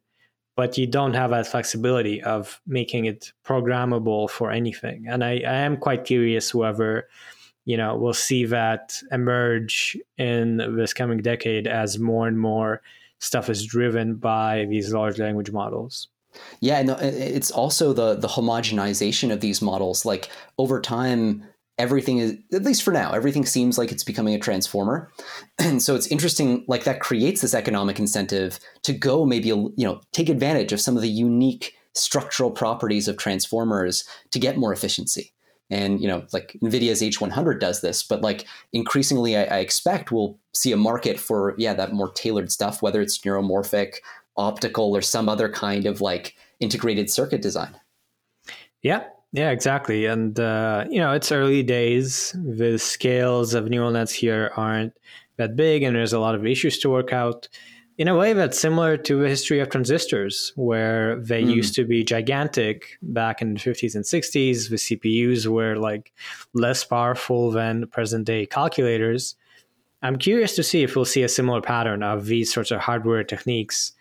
but 0.55 0.77
you 0.77 0.87
don't 0.87 1.13
have 1.13 1.31
that 1.31 1.47
flexibility 1.47 2.21
of 2.21 2.61
making 2.67 3.05
it 3.05 3.31
programmable 3.45 4.29
for 4.29 4.51
anything. 4.51 5.05
And 5.07 5.23
I, 5.23 5.41
I 5.45 5.55
am 5.59 5.77
quite 5.77 6.05
curious 6.05 6.53
whether 6.53 7.07
you 7.65 7.77
know 7.77 7.95
we'll 7.97 8.13
see 8.13 8.45
that 8.45 9.01
emerge 9.11 9.97
in 10.17 10.57
this 10.75 10.93
coming 10.93 11.21
decade 11.21 11.67
as 11.67 11.99
more 11.99 12.27
and 12.27 12.39
more 12.39 12.81
stuff 13.19 13.49
is 13.49 13.65
driven 13.65 14.15
by 14.15 14.65
these 14.69 14.93
large 14.93 15.19
language 15.19 15.51
models. 15.51 16.07
Yeah, 16.61 16.81
no, 16.83 16.97
it's 17.01 17.51
also 17.51 17.93
the 17.93 18.15
the 18.15 18.27
homogenization 18.27 19.31
of 19.31 19.41
these 19.41 19.61
models. 19.61 20.05
Like 20.05 20.29
over 20.57 20.79
time, 20.79 21.45
everything 21.79 22.19
is 22.19 22.37
at 22.53 22.63
least 22.63 22.83
for 22.83 22.91
now 22.91 23.11
everything 23.13 23.45
seems 23.45 23.77
like 23.77 23.91
it's 23.91 24.03
becoming 24.03 24.35
a 24.35 24.39
transformer. 24.39 25.11
And 25.59 25.81
so 25.81 25.95
it's 25.95 26.07
interesting 26.07 26.65
like 26.67 26.83
that 26.83 26.99
creates 26.99 27.41
this 27.41 27.53
economic 27.53 27.99
incentive 27.99 28.59
to 28.83 28.93
go 28.93 29.25
maybe 29.25 29.47
you 29.47 29.73
know 29.77 30.01
take 30.11 30.29
advantage 30.29 30.73
of 30.73 30.81
some 30.81 30.95
of 30.95 31.01
the 31.01 31.09
unique 31.09 31.73
structural 31.93 32.51
properties 32.51 33.07
of 33.07 33.17
transformers 33.17 34.03
to 34.31 34.39
get 34.39 34.57
more 34.57 34.73
efficiency. 34.73 35.33
And 35.69 36.01
you 36.01 36.07
know 36.07 36.25
like 36.33 36.57
nvidia's 36.63 37.01
h100 37.01 37.59
does 37.59 37.81
this 37.81 38.03
but 38.03 38.21
like 38.21 38.45
increasingly 38.73 39.37
I, 39.37 39.43
I, 39.43 39.59
expect 39.59 40.11
we'll 40.11 40.39
see 40.53 40.71
a 40.71 40.77
market 40.77 41.19
for 41.19 41.53
yeah 41.59 41.75
that 41.75 41.93
more 41.93 42.11
tailored 42.11 42.51
stuff 42.51 42.81
whether 42.81 43.01
it's 43.01 43.19
neuromorphic 43.19 43.97
optical 44.35 44.95
or 44.95 45.01
some 45.01 45.29
other 45.29 45.47
kind 45.47 45.85
of 45.85 46.01
like 46.01 46.35
integrated 46.59 47.09
circuit 47.09 47.41
design. 47.41 47.75
Yeah 48.81 49.03
yeah, 49.31 49.51
exactly. 49.51 50.05
And, 50.05 50.39
uh, 50.39 50.85
you 50.89 50.99
know, 50.99 51.13
it's 51.13 51.31
early 51.31 51.63
days. 51.63 52.35
The 52.35 52.77
scales 52.79 53.53
of 53.53 53.69
neural 53.69 53.91
nets 53.91 54.13
here 54.13 54.51
aren't 54.55 54.93
that 55.37 55.55
big, 55.55 55.83
and 55.83 55.95
there's 55.95 56.13
a 56.13 56.19
lot 56.19 56.35
of 56.35 56.45
issues 56.45 56.79
to 56.79 56.89
work 56.89 57.13
out 57.13 57.47
in 57.97 58.07
a 58.07 58.15
way 58.15 58.31
that's 58.31 58.57
similar 58.57 58.95
to 58.95 59.21
the 59.21 59.27
history 59.27 59.59
of 59.59 59.69
transistors, 59.69 60.53
where 60.55 61.19
they 61.19 61.43
mm. 61.43 61.53
used 61.53 61.75
to 61.75 61.83
be 61.83 62.03
gigantic 62.03 62.97
back 63.01 63.41
in 63.41 63.53
the 63.53 63.59
50s 63.59 63.93
and 63.93 64.05
60s. 64.05 64.69
The 64.69 64.77
CPUs 64.77 65.47
were 65.47 65.75
like 65.75 66.13
less 66.53 66.83
powerful 66.83 67.51
than 67.51 67.87
present 67.87 68.25
day 68.25 68.45
calculators. 68.45 69.35
I'm 70.01 70.17
curious 70.17 70.55
to 70.55 70.63
see 70.63 70.81
if 70.83 70.95
we'll 70.95 71.03
see 71.03 71.23
a 71.23 71.29
similar 71.29 71.61
pattern 71.61 72.01
of 72.01 72.25
these 72.25 72.53
sorts 72.53 72.71
of 72.71 72.79
hardware 72.79 73.23
techniques 73.23 73.91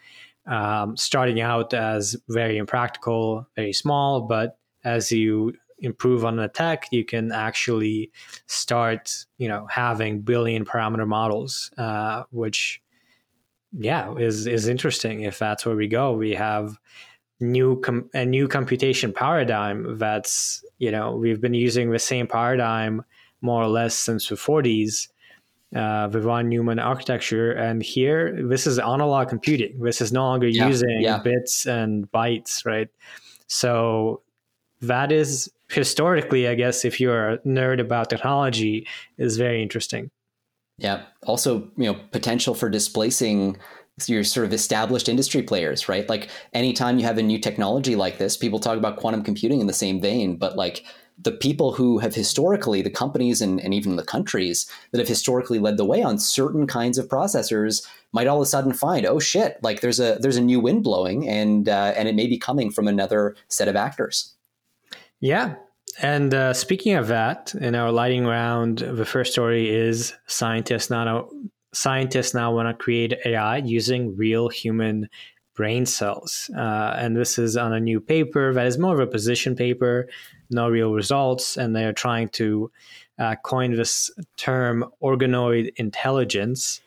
um, 0.46 0.96
starting 0.96 1.40
out 1.40 1.74
as 1.74 2.16
very 2.28 2.56
impractical, 2.56 3.46
very 3.56 3.72
small, 3.72 4.22
but 4.22 4.58
as 4.88 5.12
you 5.12 5.52
improve 5.80 6.24
on 6.24 6.36
the 6.36 6.48
tech, 6.48 6.86
you 6.90 7.04
can 7.04 7.32
actually 7.32 8.10
start, 8.46 9.26
you 9.38 9.48
know, 9.48 9.66
having 9.70 10.20
billion 10.20 10.64
parameter 10.64 11.06
models, 11.06 11.70
uh, 11.78 12.24
which, 12.30 12.82
yeah, 13.72 14.14
is 14.16 14.46
is 14.46 14.66
interesting. 14.66 15.22
If 15.22 15.38
that's 15.38 15.66
where 15.66 15.76
we 15.76 15.88
go, 15.88 16.14
we 16.14 16.32
have 16.34 16.78
new 17.40 17.80
com- 17.80 18.10
a 18.14 18.24
new 18.24 18.48
computation 18.48 19.12
paradigm. 19.12 19.98
That's 19.98 20.64
you 20.78 20.90
know 20.90 21.14
we've 21.16 21.40
been 21.40 21.54
using 21.54 21.90
the 21.90 21.98
same 21.98 22.26
paradigm 22.26 23.04
more 23.40 23.62
or 23.62 23.68
less 23.68 23.94
since 23.94 24.28
the 24.28 24.34
40s. 24.34 25.08
Uh, 25.76 26.06
the 26.08 26.18
von 26.18 26.48
Neumann 26.48 26.78
architecture, 26.78 27.52
and 27.52 27.82
here 27.82 28.34
this 28.48 28.66
is 28.66 28.78
analog 28.78 29.28
computing. 29.28 29.78
This 29.82 30.00
is 30.00 30.10
no 30.10 30.22
longer 30.22 30.48
yeah, 30.48 30.66
using 30.66 31.02
yeah. 31.02 31.18
bits 31.18 31.66
and 31.66 32.10
bytes, 32.10 32.64
right? 32.64 32.88
So 33.48 34.22
that 34.80 35.12
is 35.12 35.50
historically, 35.68 36.48
I 36.48 36.54
guess, 36.54 36.84
if 36.84 37.00
you're 37.00 37.30
a 37.30 37.38
nerd 37.38 37.80
about 37.80 38.10
technology, 38.10 38.86
is 39.16 39.36
very 39.36 39.62
interesting. 39.62 40.10
Yeah. 40.78 41.02
Also, 41.26 41.68
you 41.76 41.92
know, 41.92 41.98
potential 42.12 42.54
for 42.54 42.68
displacing 42.70 43.58
your 44.06 44.22
sort 44.22 44.46
of 44.46 44.52
established 44.52 45.08
industry 45.08 45.42
players, 45.42 45.88
right? 45.88 46.08
Like 46.08 46.30
anytime 46.52 46.98
you 46.98 47.04
have 47.04 47.18
a 47.18 47.22
new 47.22 47.38
technology 47.38 47.96
like 47.96 48.18
this, 48.18 48.36
people 48.36 48.60
talk 48.60 48.78
about 48.78 48.96
quantum 48.96 49.24
computing 49.24 49.60
in 49.60 49.66
the 49.66 49.72
same 49.72 50.00
vein, 50.00 50.36
but 50.36 50.56
like 50.56 50.84
the 51.20 51.32
people 51.32 51.72
who 51.72 51.98
have 51.98 52.14
historically, 52.14 52.80
the 52.80 52.90
companies 52.90 53.42
and, 53.42 53.60
and 53.60 53.74
even 53.74 53.96
the 53.96 54.04
countries 54.04 54.70
that 54.92 54.98
have 54.98 55.08
historically 55.08 55.58
led 55.58 55.76
the 55.76 55.84
way 55.84 56.00
on 56.00 56.16
certain 56.16 56.66
kinds 56.66 56.96
of 56.96 57.08
processors 57.08 57.84
might 58.12 58.28
all 58.28 58.36
of 58.36 58.42
a 58.42 58.46
sudden 58.46 58.72
find, 58.72 59.04
oh 59.04 59.18
shit, 59.18 59.58
like 59.62 59.80
there's 59.80 59.98
a 59.98 60.18
there's 60.20 60.36
a 60.36 60.40
new 60.40 60.60
wind 60.60 60.84
blowing, 60.84 61.28
and 61.28 61.68
uh, 61.68 61.92
and 61.96 62.08
it 62.08 62.14
may 62.14 62.28
be 62.28 62.38
coming 62.38 62.70
from 62.70 62.86
another 62.86 63.34
set 63.48 63.66
of 63.66 63.74
actors. 63.74 64.34
Yeah. 65.20 65.56
And 66.00 66.32
uh, 66.32 66.54
speaking 66.54 66.94
of 66.94 67.08
that, 67.08 67.54
in 67.54 67.74
our 67.74 67.90
lighting 67.90 68.24
round, 68.24 68.78
the 68.78 69.06
first 69.06 69.32
story 69.32 69.68
is 69.68 70.14
scientists 70.26 70.90
now 70.90 71.28
scientists 71.72 72.34
now 72.34 72.52
want 72.52 72.68
to 72.68 72.82
create 72.82 73.14
AI 73.24 73.58
using 73.58 74.16
real 74.16 74.48
human 74.48 75.08
brain 75.54 75.84
cells. 75.84 76.50
Uh, 76.56 76.94
and 76.96 77.16
this 77.16 77.38
is 77.38 77.56
on 77.56 77.72
a 77.72 77.80
new 77.80 78.00
paper 78.00 78.54
that 78.54 78.66
is 78.66 78.78
more 78.78 78.94
of 78.94 79.00
a 79.00 79.06
position 79.06 79.56
paper, 79.56 80.08
no 80.50 80.68
real 80.68 80.92
results, 80.92 81.56
and 81.56 81.74
they 81.74 81.84
are 81.84 81.92
trying 81.92 82.28
to 82.28 82.70
uh, 83.18 83.34
coin 83.42 83.74
this 83.74 84.10
term 84.36 84.84
organoid 85.02 85.72
intelligence, 85.76 86.80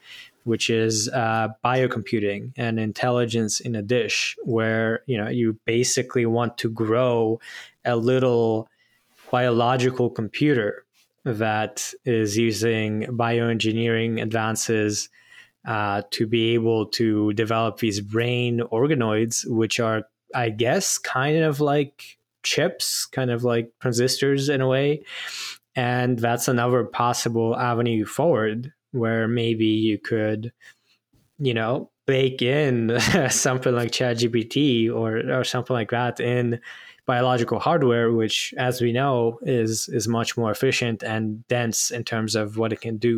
which 0.45 0.69
is 0.69 1.09
uh, 1.09 1.49
biocomputing 1.63 2.53
and 2.55 2.79
intelligence 2.79 3.59
in 3.59 3.75
a 3.75 3.81
dish, 3.81 4.37
where 4.43 5.03
you 5.05 5.17
know 5.17 5.27
you 5.27 5.59
basically 5.65 6.25
want 6.25 6.57
to 6.57 6.69
grow 6.69 7.39
a 7.85 7.95
little 7.95 8.67
biological 9.31 10.09
computer 10.09 10.85
that 11.23 11.93
is 12.05 12.37
using 12.37 13.03
bioengineering 13.03 14.21
advances 14.21 15.09
uh, 15.65 16.01
to 16.11 16.25
be 16.25 16.53
able 16.53 16.87
to 16.87 17.33
develop 17.33 17.77
these 17.77 18.01
brain 18.01 18.61
organoids, 18.71 19.47
which 19.47 19.79
are, 19.79 20.03
I 20.33 20.49
guess, 20.49 20.97
kind 20.97 21.43
of 21.43 21.61
like 21.61 22.17
chips, 22.43 23.05
kind 23.05 23.29
of 23.29 23.43
like 23.43 23.71
transistors 23.79 24.49
in 24.49 24.61
a 24.61 24.67
way. 24.67 25.03
And 25.75 26.17
that's 26.17 26.47
another 26.47 26.83
possible 26.83 27.55
avenue 27.55 28.05
forward 28.05 28.73
where 28.91 29.27
maybe 29.27 29.67
you 29.67 29.97
could, 29.99 30.51
you 31.37 31.53
know, 31.53 31.91
bake 32.07 32.41
in 32.41 32.99
something 33.29 33.73
like 33.73 33.91
ChatGPT 33.91 34.93
or 34.93 35.31
or 35.31 35.43
something 35.43 35.73
like 35.73 35.91
that 35.91 36.19
in 36.19 36.59
biological 37.11 37.59
hardware, 37.59 38.09
which, 38.09 38.53
as 38.57 38.79
we 38.79 38.93
know, 38.93 39.37
is 39.41 39.89
is 39.89 40.07
much 40.07 40.37
more 40.37 40.49
efficient 40.49 41.03
and 41.03 41.45
dense 41.49 41.91
in 41.91 42.03
terms 42.05 42.35
of 42.35 42.57
what 42.57 42.71
it 42.71 42.79
can 42.79 42.95
do. 42.95 43.15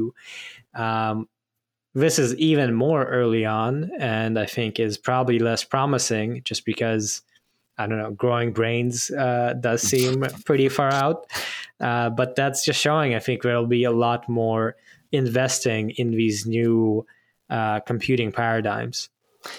Um, 0.73 1.29
this 1.93 2.17
is 2.17 2.33
even 2.37 2.73
more 2.73 3.03
early 3.05 3.45
on, 3.45 3.91
and 3.99 4.39
I 4.39 4.47
think 4.47 4.79
is 4.79 4.97
probably 4.97 5.37
less 5.37 5.63
promising, 5.63 6.41
just 6.43 6.65
because 6.65 7.21
I 7.77 7.85
don't 7.85 7.99
know, 7.99 8.11
growing 8.11 8.51
brains 8.51 9.11
uh, 9.11 9.53
does 9.59 9.81
seem 9.93 10.21
pretty 10.43 10.69
far 10.69 10.91
out. 10.91 11.29
Uh, 11.79 12.09
but 12.09 12.35
that's 12.35 12.65
just 12.65 12.79
showing, 12.79 13.13
I 13.13 13.19
think, 13.19 13.43
there'll 13.43 13.67
be 13.67 13.83
a 13.83 13.97
lot 14.07 14.27
more 14.27 14.75
investing 15.11 15.91
in 16.01 16.09
these 16.11 16.47
new 16.47 17.05
uh, 17.51 17.79
computing 17.81 18.31
paradigms. 18.31 19.09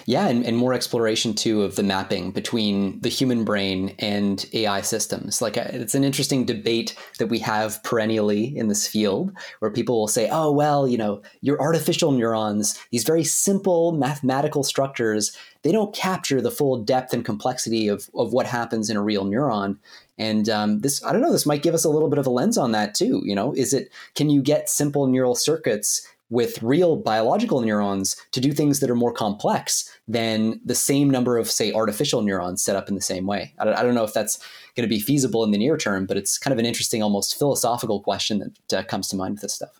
Yeah, 0.05 0.27
and, 0.27 0.45
and 0.45 0.57
more 0.57 0.73
exploration 0.73 1.33
too 1.33 1.63
of 1.63 1.75
the 1.75 1.83
mapping 1.83 2.31
between 2.31 2.99
the 3.01 3.09
human 3.09 3.43
brain 3.43 3.95
and 3.99 4.45
AI 4.53 4.81
systems. 4.81 5.41
Like 5.41 5.57
uh, 5.57 5.67
it's 5.67 5.95
an 5.95 6.03
interesting 6.03 6.45
debate 6.45 6.95
that 7.19 7.27
we 7.27 7.39
have 7.39 7.81
perennially 7.83 8.55
in 8.57 8.67
this 8.67 8.87
field 8.87 9.31
where 9.59 9.71
people 9.71 9.99
will 9.99 10.07
say, 10.07 10.29
oh, 10.31 10.51
well, 10.51 10.87
you 10.87 10.97
know, 10.97 11.21
your 11.41 11.61
artificial 11.61 12.11
neurons, 12.11 12.79
these 12.91 13.03
very 13.03 13.23
simple 13.23 13.91
mathematical 13.91 14.63
structures, 14.63 15.37
they 15.61 15.71
don't 15.71 15.95
capture 15.95 16.41
the 16.41 16.51
full 16.51 16.83
depth 16.83 17.13
and 17.13 17.25
complexity 17.25 17.87
of, 17.87 18.09
of 18.15 18.33
what 18.33 18.45
happens 18.45 18.89
in 18.89 18.97
a 18.97 19.03
real 19.03 19.25
neuron. 19.25 19.77
And 20.17 20.47
um, 20.47 20.79
this, 20.81 21.03
I 21.03 21.11
don't 21.11 21.21
know, 21.21 21.31
this 21.31 21.45
might 21.45 21.63
give 21.63 21.73
us 21.73 21.83
a 21.83 21.89
little 21.89 22.09
bit 22.09 22.19
of 22.19 22.27
a 22.27 22.29
lens 22.29 22.57
on 22.57 22.71
that 22.71 22.93
too. 22.93 23.21
You 23.25 23.35
know, 23.35 23.53
is 23.53 23.73
it, 23.73 23.91
can 24.13 24.29
you 24.29 24.41
get 24.41 24.69
simple 24.69 25.07
neural 25.07 25.35
circuits 25.35 26.07
with 26.29 26.61
real 26.63 26.95
biological 26.95 27.61
neurons 27.61 28.15
to 28.31 28.41
do 28.41 28.51
things 28.51 28.79
that 28.79 28.89
are 28.89 28.95
more 28.95 29.13
complex 29.13 29.89
than 30.07 30.59
the 30.65 30.75
same 30.75 31.09
number 31.09 31.37
of, 31.37 31.49
say, 31.49 31.71
artificial 31.71 32.21
neurons 32.21 32.63
set 32.63 32.75
up 32.75 32.89
in 32.89 32.95
the 32.95 33.01
same 33.01 33.25
way. 33.25 33.53
I 33.59 33.65
don't, 33.65 33.75
I 33.75 33.83
don't 33.83 33.95
know 33.95 34.03
if 34.03 34.13
that's 34.13 34.39
going 34.75 34.87
to 34.87 34.93
be 34.93 34.99
feasible 34.99 35.43
in 35.43 35.51
the 35.51 35.57
near 35.57 35.77
term, 35.77 36.05
but 36.05 36.17
it's 36.17 36.37
kind 36.37 36.51
of 36.51 36.59
an 36.59 36.65
interesting, 36.65 37.03
almost 37.03 37.37
philosophical 37.37 38.01
question 38.01 38.53
that 38.69 38.79
uh, 38.79 38.83
comes 38.83 39.07
to 39.09 39.15
mind 39.15 39.35
with 39.35 39.41
this 39.41 39.53
stuff. 39.53 39.79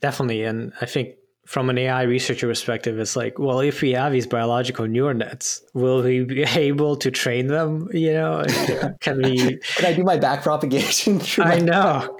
Definitely. 0.00 0.44
And 0.44 0.72
I 0.80 0.86
think 0.86 1.16
from 1.48 1.70
an 1.70 1.78
AI 1.78 2.02
researcher 2.02 2.46
perspective, 2.46 2.98
it's 2.98 3.16
like, 3.16 3.38
well, 3.38 3.60
if 3.60 3.80
we 3.80 3.92
have 3.92 4.12
these 4.12 4.26
biological 4.26 4.86
neural 4.86 5.14
nets, 5.14 5.62
will 5.72 6.02
we 6.02 6.22
be 6.22 6.42
able 6.54 6.94
to 6.96 7.10
train 7.10 7.46
them? 7.46 7.88
You 7.92 8.12
know, 8.12 8.44
can 9.00 9.22
we? 9.22 9.56
can 9.76 9.86
I 9.86 9.94
do 9.94 10.04
my 10.04 10.18
back 10.18 10.42
propagation? 10.42 11.22
I 11.38 11.58
know. 11.58 12.18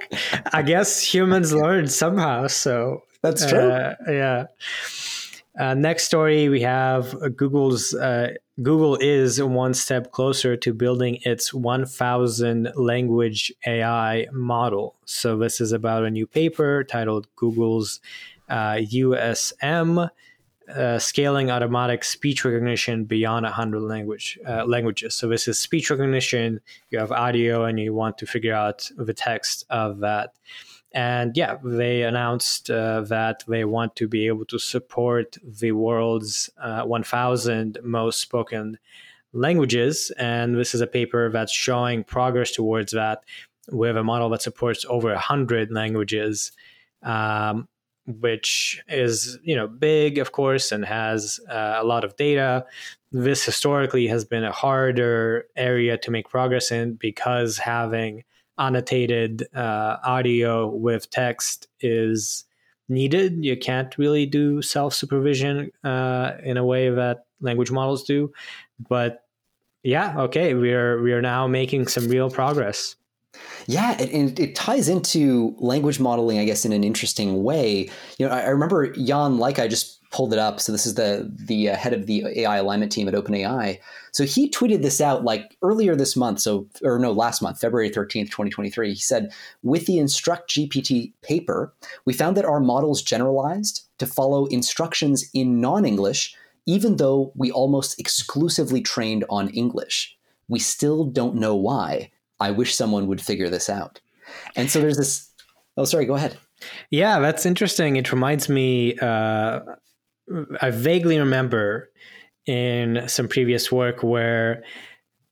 I 0.51 0.63
guess 0.63 1.03
humans 1.03 1.53
learn 1.53 1.87
somehow. 1.87 2.47
So 2.47 3.03
that's 3.21 3.45
true. 3.45 3.59
Uh, 3.59 3.95
yeah. 4.07 4.45
Uh, 5.59 5.73
next 5.73 6.05
story, 6.05 6.47
we 6.47 6.61
have 6.61 7.15
Google's 7.35 7.93
uh, 7.93 8.33
Google 8.61 8.97
is 8.97 9.41
one 9.41 9.73
step 9.73 10.11
closer 10.11 10.57
to 10.57 10.73
building 10.73 11.19
its 11.23 11.53
1,000 11.53 12.73
language 12.75 13.53
AI 13.65 14.27
model. 14.31 14.95
So 15.05 15.37
this 15.37 15.61
is 15.61 15.71
about 15.71 16.03
a 16.03 16.09
new 16.09 16.27
paper 16.27 16.83
titled 16.83 17.27
Google's 17.35 18.01
USM. 18.49 20.09
Uh, 20.69 20.99
scaling 20.99 21.49
automatic 21.49 22.03
speech 22.03 22.45
recognition 22.45 23.03
beyond 23.03 23.43
100 23.43 23.79
language 23.79 24.37
uh, 24.47 24.63
languages. 24.65 25.15
So 25.15 25.27
this 25.27 25.47
is 25.47 25.59
speech 25.59 25.89
recognition. 25.89 26.61
You 26.91 26.99
have 26.99 27.11
audio, 27.11 27.65
and 27.65 27.79
you 27.79 27.91
want 27.91 28.19
to 28.19 28.27
figure 28.27 28.53
out 28.53 28.87
the 28.95 29.13
text 29.13 29.65
of 29.71 29.99
that. 30.01 30.35
And 30.91 31.37
yeah, 31.37 31.57
they 31.63 32.01
announced 32.03 32.69
uh, 32.69 33.01
that 33.01 33.43
they 33.47 33.63
want 33.63 33.95
to 33.97 34.07
be 34.07 34.27
able 34.27 34.45
to 34.45 34.57
support 34.57 35.37
the 35.43 35.71
world's 35.71 36.49
uh, 36.61 36.83
1,000 36.83 37.77
most 37.83 38.21
spoken 38.21 38.79
languages. 39.33 40.11
And 40.17 40.55
this 40.55 40.73
is 40.73 40.81
a 40.81 40.87
paper 40.87 41.29
that's 41.29 41.51
showing 41.51 42.03
progress 42.03 42.51
towards 42.51 42.91
that. 42.93 43.23
with 43.71 43.97
a 43.97 44.03
model 44.03 44.29
that 44.29 44.41
supports 44.41 44.83
over 44.89 45.09
100 45.09 45.71
languages 45.71 46.51
um, 47.03 47.67
which 48.07 48.81
is 48.87 49.37
you 49.43 49.55
know 49.55 49.67
big 49.67 50.17
of 50.17 50.31
course 50.31 50.71
and 50.71 50.83
has 50.83 51.39
uh, 51.49 51.75
a 51.77 51.83
lot 51.83 52.03
of 52.03 52.15
data 52.15 52.65
this 53.11 53.45
historically 53.45 54.07
has 54.07 54.25
been 54.25 54.43
a 54.43 54.51
harder 54.51 55.45
area 55.55 55.97
to 55.97 56.11
make 56.11 56.29
progress 56.29 56.71
in 56.71 56.93
because 56.95 57.57
having 57.57 58.23
annotated 58.59 59.47
uh, 59.55 59.97
audio 60.03 60.67
with 60.67 61.09
text 61.09 61.67
is 61.79 62.43
needed. 62.89 63.43
You 63.43 63.57
can't 63.57 63.97
really 63.97 64.25
do 64.25 64.61
self 64.61 64.93
supervision 64.93 65.71
uh, 65.83 66.33
in 66.43 66.57
a 66.57 66.65
way 66.65 66.89
that 66.89 67.25
language 67.41 67.71
models 67.71 68.03
do. 68.03 68.31
But 68.87 69.23
yeah 69.83 70.19
okay 70.19 70.53
we 70.53 70.73
are 70.73 71.01
we 71.01 71.13
are 71.13 71.21
now 71.21 71.47
making 71.47 71.87
some 71.87 72.07
real 72.07 72.29
progress. 72.29 72.95
Yeah, 73.67 73.91
and, 74.01 74.37
it 74.39 74.55
ties 74.55 74.89
into 74.89 75.55
language 75.59 75.99
modeling, 75.99 76.39
I 76.39 76.45
guess, 76.45 76.65
in 76.65 76.73
an 76.73 76.83
interesting 76.83 77.43
way. 77.43 77.89
You 78.17 78.27
know, 78.27 78.33
I, 78.33 78.41
I 78.41 78.47
remember 78.47 78.91
Jan 78.93 79.39
I 79.41 79.67
just 79.67 79.98
pulled 80.11 80.33
it 80.33 80.39
up. 80.39 80.59
So 80.59 80.71
this 80.71 80.85
is 80.85 80.95
the 80.95 81.29
the 81.33 81.69
uh, 81.69 81.75
head 81.75 81.93
of 81.93 82.07
the 82.07 82.25
AI 82.41 82.57
alignment 82.57 82.91
team 82.91 83.07
at 83.07 83.13
OpenAI. 83.13 83.79
So 84.11 84.23
he 84.25 84.49
tweeted 84.49 84.81
this 84.81 84.99
out 84.99 85.23
like 85.23 85.55
earlier 85.61 85.95
this 85.95 86.15
month. 86.15 86.39
So 86.39 86.67
or 86.83 86.97
no, 86.97 87.11
last 87.11 87.41
month, 87.41 87.59
February 87.59 87.89
thirteenth, 87.89 88.31
twenty 88.31 88.49
twenty 88.49 88.69
three. 88.69 88.89
He 88.89 88.99
said, 88.99 89.31
with 89.61 89.85
the 89.85 89.99
Instruct 89.99 90.49
GPT 90.49 91.13
paper, 91.21 91.73
we 92.05 92.13
found 92.13 92.35
that 92.37 92.45
our 92.45 92.59
models 92.59 93.01
generalized 93.01 93.87
to 93.99 94.07
follow 94.07 94.45
instructions 94.47 95.29
in 95.33 95.61
non 95.61 95.85
English, 95.85 96.35
even 96.65 96.97
though 96.97 97.31
we 97.35 97.51
almost 97.51 97.99
exclusively 97.99 98.81
trained 98.81 99.25
on 99.29 99.49
English. 99.49 100.17
We 100.47 100.59
still 100.59 101.05
don't 101.05 101.35
know 101.35 101.55
why 101.55 102.09
I 102.39 102.49
wish 102.49 102.75
someone 102.75 103.05
would 103.07 103.21
figure 103.21 103.49
this 103.49 103.69
out. 103.69 104.01
And 104.55 104.71
so 104.71 104.79
there's 104.79 104.97
this. 104.97 105.29
Oh, 105.77 105.85
sorry. 105.85 106.05
Go 106.05 106.15
ahead. 106.15 106.37
Yeah, 106.89 107.19
that's 107.19 107.45
interesting. 107.45 107.95
It 107.95 108.11
reminds 108.11 108.49
me. 108.49 108.97
Uh, 108.97 109.59
I 110.61 110.69
vaguely 110.69 111.19
remember 111.19 111.89
in 112.45 113.07
some 113.07 113.27
previous 113.27 113.71
work 113.71 114.03
where 114.03 114.63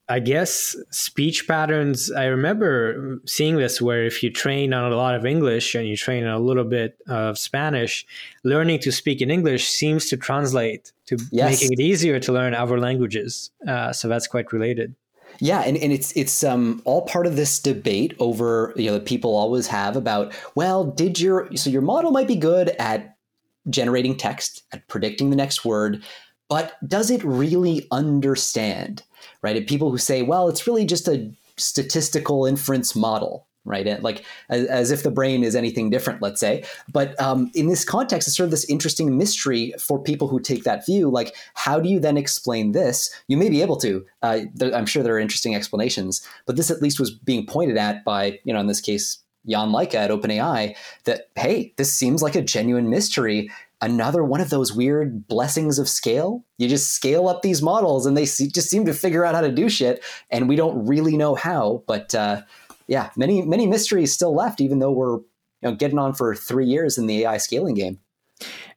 I 0.09 0.19
guess 0.19 0.75
speech 0.89 1.47
patterns. 1.47 2.11
I 2.11 2.25
remember 2.25 3.19
seeing 3.25 3.57
this 3.57 3.81
where 3.81 4.05
if 4.05 4.23
you 4.23 4.31
train 4.31 4.73
on 4.73 4.91
a 4.91 4.95
lot 4.95 5.15
of 5.15 5.25
English 5.25 5.75
and 5.75 5.85
you 5.87 5.97
train 5.97 6.25
on 6.25 6.33
a 6.33 6.39
little 6.39 6.63
bit 6.63 6.97
of 7.09 7.37
Spanish, 7.37 8.05
learning 8.43 8.79
to 8.79 8.91
speak 8.91 9.21
in 9.21 9.29
English 9.29 9.67
seems 9.67 10.09
to 10.09 10.17
translate 10.17 10.93
to 11.07 11.17
yes. 11.31 11.61
making 11.61 11.73
it 11.73 11.81
easier 11.81 12.19
to 12.21 12.31
learn 12.31 12.53
other 12.53 12.79
languages. 12.79 13.51
Uh, 13.67 13.91
so 13.91 14.07
that's 14.07 14.27
quite 14.27 14.53
related. 14.53 14.95
Yeah, 15.39 15.61
and, 15.61 15.75
and 15.77 15.91
it's 15.91 16.15
it's 16.15 16.43
um, 16.43 16.81
all 16.85 17.01
part 17.01 17.27
of 17.27 17.35
this 17.35 17.59
debate 17.59 18.15
over 18.17 18.73
you 18.77 18.87
know 18.87 18.93
that 18.93 19.05
people 19.05 19.35
always 19.35 19.67
have 19.67 19.97
about 19.97 20.33
well, 20.55 20.85
did 20.85 21.19
your 21.19 21.53
so 21.55 21.69
your 21.69 21.81
model 21.81 22.11
might 22.11 22.27
be 22.27 22.37
good 22.37 22.69
at 22.79 23.16
generating 23.69 24.15
text, 24.15 24.63
at 24.71 24.87
predicting 24.87 25.29
the 25.29 25.35
next 25.35 25.65
word, 25.65 26.03
but 26.49 26.77
does 26.87 27.11
it 27.11 27.23
really 27.23 27.87
understand? 27.91 29.03
Right? 29.41 29.57
And 29.57 29.67
people 29.67 29.91
who 29.91 29.97
say, 29.97 30.21
well, 30.21 30.47
it's 30.47 30.67
really 30.67 30.85
just 30.85 31.07
a 31.07 31.31
statistical 31.57 32.45
inference 32.45 32.95
model 32.95 33.47
right? 33.67 34.01
Like 34.01 34.23
as, 34.49 34.65
as, 34.67 34.91
if 34.91 35.03
the 35.03 35.11
brain 35.11 35.43
is 35.43 35.55
anything 35.55 35.89
different, 35.89 36.21
let's 36.21 36.39
say. 36.39 36.63
But 36.91 37.19
um, 37.21 37.51
in 37.53 37.67
this 37.67 37.83
context, 37.83 38.27
it's 38.27 38.37
sort 38.37 38.45
of 38.45 38.51
this 38.51 38.67
interesting 38.69 39.17
mystery 39.17 39.73
for 39.77 40.01
people 40.01 40.29
who 40.29 40.39
take 40.39 40.63
that 40.63 40.85
view. 40.85 41.09
Like, 41.09 41.35
how 41.53 41.79
do 41.79 41.89
you 41.89 41.99
then 41.99 42.17
explain 42.17 42.71
this? 42.71 43.13
You 43.27 43.37
may 43.37 43.49
be 43.49 43.61
able 43.61 43.75
to. 43.77 44.05
Uh, 44.23 44.39
I'm 44.73 44.85
sure 44.85 45.03
there 45.03 45.15
are 45.15 45.19
interesting 45.19 45.53
explanations, 45.53 46.25
but 46.45 46.55
this 46.55 46.71
at 46.71 46.81
least 46.81 46.99
was 46.99 47.11
being 47.11 47.45
pointed 47.45 47.77
at 47.77 48.05
by, 48.05 48.39
you 48.45 48.53
know, 48.53 48.59
in 48.61 48.67
this 48.67 48.81
case, 48.81 49.17
Jan 49.47 49.69
Leike 49.69 49.95
at 49.95 50.11
OpenAI, 50.11 50.75
that 51.05 51.29
hey, 51.35 51.73
this 51.77 51.93
seems 51.93 52.21
like 52.21 52.35
a 52.35 52.41
genuine 52.41 52.89
mystery. 52.89 53.49
Another 53.81 54.23
one 54.23 54.41
of 54.41 54.49
those 54.49 54.73
weird 54.73 55.27
blessings 55.27 55.77
of 55.77 55.87
scale. 55.87 56.43
You 56.57 56.67
just 56.67 56.93
scale 56.93 57.27
up 57.27 57.41
these 57.41 57.61
models, 57.61 58.05
and 58.05 58.17
they 58.17 58.25
just 58.25 58.69
seem 58.69 58.85
to 58.85 58.93
figure 58.93 59.23
out 59.23 59.35
how 59.35 59.41
to 59.41 59.51
do 59.51 59.69
shit, 59.69 60.03
and 60.29 60.49
we 60.49 60.55
don't 60.55 60.85
really 60.85 61.15
know 61.15 61.35
how. 61.35 61.83
But 61.87 62.15
uh, 62.15 62.41
yeah, 62.87 63.11
many 63.15 63.43
many 63.43 63.67
mysteries 63.67 64.13
still 64.13 64.33
left, 64.33 64.61
even 64.61 64.79
though 64.79 64.91
we're 64.91 65.17
you 65.17 65.23
know 65.63 65.75
getting 65.75 65.99
on 65.99 66.13
for 66.13 66.35
three 66.35 66.65
years 66.65 66.97
in 66.97 67.07
the 67.07 67.23
AI 67.23 67.37
scaling 67.37 67.75
game. 67.75 67.99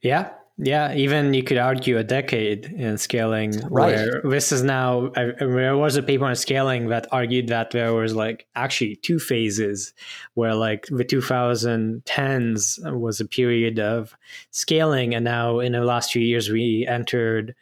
Yeah, 0.02 0.30
yeah, 0.62 0.94
even 0.94 1.32
you 1.32 1.42
could 1.42 1.56
argue 1.56 1.96
a 1.96 2.04
decade 2.04 2.66
in 2.66 2.98
scaling. 2.98 3.58
Right. 3.70 3.94
Where 3.94 4.20
this 4.22 4.52
is 4.52 4.62
now, 4.62 5.10
I, 5.16 5.32
there 5.38 5.76
was 5.76 5.96
a 5.96 6.02
paper 6.02 6.26
on 6.26 6.36
scaling 6.36 6.88
that 6.88 7.06
argued 7.10 7.48
that 7.48 7.70
there 7.70 7.94
was 7.94 8.14
like 8.14 8.46
actually 8.54 8.96
two 8.96 9.18
phases, 9.18 9.94
where 10.34 10.54
like 10.54 10.86
the 10.86 11.04
2010s 11.04 12.92
was 12.98 13.20
a 13.20 13.24
period 13.24 13.78
of 13.78 14.16
scaling, 14.50 15.14
and 15.14 15.24
now 15.24 15.60
in 15.60 15.72
the 15.72 15.84
last 15.84 16.12
few 16.12 16.22
years 16.22 16.50
we 16.50 16.86
entered 16.86 17.54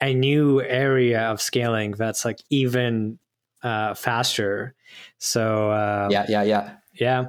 a 0.00 0.12
new 0.12 0.60
area 0.62 1.22
of 1.22 1.40
scaling 1.40 1.92
that's 1.92 2.24
like 2.24 2.40
even 2.50 3.18
uh, 3.62 3.94
faster. 3.94 4.74
So 5.18 5.70
uh, 5.70 6.08
yeah, 6.10 6.26
yeah, 6.28 6.42
yeah, 6.42 6.74
yeah. 6.94 7.24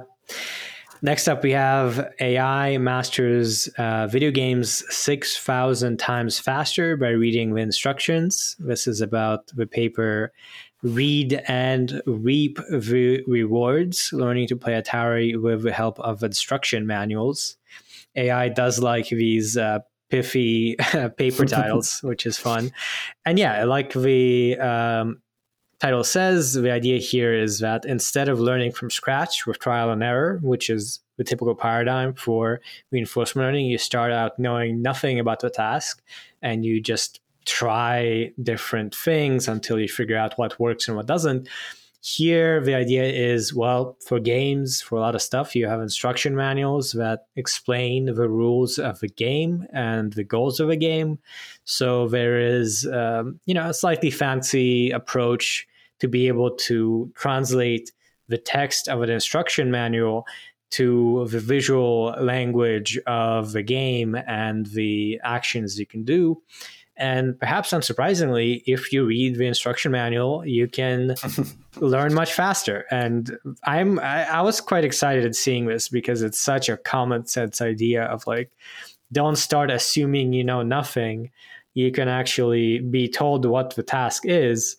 Next 1.04 1.28
up, 1.28 1.42
we 1.42 1.50
have 1.50 2.14
AI 2.18 2.78
masters 2.78 3.68
uh, 3.76 4.06
video 4.06 4.30
games 4.30 4.82
6,000 4.88 5.98
times 5.98 6.38
faster 6.38 6.96
by 6.96 7.10
reading 7.10 7.52
the 7.52 7.60
instructions. 7.60 8.56
This 8.58 8.86
is 8.86 9.02
about 9.02 9.48
the 9.48 9.66
paper 9.66 10.32
Read 10.82 11.42
and 11.46 12.00
Reap 12.06 12.56
the 12.70 13.22
Rewards 13.26 14.14
Learning 14.14 14.46
to 14.46 14.56
Play 14.56 14.80
Atari 14.80 15.38
with 15.38 15.64
the 15.64 15.72
Help 15.72 16.00
of 16.00 16.22
Instruction 16.22 16.86
Manuals. 16.86 17.58
AI 18.16 18.48
does 18.48 18.78
like 18.78 19.10
these 19.10 19.58
uh, 19.58 19.80
pithy 20.08 20.76
paper 21.18 21.44
titles, 21.44 22.00
which 22.02 22.24
is 22.24 22.38
fun. 22.38 22.72
And 23.26 23.38
yeah, 23.38 23.60
I 23.60 23.64
like 23.64 23.92
the 23.92 24.56
um, 24.58 25.20
title 25.84 26.02
says, 26.02 26.54
the 26.54 26.70
idea 26.70 26.98
here 26.98 27.34
is 27.34 27.58
that 27.58 27.84
instead 27.84 28.30
of 28.30 28.40
learning 28.40 28.72
from 28.72 28.88
scratch 28.88 29.46
with 29.46 29.58
trial 29.58 29.90
and 29.90 30.02
error, 30.02 30.38
which 30.42 30.70
is 30.70 31.00
the 31.18 31.24
typical 31.24 31.54
paradigm 31.54 32.14
for 32.14 32.62
reinforcement 32.90 33.44
learning, 33.44 33.66
you 33.66 33.76
start 33.76 34.10
out 34.10 34.38
knowing 34.38 34.80
nothing 34.80 35.20
about 35.20 35.40
the 35.40 35.50
task 35.50 36.02
and 36.40 36.64
you 36.64 36.80
just 36.80 37.20
try 37.44 38.32
different 38.42 38.94
things 38.94 39.46
until 39.46 39.78
you 39.78 39.86
figure 39.86 40.16
out 40.16 40.32
what 40.38 40.58
works 40.58 40.88
and 40.88 40.96
what 40.96 41.04
doesn't. 41.04 41.50
Here, 42.00 42.62
the 42.62 42.74
idea 42.74 43.04
is 43.04 43.52
well, 43.52 43.98
for 44.00 44.18
games, 44.18 44.80
for 44.80 44.96
a 44.96 45.00
lot 45.00 45.14
of 45.14 45.20
stuff, 45.20 45.54
you 45.54 45.66
have 45.66 45.82
instruction 45.82 46.34
manuals 46.34 46.92
that 46.92 47.26
explain 47.36 48.06
the 48.06 48.28
rules 48.30 48.78
of 48.78 49.00
the 49.00 49.08
game 49.08 49.66
and 49.70 50.14
the 50.14 50.24
goals 50.24 50.60
of 50.60 50.70
a 50.70 50.76
game. 50.76 51.18
So 51.64 52.08
there 52.08 52.40
is, 52.40 52.88
um, 52.90 53.38
you 53.44 53.52
know, 53.52 53.68
a 53.68 53.74
slightly 53.74 54.10
fancy 54.10 54.90
approach 54.90 55.66
to 56.04 56.08
be 56.08 56.28
able 56.28 56.50
to 56.50 57.10
translate 57.14 57.90
the 58.28 58.36
text 58.36 58.88
of 58.88 59.00
an 59.00 59.08
instruction 59.08 59.70
manual 59.70 60.26
to 60.70 61.26
the 61.30 61.40
visual 61.40 62.14
language 62.20 62.98
of 63.06 63.52
the 63.52 63.62
game 63.62 64.14
and 64.26 64.66
the 64.66 65.18
actions 65.24 65.78
you 65.78 65.86
can 65.86 66.04
do. 66.04 66.42
And 66.96 67.40
perhaps 67.40 67.70
unsurprisingly, 67.70 68.62
if 68.66 68.92
you 68.92 69.06
read 69.06 69.36
the 69.36 69.46
instruction 69.46 69.92
manual, 69.92 70.44
you 70.46 70.68
can 70.68 71.14
learn 71.76 72.12
much 72.12 72.34
faster. 72.34 72.84
And 72.90 73.38
I'm 73.64 73.98
I, 73.98 74.24
I, 74.24 74.42
was 74.42 74.60
quite 74.60 74.84
excited 74.84 75.24
at 75.24 75.34
seeing 75.34 75.64
this 75.64 75.88
because 75.88 76.20
it's 76.20 76.38
such 76.38 76.68
a 76.68 76.76
common 76.76 77.26
sense 77.26 77.62
idea 77.62 78.04
of 78.04 78.26
like, 78.26 78.50
don't 79.10 79.36
start 79.36 79.70
assuming 79.70 80.34
you 80.34 80.44
know 80.44 80.62
nothing. 80.62 81.30
You 81.72 81.90
can 81.92 82.08
actually 82.08 82.80
be 82.80 83.08
told 83.08 83.46
what 83.46 83.74
the 83.74 83.82
task 83.82 84.24
is 84.26 84.76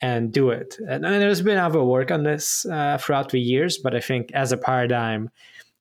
and 0.00 0.32
do 0.32 0.50
it. 0.50 0.76
And, 0.88 1.04
and 1.04 1.22
there's 1.22 1.42
been 1.42 1.58
other 1.58 1.82
work 1.82 2.10
on 2.10 2.22
this 2.22 2.66
uh, 2.66 2.98
throughout 2.98 3.30
the 3.30 3.40
years, 3.40 3.78
but 3.78 3.94
I 3.94 4.00
think 4.00 4.30
as 4.32 4.52
a 4.52 4.56
paradigm 4.56 5.30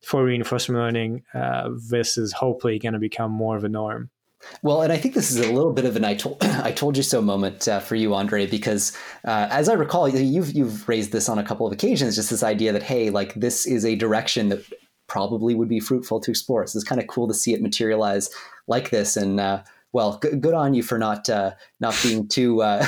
for 0.03 0.23
reinforcement 0.23 0.79
learning, 0.79 1.23
uh, 1.33 1.69
this 1.89 2.17
is 2.17 2.31
hopefully 2.31 2.79
going 2.79 2.93
to 2.93 2.99
become 2.99 3.31
more 3.31 3.57
of 3.57 3.63
a 3.63 3.69
norm. 3.69 4.09
Well, 4.61 4.81
and 4.81 4.93
I 4.93 4.97
think 4.97 5.15
this 5.15 5.31
is 5.31 5.37
a 5.37 5.51
little 5.51 5.73
bit 5.73 5.85
of 5.85 5.95
an 5.95 6.05
"I 6.05 6.13
told 6.13 6.37
I 6.43 6.71
told 6.71 6.97
you 6.97 7.03
so" 7.03 7.21
moment 7.21 7.67
uh, 7.67 7.79
for 7.79 7.95
you, 7.95 8.13
Andrey, 8.13 8.45
because 8.45 8.95
uh, 9.23 9.47
as 9.49 9.69
I 9.69 9.73
recall, 9.73 10.07
you've 10.07 10.51
you've 10.51 10.87
raised 10.87 11.11
this 11.11 11.29
on 11.29 11.39
a 11.39 11.43
couple 11.43 11.65
of 11.65 11.73
occasions. 11.73 12.15
Just 12.15 12.29
this 12.29 12.43
idea 12.43 12.71
that 12.71 12.83
hey, 12.83 13.09
like 13.09 13.33
this 13.33 13.65
is 13.65 13.85
a 13.85 13.95
direction 13.95 14.49
that 14.49 14.63
probably 15.07 15.55
would 15.55 15.69
be 15.69 15.79
fruitful 15.79 16.19
to 16.19 16.31
explore. 16.31 16.65
So 16.67 16.77
it's 16.77 16.87
kind 16.87 17.01
of 17.01 17.07
cool 17.07 17.27
to 17.27 17.33
see 17.33 17.53
it 17.53 17.61
materialize 17.61 18.29
like 18.67 18.89
this, 18.91 19.17
and 19.17 19.39
uh, 19.39 19.63
well, 19.95 20.17
good, 20.17 20.41
good 20.41 20.53
on 20.53 20.73
you 20.73 20.83
for 20.83 20.97
not 20.97 21.29
uh, 21.29 21.51
not 21.79 21.97
being 22.03 22.27
too 22.27 22.61
uh, 22.61 22.85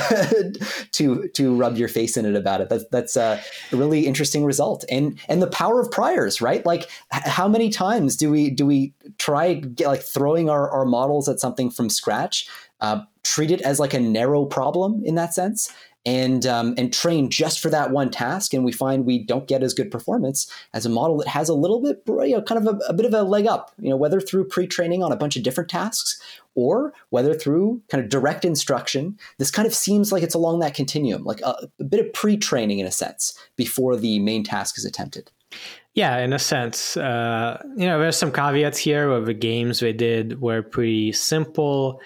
too 0.92 1.30
too 1.32 1.56
rub 1.56 1.78
your 1.78 1.88
face 1.88 2.18
in 2.18 2.26
it 2.26 2.36
about 2.36 2.60
it. 2.60 2.68
That's 2.68 2.84
that's 2.92 3.16
a 3.16 3.40
really 3.72 4.06
interesting 4.06 4.44
result, 4.44 4.84
and 4.90 5.18
and 5.26 5.40
the 5.40 5.46
power 5.46 5.80
of 5.80 5.90
priors, 5.90 6.42
right? 6.42 6.66
Like, 6.66 6.90
how 7.10 7.48
many 7.48 7.70
times 7.70 8.14
do 8.14 8.30
we 8.30 8.50
do 8.50 8.66
we 8.66 8.92
try 9.16 9.54
get, 9.54 9.86
like 9.86 10.02
throwing 10.02 10.50
our, 10.50 10.70
our 10.70 10.84
models 10.84 11.30
at 11.30 11.40
something 11.40 11.70
from 11.70 11.88
scratch? 11.88 12.46
Uh, 12.80 13.00
treat 13.24 13.50
it 13.50 13.62
as 13.62 13.80
like 13.80 13.94
a 13.94 14.00
narrow 14.00 14.44
problem 14.44 15.02
in 15.04 15.14
that 15.14 15.34
sense 15.34 15.72
and 16.06 16.46
um, 16.46 16.74
and 16.78 16.92
train 16.92 17.30
just 17.30 17.60
for 17.60 17.70
that 17.70 17.90
one 17.90 18.10
task, 18.10 18.54
and 18.54 18.64
we 18.64 18.72
find 18.72 19.04
we 19.04 19.18
don't 19.18 19.48
get 19.48 19.62
as 19.62 19.74
good 19.74 19.90
performance 19.90 20.50
as 20.72 20.86
a 20.86 20.88
model 20.88 21.18
that 21.18 21.28
has 21.28 21.48
a 21.48 21.54
little 21.54 21.82
bit, 21.82 22.02
you 22.06 22.36
know, 22.36 22.42
kind 22.42 22.66
of 22.66 22.74
a, 22.74 22.78
a 22.84 22.92
bit 22.92 23.06
of 23.06 23.14
a 23.14 23.22
leg 23.22 23.46
up. 23.46 23.72
You 23.78 23.90
know, 23.90 23.96
whether 23.96 24.20
through 24.20 24.48
pre-training 24.48 25.02
on 25.02 25.12
a 25.12 25.16
bunch 25.16 25.36
of 25.36 25.42
different 25.42 25.70
tasks 25.70 26.20
or 26.54 26.92
whether 27.10 27.34
through 27.34 27.80
kind 27.88 28.02
of 28.02 28.10
direct 28.10 28.44
instruction. 28.44 29.18
This 29.38 29.50
kind 29.50 29.66
of 29.66 29.74
seems 29.74 30.10
like 30.10 30.22
it's 30.22 30.34
along 30.34 30.58
that 30.60 30.74
continuum, 30.74 31.24
like 31.24 31.40
a, 31.42 31.68
a 31.78 31.84
bit 31.84 32.04
of 32.04 32.12
pre-training 32.12 32.80
in 32.80 32.86
a 32.86 32.90
sense 32.90 33.38
before 33.56 33.96
the 33.96 34.18
main 34.18 34.42
task 34.42 34.76
is 34.76 34.84
attempted. 34.84 35.30
Yeah, 35.94 36.18
in 36.18 36.32
a 36.32 36.38
sense, 36.38 36.96
uh, 36.96 37.62
you 37.76 37.86
know, 37.86 37.98
there's 37.98 38.16
some 38.16 38.32
caveats 38.32 38.78
here. 38.78 39.08
Where 39.08 39.20
the 39.20 39.34
games 39.34 39.80
they 39.80 39.92
did 39.92 40.40
were 40.40 40.62
pretty 40.62 41.12
simple 41.12 42.00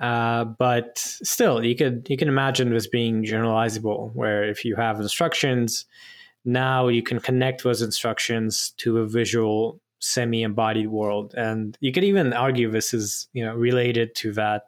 uh, 0.00 0.44
but 0.44 0.98
still, 0.98 1.64
you 1.64 1.76
could 1.76 2.06
you 2.08 2.16
can 2.16 2.28
imagine 2.28 2.70
this 2.70 2.86
being 2.86 3.24
generalizable, 3.24 4.12
where 4.14 4.44
if 4.44 4.64
you 4.64 4.74
have 4.76 5.00
instructions, 5.00 5.84
now 6.44 6.88
you 6.88 7.02
can 7.02 7.20
connect 7.20 7.62
those 7.62 7.80
instructions 7.80 8.70
to 8.78 8.98
a 8.98 9.06
visual 9.06 9.80
semi-embodied 10.00 10.88
world, 10.88 11.34
and 11.36 11.78
you 11.80 11.92
could 11.92 12.04
even 12.04 12.32
argue 12.32 12.70
this 12.70 12.92
is 12.92 13.28
you 13.32 13.44
know 13.44 13.54
related 13.54 14.14
to 14.16 14.32
that 14.32 14.64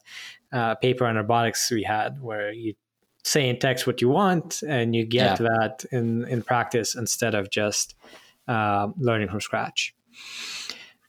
uh, 0.53 0.77
paper 0.77 1.05
on 1.05 1.16
robotics 1.16 1.70
we 1.70 1.83
had, 1.83 2.20
where 2.22 2.53
you 2.53 2.74
say 3.24 3.49
in 3.49 3.59
text 3.59 3.87
what 3.87 4.01
you 4.01 4.09
want, 4.09 4.62
and 4.62 4.95
you 4.95 5.05
get 5.05 5.41
yeah. 5.41 5.49
that 5.49 5.85
in 5.91 6.24
in 6.29 6.41
practice 6.41 6.95
instead 6.95 7.35
of 7.35 7.51
just 7.51 7.97
uh, 8.47 8.89
learning 8.97 9.29
from 9.29 9.41
scratch. 9.41 9.93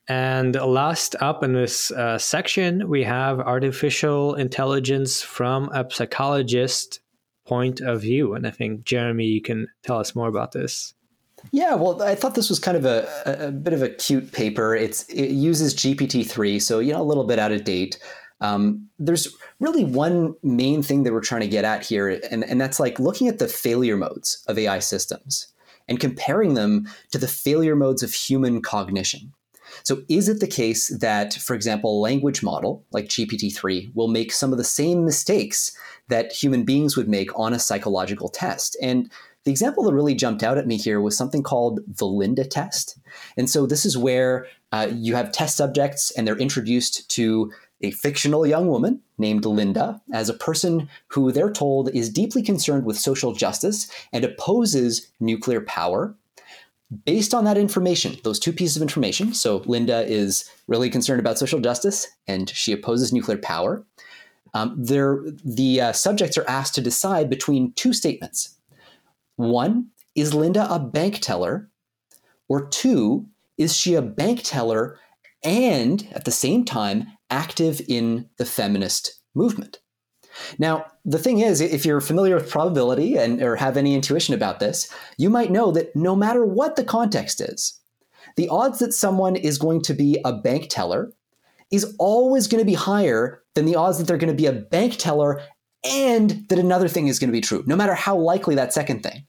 And 0.08 0.56
last 0.56 1.16
up 1.20 1.44
in 1.44 1.54
this 1.54 1.92
uh, 1.92 2.18
section, 2.18 2.88
we 2.88 3.04
have 3.04 3.40
artificial 3.40 4.36
intelligence 4.36 5.22
from 5.22 5.70
a 5.70 5.86
psychologist 5.92 7.02
point 7.46 7.82
of 7.82 8.02
view. 8.02 8.34
And 8.34 8.48
I 8.48 8.52
think, 8.52 8.86
Jeremy, 8.86 9.26
you 9.26 9.42
can 9.42 9.68
tell 9.84 10.00
us 10.00 10.16
more 10.16 10.28
about 10.28 10.54
this. 10.54 10.94
Yeah, 11.52 11.76
well, 11.76 12.02
I 12.02 12.16
thought 12.16 12.36
this 12.36 12.50
was 12.50 12.60
kind 12.60 12.78
of 12.78 12.86
a, 12.86 13.08
a 13.26 13.52
bit 13.52 13.74
of 13.74 13.82
a 13.82 13.90
cute 13.90 14.32
paper. 14.32 14.76
It's 14.76 15.04
it 15.10 15.30
uses 15.30 15.76
GPT 15.76 16.28
three, 16.28 16.60
so 16.60 16.80
you 16.80 16.94
know 16.94 17.02
a 17.02 17.04
little 17.04 17.26
bit 17.26 17.40
out 17.40 17.52
of 17.52 17.64
date. 17.64 18.00
Um, 18.42 18.88
there's 19.00 19.36
really 19.60 19.84
one 19.84 20.36
main 20.44 20.84
thing 20.84 21.04
that 21.04 21.14
we're 21.14 21.22
trying 21.22 21.42
to 21.42 21.48
get 21.48 21.64
at 21.64 21.86
here, 21.86 22.10
and, 22.32 22.44
and 22.44 22.60
that's 22.60 22.80
like 22.80 23.00
looking 23.00 23.28
at 23.28 23.40
the 23.40 23.48
failure 23.48 23.98
modes 23.98 24.44
of 24.48 24.58
AI 24.58 24.80
systems 24.80 25.48
and 25.88 26.00
comparing 26.00 26.56
them 26.56 26.88
to 27.12 27.18
the 27.18 27.28
failure 27.28 27.76
modes 27.76 28.04
of 28.04 28.14
human 28.14 28.62
cognition. 28.62 29.32
So, 29.88 30.04
is 30.10 30.28
it 30.28 30.42
the 30.42 30.48
case 30.48 30.90
that, 30.90 31.36
for 31.36 31.54
example, 31.54 31.98
a 31.98 32.04
language 32.04 32.44
model 32.44 32.84
like 32.92 33.08
GPT 33.08 33.56
3 33.56 33.92
will 33.94 34.10
make 34.10 34.34
some 34.34 34.52
of 34.52 34.58
the 34.58 34.66
same 34.66 35.06
mistakes 35.06 35.72
that 36.10 36.34
human 36.34 36.66
beings 36.66 36.98
would 36.98 37.08
make 37.08 37.30
on 37.40 37.54
a 37.54 37.60
psychological 37.60 38.28
test? 38.28 38.76
And 38.82 39.10
the 39.46 39.52
example 39.52 39.86
that 39.86 39.94
really 39.94 40.14
jumped 40.14 40.44
out 40.44 40.58
at 40.58 40.68
me 40.68 40.76
here 40.76 41.00
was 41.00 41.16
something 41.16 41.42
called 41.42 41.80
the 41.88 42.06
Linda 42.06 42.44
test. 42.44 43.00
And 43.38 43.50
so, 43.50 43.66
this 43.66 43.86
is 43.86 43.98
where 43.98 44.48
uh, 44.74 44.90
you 44.92 45.16
have 45.16 45.32
test 45.32 45.56
subjects 45.56 46.12
and 46.12 46.28
they're 46.28 46.36
introduced 46.36 47.10
to 47.12 47.54
a 47.80 47.92
fictional 47.92 48.46
young 48.46 48.68
woman 48.68 49.00
named 49.18 49.46
Linda 49.46 50.02
as 50.12 50.28
a 50.28 50.34
person 50.34 50.90
who 51.08 51.32
they're 51.32 51.50
told 51.50 51.96
is 51.96 52.10
deeply 52.10 52.44
concerned 52.44 52.84
with 52.84 53.00
social 53.00 53.32
justice 53.32 53.90
and 54.12 54.26
opposes 54.26 55.10
nuclear 55.22 55.62
power 55.62 56.14
based 57.06 57.34
on 57.34 57.44
that 57.46 57.58
information, 57.58 58.18
those 58.24 58.40
two 58.40 58.54
pieces 58.54 58.78
of 58.78 58.82
information, 58.82 59.34
so 59.34 59.58
Linda 59.66 60.06
is 60.08 60.50
really 60.68 60.90
concerned 60.90 61.20
about 61.20 61.38
social 61.38 61.60
justice 61.60 62.08
and 62.28 62.50
she 62.50 62.72
opposes 62.72 63.12
nuclear 63.12 63.38
power. 63.38 63.86
Um, 64.54 64.76
the 64.82 65.82
uh, 65.82 65.92
subjects 65.92 66.38
are 66.38 66.50
asked 66.50 66.76
to 66.76 66.82
decide 66.82 67.30
between 67.30 67.74
two 67.74 67.94
statements. 67.94 68.58
One, 69.36 69.90
is 70.16 70.34
Linda 70.34 70.72
a 70.74 70.80
bank 70.80 71.20
teller? 71.20 71.70
Or 72.50 72.68
two, 72.68 73.28
is 73.58 73.76
she 73.76 73.94
a 73.96 74.02
bank 74.02 74.42
teller 74.44 74.98
and 75.44 76.08
at 76.14 76.26
the 76.26 76.32
same 76.32 76.64
time 76.66 77.08
active 77.30 77.82
in 77.88 78.30
the 78.38 78.46
feminist 78.46 79.22
movement? 79.36 79.80
Now, 80.60 80.86
the 81.06 81.20
thing 81.20 81.40
is, 81.40 81.62
if 81.62 81.86
you're 81.86 82.02
familiar 82.02 82.36
with 82.36 82.50
probability 82.50 83.18
and 83.18 83.42
or 83.42 83.56
have 83.56 83.78
any 83.78 83.96
intuition 83.96 84.34
about 84.34 84.60
this, 84.60 84.94
you 85.18 85.30
might 85.30 85.52
know 85.52 85.72
that 85.72 85.96
no 85.96 86.16
matter 86.16 86.46
what 86.46 86.76
the 86.76 86.84
context 86.84 87.42
is, 87.42 87.80
the 88.36 88.50
odds 88.50 88.80
that 88.80 88.94
someone 88.94 89.36
is 89.36 89.58
going 89.58 89.82
to 89.84 89.94
be 89.94 90.20
a 90.24 90.34
bank 90.34 90.68
teller 90.70 91.12
is 91.72 91.96
always 92.00 92.48
going 92.48 92.62
to 92.62 92.66
be 92.66 92.76
higher 92.76 93.42
than 93.56 93.66
the 93.66 93.76
odds 93.76 93.98
that 93.98 94.08
they're 94.08 94.18
going 94.18 94.32
to 94.32 94.36
be 94.36 94.46
a 94.46 94.54
bank 94.54 94.96
teller 94.98 95.42
and 95.84 96.46
that 96.50 96.60
another 96.60 96.88
thing 96.88 97.08
is 97.08 97.20
going 97.20 97.30
to 97.30 97.38
be 97.38 97.42
true, 97.42 97.64
no 97.66 97.76
matter 97.76 97.94
how 97.94 98.16
likely 98.16 98.56
that 98.56 98.74
second 98.74 99.04
thing. 99.04 99.26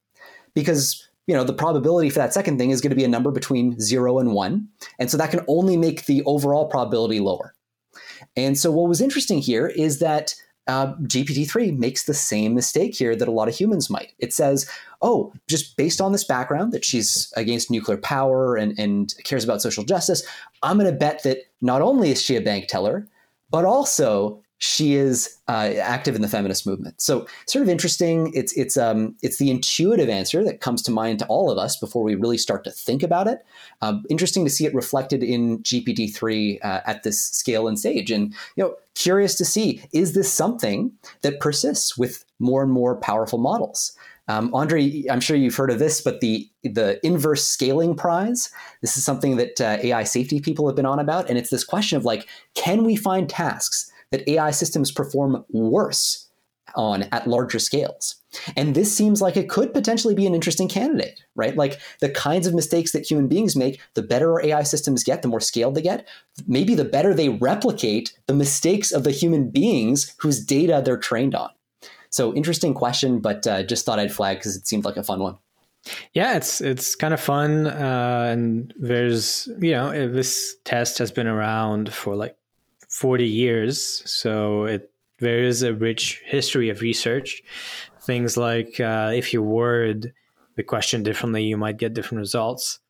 Because 0.55 1.09
you 1.27 1.35
know 1.35 1.45
the 1.45 1.53
probability 1.53 2.11
for 2.11 2.19
that 2.19 2.35
second 2.35 2.59
thing 2.59 2.71
is 2.71 2.81
going 2.81 2.91
to 2.91 2.97
be 2.97 3.05
a 3.05 3.09
number 3.09 3.31
between 3.31 3.79
0 3.79 4.19
and 4.19 4.33
1 4.33 4.69
and 4.99 5.11
so 5.11 5.17
that 5.19 5.31
can 5.31 5.45
only 5.47 5.77
make 5.77 6.07
the 6.07 6.23
overall 6.25 6.67
probability 6.67 7.21
lower 7.21 7.55
and 8.35 8.59
so 8.59 8.73
what 8.73 8.89
was 8.89 9.01
interesting 9.01 9.39
here 9.39 9.69
is 9.69 9.99
that 10.01 10.35
uh, 10.69 10.95
GPT-3 10.97 11.77
makes 11.77 12.05
the 12.05 12.15
same 12.15 12.55
mistake 12.55 12.95
here 12.95 13.17
that 13.17 13.27
a 13.27 13.33
lot 13.33 13.49
of 13.49 13.57
humans 13.57 13.89
might. 13.89 14.13
It 14.19 14.33
says, 14.35 14.71
oh, 15.01 15.33
just 15.49 15.77
based 15.77 16.01
on 16.01 16.13
this 16.13 16.25
background 16.25 16.73
that 16.73 16.85
she's 16.85 17.33
against 17.37 17.71
nuclear 17.71 17.97
power 17.97 18.55
and, 18.55 18.79
and 18.79 19.15
cares 19.25 19.45
about 19.45 19.63
social 19.63 19.83
justice, 19.83 20.23
I'm 20.63 20.79
going 20.79 20.91
to 20.91 20.97
bet 20.97 21.23
that 21.23 21.39
not 21.63 21.81
only 21.81 22.11
is 22.11 22.23
she 22.23 22.37
a 22.37 22.41
bank 22.41 22.69
teller, 22.69 23.09
but 23.51 23.65
also 23.65 24.43
she 24.59 24.95
is 24.95 25.39
uh, 25.47 25.73
active 25.81 26.17
in 26.17 26.23
the 26.23 26.29
feminist 26.29 26.67
movement. 26.67 27.01
So 27.01 27.27
sort 27.47 27.63
of 27.63 27.69
interesting. 27.69 28.33
It's 28.35 28.53
it's 28.55 28.77
um 28.77 29.15
it's 29.23 29.39
the 29.39 29.51
intuitive 29.51 30.09
answer 30.09 30.43
that 30.45 30.61
comes 30.61 30.83
to 30.83 30.91
mind 30.91 31.21
to 31.21 31.27
all 31.27 31.51
of 31.51 31.59
us 31.59 31.77
before 31.77 32.03
we 32.03 32.17
really 32.17 32.39
start 32.39 32.65
to 32.65 32.71
think 32.71 33.03
about 33.03 33.29
it. 33.29 33.45
Um, 33.83 34.05
interesting 34.11 34.45
to 34.45 34.51
see 34.51 34.67
it 34.67 34.75
reflected 34.75 35.23
in 35.23 35.61
GPT 35.61 36.13
three 36.13 36.59
uh, 36.61 36.81
at 36.87 37.05
this 37.05 37.23
scale 37.23 37.69
and 37.69 37.79
stage, 37.79 38.11
and 38.11 38.35
you 38.57 38.65
know 38.65 38.75
curious 38.95 39.37
to 39.37 39.45
see 39.45 39.83
is 39.93 40.15
this 40.15 40.33
something 40.33 40.93
that 41.23 41.39
persists 41.39 41.97
with 41.97 42.25
more 42.41 42.63
and 42.63 42.73
more 42.73 42.97
powerful 42.97 43.39
models. 43.39 43.97
Um, 44.27 44.55
Andrey, 44.55 45.07
I'm 45.11 45.21
sure 45.21 45.37
you've 45.37 45.57
heard 45.57 45.71
of 45.71 45.79
this, 45.79 46.01
but 46.01 46.21
the 46.21 46.51
the 46.65 47.05
inverse 47.07 47.47
scaling 47.47 47.95
prize. 47.95 48.51
This 48.81 48.97
is 48.97 49.05
something 49.05 49.37
that 49.37 49.61
uh, 49.61 49.79
AI 49.83 50.03
safety 50.03 50.41
people 50.41 50.67
have 50.67 50.77
been 50.77 50.85
on 50.85 50.99
about, 50.99 51.29
and 51.29 51.39
it's 51.39 51.51
this 51.51 51.65
question 51.65 51.97
of 51.97 52.05
like, 52.05 52.27
can 52.55 52.83
we 52.83 52.97
find 52.97 53.29
tasks 53.29 53.88
that 54.11 54.29
AI 54.29 54.51
systems 54.51 54.91
perform 54.91 55.45
worse 55.51 56.29
on 56.75 57.05
at 57.13 57.27
larger 57.27 57.59
scales. 57.59 58.17
And 58.57 58.75
this 58.75 58.95
seems 58.95 59.23
like 59.23 59.37
it 59.37 59.49
could 59.49 59.73
potentially 59.73 60.15
be 60.15 60.27
an 60.27 60.35
interesting 60.35 60.69
candidate, 60.69 61.21
right? 61.35 61.57
Like 61.57 61.81
the 62.01 62.11
kinds 62.11 62.47
of 62.47 62.55
mistakes 62.55 62.93
that 62.93 63.11
human 63.11 63.27
beings 63.27 63.57
make, 63.57 63.81
the 63.95 64.03
better 64.03 64.33
our 64.33 64.45
AI 64.45 64.63
systems 64.63 65.03
get, 65.03 65.23
the 65.23 65.29
more 65.29 65.41
scaled 65.41 65.75
they 65.75 65.83
get, 65.83 66.07
maybe 66.47 66.75
the 66.75 66.85
better 66.85 67.15
they 67.15 67.31
replicate 67.31 68.19
the 68.27 68.35
mistakes 68.35 68.93
of 68.93 69.05
the 69.05 69.11
human 69.11 69.51
beings 69.51 70.15
whose 70.19 70.45
data 70.45 70.83
they're 70.85 70.99
trained 70.99 71.35
on. 71.35 71.51
So 72.11 72.35
interesting 72.35 72.75
question, 72.75 73.21
but 73.21 73.47
uh, 73.47 73.63
just 73.63 73.85
thought 73.85 73.99
I'd 73.99 74.13
flag 74.13 74.39
because 74.39 74.57
it 74.57 74.67
seemed 74.67 74.85
like 74.85 74.97
a 74.97 75.03
fun 75.03 75.21
one. 75.21 75.39
Yeah, 76.13 76.37
it's 76.37 76.61
it's 76.61 76.95
kind 76.95 77.15
of 77.15 77.21
fun, 77.21 77.67
uh, 77.67 78.29
and 78.31 78.75
there's 78.79 79.49
you 79.61 79.71
know 79.71 80.09
this 80.09 80.57
test 80.65 80.99
has 80.99 81.13
been 81.13 81.27
around 81.27 81.95
for 81.95 82.17
like 82.17 82.37
40 82.89 83.25
years. 83.25 84.03
So 84.11 84.65
it, 84.65 84.91
there 85.19 85.43
is 85.43 85.63
a 85.63 85.75
rich 85.75 86.23
history 86.25 86.71
of 86.71 86.81
research. 86.81 87.43
Things 88.03 88.37
like 88.37 88.81
uh, 88.81 89.13
if 89.15 89.33
you 89.33 89.43
word 89.43 90.13
the 90.57 90.63
question 90.63 91.03
differently, 91.03 91.45
you 91.45 91.57
might 91.57 91.79
get 91.79 91.95
different 91.95 92.21
results. 92.21 92.81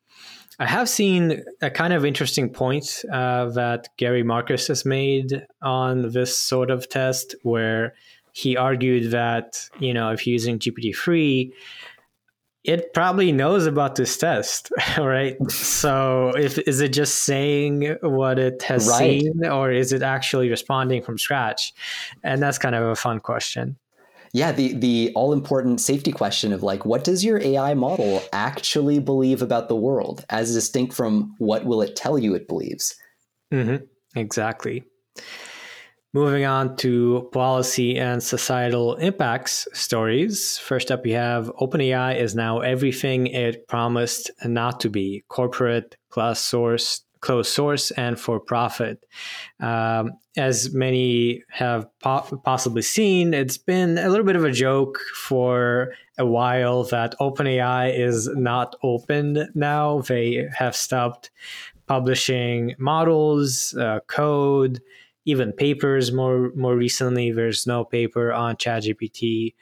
I 0.61 0.65
have 0.65 0.89
seen 0.89 1.43
a 1.61 1.69
kind 1.69 1.93
of 1.93 2.03
interesting 2.03 2.49
point 2.49 3.05
uh, 3.11 3.45
that 3.51 3.87
Gary 3.95 4.23
Marcus 4.23 4.67
has 4.67 4.85
made 4.85 5.45
on 5.61 6.11
this 6.11 6.37
sort 6.37 6.69
of 6.69 6.89
test, 6.89 7.33
where 7.43 7.93
he 8.33 8.57
argued 8.57 9.11
that 9.11 9.69
you 9.79 9.93
know 9.93 10.11
if 10.11 10.27
you're 10.27 10.33
using 10.33 10.59
GPT 10.59 10.93
three, 10.95 11.53
it 12.63 12.93
probably 12.93 13.31
knows 13.31 13.65
about 13.65 13.95
this 13.95 14.17
test, 14.17 14.71
right? 14.97 15.37
so, 15.49 16.33
if 16.37 16.57
is 16.59 16.81
it 16.81 16.89
just 16.89 17.23
saying 17.23 17.97
what 18.01 18.37
it 18.37 18.61
has 18.63 18.87
right. 18.87 19.21
seen, 19.21 19.45
or 19.45 19.71
is 19.71 19.93
it 19.93 20.01
actually 20.01 20.49
responding 20.49 21.01
from 21.01 21.17
scratch? 21.17 21.73
And 22.23 22.41
that's 22.41 22.57
kind 22.57 22.75
of 22.75 22.83
a 22.83 22.95
fun 22.95 23.19
question. 23.19 23.77
Yeah, 24.31 24.51
the 24.51 24.73
the 24.73 25.11
all 25.15 25.33
important 25.33 25.81
safety 25.81 26.11
question 26.11 26.53
of 26.53 26.61
like, 26.61 26.85
what 26.85 27.03
does 27.03 27.25
your 27.25 27.41
AI 27.41 27.73
model 27.73 28.21
actually 28.31 28.99
believe 28.99 29.41
about 29.41 29.69
the 29.69 29.75
world, 29.75 30.25
as 30.29 30.53
distinct 30.53 30.93
from 30.93 31.35
what 31.39 31.65
will 31.65 31.81
it 31.81 31.95
tell 31.95 32.19
you 32.19 32.35
it 32.35 32.47
believes? 32.47 32.95
Mm-hmm. 33.51 33.85
Exactly. 34.15 34.83
Moving 36.11 36.43
on 36.43 36.75
to 36.77 37.29
policy 37.31 37.99
and 37.99 38.21
societal 38.23 38.95
impacts 38.95 39.67
stories. 39.73 40.57
First 40.57 40.89
up, 40.89 41.03
we 41.03 41.11
have 41.11 41.51
OpenAI 41.61 42.19
is 42.19 42.33
now 42.33 42.61
everything 42.61 43.27
it 43.27 43.67
promised 43.67 44.31
not 44.43 44.79
to 44.79 44.89
be 44.89 45.23
corporate, 45.27 45.97
class 46.09 46.39
source, 46.39 47.03
closed 47.21 47.51
source 47.51 47.91
and 47.91 48.19
for 48.19 48.39
profit. 48.39 49.05
Um, 49.59 50.13
as 50.35 50.73
many 50.73 51.43
have 51.49 51.87
po- 51.99 52.41
possibly 52.43 52.81
seen, 52.81 53.35
it's 53.35 53.59
been 53.59 53.99
a 53.99 54.09
little 54.09 54.25
bit 54.25 54.35
of 54.35 54.43
a 54.43 54.51
joke 54.51 54.97
for 55.13 55.93
a 56.17 56.25
while 56.25 56.85
that 56.85 57.13
OpenAI 57.19 57.95
is 57.95 58.27
not 58.29 58.75
open 58.81 59.47
now. 59.53 59.99
They 60.01 60.47
have 60.57 60.75
stopped 60.75 61.29
publishing 61.85 62.73
models, 62.79 63.75
uh, 63.75 63.99
code, 64.07 64.81
even 65.25 65.51
papers. 65.53 66.11
More 66.11 66.51
more 66.55 66.75
recently, 66.75 67.31
there's 67.31 67.67
no 67.67 67.83
paper 67.85 68.31
on 68.31 68.55
ChatGPT. 68.55 69.53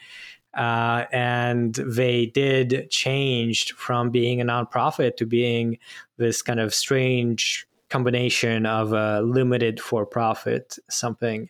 Uh, 0.54 1.06
and 1.12 1.76
they 1.76 2.26
did 2.26 2.90
change 2.90 3.74
from 3.74 4.10
being 4.10 4.42
a 4.42 4.46
nonprofit 4.46 5.16
to 5.18 5.26
being 5.26 5.78
this 6.18 6.42
kind 6.42 6.60
of 6.60 6.74
strange 6.74 7.68
combination 7.90 8.66
of 8.66 8.92
a 8.92 9.22
limited 9.22 9.80
for 9.80 10.06
profit 10.06 10.78
something. 10.90 11.50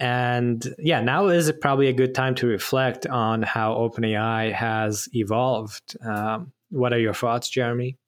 And 0.00 0.74
yeah, 0.78 1.00
now 1.00 1.28
is 1.28 1.52
probably 1.60 1.88
a 1.88 1.92
good 1.92 2.14
time 2.14 2.34
to 2.36 2.46
reflect 2.46 3.06
on 3.06 3.42
how 3.42 3.74
OpenAI 3.74 4.52
has 4.52 5.08
evolved. 5.14 5.96
Um, 6.04 6.52
what 6.70 6.92
are 6.92 6.98
your 6.98 7.14
thoughts, 7.14 7.48
Jeremy? 7.48 7.98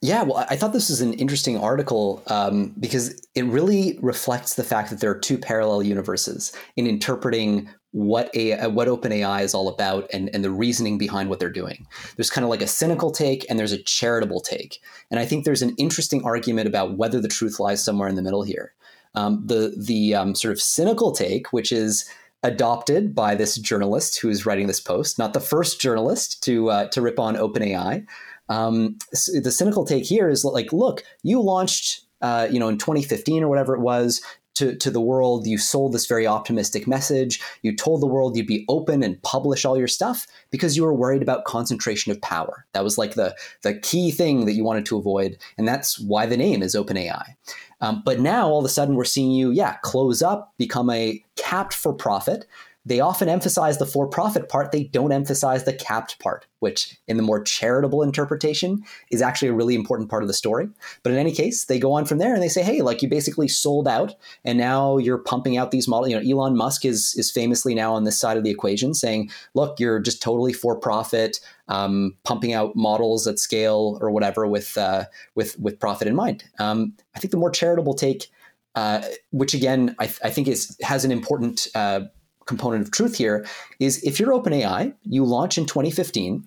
Yeah, 0.00 0.22
well, 0.22 0.46
I 0.48 0.56
thought 0.56 0.72
this 0.72 0.90
was 0.90 1.00
an 1.00 1.14
interesting 1.14 1.58
article 1.58 2.22
um, 2.26 2.74
because 2.78 3.26
it 3.34 3.44
really 3.44 3.98
reflects 4.02 4.54
the 4.54 4.64
fact 4.64 4.90
that 4.90 5.00
there 5.00 5.10
are 5.10 5.18
two 5.18 5.38
parallel 5.38 5.82
universes 5.82 6.52
in 6.76 6.86
interpreting 6.86 7.68
what 7.92 8.30
a 8.34 8.68
what 8.68 8.88
OpenAI 8.88 9.42
is 9.42 9.54
all 9.54 9.68
about 9.68 10.06
and, 10.12 10.28
and 10.34 10.44
the 10.44 10.50
reasoning 10.50 10.98
behind 10.98 11.30
what 11.30 11.40
they're 11.40 11.48
doing. 11.48 11.86
There's 12.16 12.28
kind 12.28 12.44
of 12.44 12.50
like 12.50 12.60
a 12.60 12.66
cynical 12.66 13.10
take 13.10 13.46
and 13.48 13.58
there's 13.58 13.72
a 13.72 13.82
charitable 13.82 14.42
take. 14.42 14.80
And 15.10 15.18
I 15.18 15.24
think 15.24 15.44
there's 15.44 15.62
an 15.62 15.74
interesting 15.78 16.22
argument 16.22 16.68
about 16.68 16.98
whether 16.98 17.20
the 17.20 17.28
truth 17.28 17.58
lies 17.58 17.82
somewhere 17.82 18.08
in 18.08 18.14
the 18.14 18.22
middle 18.22 18.42
here. 18.42 18.74
Um, 19.14 19.42
the 19.46 19.74
the 19.78 20.14
um, 20.14 20.34
sort 20.34 20.52
of 20.52 20.60
cynical 20.60 21.12
take, 21.12 21.54
which 21.54 21.72
is 21.72 22.04
adopted 22.42 23.14
by 23.14 23.34
this 23.34 23.56
journalist 23.56 24.20
who 24.20 24.28
is 24.28 24.44
writing 24.44 24.66
this 24.66 24.80
post, 24.80 25.18
not 25.18 25.32
the 25.32 25.40
first 25.40 25.80
journalist 25.80 26.42
to 26.44 26.70
uh, 26.70 26.88
to 26.88 27.00
rip 27.00 27.18
on 27.18 27.34
OpenAI. 27.34 28.06
Um, 28.48 28.98
the 29.10 29.50
cynical 29.50 29.84
take 29.84 30.04
here 30.04 30.28
is 30.28 30.44
like, 30.44 30.72
look, 30.72 31.04
you 31.22 31.40
launched 31.40 32.02
uh, 32.22 32.48
you 32.50 32.58
know, 32.58 32.68
in 32.68 32.78
2015 32.78 33.42
or 33.42 33.48
whatever 33.48 33.74
it 33.74 33.80
was, 33.80 34.22
to, 34.56 34.74
to 34.76 34.90
the 34.90 35.00
world. 35.00 35.46
You 35.46 35.58
sold 35.58 35.92
this 35.92 36.06
very 36.06 36.26
optimistic 36.26 36.86
message. 36.86 37.40
You 37.62 37.76
told 37.76 38.00
the 38.00 38.06
world 38.06 38.36
you'd 38.36 38.46
be 38.46 38.64
open 38.68 39.02
and 39.02 39.22
publish 39.22 39.64
all 39.64 39.76
your 39.76 39.86
stuff 39.86 40.26
because 40.50 40.76
you 40.76 40.82
were 40.82 40.94
worried 40.94 41.22
about 41.22 41.44
concentration 41.44 42.10
of 42.10 42.20
power. 42.22 42.66
That 42.72 42.82
was 42.82 42.96
like 42.96 43.14
the, 43.14 43.36
the 43.62 43.78
key 43.78 44.10
thing 44.10 44.46
that 44.46 44.54
you 44.54 44.64
wanted 44.64 44.86
to 44.86 44.96
avoid. 44.96 45.36
And 45.58 45.68
that's 45.68 46.00
why 46.00 46.24
the 46.24 46.38
name 46.38 46.62
is 46.62 46.74
OpenAI. 46.74 47.36
Um, 47.82 48.02
but 48.04 48.20
now 48.20 48.48
all 48.48 48.58
of 48.58 48.64
a 48.64 48.70
sudden 48.70 48.94
we're 48.94 49.04
seeing 49.04 49.30
you, 49.30 49.50
yeah, 49.50 49.76
close 49.82 50.22
up, 50.22 50.54
become 50.56 50.88
a 50.88 51.22
capped 51.36 51.74
for 51.74 51.92
profit 51.92 52.46
they 52.86 53.00
often 53.00 53.28
emphasize 53.28 53.78
the 53.78 53.84
for 53.84 54.06
profit 54.06 54.48
part, 54.48 54.70
they 54.70 54.84
don't 54.84 55.10
emphasize 55.10 55.64
the 55.64 55.72
capped 55.72 56.20
part, 56.20 56.46
which, 56.60 56.96
in 57.08 57.16
the 57.16 57.22
more 57.22 57.42
charitable 57.42 58.00
interpretation, 58.00 58.84
is 59.10 59.20
actually 59.20 59.48
a 59.48 59.54
really 59.54 59.74
important 59.74 60.08
part 60.08 60.22
of 60.22 60.28
the 60.28 60.34
story. 60.34 60.68
But 61.02 61.12
in 61.12 61.18
any 61.18 61.32
case, 61.32 61.64
they 61.64 61.80
go 61.80 61.92
on 61.92 62.04
from 62.06 62.18
there 62.18 62.32
and 62.32 62.40
they 62.40 62.48
say, 62.48 62.62
hey, 62.62 62.82
like 62.82 63.02
you 63.02 63.08
basically 63.08 63.48
sold 63.48 63.88
out 63.88 64.14
and 64.44 64.56
now 64.56 64.98
you're 64.98 65.18
pumping 65.18 65.56
out 65.56 65.72
these 65.72 65.88
models. 65.88 66.10
You 66.10 66.20
know, 66.20 66.30
Elon 66.30 66.56
Musk 66.56 66.84
is, 66.84 67.12
is 67.16 67.30
famously 67.30 67.74
now 67.74 67.92
on 67.92 68.04
this 68.04 68.20
side 68.20 68.36
of 68.36 68.44
the 68.44 68.50
equation 68.50 68.94
saying, 68.94 69.30
look, 69.54 69.80
you're 69.80 69.98
just 69.98 70.22
totally 70.22 70.52
for 70.52 70.78
profit, 70.78 71.40
um, 71.66 72.16
pumping 72.22 72.52
out 72.52 72.76
models 72.76 73.26
at 73.26 73.40
scale 73.40 73.98
or 74.00 74.12
whatever 74.12 74.46
with, 74.46 74.78
uh, 74.78 75.06
with, 75.34 75.58
with 75.58 75.80
profit 75.80 76.06
in 76.06 76.14
mind. 76.14 76.44
Um, 76.60 76.94
I 77.16 77.18
think 77.18 77.32
the 77.32 77.36
more 77.36 77.50
charitable 77.50 77.94
take 77.94 78.30
uh, 78.76 79.00
which 79.30 79.54
again 79.54 79.96
I, 79.98 80.04
th- 80.04 80.20
I, 80.22 80.28
think 80.28 80.48
is 80.48 80.76
has 80.82 81.06
an 81.06 81.10
important 81.10 81.66
uh, 81.74 82.00
component 82.46 82.82
of 82.82 82.90
truth 82.90 83.16
here 83.16 83.46
is 83.78 84.02
if 84.02 84.18
you're 84.18 84.32
OpenAI, 84.32 84.94
you 85.02 85.24
launch 85.24 85.58
in 85.58 85.66
2015, 85.66 86.46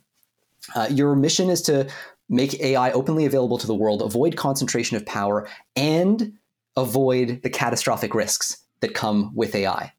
uh, 0.75 0.87
your 0.89 1.15
mission 1.15 1.49
is 1.49 1.61
to 1.63 1.89
make 2.29 2.59
AI 2.59 2.91
openly 2.91 3.25
available 3.25 3.57
to 3.57 3.67
the 3.67 3.75
world, 3.75 4.01
avoid 4.01 4.35
concentration 4.35 4.97
of 4.97 5.05
power, 5.05 5.47
and 5.75 6.33
avoid 6.77 7.41
the 7.43 7.49
catastrophic 7.49 8.13
risks 8.13 8.57
that 8.81 8.93
come 8.93 9.31
with 9.35 9.55
AI. 9.55 9.91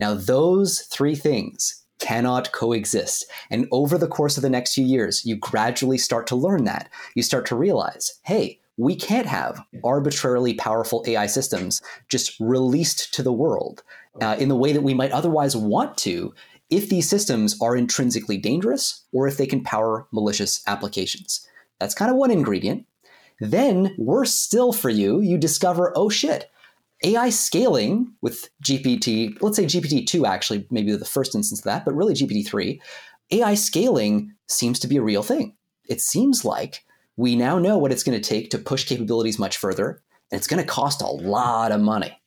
Now, 0.00 0.14
those 0.14 0.80
three 0.80 1.14
things 1.14 1.82
cannot 2.00 2.52
coexist. 2.52 3.24
And 3.50 3.68
over 3.70 3.96
the 3.96 4.08
course 4.08 4.36
of 4.36 4.42
the 4.42 4.50
next 4.50 4.74
few 4.74 4.84
years, 4.84 5.24
you 5.24 5.36
gradually 5.36 5.98
start 5.98 6.26
to 6.28 6.36
learn 6.36 6.64
that. 6.64 6.90
You 7.14 7.22
start 7.22 7.46
to 7.46 7.56
realize, 7.56 8.18
hey, 8.22 8.60
we 8.76 8.96
can't 8.96 9.26
have 9.26 9.60
arbitrarily 9.84 10.54
powerful 10.54 11.04
AI 11.06 11.26
systems 11.26 11.80
just 12.08 12.38
released 12.40 13.14
to 13.14 13.22
the 13.22 13.32
world 13.32 13.82
uh, 14.20 14.36
in 14.38 14.48
the 14.48 14.56
way 14.56 14.72
that 14.72 14.82
we 14.82 14.94
might 14.94 15.12
otherwise 15.12 15.56
want 15.56 15.96
to 15.98 16.34
if 16.70 16.88
these 16.88 17.08
systems 17.08 17.60
are 17.60 17.76
intrinsically 17.76 18.36
dangerous 18.36 19.04
or 19.12 19.26
if 19.26 19.36
they 19.36 19.46
can 19.46 19.62
power 19.62 20.06
malicious 20.12 20.62
applications. 20.66 21.46
That's 21.78 21.94
kind 21.94 22.10
of 22.10 22.16
one 22.16 22.30
ingredient. 22.30 22.86
Then, 23.40 23.94
worse 23.98 24.32
still 24.32 24.72
for 24.72 24.90
you, 24.90 25.20
you 25.20 25.38
discover 25.38 25.92
oh 25.96 26.08
shit, 26.08 26.50
AI 27.02 27.30
scaling 27.30 28.14
with 28.22 28.48
GPT, 28.62 29.36
let's 29.40 29.56
say 29.56 29.64
GPT 29.64 30.06
2 30.06 30.24
actually, 30.24 30.66
maybe 30.70 30.94
the 30.96 31.04
first 31.04 31.34
instance 31.34 31.60
of 31.60 31.64
that, 31.64 31.84
but 31.84 31.94
really 31.94 32.14
GPT 32.14 32.46
3, 32.46 32.80
AI 33.32 33.54
scaling 33.54 34.34
seems 34.48 34.78
to 34.78 34.88
be 34.88 34.96
a 34.96 35.02
real 35.02 35.22
thing. 35.22 35.56
It 35.88 36.00
seems 36.00 36.44
like 36.44 36.84
we 37.16 37.36
now 37.36 37.58
know 37.58 37.76
what 37.76 37.92
it's 37.92 38.02
going 38.02 38.20
to 38.20 38.28
take 38.28 38.50
to 38.50 38.58
push 38.58 38.84
capabilities 38.84 39.38
much 39.38 39.56
further, 39.56 40.02
and 40.30 40.38
it's 40.38 40.46
going 40.46 40.62
to 40.62 40.68
cost 40.68 41.02
a 41.02 41.06
lot 41.06 41.72
of 41.72 41.80
money. 41.80 42.18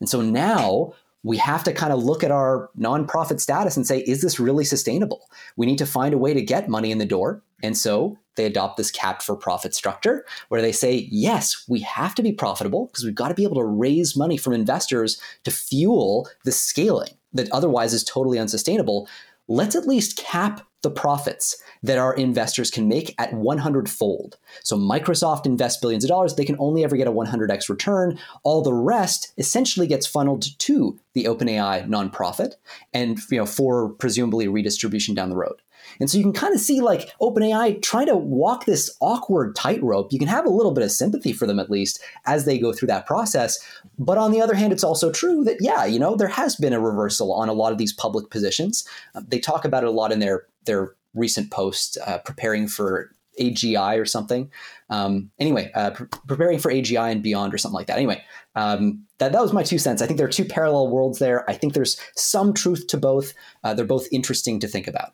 And 0.00 0.08
so 0.08 0.20
now 0.20 0.94
we 1.24 1.38
have 1.38 1.64
to 1.64 1.72
kind 1.72 1.92
of 1.92 2.04
look 2.04 2.22
at 2.22 2.30
our 2.30 2.70
nonprofit 2.78 3.40
status 3.40 3.76
and 3.76 3.86
say, 3.86 4.00
is 4.00 4.20
this 4.20 4.38
really 4.38 4.64
sustainable? 4.64 5.28
We 5.56 5.66
need 5.66 5.78
to 5.78 5.86
find 5.86 6.14
a 6.14 6.18
way 6.18 6.34
to 6.34 6.42
get 6.42 6.68
money 6.68 6.92
in 6.92 6.98
the 6.98 7.06
door. 7.06 7.42
And 7.62 7.76
so 7.76 8.18
they 8.36 8.44
adopt 8.44 8.76
this 8.76 8.90
capped 8.90 9.22
for 9.22 9.34
profit 9.34 9.74
structure 9.74 10.26
where 10.48 10.60
they 10.60 10.72
say, 10.72 11.08
yes, 11.10 11.64
we 11.66 11.80
have 11.80 12.14
to 12.16 12.22
be 12.22 12.32
profitable 12.32 12.86
because 12.86 13.04
we've 13.04 13.14
got 13.14 13.28
to 13.28 13.34
be 13.34 13.44
able 13.44 13.56
to 13.56 13.64
raise 13.64 14.16
money 14.16 14.36
from 14.36 14.52
investors 14.52 15.20
to 15.44 15.50
fuel 15.50 16.28
the 16.44 16.52
scaling 16.52 17.14
that 17.32 17.50
otherwise 17.50 17.94
is 17.94 18.04
totally 18.04 18.38
unsustainable. 18.38 19.08
Let's 19.48 19.76
at 19.76 19.86
least 19.86 20.16
cap 20.16 20.66
the 20.82 20.90
profits 20.90 21.60
that 21.82 21.98
our 21.98 22.14
investors 22.14 22.70
can 22.70 22.86
make 22.88 23.14
at 23.18 23.32
100 23.32 23.88
fold. 23.88 24.38
So 24.62 24.76
Microsoft 24.76 25.46
invests 25.46 25.80
billions 25.80 26.04
of 26.04 26.08
dollars, 26.08 26.34
they 26.34 26.44
can 26.44 26.56
only 26.58 26.84
ever 26.84 26.96
get 26.96 27.08
a 27.08 27.12
100x 27.12 27.68
return. 27.68 28.18
All 28.44 28.62
the 28.62 28.72
rest 28.72 29.32
essentially 29.36 29.86
gets 29.86 30.06
funneled 30.06 30.46
to 30.60 31.00
the 31.14 31.24
OpenAI 31.24 31.88
nonprofit 31.88 32.54
and 32.92 33.18
you 33.30 33.38
know 33.38 33.46
for 33.46 33.90
presumably 33.90 34.46
redistribution 34.46 35.14
down 35.14 35.30
the 35.30 35.36
road. 35.36 35.60
And 36.00 36.10
so 36.10 36.18
you 36.18 36.24
can 36.24 36.32
kind 36.32 36.54
of 36.54 36.60
see 36.60 36.80
like 36.80 37.10
OpenAI 37.20 37.80
trying 37.82 38.06
to 38.06 38.16
walk 38.16 38.64
this 38.64 38.94
awkward 39.00 39.54
tightrope. 39.54 40.12
You 40.12 40.18
can 40.18 40.28
have 40.28 40.46
a 40.46 40.50
little 40.50 40.72
bit 40.72 40.84
of 40.84 40.90
sympathy 40.90 41.32
for 41.32 41.46
them 41.46 41.58
at 41.58 41.70
least 41.70 42.00
as 42.26 42.44
they 42.44 42.58
go 42.58 42.72
through 42.72 42.88
that 42.88 43.06
process. 43.06 43.58
But 43.98 44.18
on 44.18 44.32
the 44.32 44.40
other 44.40 44.54
hand, 44.54 44.72
it's 44.72 44.84
also 44.84 45.10
true 45.10 45.44
that, 45.44 45.58
yeah, 45.60 45.84
you 45.84 45.98
know, 45.98 46.16
there 46.16 46.28
has 46.28 46.56
been 46.56 46.72
a 46.72 46.80
reversal 46.80 47.32
on 47.32 47.48
a 47.48 47.52
lot 47.52 47.72
of 47.72 47.78
these 47.78 47.92
public 47.92 48.30
positions. 48.30 48.86
Uh, 49.14 49.22
they 49.26 49.38
talk 49.38 49.64
about 49.64 49.84
it 49.84 49.88
a 49.88 49.92
lot 49.92 50.12
in 50.12 50.18
their, 50.18 50.46
their 50.64 50.94
recent 51.14 51.50
post 51.50 51.98
uh, 52.06 52.18
preparing 52.18 52.66
for 52.66 53.10
AGI 53.40 53.98
or 53.98 54.04
something. 54.04 54.50
Um, 54.90 55.30
anyway, 55.38 55.70
uh, 55.74 55.90
pre- 55.90 56.06
preparing 56.26 56.58
for 56.58 56.70
AGI 56.70 57.10
and 57.10 57.22
beyond 57.22 57.52
or 57.54 57.58
something 57.58 57.74
like 57.74 57.86
that. 57.88 57.96
Anyway, 57.96 58.22
um, 58.54 59.04
that, 59.18 59.32
that 59.32 59.42
was 59.42 59.52
my 59.52 59.62
two 59.62 59.78
cents. 59.78 60.02
I 60.02 60.06
think 60.06 60.18
there 60.18 60.26
are 60.26 60.30
two 60.30 60.44
parallel 60.44 60.88
worlds 60.88 61.18
there. 61.18 61.48
I 61.48 61.54
think 61.54 61.72
there's 61.72 62.00
some 62.14 62.52
truth 62.52 62.86
to 62.88 62.96
both. 62.96 63.34
Uh, 63.62 63.74
they're 63.74 63.84
both 63.84 64.06
interesting 64.12 64.60
to 64.60 64.68
think 64.68 64.86
about. 64.86 65.12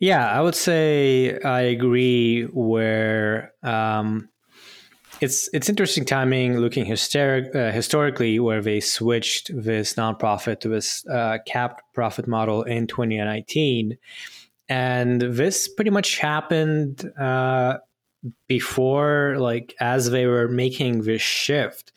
Yeah, 0.00 0.28
I 0.28 0.40
would 0.40 0.54
say 0.54 1.38
I 1.40 1.60
agree. 1.62 2.42
Where 2.42 3.52
um, 3.62 4.28
it's 5.20 5.48
it's 5.52 5.68
interesting 5.68 6.04
timing 6.04 6.58
looking 6.58 6.84
hysteric, 6.84 7.54
uh, 7.54 7.70
historically 7.70 8.38
where 8.40 8.60
they 8.60 8.80
switched 8.80 9.50
this 9.54 9.94
nonprofit 9.94 10.60
to 10.60 10.68
this 10.68 11.06
uh, 11.06 11.38
capped 11.46 11.82
profit 11.94 12.26
model 12.26 12.62
in 12.64 12.86
2019, 12.86 13.96
and 14.68 15.20
this 15.20 15.68
pretty 15.68 15.90
much 15.90 16.18
happened 16.18 17.10
uh, 17.18 17.78
before, 18.48 19.36
like 19.38 19.74
as 19.80 20.10
they 20.10 20.26
were 20.26 20.48
making 20.48 21.02
this 21.02 21.22
shift 21.22 21.92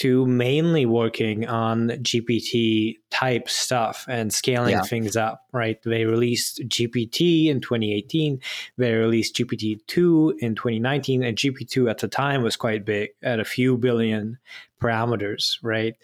to 0.00 0.24
mainly 0.24 0.86
working 0.86 1.46
on 1.46 1.90
GPT 1.90 2.96
type 3.10 3.50
stuff 3.50 4.06
and 4.08 4.32
scaling 4.32 4.72
yeah. 4.72 4.82
things 4.82 5.14
up, 5.14 5.42
right? 5.52 5.78
They 5.82 6.06
released 6.06 6.62
GPT 6.66 7.48
in 7.48 7.60
2018, 7.60 8.40
they 8.78 8.94
released 8.94 9.36
GPT 9.36 9.78
2 9.88 10.38
in 10.38 10.54
2019, 10.54 11.22
and 11.22 11.36
GPT 11.36 11.68
2 11.68 11.90
at 11.90 11.98
the 11.98 12.08
time 12.08 12.42
was 12.42 12.56
quite 12.56 12.86
big 12.86 13.10
at 13.22 13.40
a 13.40 13.44
few 13.44 13.76
billion 13.76 14.38
parameters, 14.80 15.58
right? 15.62 15.94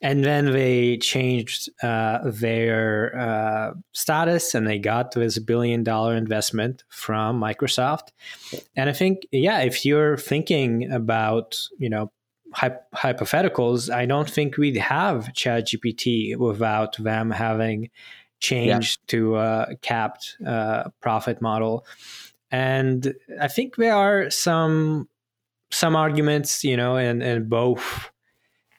And 0.00 0.24
then 0.24 0.52
they 0.52 0.96
changed 0.96 1.68
uh, 1.82 2.20
their 2.24 3.18
uh, 3.18 3.74
status 3.92 4.54
and 4.54 4.66
they 4.66 4.78
got 4.78 5.12
this 5.12 5.38
billion 5.38 5.82
dollar 5.82 6.16
investment 6.16 6.84
from 6.88 7.38
Microsoft. 7.38 8.08
And 8.74 8.88
I 8.88 8.94
think, 8.94 9.26
yeah, 9.30 9.60
if 9.60 9.84
you're 9.84 10.16
thinking 10.16 10.90
about, 10.90 11.58
you 11.78 11.90
know, 11.90 12.10
hypotheticals, 12.54 13.92
I 13.92 14.06
don't 14.06 14.28
think 14.28 14.56
we'd 14.56 14.76
have 14.76 15.30
ChatGPT 15.34 16.36
without 16.36 16.96
them 16.96 17.30
having 17.30 17.90
changed 18.40 19.00
yeah. 19.02 19.06
to 19.08 19.36
a 19.36 19.76
capped 19.82 20.36
uh, 20.46 20.90
profit 21.00 21.40
model. 21.40 21.86
And 22.50 23.14
I 23.40 23.48
think 23.48 23.76
there 23.76 23.94
are 23.94 24.30
some 24.30 25.08
some 25.70 25.96
arguments, 25.96 26.62
you 26.62 26.76
know, 26.76 26.96
in, 26.96 27.22
in 27.22 27.48
both 27.48 28.10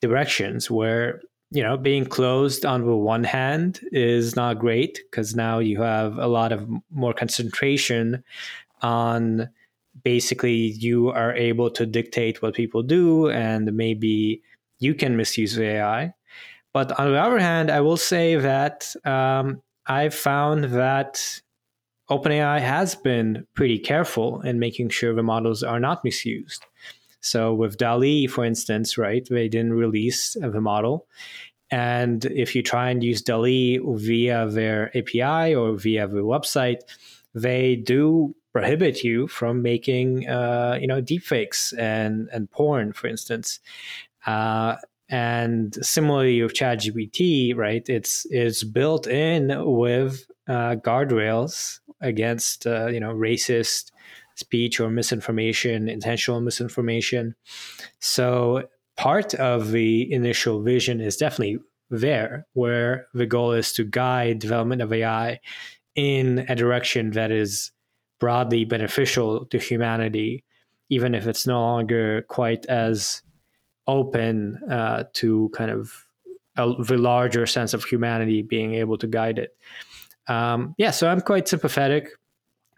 directions 0.02 0.72
where 0.72 1.22
you 1.52 1.64
know 1.64 1.78
being 1.78 2.06
closed 2.06 2.66
on 2.66 2.86
the 2.86 2.96
one 2.96 3.24
hand 3.24 3.80
is 3.92 4.36
not 4.36 4.60
great 4.60 5.00
because 5.10 5.36
now 5.36 5.60
you 5.60 5.82
have 5.82 6.18
a 6.18 6.28
lot 6.28 6.52
of 6.52 6.68
more 6.92 7.14
concentration 7.14 8.24
on 8.82 9.50
basically 10.08 10.72
you 10.88 11.10
are 11.10 11.34
able 11.34 11.70
to 11.70 11.86
dictate 11.86 12.42
what 12.42 12.54
people 12.54 12.82
do 12.82 13.30
and 13.30 13.74
maybe 13.74 14.42
you 14.80 14.96
can 14.96 15.18
misuse 15.18 15.60
AI. 15.60 16.14
But 16.74 16.98
on 16.98 17.12
the 17.12 17.20
other 17.20 17.40
hand, 17.40 17.70
I 17.70 17.82
will 17.82 17.98
say 17.98 18.38
that 18.38 18.96
um, 19.04 19.62
I've 19.86 20.16
found 20.16 20.64
that 20.82 21.42
OpenAI 22.10 22.62
has 22.62 22.96
been 22.96 23.46
pretty 23.54 23.80
careful 23.80 24.40
in 24.50 24.60
making 24.60 24.92
sure 24.92 25.14
the 25.14 25.24
models 25.24 25.62
are 25.62 25.82
not 25.82 26.06
misused. 26.06 26.64
So 27.20 27.54
with 27.54 27.76
DALL-E, 27.76 28.28
for 28.28 28.46
instance, 28.46 28.98
right, 28.98 29.28
they 29.30 29.50
didn't 29.50 29.74
release 29.74 30.38
the 30.40 30.62
model. 30.62 31.06
And 31.70 32.24
if 32.24 32.56
you 32.56 32.64
try 32.64 32.92
and 32.92 33.04
use 33.04 33.22
DALL-E 33.22 33.82
via 33.84 34.48
their 34.48 34.98
API 34.98 35.54
or 35.54 35.76
via 35.76 36.08
the 36.08 36.24
website, 36.24 36.80
they 37.34 37.76
do 37.76 38.37
prohibit 38.58 39.04
you 39.04 39.28
from 39.28 39.62
making 39.62 40.28
uh, 40.28 40.76
you 40.82 40.88
know 40.88 41.00
deepfakes 41.00 41.78
and 41.78 42.28
and 42.34 42.50
porn, 42.50 42.92
for 42.92 43.08
instance. 43.08 43.60
Uh, 44.26 44.76
and 45.10 45.78
similarly 45.86 46.42
with 46.42 46.54
ChatGPT, 46.54 47.56
right? 47.56 47.88
It's 47.88 48.26
it's 48.32 48.64
built 48.64 49.06
in 49.06 49.54
with 49.64 50.26
uh, 50.50 50.76
guardrails 50.88 51.80
against 52.02 52.66
uh, 52.66 52.88
you 52.88 53.00
know 53.00 53.14
racist 53.14 53.92
speech 54.34 54.80
or 54.80 54.90
misinformation, 54.90 55.88
intentional 55.88 56.42
misinformation. 56.42 57.36
So 58.00 58.64
part 58.98 59.36
of 59.36 59.70
the 59.72 60.12
initial 60.12 60.64
vision 60.64 61.00
is 61.00 61.16
definitely 61.16 61.60
there, 61.92 62.48
where 62.54 63.06
the 63.14 63.28
goal 63.28 63.52
is 63.52 63.72
to 63.74 63.84
guide 63.84 64.40
development 64.40 64.82
of 64.82 64.92
AI 64.92 65.40
in 65.96 66.46
a 66.50 66.56
direction 66.56 67.12
that 67.12 67.32
is 67.32 67.72
broadly 68.20 68.66
beneficial 68.66 69.46
to 69.46 69.58
humanity, 69.58 70.44
even 70.90 71.14
if 71.16 71.28
it's 71.28 71.46
no 71.46 71.60
longer 71.60 72.24
quite 72.24 72.66
as 72.68 73.22
open 73.88 74.60
uh, 74.70 75.04
to 75.14 75.50
kind 75.54 75.72
of 75.72 76.06
a, 76.58 76.74
the 76.84 76.98
larger 76.98 77.46
sense 77.46 77.74
of 77.74 77.84
humanity 77.84 78.42
being 78.42 78.74
able 78.74 78.98
to 78.98 79.08
guide 79.08 79.40
it. 79.40 79.56
Um, 80.28 80.76
yeah, 80.78 80.92
so 80.92 81.08
I'm 81.08 81.22
quite 81.22 81.48
sympathetic 81.48 82.10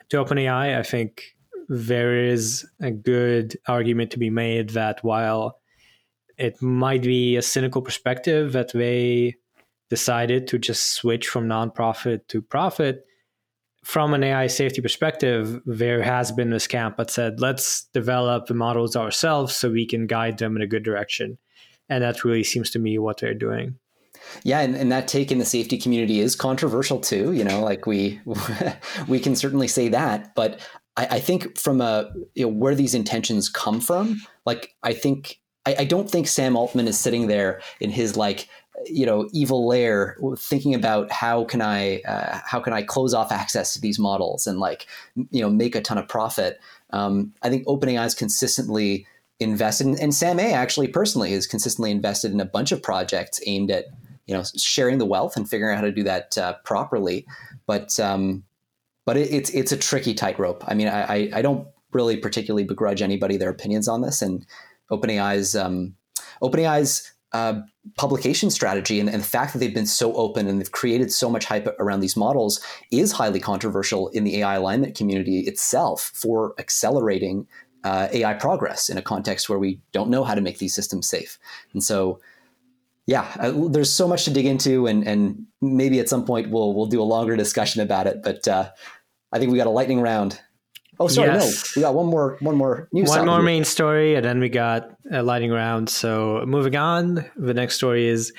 to 0.10 0.24
OpenAI. 0.24 0.78
I 0.78 0.84
think 0.84 1.36
there 1.68 2.16
is 2.16 2.66
a 2.80 2.92
good 2.92 3.58
argument 3.68 4.12
to 4.12 4.20
be 4.20 4.30
made 4.30 4.72
that 4.72 5.04
while 5.04 5.60
it 6.38 6.62
might 6.62 7.04
be 7.04 7.36
a 7.36 7.42
cynical 7.42 7.82
perspective 7.82 8.54
that 8.54 8.72
they 8.74 9.36
decided 9.90 10.48
to 10.48 10.58
just 10.58 10.94
switch 10.94 11.28
from 11.28 11.48
nonprofit 11.48 12.28
to 12.28 12.42
profit, 12.42 13.06
from 13.90 14.14
an 14.14 14.24
AI 14.24 14.46
safety 14.46 14.82
perspective, 14.82 15.60
there 15.66 16.04
has 16.04 16.32
been 16.32 16.52
this 16.52 16.68
camp 16.68 16.98
that 16.98 17.10
said, 17.10 17.42
let's 17.42 17.86
develop 17.86 18.46
the 18.46 18.54
models 18.54 18.96
ourselves 18.96 19.56
so 19.56 19.72
we 19.72 19.84
can 19.84 20.06
guide 20.06 20.38
them 20.38 20.56
in 20.56 20.62
a 20.62 20.68
good 20.68 20.84
direction. 20.84 21.40
And 21.90 22.04
that 22.04 22.24
really 22.24 22.44
seems 22.44 22.70
to 22.70 22.80
me 22.80 23.00
what 23.00 23.18
they're 23.18 23.34
doing. 23.34 23.80
Yeah, 24.44 24.60
and, 24.60 24.76
and 24.76 24.92
that 24.92 25.08
take 25.08 25.32
in 25.32 25.40
the 25.40 25.46
safety 25.46 25.76
community 25.76 26.20
is 26.20 26.36
controversial 26.36 27.00
too. 27.00 27.32
You 27.32 27.44
know, 27.44 27.64
like 27.64 27.88
we 27.88 28.22
we 29.08 29.20
can 29.20 29.36
certainly 29.36 29.68
say 29.68 29.88
that, 29.88 30.36
but 30.36 30.60
I, 30.96 31.08
I 31.12 31.20
think 31.20 31.58
from 31.58 31.82
a 31.82 32.12
you 32.36 32.44
know, 32.44 32.50
where 32.50 32.76
these 32.76 32.94
intentions 32.94 33.50
come 33.50 33.82
from, 33.82 34.22
like 34.46 34.76
I 34.84 34.94
think 34.94 35.40
I, 35.66 35.78
I 35.80 35.86
don't 35.86 36.12
think 36.12 36.28
Sam 36.28 36.56
Altman 36.56 36.88
is 36.88 37.00
sitting 37.00 37.26
there 37.26 37.62
in 37.80 37.90
his 37.90 38.16
like 38.16 38.50
you 38.86 39.06
know 39.06 39.28
evil 39.34 39.68
lair 39.68 40.18
thinking 40.38 40.74
about 40.74 41.12
how 41.12 41.44
can 41.44 41.62
i 41.62 42.00
uh, 42.02 42.40
how 42.46 42.60
can 42.60 42.74
i 42.74 42.82
close 42.82 43.14
off 43.14 43.32
access 43.32 43.74
to 43.74 43.82
these 43.82 44.00
models 44.00 44.48
and 44.48 44.60
like 44.60 44.88
you 45.16 45.42
know 45.42 45.50
make 45.50 45.76
a 45.76 45.82
ton 45.82 45.98
of 45.98 46.08
profit? 46.08 46.60
Um, 46.92 47.34
i 47.42 47.50
think 47.50 47.66
openai 47.68 48.06
is 48.06 48.16
consistently 48.16 49.06
invested 49.40 49.88
in, 49.88 50.00
and 50.00 50.14
sam 50.14 50.40
a 50.40 50.54
actually 50.54 50.88
personally 50.88 51.34
is 51.34 51.48
consistently 51.48 51.92
invested 51.92 52.32
in 52.32 52.40
a 52.40 52.46
bunch 52.46 52.72
of 52.72 52.82
projects 52.82 53.40
aimed 53.46 53.72
at 53.72 53.86
you 54.26 54.36
know 54.36 54.44
sharing 54.56 55.00
the 55.00 55.06
wealth 55.06 55.36
and 55.36 55.50
figuring 55.50 55.74
out 55.74 55.80
how 55.80 55.86
to 55.86 55.92
do 55.92 56.04
that 56.04 56.38
uh, 56.38 56.54
properly. 56.64 57.26
But 57.66 58.00
um, 58.00 58.44
but 59.06 59.18
it, 59.18 59.34
it's 59.34 59.50
it's 59.50 59.72
a 59.72 59.78
tricky 59.78 60.14
tightrope. 60.14 60.64
I 60.68 60.76
mean 60.76 60.88
I, 60.88 61.32
I 61.34 61.42
don't 61.42 61.68
really 61.92 62.18
particularly 62.18 62.64
begrudge 62.64 63.02
anybody 63.02 63.38
their 63.38 63.50
opinions 63.50 63.88
on 63.88 64.02
this. 64.02 64.22
And 64.22 64.46
openai's 64.92 65.56
um, 65.56 65.96
openai's 66.42 67.12
uh, 67.32 67.62
publication 67.96 68.50
strategy 68.50 69.00
and, 69.00 69.10
and, 69.10 69.22
the 69.22 69.28
fact 69.28 69.54
that 69.54 69.60
they've 69.60 69.74
been 69.74 69.86
so 69.86 70.14
open 70.14 70.48
and 70.48 70.60
they've 70.60 70.72
created 70.72 71.12
so 71.12 71.30
much 71.30 71.46
hype 71.46 71.68
around 71.80 72.00
these 72.00 72.18
models 72.18 72.60
is 72.92 73.12
highly 73.12 73.40
controversial 73.40 74.08
in 74.10 74.24
the 74.24 74.38
AI 74.38 74.56
alignment 74.56 74.96
community 74.96 75.42
itself 75.42 76.12
for 76.16 76.56
accelerating 76.58 77.48
uh, 77.84 78.08
AI 78.12 78.34
progress 78.34 78.90
in 78.90 78.98
a 78.98 79.02
context 79.02 79.48
where 79.48 79.60
we 79.60 79.80
don't 79.92 80.10
know 80.10 80.24
how 80.24 80.34
to 80.34 80.42
make 80.42 80.58
these 80.58 80.74
systems 80.74 81.08
safe. 81.08 81.38
And 81.74 81.84
so, 81.84 82.20
yeah, 83.06 83.28
uh, 83.40 83.52
there's 83.70 83.92
so 83.92 84.08
much 84.08 84.26
to 84.26 84.32
dig 84.32 84.46
into, 84.46 84.88
and, 84.88 85.08
and 85.08 85.46
maybe 85.62 86.00
at 86.00 86.10
some 86.10 86.26
point 86.26 86.50
we'll 86.50 86.74
we'll 86.74 86.86
do 86.86 87.02
a 87.02 87.04
longer 87.04 87.36
discussion 87.36 87.82
about 87.82 88.06
it. 88.06 88.22
But 88.22 88.48
uh, 88.48 88.70
I 89.32 89.40
think 89.40 89.52
we 89.52 89.58
got 89.58 89.68
a 89.68 89.72
lightning 89.72 90.02
round 90.02 90.40
Oh, 91.00 91.08
sorry, 91.08 91.30
yes. 91.30 91.76
no. 91.76 91.80
We 91.80 91.84
got 91.84 91.96
one 91.96 92.08
more, 92.08 92.38
one 92.42 92.56
more 92.56 92.90
news. 92.92 93.10
One 93.10 93.26
more 93.26 93.42
main 93.42 93.64
story, 93.64 94.16
and 94.16 94.26
then 94.26 94.40
we 94.40 94.50
got 94.50 94.92
a 95.12 95.24
lightning 95.24 95.52
round. 95.52 95.90
So 95.90 96.44
moving 96.46 96.76
on, 96.76 97.26
the 97.38 97.54
next 97.54 97.76
story 97.76 98.08
is 98.08 98.34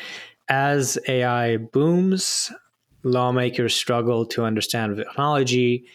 as 0.48 0.98
AI 1.08 1.56
booms, 1.56 2.52
lawmakers 3.02 3.74
struggle 3.74 4.26
to 4.26 4.44
understand 4.44 4.92
the 4.96 5.04
technology. 5.04 5.86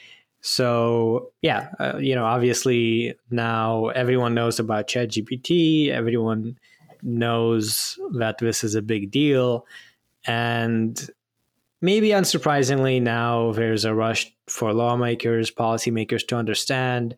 So 0.41 1.31
yeah, 1.41 1.69
uh, 1.79 1.97
you 1.97 2.15
know, 2.15 2.25
obviously 2.25 3.15
now 3.29 3.87
everyone 3.89 4.33
knows 4.33 4.59
about 4.59 4.87
ChatGPT. 4.87 5.89
Everyone 5.89 6.57
knows 7.03 7.99
that 8.13 8.39
this 8.39 8.63
is 8.63 8.73
a 8.73 8.81
big 8.81 9.11
deal, 9.11 9.67
and 10.25 11.09
maybe 11.85 12.09
unsurprisingly, 12.09 12.99
now 13.01 13.51
there's 13.51 13.85
a 13.85 13.93
rush 13.93 14.33
for 14.47 14.73
lawmakers, 14.73 15.51
policymakers 15.51 16.27
to 16.27 16.35
understand 16.35 17.15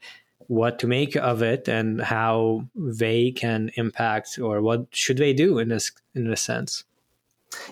what 0.47 0.80
to 0.80 0.88
make 0.88 1.15
of 1.15 1.41
it 1.41 1.68
and 1.68 2.01
how 2.01 2.65
they 2.76 3.32
can 3.32 3.72
impact 3.76 4.38
or 4.38 4.61
what 4.61 4.86
should 4.91 5.18
they 5.18 5.34
do 5.34 5.57
in 5.57 5.70
this 5.70 5.91
in 6.13 6.30
this 6.30 6.41
sense. 6.41 6.84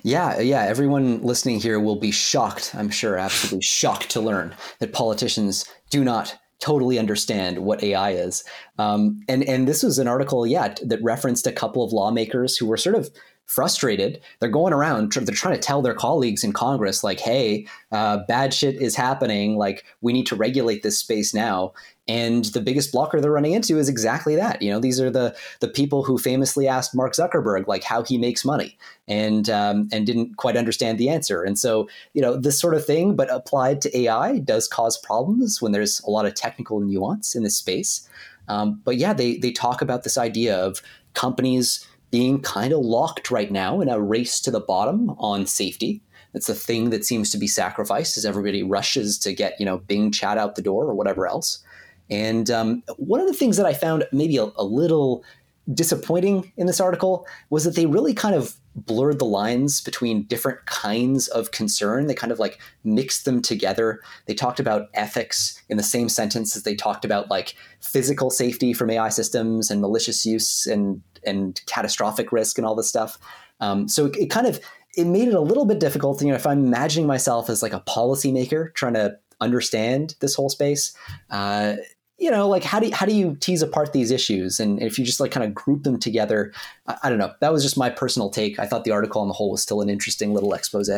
Yeah, 0.04 0.40
yeah. 0.40 0.64
Everyone 0.64 1.22
listening 1.22 1.60
here 1.60 1.80
will 1.80 1.98
be 1.98 2.12
shocked, 2.12 2.74
I'm 2.74 2.90
sure, 2.90 3.18
absolutely 3.18 3.62
shocked 3.62 4.10
to 4.12 4.22
learn 4.22 4.56
that 4.80 4.94
politicians 4.94 5.66
do 5.90 6.04
not 6.04 6.38
totally 6.60 6.98
understand 6.98 7.60
what 7.60 7.84
AI 7.84 8.12
is. 8.12 8.44
Um, 8.80 9.20
and 9.28 9.44
and 9.44 9.68
this 9.68 9.84
was 9.84 10.00
an 10.00 10.08
article, 10.08 10.48
yeah, 10.48 10.74
that 10.82 11.04
referenced 11.04 11.46
a 11.46 11.52
couple 11.52 11.84
of 11.84 11.92
lawmakers 11.92 12.58
who 12.58 12.66
were 12.66 12.78
sort 12.78 12.96
of 12.96 13.10
frustrated. 13.46 14.20
They're 14.40 14.50
going 14.50 14.74
around, 14.74 15.12
they're 15.14 15.36
trying 15.36 15.56
to 15.56 15.62
tell 15.62 15.82
their 15.82 15.94
colleagues 15.94 16.44
in 16.44 16.52
Congress, 16.52 17.04
like, 17.04 17.20
hey, 17.20 17.68
uh, 17.92 18.20
bad 18.28 18.54
shit 18.54 18.76
is 18.76 18.96
happening. 18.96 19.58
Like, 19.58 19.86
we 20.02 20.14
need 20.14 20.26
to 20.28 20.36
regulate 20.36 20.84
this 20.84 20.98
space 20.98 21.34
now. 21.34 21.74
And 22.08 22.46
the 22.46 22.62
biggest 22.62 22.92
blocker 22.92 23.20
they're 23.20 23.32
running 23.32 23.54
into 23.54 23.80
is 23.80 23.90
exactly 23.90 24.36
that. 24.36 24.62
You 24.62 24.72
know, 24.72 24.80
these 24.80 25.02
are 25.02 25.10
the 25.10 25.36
the 25.60 25.68
people 25.68 26.04
who 26.04 26.20
famously 26.20 26.68
asked 26.68 26.94
Mark 26.94 27.14
Zuckerberg 27.14 27.68
like 27.68 27.84
how 27.84 28.04
he 28.04 28.20
makes 28.20 28.46
money, 28.46 28.78
and 29.08 29.50
um, 29.50 29.90
and 29.92 30.06
didn't 30.06 30.38
quite 30.38 30.56
understand 30.56 31.00
the 31.00 31.10
answer. 31.10 31.42
And 31.42 31.58
so, 31.58 31.90
you 32.14 32.22
know, 32.22 32.38
this 32.38 32.60
sort 32.60 32.76
of 32.76 32.86
thing, 32.86 33.16
but 33.16 33.34
applied 33.34 33.82
to 33.82 33.98
AI, 33.98 34.38
does 34.38 34.68
cause 34.68 35.00
problems 35.00 35.64
when 35.64 35.72
there's 35.72 36.00
a 36.02 36.12
lot 36.12 36.28
of 36.28 36.36
technical 36.36 36.80
nuance 36.80 37.36
in 37.36 37.42
this 37.42 37.58
space. 37.58 38.08
Um, 38.48 38.82
but 38.84 38.98
yeah, 38.98 39.14
they 39.14 39.38
they 39.38 39.52
talk 39.52 39.82
about 39.82 40.04
this 40.04 40.18
idea 40.18 40.56
of 40.56 40.84
companies 41.16 41.88
being 42.16 42.40
kind 42.40 42.72
of 42.72 42.80
locked 42.80 43.30
right 43.30 43.52
now 43.52 43.82
in 43.82 43.90
a 43.90 44.00
race 44.00 44.40
to 44.40 44.50
the 44.50 44.62
bottom 44.62 45.10
on 45.18 45.46
safety. 45.46 46.02
It's 46.34 46.48
the 46.48 46.56
thing 46.56 46.90
that 46.92 47.04
seems 47.04 47.30
to 47.32 47.38
be 47.38 47.46
sacrificed 47.46 48.16
as 48.16 48.24
everybody 48.24 48.64
rushes 48.64 49.18
to 49.20 49.34
get 49.34 49.60
you 49.60 49.66
know 49.66 49.80
Bing 49.80 50.14
chat 50.14 50.38
out 50.38 50.56
the 50.56 50.62
door 50.62 50.86
or 50.86 50.96
whatever 50.96 51.28
else. 51.28 51.62
And 52.10 52.50
um, 52.50 52.84
one 52.96 53.20
of 53.20 53.28
the 53.28 53.34
things 53.34 53.58
that 53.58 53.66
I 53.66 53.74
found 53.74 54.06
maybe 54.14 54.38
a, 54.38 54.48
a 54.56 54.64
little 54.64 55.26
disappointing 55.74 56.54
in 56.56 56.68
this 56.68 56.80
article 56.80 57.28
was 57.50 57.66
that 57.66 57.76
they 57.76 57.86
really 57.86 58.14
kind 58.14 58.34
of 58.36 58.56
blurred 58.76 59.20
the 59.20 59.26
lines 59.26 59.82
between 59.82 60.24
different 60.24 60.66
kinds 60.68 61.28
of 61.28 61.52
concern. 61.52 62.08
They 62.08 62.14
kind 62.14 62.32
of 62.32 62.40
like 62.40 62.62
mixed 62.86 63.26
them 63.26 63.42
together. 63.42 64.00
They 64.26 64.36
talked 64.36 64.62
about 64.62 64.88
ethics 64.94 65.62
in 65.68 65.76
the 65.76 65.84
same 65.84 66.08
sentence 66.08 66.56
as 66.56 66.64
they 66.64 66.76
talked 66.76 67.04
about 67.04 67.30
like 67.30 67.56
physical 67.82 68.30
safety 68.30 68.72
from 68.72 68.90
AI 68.90 69.10
systems 69.10 69.70
and 69.70 69.82
malicious 69.82 70.26
use 70.26 70.66
and 70.66 71.02
and 71.26 71.62
catastrophic 71.66 72.32
risk 72.32 72.58
and 72.58 72.66
all 72.66 72.76
this 72.76 72.88
stuff. 72.88 73.18
Um, 73.60 73.88
so 73.88 74.08
it, 74.08 74.16
it, 74.18 74.30
kind 74.30 74.48
of 74.48 74.60
it 74.98 75.06
made 75.06 75.28
it 75.28 75.34
a 75.34 75.42
little 75.42 75.66
bit 75.66 75.80
difficult. 75.80 76.22
You 76.22 76.30
know, 76.30 76.36
if 76.36 76.48
I'm 76.48 76.66
imagining 76.66 77.08
myself 77.08 77.50
as 77.50 77.62
like 77.64 77.74
a 77.74 77.82
policymaker 77.82 78.74
trying 78.74 78.94
to 78.94 79.18
understand 79.42 80.16
this 80.20 80.36
whole 80.36 80.50
space, 80.50 80.96
uh, 81.30 81.76
you 82.18 82.32
know, 82.32 82.48
like 82.48 82.64
how 82.64 82.80
do 82.80 82.88
you, 82.88 82.96
how 82.96 83.06
do 83.06 83.14
you 83.14 83.36
tease 83.40 83.62
apart 83.62 83.92
these 83.92 84.12
issues? 84.12 84.60
And 84.60 84.82
if 84.82 84.98
you 84.98 85.06
just 85.06 85.20
like 85.20 85.32
kind 85.32 85.46
of 85.46 85.54
group 85.54 85.84
them 85.84 86.00
together, 86.00 86.54
I, 86.88 86.98
I 87.04 87.10
don't 87.10 87.20
know. 87.20 87.34
That 87.42 87.52
was 87.52 87.64
just 87.64 87.78
my 87.78 87.90
personal 87.90 88.30
take. 88.30 88.58
I 88.58 88.66
thought 88.66 88.86
the 88.86 88.92
article 88.92 89.22
on 89.22 89.28
the 89.28 89.34
whole 89.34 89.52
was 89.52 89.62
still 89.62 89.82
an 89.82 89.90
interesting 89.90 90.34
little 90.34 90.54
expose. 90.54 90.90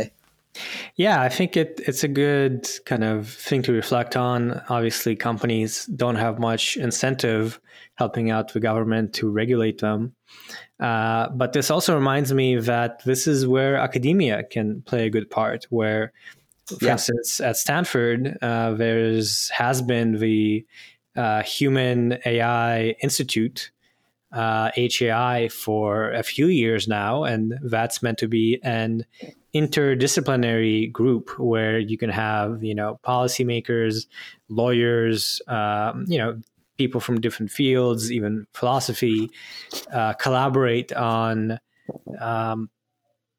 Yeah, 0.95 1.21
I 1.21 1.29
think 1.29 1.55
it, 1.55 1.79
it's 1.85 2.03
a 2.03 2.07
good 2.07 2.67
kind 2.85 3.03
of 3.03 3.29
thing 3.29 3.61
to 3.63 3.71
reflect 3.71 4.15
on. 4.15 4.61
Obviously, 4.69 5.15
companies 5.15 5.85
don't 5.87 6.15
have 6.15 6.39
much 6.39 6.77
incentive 6.77 7.59
helping 7.95 8.31
out 8.31 8.53
the 8.53 8.59
government 8.59 9.13
to 9.13 9.29
regulate 9.29 9.79
them. 9.79 10.13
Uh, 10.79 11.29
but 11.29 11.53
this 11.53 11.71
also 11.71 11.95
reminds 11.95 12.33
me 12.33 12.57
that 12.57 13.03
this 13.03 13.27
is 13.27 13.47
where 13.47 13.77
academia 13.77 14.43
can 14.43 14.81
play 14.83 15.07
a 15.07 15.09
good 15.09 15.29
part. 15.29 15.65
Where, 15.69 16.13
for 16.65 16.85
yeah. 16.85 16.93
instance, 16.93 17.39
at 17.39 17.57
Stanford, 17.57 18.37
uh, 18.41 18.73
there's 18.73 19.49
has 19.49 19.81
been 19.81 20.19
the 20.19 20.65
uh, 21.15 21.41
Human 21.43 22.19
AI 22.25 22.95
Institute, 23.01 23.71
uh, 24.31 24.69
HAI, 24.75 25.49
for 25.49 26.11
a 26.11 26.21
few 26.21 26.47
years 26.47 26.87
now, 26.87 27.23
and 27.23 27.55
that's 27.63 28.03
meant 28.03 28.19
to 28.19 28.27
be 28.27 28.59
an 28.63 29.05
interdisciplinary 29.55 30.91
group 30.91 31.39
where 31.39 31.79
you 31.79 31.97
can 31.97 32.11
have 32.11 32.63
you 32.63 32.75
know 32.75 32.99
policymakers, 33.03 34.05
lawyers, 34.47 35.41
um, 35.47 36.05
you 36.07 36.19
know 36.19 36.39
people 36.77 37.01
from 37.01 37.19
different 37.19 37.51
fields, 37.51 38.11
even 38.11 38.47
philosophy, 38.53 39.29
uh, 39.91 40.13
collaborate 40.13 40.93
on 40.93 41.59
um, 42.19 42.69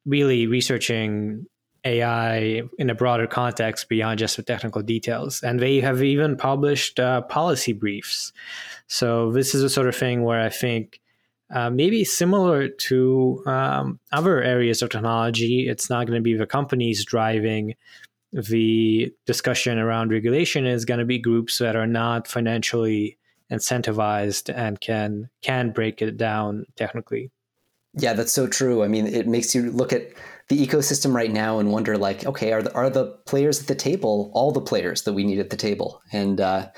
really 0.06 0.46
researching 0.46 1.46
AI 1.84 2.62
in 2.78 2.90
a 2.90 2.94
broader 2.94 3.26
context 3.26 3.88
beyond 3.88 4.18
just 4.18 4.36
the 4.36 4.42
technical 4.42 4.82
details. 4.82 5.42
And 5.42 5.60
they 5.60 5.80
have 5.80 6.02
even 6.02 6.36
published 6.36 6.98
uh, 6.98 7.22
policy 7.22 7.72
briefs. 7.72 8.32
So 8.86 9.32
this 9.32 9.54
is 9.54 9.62
a 9.62 9.70
sort 9.70 9.88
of 9.88 9.96
thing 9.96 10.24
where 10.24 10.40
I 10.40 10.48
think 10.48 11.00
uh, 11.50 11.70
maybe 11.70 12.04
similar 12.04 12.68
to 12.68 13.42
um, 13.46 14.00
other 14.12 14.42
areas 14.42 14.82
of 14.82 14.90
technology, 14.90 15.68
it's 15.68 15.88
not 15.88 16.06
going 16.06 16.18
to 16.18 16.22
be 16.22 16.34
the 16.34 16.46
companies 16.46 17.04
driving 17.04 17.74
the 18.32 19.10
discussion 19.24 19.78
around 19.78 20.10
regulation. 20.10 20.66
Is 20.66 20.84
going 20.84 21.00
to 21.00 21.06
be 21.06 21.18
groups 21.18 21.58
that 21.58 21.76
are 21.76 21.86
not 21.86 22.26
financially 22.26 23.17
incentivized 23.50 24.52
and 24.54 24.80
can 24.80 25.30
can 25.42 25.70
break 25.70 26.02
it 26.02 26.16
down 26.16 26.66
technically. 26.76 27.30
Yeah, 27.94 28.12
that's 28.12 28.32
so 28.32 28.46
true. 28.46 28.84
I 28.84 28.88
mean, 28.88 29.06
it 29.06 29.26
makes 29.26 29.54
you 29.54 29.70
look 29.70 29.92
at 29.92 30.08
the 30.48 30.66
ecosystem 30.66 31.14
right 31.14 31.32
now 31.32 31.58
and 31.58 31.72
wonder 31.72 31.96
like, 31.96 32.24
okay, 32.26 32.52
are 32.52 32.62
the, 32.62 32.72
are 32.74 32.90
the 32.90 33.06
players 33.26 33.60
at 33.60 33.66
the 33.66 33.74
table 33.74 34.30
all 34.34 34.52
the 34.52 34.60
players 34.60 35.02
that 35.02 35.14
we 35.14 35.24
need 35.24 35.38
at 35.38 35.50
the 35.50 35.56
table? 35.56 36.00
And 36.12 36.40
uh, 36.40 36.68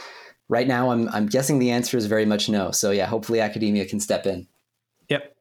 right 0.48 0.68
now, 0.68 0.90
I'm 0.90 1.08
I'm 1.08 1.26
guessing 1.26 1.58
the 1.58 1.70
answer 1.70 1.96
is 1.96 2.06
very 2.06 2.26
much 2.26 2.48
no. 2.48 2.70
So 2.70 2.90
yeah, 2.90 3.06
hopefully 3.06 3.40
academia 3.40 3.86
can 3.86 4.00
step 4.00 4.26
in. 4.26 4.46
Yep. 5.08 5.36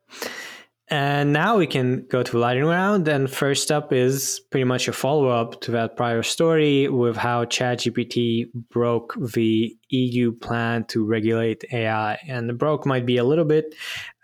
And 0.91 1.31
now 1.31 1.57
we 1.57 1.67
can 1.67 2.07
go 2.07 2.23
to 2.23 2.37
lightning 2.39 2.65
round. 2.65 3.07
And 3.07 3.29
first 3.29 3.71
up 3.71 3.93
is 3.93 4.41
pretty 4.49 4.63
much 4.63 4.87
a 4.87 4.93
follow 4.93 5.29
up 5.29 5.61
to 5.61 5.71
that 5.71 5.95
prior 5.95 6.23
story 6.23 6.89
with 6.89 7.15
how 7.15 7.45
ChatGPT 7.45 8.51
broke 8.71 9.15
the 9.33 9.77
EU 9.89 10.31
plan 10.31 10.85
to 10.85 11.05
regulate 11.05 11.63
AI. 11.71 12.17
And 12.27 12.49
the 12.49 12.53
broke 12.53 12.87
might 12.87 13.05
be 13.05 13.17
a 13.17 13.23
little 13.23 13.45
bit 13.45 13.75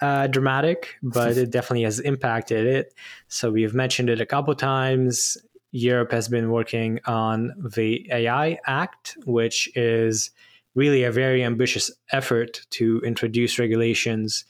uh, 0.02 0.26
dramatic, 0.28 0.96
but 1.04 1.38
it 1.38 1.52
definitely 1.52 1.84
has 1.84 2.00
impacted 2.00 2.66
it. 2.66 2.96
So 3.28 3.52
we've 3.52 3.76
mentioned 3.76 4.10
it 4.10 4.20
a 4.20 4.26
couple 4.26 4.56
times. 4.56 5.38
Europe 5.72 6.12
has 6.12 6.28
been 6.28 6.50
working 6.50 7.00
on 7.06 7.52
the 7.76 8.10
AI 8.12 8.58
Act, 8.66 9.18
which 9.26 9.70
is 9.76 10.32
really 10.74 11.04
a 11.04 11.12
very 11.12 11.44
ambitious 11.44 11.92
effort 12.12 12.62
to 12.70 13.02
introduce 13.06 13.60
regulations 13.60 14.46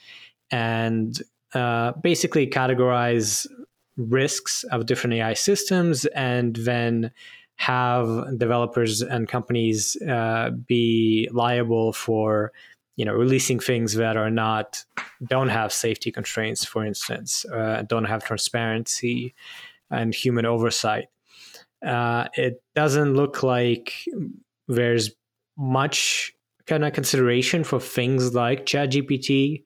and 0.51 1.21
uh, 1.55 1.93
basically 2.01 2.47
categorize 2.47 3.47
risks 3.97 4.63
of 4.65 4.85
different 4.85 5.13
AI 5.15 5.33
systems 5.33 6.05
and 6.07 6.55
then 6.57 7.11
have 7.57 8.37
developers 8.37 9.01
and 9.01 9.29
companies 9.29 9.95
uh, 10.07 10.49
be 10.67 11.29
liable 11.31 11.93
for 11.93 12.51
you 12.97 13.05
know 13.05 13.13
releasing 13.13 13.59
things 13.59 13.93
that 13.93 14.17
are 14.17 14.29
not 14.29 14.83
don't 15.27 15.47
have 15.49 15.71
safety 15.71 16.11
constraints 16.11 16.65
for 16.65 16.85
instance 16.85 17.45
uh, 17.45 17.83
don't 17.87 18.05
have 18.05 18.23
transparency 18.23 19.33
and 19.91 20.13
human 20.13 20.45
oversight. 20.45 21.07
Uh, 21.85 22.27
it 22.33 22.61
doesn't 22.73 23.13
look 23.13 23.43
like 23.43 23.93
there's 24.67 25.11
much 25.57 26.33
kind 26.65 26.83
of 26.83 26.93
consideration 26.93 27.63
for 27.63 27.79
things 27.79 28.33
like 28.33 28.65
ChatGPT 28.65 29.63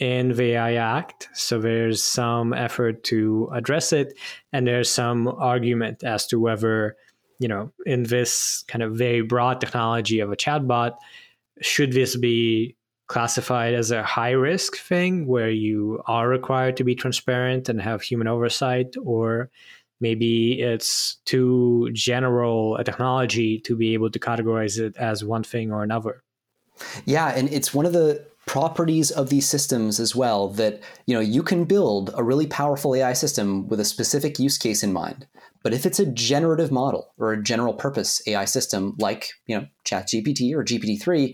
in 0.00 0.34
the 0.34 0.52
AI 0.52 0.74
Act. 0.74 1.28
So 1.34 1.60
there's 1.60 2.02
some 2.02 2.52
effort 2.52 3.04
to 3.04 3.48
address 3.52 3.92
it, 3.92 4.18
and 4.52 4.66
there's 4.66 4.90
some 4.90 5.28
argument 5.28 6.02
as 6.02 6.26
to 6.28 6.40
whether, 6.40 6.96
you 7.38 7.46
know, 7.46 7.70
in 7.86 8.04
this 8.04 8.64
kind 8.66 8.82
of 8.82 8.96
very 8.96 9.20
broad 9.20 9.60
technology 9.60 10.20
of 10.20 10.32
a 10.32 10.36
chatbot, 10.36 10.96
should 11.60 11.92
this 11.92 12.16
be 12.16 12.76
classified 13.08 13.74
as 13.74 13.90
a 13.90 14.02
high 14.02 14.30
risk 14.30 14.76
thing 14.76 15.26
where 15.26 15.50
you 15.50 16.00
are 16.06 16.28
required 16.28 16.76
to 16.78 16.84
be 16.84 16.94
transparent 16.94 17.68
and 17.68 17.80
have 17.82 18.00
human 18.00 18.26
oversight, 18.26 18.94
or 19.02 19.50
maybe 20.00 20.60
it's 20.60 21.16
too 21.26 21.90
general 21.92 22.76
a 22.76 22.84
technology 22.84 23.58
to 23.58 23.76
be 23.76 23.92
able 23.92 24.10
to 24.10 24.18
categorize 24.18 24.78
it 24.78 24.96
as 24.96 25.22
one 25.22 25.42
thing 25.42 25.70
or 25.70 25.82
another. 25.82 26.22
Yeah, 27.04 27.28
and 27.28 27.52
it's 27.52 27.74
one 27.74 27.84
of 27.84 27.92
the 27.92 28.24
properties 28.50 29.12
of 29.12 29.30
these 29.30 29.48
systems 29.48 30.00
as 30.00 30.16
well 30.16 30.48
that 30.48 30.80
you 31.06 31.14
know 31.14 31.20
you 31.20 31.40
can 31.40 31.64
build 31.64 32.10
a 32.16 32.24
really 32.24 32.48
powerful 32.48 32.96
AI 32.96 33.12
system 33.12 33.68
with 33.68 33.78
a 33.78 33.84
specific 33.84 34.40
use 34.40 34.58
case 34.58 34.82
in 34.82 34.92
mind. 34.92 35.28
But 35.62 35.72
if 35.72 35.86
it's 35.86 36.00
a 36.00 36.06
generative 36.06 36.72
model 36.72 37.12
or 37.16 37.32
a 37.32 37.40
general 37.40 37.72
purpose 37.72 38.20
AI 38.26 38.46
system 38.46 38.96
like 38.98 39.30
you 39.46 39.56
know 39.56 39.68
ChatGPT 39.84 40.52
or 40.52 40.64
GPT-3, 40.64 41.32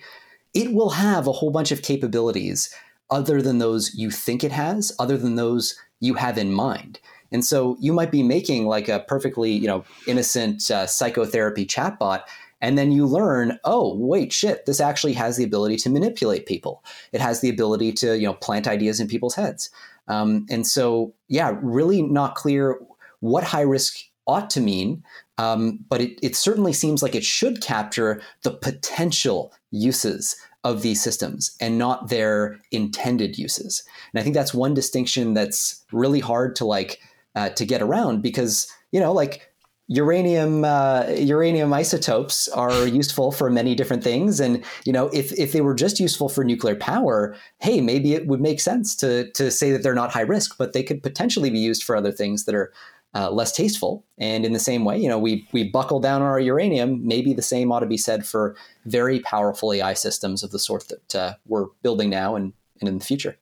it 0.53 0.75
will 0.75 0.91
have 0.91 1.27
a 1.27 1.33
whole 1.33 1.51
bunch 1.51 1.73
of 1.73 1.81
capabilities 1.81 2.69
other 3.09 3.41
than 3.41 3.61
those 3.61 3.95
you 3.95 4.11
think 4.11 4.45
it 4.45 4.53
has, 4.53 4.93
other 4.99 5.17
than 5.17 5.37
those 5.37 5.75
you 6.01 6.15
have 6.15 6.37
in 6.37 6.53
mind. 6.53 7.01
And 7.33 7.43
so 7.43 7.79
you 7.81 7.95
might 7.95 8.11
be 8.11 8.23
making 8.23 8.67
like 8.67 8.91
a 8.91 9.01
perfectly 9.09 9.53
you 9.53 9.69
know 9.69 9.87
innocent 10.07 10.71
uh, 10.71 10.87
psychotherapy 10.87 11.65
chatbot 11.65 12.25
and 12.61 12.79
then 12.79 12.93
you 12.93 13.07
learn, 13.07 13.59
oh, 13.65 13.97
wait, 13.97 14.33
shit, 14.33 14.67
this 14.67 14.81
actually 14.81 15.13
has 15.15 15.37
the 15.37 15.45
ability 15.45 15.77
to 15.77 15.91
manipulate 15.91 16.47
people. 16.47 16.83
It 17.13 17.21
has 17.21 17.41
the 17.41 17.51
ability 17.51 17.93
to, 17.95 18.19
you 18.19 18.27
know, 18.27 18.35
plant 18.35 18.67
ideas 18.67 19.01
in 19.01 19.09
people's 19.09 19.35
heads. 19.35 19.71
Um, 20.09 20.47
and 20.49 20.67
so, 20.67 21.15
yeah, 21.29 21.59
really 21.61 22.03
not 22.03 22.35
clear 22.35 22.81
what 23.21 23.45
high 23.45 23.63
risk 23.63 23.97
ought 24.27 24.51
to 24.51 24.61
mean. 24.61 25.05
Um, 25.39 25.81
but 25.89 26.01
it, 26.01 26.19
it 26.23 26.35
certainly 26.37 26.73
seems 26.73 27.03
like 27.03 27.15
it 27.15 27.25
should 27.25 27.61
capture 27.61 28.23
the 28.43 28.53
potential 28.53 29.53
uses 29.71 30.37
of 30.65 30.83
these 30.83 31.03
systems 31.03 31.57
and 31.61 31.79
not 31.79 32.09
their 32.09 32.59
intended 32.73 33.39
uses. 33.39 33.85
And 34.13 34.21
I 34.21 34.25
think 34.25 34.35
that's 34.35 34.55
one 34.55 34.75
distinction 34.75 35.35
that's 35.35 35.85
really 35.93 36.21
hard 36.21 36.57
to 36.57 36.65
like 36.65 37.01
uh, 37.37 37.51
to 37.51 37.65
get 37.65 37.83
around 37.83 38.23
because 38.23 38.67
you 38.91 38.99
know 38.99 39.13
like 39.13 39.53
uranium 39.89 40.65
uh, 40.65 41.07
uranium 41.17 41.73
isotopes 41.73 42.49
are 42.49 42.87
useful 42.87 43.31
for 43.31 43.51
many 43.51 43.75
different 43.75 44.03
things. 44.03 44.41
And 44.41 44.65
you 44.85 44.93
know 44.93 45.09
if 45.13 45.33
if 45.39 45.53
they 45.53 45.61
were 45.61 45.75
just 45.75 46.01
useful 46.01 46.29
for 46.29 46.45
nuclear 46.45 46.75
power 46.75 47.37
hey 47.61 47.81
maybe 47.81 48.15
it 48.15 48.27
would 48.27 48.41
make 48.41 48.61
sense 48.61 48.97
to 48.97 49.31
to 49.33 49.51
say 49.51 49.71
that 49.71 49.83
they're 49.83 49.95
not 49.95 50.13
high 50.13 50.23
risk 50.23 50.57
but 50.59 50.73
they 50.73 50.83
could 50.83 51.03
potentially 51.03 51.51
be 51.51 51.59
used 51.59 51.85
for 51.85 51.97
other 51.97 52.13
things 52.13 52.45
that 52.45 52.55
are 52.55 52.73
uh, 53.15 53.31
less 53.31 53.53
tasteful. 53.53 54.05
And 54.19 54.45
in 54.45 54.53
the 54.53 54.59
same 54.59 54.85
way 54.85 54.99
you 54.99 55.09
know 55.09 55.19
we 55.19 55.47
we 55.53 55.69
buckle 55.69 56.01
down 56.01 56.21
on 56.21 56.29
our 56.29 56.41
uranium 56.41 57.07
maybe 57.07 57.33
the 57.33 57.43
same 57.43 57.71
ought 57.71 57.81
to 57.81 57.87
be 57.87 57.99
said 57.99 58.27
for 58.27 58.57
very 58.87 59.21
powerful 59.21 59.73
ai 59.73 59.95
systems 59.95 60.43
of 60.43 60.51
the 60.51 60.59
sort 60.59 60.89
that 60.89 61.15
uh, 61.15 61.35
we're 61.47 61.67
building 61.83 62.11
now 62.11 62.35
and, 62.35 62.53
and 62.81 62.89
in 62.89 62.99
the 62.99 63.05
future. 63.05 63.37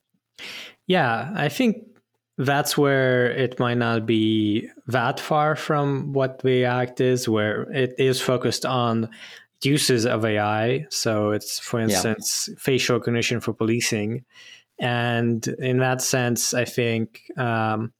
Yeah, 0.85 1.31
I 1.35 1.49
think 1.49 1.94
that's 2.37 2.77
where 2.77 3.31
it 3.31 3.59
might 3.59 3.77
not 3.77 4.05
be 4.05 4.69
that 4.87 5.19
far 5.19 5.55
from 5.55 6.11
what 6.13 6.41
AI 6.43 6.83
Act 6.83 6.99
is, 6.99 7.29
where 7.29 7.63
it 7.71 7.95
is 7.97 8.19
focused 8.19 8.65
on 8.65 9.09
uses 9.63 10.05
of 10.05 10.25
AI. 10.25 10.85
So 10.89 11.31
it's, 11.31 11.59
for 11.59 11.79
instance, 11.79 12.49
yeah. 12.49 12.55
facial 12.59 12.97
recognition 12.97 13.39
for 13.39 13.53
policing. 13.53 14.25
And 14.79 15.47
in 15.47 15.79
that 15.79 16.01
sense, 16.01 16.53
I 16.53 16.65
think, 16.65 17.21
um, 17.37 17.93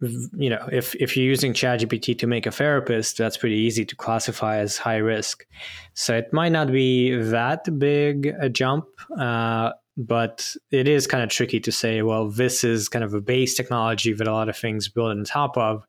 you 0.00 0.48
know, 0.48 0.66
if, 0.72 0.94
if 0.94 1.14
you're 1.14 1.26
using 1.26 1.52
ChatGPT 1.52 2.18
to 2.20 2.26
make 2.26 2.46
a 2.46 2.50
therapist, 2.50 3.18
that's 3.18 3.36
pretty 3.36 3.56
easy 3.56 3.84
to 3.84 3.94
classify 3.94 4.56
as 4.56 4.78
high 4.78 4.96
risk. 4.96 5.46
So 5.92 6.16
it 6.16 6.32
might 6.32 6.52
not 6.52 6.72
be 6.72 7.14
that 7.16 7.78
big 7.78 8.34
a 8.40 8.48
jump. 8.48 8.86
Uh, 9.18 9.72
but 10.00 10.56
it 10.70 10.88
is 10.88 11.06
kind 11.06 11.22
of 11.22 11.28
tricky 11.28 11.60
to 11.60 11.70
say, 11.70 12.00
well, 12.00 12.30
this 12.30 12.64
is 12.64 12.88
kind 12.88 13.04
of 13.04 13.12
a 13.12 13.20
base 13.20 13.54
technology 13.54 14.14
that 14.14 14.26
a 14.26 14.32
lot 14.32 14.48
of 14.48 14.56
things 14.56 14.88
build 14.88 15.10
on 15.10 15.24
top 15.24 15.58
of. 15.58 15.86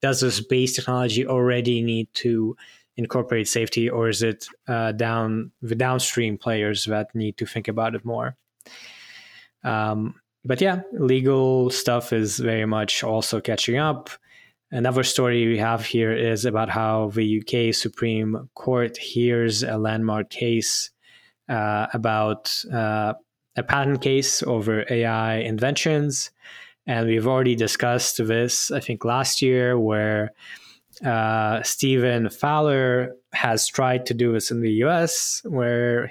Does 0.00 0.20
this 0.20 0.40
base 0.40 0.74
technology 0.74 1.24
already 1.24 1.80
need 1.80 2.08
to 2.14 2.56
incorporate 2.96 3.46
safety, 3.46 3.88
or 3.88 4.08
is 4.08 4.20
it 4.20 4.48
uh, 4.66 4.90
down 4.92 5.52
the 5.62 5.76
downstream 5.76 6.36
players 6.38 6.86
that 6.86 7.14
need 7.14 7.36
to 7.36 7.46
think 7.46 7.68
about 7.68 7.94
it 7.94 8.04
more? 8.04 8.36
Um, 9.62 10.16
but 10.44 10.60
yeah, 10.60 10.80
legal 10.92 11.70
stuff 11.70 12.12
is 12.12 12.40
very 12.40 12.66
much 12.66 13.04
also 13.04 13.40
catching 13.40 13.78
up. 13.78 14.10
Another 14.72 15.04
story 15.04 15.46
we 15.46 15.58
have 15.58 15.84
here 15.84 16.12
is 16.12 16.44
about 16.46 16.68
how 16.68 17.10
the 17.14 17.40
UK 17.40 17.72
Supreme 17.72 18.48
Court 18.54 18.96
hears 18.96 19.62
a 19.62 19.78
landmark 19.78 20.30
case 20.30 20.90
uh, 21.48 21.86
about 21.94 22.52
uh, 22.72 23.12
a 23.56 23.62
patent 23.62 24.00
case 24.00 24.42
over 24.42 24.84
AI 24.90 25.36
inventions. 25.36 26.30
And 26.86 27.06
we've 27.06 27.26
already 27.26 27.54
discussed 27.54 28.16
this, 28.26 28.70
I 28.70 28.80
think, 28.80 29.04
last 29.04 29.40
year, 29.40 29.78
where 29.78 30.32
uh, 31.04 31.62
Stephen 31.62 32.28
Thaler 32.28 33.16
has 33.32 33.66
tried 33.66 34.06
to 34.06 34.14
do 34.14 34.32
this 34.32 34.50
in 34.50 34.60
the 34.60 34.70
US, 34.84 35.42
where 35.44 36.10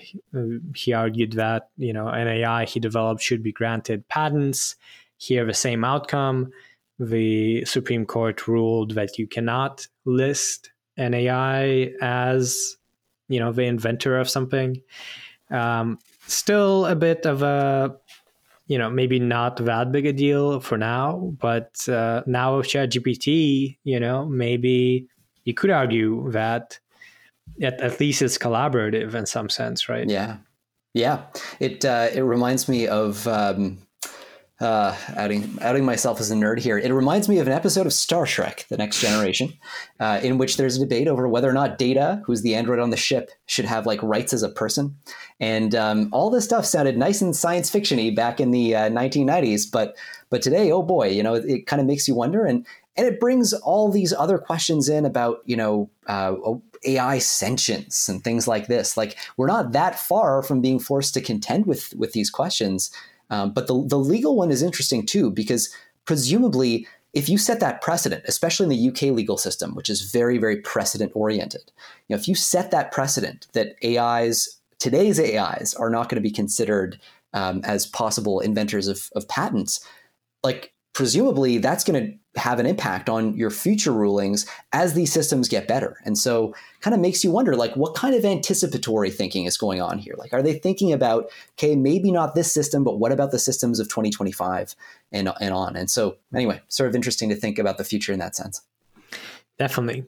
he, 0.75 0.93
argued 0.93 1.33
that 1.33 1.69
you 1.77 1.93
know 1.93 2.07
an 2.07 2.27
AI 2.27 2.65
he 2.65 2.79
developed 2.79 3.21
should 3.21 3.43
be 3.43 3.51
granted 3.51 4.07
patents. 4.07 4.75
Here, 5.17 5.45
the 5.45 5.53
same 5.53 5.83
outcome. 5.85 6.51
The 6.99 7.63
Supreme 7.65 8.05
Court 8.05 8.47
ruled 8.47 8.91
that 8.91 9.17
you 9.17 9.27
cannot 9.27 9.87
list 10.05 10.71
an 10.97 11.13
AI 11.13 11.91
as 12.01 12.77
you 13.27 13.39
know 13.39 13.51
the 13.51 13.63
inventor 13.63 14.17
of 14.17 14.29
something. 14.29 14.81
Um, 15.49 15.99
still 16.27 16.85
a 16.85 16.95
bit 16.95 17.25
of 17.25 17.41
a 17.41 17.95
you 18.67 18.77
know 18.77 18.89
maybe 18.89 19.19
not 19.19 19.57
that 19.57 19.91
big 19.91 20.05
a 20.05 20.13
deal 20.13 20.59
for 20.59 20.77
now 20.77 21.33
but 21.39 21.87
uh, 21.89 22.21
now 22.25 22.57
with 22.57 22.67
ChatGPT 22.67 23.77
you 23.83 23.99
know 23.99 24.25
maybe 24.25 25.07
you 25.43 25.53
could 25.53 25.69
argue 25.69 26.29
that 26.31 26.79
at, 27.61 27.79
at 27.81 27.99
least 27.99 28.21
it's 28.21 28.37
collaborative 28.37 29.13
in 29.13 29.25
some 29.25 29.49
sense 29.49 29.89
right? 29.89 30.07
Yeah. 30.09 30.37
Yeah. 30.93 31.23
It 31.59 31.85
uh, 31.85 32.09
it 32.13 32.21
reminds 32.21 32.67
me 32.67 32.87
of 32.87 33.27
um, 33.27 33.79
uh, 34.61 34.95
outing 35.17 35.57
outing 35.61 35.83
myself 35.83 36.19
as 36.19 36.29
a 36.29 36.35
nerd 36.35 36.59
here. 36.59 36.77
It 36.77 36.93
reminds 36.93 37.27
me 37.27 37.39
of 37.39 37.47
an 37.47 37.53
episode 37.53 37.87
of 37.87 37.93
Star 37.93 38.25
Trek: 38.25 38.67
The 38.69 38.77
Next 38.77 39.01
Generation, 39.01 39.53
uh, 39.99 40.19
in 40.21 40.37
which 40.37 40.57
there's 40.57 40.77
a 40.77 40.79
debate 40.79 41.07
over 41.07 41.27
whether 41.27 41.49
or 41.49 41.53
not 41.53 41.79
Data, 41.79 42.21
who's 42.25 42.43
the 42.43 42.53
android 42.53 42.79
on 42.79 42.91
the 42.91 42.97
ship, 42.97 43.31
should 43.47 43.65
have 43.65 43.87
like 43.87 44.01
rights 44.03 44.33
as 44.33 44.43
a 44.43 44.49
person. 44.49 44.95
And 45.39 45.73
um, 45.73 46.09
all 46.11 46.29
this 46.29 46.45
stuff 46.45 46.65
sounded 46.65 46.95
nice 46.95 47.21
and 47.21 47.35
science 47.35 47.71
fictiony 47.71 48.15
back 48.15 48.39
in 48.39 48.51
the 48.51 48.75
uh, 48.75 48.89
1990s, 48.89 49.63
but 49.71 49.97
but 50.29 50.43
today, 50.43 50.71
oh 50.71 50.83
boy, 50.83 51.09
you 51.09 51.23
know, 51.23 51.33
it, 51.33 51.45
it 51.45 51.65
kind 51.65 51.81
of 51.81 51.87
makes 51.87 52.07
you 52.07 52.13
wonder, 52.13 52.45
and 52.45 52.65
and 52.95 53.07
it 53.07 53.19
brings 53.19 53.53
all 53.53 53.91
these 53.91 54.13
other 54.13 54.37
questions 54.37 54.87
in 54.87 55.05
about 55.05 55.39
you 55.45 55.57
know. 55.57 55.89
Uh, 56.07 56.35
AI 56.83 57.19
sentience 57.19 58.09
and 58.09 58.23
things 58.23 58.47
like 58.47 58.65
this. 58.65 58.97
Like 58.97 59.15
we're 59.37 59.45
not 59.45 59.71
that 59.73 59.99
far 59.99 60.41
from 60.41 60.61
being 60.61 60.79
forced 60.79 61.13
to 61.13 61.21
contend 61.21 61.67
with 61.67 61.93
with 61.95 62.13
these 62.13 62.31
questions. 62.31 62.89
Um, 63.31 63.51
but 63.53 63.65
the, 63.65 63.83
the 63.87 63.97
legal 63.97 64.35
one 64.35 64.51
is 64.51 64.61
interesting 64.61 65.05
too, 65.05 65.31
because 65.31 65.73
presumably, 66.05 66.87
if 67.13 67.27
you 67.27 67.37
set 67.37 67.59
that 67.61 67.81
precedent, 67.81 68.23
especially 68.27 68.65
in 68.65 68.69
the 68.69 68.89
UK 68.89 69.15
legal 69.15 69.37
system, 69.37 69.73
which 69.73 69.89
is 69.89 70.11
very, 70.11 70.37
very 70.37 70.57
precedent 70.57 71.11
oriented, 71.15 71.71
you 72.07 72.15
know, 72.15 72.19
if 72.19 72.27
you 72.27 72.35
set 72.35 72.71
that 72.71 72.91
precedent 72.91 73.47
that 73.53 73.75
AIs, 73.83 74.59
today's 74.79 75.19
AIs, 75.19 75.73
are 75.73 75.89
not 75.89 76.09
going 76.09 76.21
to 76.21 76.29
be 76.29 76.31
considered 76.31 76.99
um, 77.33 77.61
as 77.63 77.87
possible 77.87 78.39
inventors 78.39 78.87
of, 78.87 79.09
of 79.15 79.27
patents, 79.27 79.85
like 80.43 80.73
presumably 80.93 81.57
that's 81.57 81.83
going 81.83 82.05
to 82.05 82.17
have 82.37 82.59
an 82.59 82.65
impact 82.65 83.09
on 83.09 83.35
your 83.35 83.49
future 83.49 83.91
rulings 83.91 84.45
as 84.71 84.93
these 84.93 85.11
systems 85.11 85.49
get 85.49 85.67
better. 85.67 85.97
And 86.05 86.17
so 86.17 86.55
kind 86.79 86.93
of 86.93 87.01
makes 87.01 87.23
you 87.23 87.31
wonder 87.31 87.55
like 87.55 87.75
what 87.75 87.93
kind 87.93 88.15
of 88.15 88.23
anticipatory 88.23 89.11
thinking 89.11 89.45
is 89.45 89.57
going 89.57 89.81
on 89.81 89.99
here? 89.99 90.15
Like 90.17 90.33
are 90.33 90.41
they 90.41 90.53
thinking 90.53 90.93
about 90.93 91.29
okay, 91.53 91.75
maybe 91.75 92.11
not 92.11 92.33
this 92.33 92.51
system, 92.51 92.83
but 92.83 92.99
what 92.99 93.11
about 93.11 93.31
the 93.31 93.39
systems 93.39 93.79
of 93.79 93.89
2025 93.89 94.75
and 95.11 95.31
and 95.41 95.53
on? 95.53 95.75
And 95.75 95.89
so 95.89 96.17
anyway, 96.33 96.61
sort 96.69 96.89
of 96.89 96.95
interesting 96.95 97.29
to 97.29 97.35
think 97.35 97.59
about 97.59 97.77
the 97.77 97.83
future 97.83 98.13
in 98.13 98.19
that 98.19 98.35
sense. 98.35 98.61
Definitely. 99.59 100.05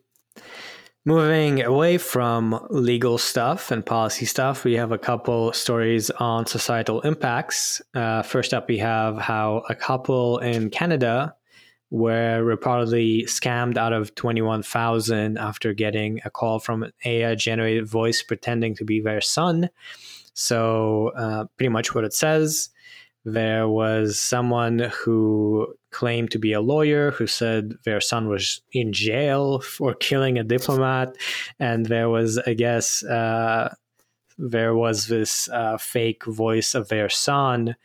Moving 1.06 1.62
away 1.62 1.98
from 1.98 2.66
legal 2.70 3.18
stuff 3.18 3.72
and 3.72 3.86
policy 3.86 4.26
stuff, 4.26 4.64
we 4.64 4.76
have 4.76 4.94
a 4.94 4.98
couple 4.98 5.52
stories 5.52 6.10
on 6.12 6.45
societal 6.45 7.02
impacts. 7.02 7.82
Uh, 7.94 8.22
first 8.22 8.54
up, 8.54 8.70
we 8.70 8.78
have 8.78 9.18
how 9.18 9.64
a 9.68 9.76
couple 9.76 10.38
in 10.38 10.70
Canada 10.70 11.36
were 11.94 12.41
reportedly 12.44 13.22
scammed 13.26 13.78
out 13.78 13.94
of 13.94 14.15
21,000 14.15 15.38
after 15.38 15.74
getting 15.74 16.20
a 16.26 16.32
call 16.32 16.57
from 16.57 16.82
an 16.82 16.91
AI 17.06 17.36
generated 17.36 17.86
voice 17.88 18.24
pretending 18.24 18.74
to 18.74 18.84
be 18.84 18.99
their 18.99 19.22
son. 19.22 19.70
So, 20.34 21.11
uh, 21.15 21.45
pretty 21.56 21.70
much 21.70 21.94
what 21.94 22.03
it 22.03 22.11
says 22.11 22.70
there 23.26 23.70
was 23.70 24.20
someone 24.20 24.91
who 24.91 25.74
claimed 25.91 26.32
to 26.32 26.40
be 26.40 26.52
a 26.52 26.61
lawyer 26.61 27.11
who 27.11 27.28
said 27.28 27.74
their 27.86 28.02
son 28.02 28.28
was 28.28 28.61
in 28.74 28.91
jail 28.91 29.60
for 29.61 29.94
killing 29.94 30.38
a 30.38 30.44
diplomat. 30.44 31.15
And 31.60 31.86
there 31.86 32.10
was, 32.10 32.38
I 32.40 32.53
guess, 32.53 33.03
uh, 33.03 33.74
there 34.38 34.76
was 34.76 35.07
this 35.07 35.48
uh, 35.49 35.78
fake 35.78 36.26
voice 36.26 36.74
of 36.74 36.90
their 36.90 37.07
son. 37.07 37.76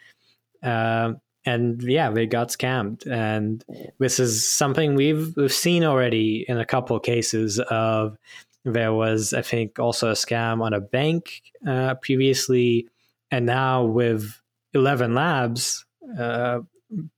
Uh, 0.63 1.13
and 1.49 1.83
yeah, 1.83 2.11
they 2.11 2.27
got 2.27 2.49
scammed. 2.49 3.07
And 3.11 3.65
this 3.99 4.21
is 4.21 4.51
something 4.51 4.95
we've, 4.95 5.35
we've 5.37 5.53
seen 5.53 5.83
already 5.83 6.45
in 6.47 6.59
a 6.59 6.67
couple 6.67 6.99
cases 7.01 7.59
of 7.59 8.19
there 8.65 8.93
was, 8.93 9.33
I 9.33 9.43
think, 9.43 9.79
also 9.79 10.11
a 10.11 10.15
scam 10.15 10.63
on 10.63 10.75
a 10.75 10.81
bank 10.81 11.43
uh, 11.67 11.95
previously. 11.95 12.89
And 13.31 13.47
now 13.47 13.85
with 13.85 14.39
ElevenLabs, 14.75 15.85
uh, 16.19 16.61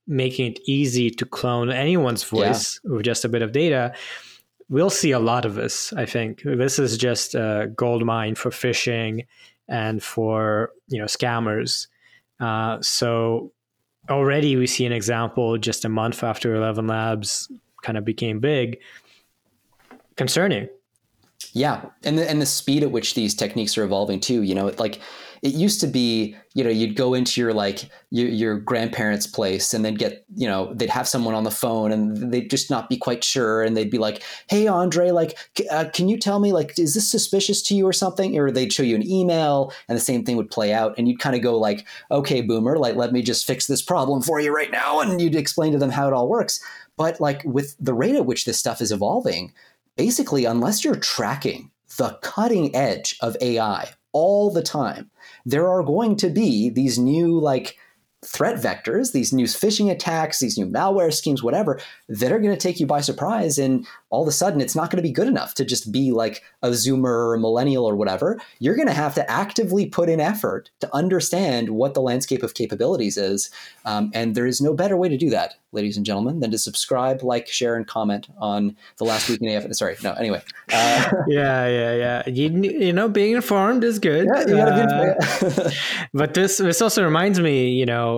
making 0.07 0.53
it 0.53 0.61
easy 0.67 1.11
to 1.11 1.25
clone 1.25 1.71
anyone's 1.71 2.25
voice 2.25 2.81
yeah. 2.85 2.93
with 2.93 3.05
just 3.05 3.25
a 3.25 3.29
bit 3.29 3.43
of 3.43 3.51
data, 3.51 3.95
we'll 4.69 4.91
see 4.91 5.11
a 5.11 5.19
lot 5.19 5.45
of 5.45 5.55
this. 5.55 5.93
I 5.93 6.07
think 6.07 6.43
this 6.45 6.79
is 6.79 6.97
just 6.97 7.35
a 7.35 7.71
gold 7.75 8.05
mine 8.05 8.37
for 8.37 8.51
phishing 8.51 9.27
and 9.69 10.03
for 10.03 10.71
you 10.89 10.99
know 10.99 11.07
scammers. 11.07 11.89
Uh, 12.41 12.81
so 12.81 13.53
already 14.11 14.57
we 14.57 14.67
see 14.67 14.85
an 14.85 14.93
example 14.93 15.57
just 15.59 15.85
a 15.85 15.89
month 15.89 16.23
after 16.23 16.55
ElevenLabs 16.55 17.51
kind 17.83 17.97
of 17.97 18.05
became 18.05 18.41
big, 18.41 18.79
concerning. 20.17 20.69
Yeah, 21.53 21.87
and 22.05 22.19
the, 22.19 22.29
and 22.29 22.41
the 22.41 22.47
speed 22.47 22.83
at 22.83 22.91
which 22.91 23.15
these 23.15 23.35
techniques 23.35 23.79
are 23.79 23.85
evolving 23.85 24.21
too. 24.21 24.43
You 24.43 24.55
know, 24.55 24.67
like 24.79 25.01
it 25.43 25.55
used 25.55 25.81
to 25.81 25.87
be 25.87 26.37
you 26.55 26.63
know 26.63 26.71
you'd 26.71 26.97
go 26.97 27.15
into 27.15 27.41
your 27.41 27.53
like 27.53 27.89
your, 28.11 28.29
your 28.29 28.59
grandparents 28.59 29.27
place 29.27 29.73
and 29.73 29.85
they'd 29.85 29.99
get 29.99 30.25
you 30.35 30.47
know 30.47 30.73
they'd 30.75 30.91
have 30.91 31.09
someone 31.09 31.35
on 31.35 31.45
the 31.45 31.51
phone 31.51 31.93
and 31.93 32.33
they'd 32.33 32.51
just 32.51 32.71
not 32.71 32.89
be 32.89 32.97
quite 32.97 33.25
sure 33.25 33.63
and 33.63 33.77
they'd 33.77 33.91
be 33.91 33.99
like 33.99 34.23
hey 34.49 34.67
Andrey 34.67 35.11
like 35.11 35.39
uh, 35.71 35.87
can 35.93 36.09
you 36.09 36.19
tell 36.19 36.41
me 36.41 36.53
like 36.53 36.79
is 36.79 36.95
this 36.95 37.09
suspicious 37.09 37.63
to 37.63 37.75
you 37.75 37.87
or 37.87 37.93
something? 37.93 38.39
Or 38.39 38.51
they'd 38.51 38.73
show 38.73 38.83
you 38.83 38.95
an 38.95 39.07
email 39.07 39.73
and 39.89 39.97
the 39.97 40.03
same 40.03 40.25
thing 40.25 40.37
would 40.37 40.51
play 40.51 40.73
out 40.73 40.95
and 40.99 41.09
you'd 41.09 41.21
kind 41.21 41.37
of 41.37 41.43
go 41.43 41.59
like 41.59 41.87
okay 42.11 42.41
boomer 42.41 42.77
like 42.79 42.97
let 42.97 43.13
me 43.13 43.23
just 43.23 43.47
fix 43.47 43.67
this 43.67 43.83
problem 43.83 44.23
for 44.23 44.41
you 44.41 44.55
right 44.55 44.71
now 44.71 45.01
and 45.01 45.21
you'd 45.21 45.35
explain 45.35 45.73
to 45.73 45.79
them 45.79 45.91
how 45.91 46.07
it 46.07 46.13
all 46.13 46.29
works. 46.29 46.63
But 46.97 47.21
like 47.21 47.43
with 47.45 47.77
the 47.81 47.95
rate 47.95 48.17
at 48.17 48.27
which 48.27 48.45
this 48.45 48.59
stuff 48.59 48.81
is 48.81 48.93
evolving 48.93 49.53
basically 49.97 50.45
unless 50.45 50.85
you're 50.85 50.97
tracking 50.97 51.71
the 51.97 52.19
cutting 52.23 52.75
edge 52.75 53.17
of 53.21 53.37
ai 53.41 53.89
all 54.13 54.51
the 54.51 54.63
time 54.63 55.11
there 55.51 55.69
are 55.69 55.83
going 55.83 56.17
to 56.17 56.29
be 56.29 56.71
these 56.71 56.99
new 56.99 57.39
like 57.39 57.77
threat 58.23 58.57
vectors, 58.57 59.13
these 59.13 59.33
new 59.33 59.47
phishing 59.47 59.91
attacks, 59.91 60.41
these 60.41 60.59
new 60.59 60.67
malware 60.67 61.13
schemes, 61.13 61.43
whatever, 61.43 61.81
that 62.09 62.31
are 62.31 62.39
going 62.39 62.55
to 62.55 62.61
take 62.61 62.79
you 62.79 62.87
by 62.87 63.01
surprise. 63.01 63.59
And 63.59 63.87
all 64.11 64.23
of 64.23 64.29
a 64.29 64.33
sudden, 64.33 64.61
it's 64.61 64.77
not 64.77 64.91
going 64.91 64.99
to 64.99 65.09
be 65.09 65.13
good 65.13 65.29
enough 65.29 65.55
to 65.55 65.65
just 65.65 65.91
be 65.91 66.13
like 66.13 66.43
a 66.63 66.69
Zoomer 66.69 67.05
or 67.05 67.35
a 67.35 67.41
millennial 67.41 67.87
or 67.87 67.97
whatever. 67.97 68.39
You're 68.59 68.77
going 68.77 68.89
to 68.89 68.95
have 68.95 69.15
to 69.15 69.31
actively 69.31 69.87
put 69.87 70.11
in 70.11 70.21
effort 70.21 70.71
to 70.81 70.95
understand 70.95 71.71
what 71.71 71.95
the 71.95 72.03
landscape 72.03 72.43
of 72.43 72.53
capabilities 72.53 73.17
is. 73.17 73.51
Um, 73.87 74.11
and 74.13 74.35
there 74.35 74.47
is 74.47 74.61
no 74.61 74.75
better 74.75 74.99
way 74.99 75.09
to 75.09 75.17
do 75.17 75.31
that, 75.31 75.55
ladies 75.73 75.97
and 75.97 76.05
gentlemen, 76.05 76.41
than 76.41 76.51
to 76.51 76.59
subscribe, 76.59 77.23
like, 77.23 77.49
share, 77.49 77.77
and 77.77 77.87
comment 77.87 78.29
on 78.37 78.77
the 78.99 79.05
last 79.05 79.31
week 79.31 79.41
in 79.41 79.49
AF. 79.49 79.73
Sorry, 79.75 79.97
no, 80.03 80.13
anyway. 80.13 80.43
Uh, 80.71 81.11
yeah, 81.29 81.67
yeah, 81.67 81.95
yeah. 81.95 82.29
You, 82.29 82.51
you 82.51 82.93
know, 82.93 83.09
being 83.09 83.35
informed 83.35 83.83
is 83.85 83.99
good. 83.99 84.29
Yeah, 84.47 85.15
uh, 85.17 85.71
but 86.13 86.35
this, 86.35 86.59
this 86.59 86.83
also 86.83 87.03
reminds 87.03 87.41
me, 87.41 87.71
you 87.71 87.87
know, 87.87 88.10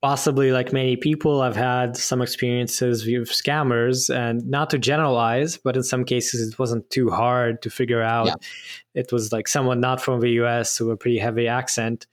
possibly 0.00 0.52
like 0.52 0.72
many 0.72 0.96
people 0.96 1.40
i've 1.42 1.56
had 1.56 1.96
some 1.96 2.22
experiences 2.22 3.04
with 3.04 3.28
scammers 3.28 4.14
and 4.14 4.46
not 4.46 4.70
to 4.70 4.78
generalize 4.78 5.56
but 5.56 5.76
in 5.76 5.82
some 5.82 6.04
cases 6.04 6.48
it 6.48 6.58
wasn't 6.58 6.88
too 6.90 7.10
hard 7.10 7.60
to 7.62 7.70
figure 7.70 8.02
out. 8.02 8.26
Yeah. 8.26 8.34
it 8.94 9.12
was 9.12 9.32
like 9.32 9.48
someone 9.48 9.80
not 9.80 10.00
from 10.00 10.20
the 10.20 10.30
us 10.30 10.80
with 10.80 10.90
a 10.90 10.96
pretty 10.96 11.18
heavy 11.18 11.48
accent. 11.48 12.06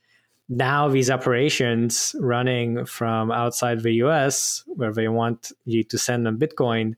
Now 0.48 0.88
these 0.88 1.10
operations 1.10 2.14
running 2.20 2.86
from 2.86 3.30
outside 3.30 3.82
the 3.82 3.92
us 4.02 4.64
where 4.66 4.92
they 4.92 5.08
want 5.08 5.52
you 5.64 5.84
to 5.84 5.98
send 5.98 6.26
them 6.26 6.38
bitcoin 6.38 6.94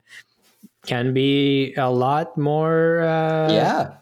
can 0.85 1.13
be 1.13 1.73
a 1.75 1.91
lot 1.91 2.37
more 2.37 3.01
uh, 3.01 3.51
yeah. 3.51 3.93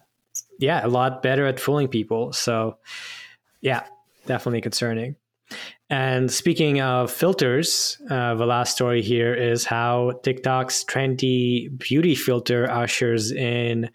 yeah 0.60 0.85
a 0.85 0.88
lot 0.88 1.22
better 1.22 1.45
at 1.45 1.60
fooling 1.60 1.88
people. 1.88 2.31
So 2.34 2.77
yeah 3.61 3.84
definitely 4.26 4.61
concerning 4.61 5.15
and 5.89 6.30
speaking 6.30 6.81
of 6.81 7.11
filters, 7.11 7.97
uh, 8.09 8.35
the 8.35 8.45
last 8.45 8.76
story 8.76 9.01
here 9.01 9.34
is 9.34 9.64
how 9.64 10.19
TikTok's 10.23 10.84
trendy 10.84 11.69
beauty 11.77 12.14
filter 12.14 12.69
ushers 12.69 13.31
in 13.31 13.89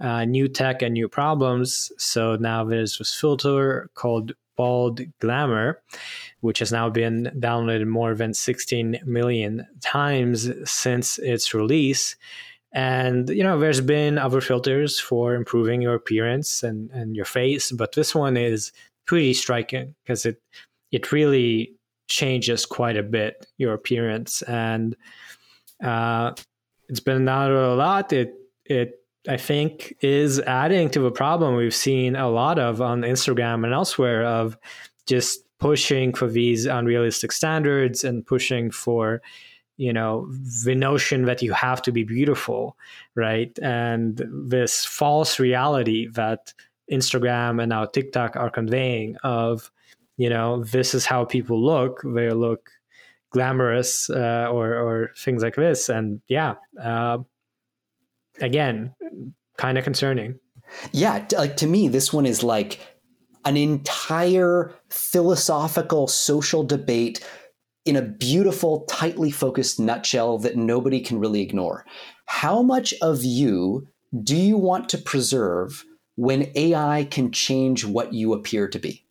uh, 0.00 0.24
new 0.24 0.48
tech 0.48 0.82
and 0.82 0.94
new 0.94 1.08
problems. 1.08 1.92
So 1.98 2.36
now 2.36 2.64
there's 2.64 2.98
this 2.98 3.14
filter 3.14 3.88
called 3.94 4.32
Bold 4.56 5.00
Glamour, 5.20 5.80
which 6.40 6.58
has 6.58 6.72
now 6.72 6.90
been 6.90 7.30
downloaded 7.38 7.86
more 7.86 8.14
than 8.14 8.34
16 8.34 9.00
million 9.04 9.66
times 9.80 10.50
since 10.68 11.18
its 11.18 11.54
release. 11.54 12.16
And 12.72 13.28
you 13.28 13.44
know, 13.44 13.58
there's 13.58 13.80
been 13.80 14.18
other 14.18 14.40
filters 14.40 14.98
for 14.98 15.34
improving 15.34 15.80
your 15.80 15.94
appearance 15.94 16.64
and, 16.64 16.90
and 16.90 17.14
your 17.14 17.24
face, 17.24 17.70
but 17.70 17.94
this 17.94 18.14
one 18.14 18.36
is 18.36 18.72
pretty 19.06 19.32
striking 19.32 19.94
because 20.02 20.26
it 20.26 20.42
it 20.96 21.12
really 21.12 21.74
changes 22.08 22.64
quite 22.64 22.96
a 22.96 23.02
bit 23.02 23.46
your 23.58 23.74
appearance. 23.74 24.42
And 24.42 24.96
uh, 25.82 26.32
it's 26.88 27.00
been 27.00 27.28
out 27.28 27.50
a 27.50 27.74
lot. 27.74 28.12
It 28.12 28.34
it 28.64 29.00
i 29.28 29.36
think 29.36 29.94
is 30.00 30.40
adding 30.40 30.88
to 30.88 31.00
the 31.00 31.10
problem 31.10 31.54
we've 31.54 31.74
seen 31.74 32.14
a 32.16 32.28
lot 32.28 32.58
of 32.58 32.80
on 32.80 33.00
instagram 33.02 33.64
and 33.64 33.72
elsewhere 33.72 34.24
of 34.24 34.56
just 35.06 35.40
pushing 35.58 36.12
for 36.12 36.28
these 36.28 36.66
unrealistic 36.66 37.32
standards 37.32 38.04
and 38.04 38.26
pushing 38.26 38.70
for 38.70 39.20
you 39.76 39.92
know 39.92 40.28
the 40.64 40.74
notion 40.74 41.24
that 41.24 41.42
you 41.42 41.52
have 41.52 41.80
to 41.82 41.92
be 41.92 42.04
beautiful 42.04 42.76
right? 43.14 43.58
And 43.62 44.22
this 44.30 44.84
false 44.84 45.38
reality 45.38 46.08
that 46.12 46.52
instagram 46.90 47.60
and 47.60 47.70
now 47.70 47.84
tiktok 47.84 48.36
are 48.36 48.50
conveying 48.50 49.16
of 49.24 49.70
you 50.16 50.30
know 50.30 50.64
this 50.64 50.94
is 50.94 51.06
how 51.06 51.24
people 51.24 51.62
look 51.62 52.02
they 52.04 52.30
look 52.30 52.70
glamorous 53.30 54.08
uh, 54.10 54.48
or 54.50 54.74
or 54.74 55.10
things 55.18 55.42
like 55.42 55.56
this. 55.56 55.88
And 55.88 56.20
yeah 56.28 56.54
uh, 56.82 57.18
again 58.40 58.94
kind 59.56 59.78
of 59.78 59.84
concerning. 59.84 60.38
Yeah 60.92 61.26
like 61.36 61.56
to 61.58 61.66
me 61.66 61.88
this 61.88 62.12
one 62.12 62.26
is 62.26 62.42
like 62.42 62.80
an 63.44 63.56
entire 63.56 64.74
philosophical 64.90 66.08
social 66.08 66.64
debate 66.64 67.24
in 67.84 67.94
a 67.94 68.02
beautiful 68.02 68.80
tightly 68.86 69.30
focused 69.30 69.78
nutshell 69.78 70.38
that 70.38 70.56
nobody 70.56 71.00
can 71.00 71.20
really 71.20 71.40
ignore. 71.40 71.86
How 72.24 72.60
much 72.62 72.92
of 73.00 73.24
you 73.24 73.86
do 74.22 74.36
you 74.36 74.56
want 74.56 74.88
to 74.88 74.98
preserve 74.98 75.84
when 76.16 76.50
ai 76.56 77.06
can 77.10 77.30
change 77.30 77.84
what 77.84 78.12
you 78.12 78.32
appear 78.32 78.68
to 78.68 78.78
be 78.78 79.05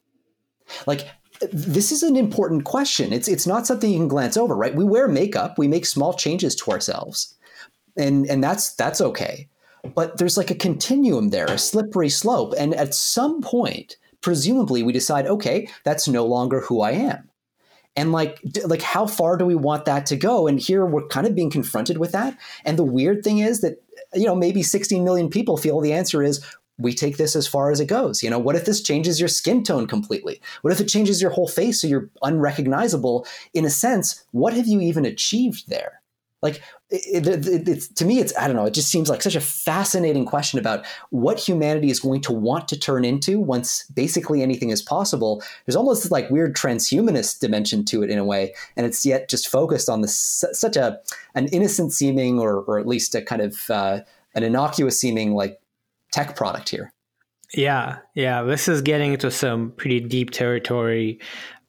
like 0.88 1.08
this 1.52 1.92
is 1.92 2.04
an 2.04 2.16
important 2.16 2.64
question. 2.64 3.12
It's 3.12 3.28
it's 3.28 3.48
not 3.48 3.68
something 3.68 3.92
you 3.92 4.00
can 4.00 4.08
glance 4.08 4.38
over, 4.38 4.56
right? 4.56 4.76
We 4.76 4.86
wear 4.86 5.08
makeup, 5.08 5.58
we 5.58 5.68
make 5.68 5.86
small 5.86 6.14
changes 6.14 6.56
to 6.56 6.72
ourselves. 6.72 7.36
And 7.98 8.26
and 8.28 8.44
that's 8.44 8.74
that's 8.76 9.02
okay. 9.02 9.48
But 9.94 10.18
there's 10.18 10.38
like 10.38 10.50
a 10.50 10.56
continuum 10.56 11.30
there, 11.30 11.46
a 11.46 11.58
slippery 11.58 12.10
slope, 12.10 12.54
and 12.58 12.74
at 12.74 12.94
some 12.96 13.42
point, 13.42 13.98
presumably 14.22 14.82
we 14.82 14.92
decide, 14.92 15.28
okay, 15.28 15.70
that's 15.84 16.08
no 16.08 16.26
longer 16.26 16.62
who 16.62 16.82
I 16.82 16.92
am. 16.92 17.30
And 17.96 18.12
like 18.12 18.40
like 18.66 18.82
how 18.82 19.06
far 19.06 19.38
do 19.38 19.46
we 19.46 19.56
want 19.56 19.86
that 19.86 20.06
to 20.08 20.16
go? 20.16 20.48
And 20.48 20.60
here 20.60 20.86
we're 20.86 21.08
kind 21.08 21.28
of 21.28 21.36
being 21.36 21.52
confronted 21.52 21.98
with 21.98 22.12
that. 22.12 22.38
And 22.66 22.78
the 22.78 22.84
weird 22.84 23.24
thing 23.24 23.40
is 23.40 23.62
that 23.62 23.82
you 24.14 24.26
know 24.26 24.36
maybe 24.36 24.64
16 24.64 25.04
million 25.04 25.30
people 25.30 25.58
feel 25.58 25.80
the 25.80 25.94
answer 25.94 26.24
is 26.24 26.44
we 26.78 26.94
take 26.94 27.18
this 27.18 27.36
as 27.36 27.48
far 27.48 27.72
as 27.72 27.80
it 27.80 27.88
goes. 27.88 28.22
You 28.22 28.30
know, 28.30 28.40
what 28.40 28.56
if 28.56 28.66
this 28.66 28.82
changes 28.82 29.20
your 29.20 29.30
skin 29.30 29.64
tone 29.64 29.88
completely? 29.88 30.42
What 30.62 30.74
if 30.74 30.80
it 30.80 30.88
changes 30.88 31.22
your 31.22 31.32
whole 31.32 31.48
face 31.48 31.82
so 31.82 31.88
you're 31.88 32.10
unrecognizable? 32.22 33.26
In 33.54 33.66
a 33.66 33.70
sense, 33.70 34.24
what 34.32 34.54
have 34.54 34.68
you 34.68 34.82
even 34.82 35.06
achieved 35.06 35.70
there? 35.70 36.02
Like, 36.42 36.62
it, 36.92 37.26
it, 37.26 37.68
it, 37.68 37.96
to 37.96 38.06
me, 38.06 38.20
it's 38.20 38.32
I 38.38 38.46
don't 38.46 38.56
know. 38.56 38.66
It 38.66 38.76
just 38.76 38.92
seems 38.92 39.10
like 39.10 39.24
such 39.24 39.36
a 39.36 39.42
fascinating 39.42 40.26
question 40.26 40.60
about 40.60 40.86
what 41.10 41.40
humanity 41.40 41.90
is 41.90 42.00
going 42.00 42.22
to 42.22 42.32
want 42.32 42.68
to 42.68 42.80
turn 42.80 43.04
into 43.04 43.40
once 43.40 43.84
basically 43.88 44.44
anything 44.44 44.70
is 44.70 44.84
possible. 44.84 45.42
There's 45.66 45.76
almost 45.76 46.12
like 46.12 46.30
weird 46.30 46.56
transhumanist 46.56 47.40
dimension 47.40 47.84
to 47.86 48.04
it 48.04 48.12
in 48.12 48.20
a 48.20 48.24
way, 48.24 48.54
and 48.76 48.86
it's 48.86 49.04
yet 49.04 49.28
just 49.28 49.48
focused 49.48 49.90
on 49.90 50.02
this 50.02 50.16
such 50.54 50.76
a 50.76 51.00
an 51.34 51.48
innocent 51.48 51.94
seeming, 51.94 52.38
or 52.38 52.60
or 52.60 52.78
at 52.78 52.88
least 52.88 53.16
a 53.16 53.24
kind 53.24 53.42
of 53.42 53.68
uh, 53.72 54.02
an 54.36 54.44
innocuous 54.44 55.00
seeming 55.00 55.34
like 55.34 55.60
tech 56.16 56.36
product 56.36 56.70
here. 56.70 56.94
Yeah, 57.54 58.00
yeah. 58.16 58.42
This 58.44 58.68
is 58.68 58.82
getting 58.82 59.14
into 59.14 59.30
some 59.30 59.72
pretty 59.72 60.00
deep 60.00 60.32
territory 60.32 61.20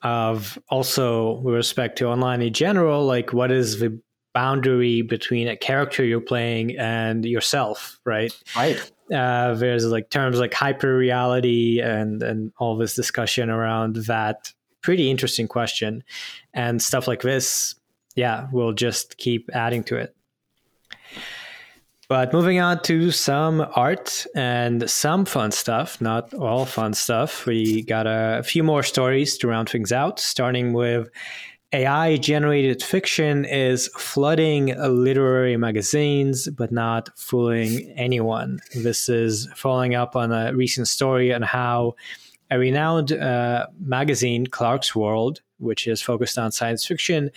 of 0.02 0.58
also 0.68 1.40
with 1.40 1.54
respect 1.54 1.98
to 1.98 2.06
online 2.06 2.42
in 2.42 2.52
general, 2.52 3.04
like 3.04 3.32
what 3.32 3.50
is 3.50 3.80
the 3.80 4.00
boundary 4.32 5.02
between 5.02 5.48
a 5.48 5.56
character 5.56 6.04
you're 6.04 6.20
playing 6.20 6.76
and 6.78 7.24
yourself, 7.24 7.98
right? 8.04 8.32
Right. 8.54 8.92
Uh, 9.12 9.54
there's 9.54 9.84
like 9.86 10.10
terms 10.10 10.38
like 10.38 10.54
hyper 10.54 10.96
reality 10.96 11.80
and 11.80 12.22
and 12.22 12.52
all 12.58 12.76
this 12.76 12.94
discussion 12.94 13.50
around 13.50 13.96
that. 14.06 14.52
Pretty 14.82 15.10
interesting 15.10 15.48
question, 15.48 16.04
and 16.54 16.80
stuff 16.80 17.08
like 17.08 17.22
this, 17.22 17.74
yeah, 18.14 18.46
we'll 18.52 18.72
just 18.72 19.18
keep 19.18 19.50
adding 19.52 19.82
to 19.84 19.96
it. 19.96 20.15
But 22.08 22.32
moving 22.32 22.60
on 22.60 22.82
to 22.82 23.10
some 23.10 23.66
art 23.74 24.26
and 24.34 24.88
some 24.88 25.24
fun 25.24 25.50
stuff, 25.50 26.00
not 26.00 26.32
all 26.34 26.64
fun 26.64 26.94
stuff. 26.94 27.46
We 27.46 27.82
got 27.82 28.06
a 28.06 28.44
few 28.44 28.62
more 28.62 28.84
stories 28.84 29.36
to 29.38 29.48
round 29.48 29.68
things 29.68 29.90
out, 29.90 30.20
starting 30.20 30.72
with 30.72 31.08
AI 31.72 32.16
generated 32.16 32.80
fiction 32.80 33.44
is 33.44 33.88
flooding 33.98 34.66
literary 34.78 35.56
magazines, 35.56 36.48
but 36.48 36.70
not 36.70 37.10
fooling 37.18 37.92
anyone. 37.96 38.60
This 38.72 39.08
is 39.08 39.48
following 39.56 39.96
up 39.96 40.14
on 40.14 40.30
a 40.30 40.54
recent 40.54 40.86
story 40.86 41.34
on 41.34 41.42
how 41.42 41.96
a 42.52 42.58
renowned 42.58 43.10
uh, 43.10 43.66
magazine, 43.80 44.46
Clarkesworld, 44.46 45.40
which 45.58 45.88
is 45.88 46.00
focused 46.00 46.38
on 46.38 46.52
science 46.52 46.86
fiction, 46.86 47.30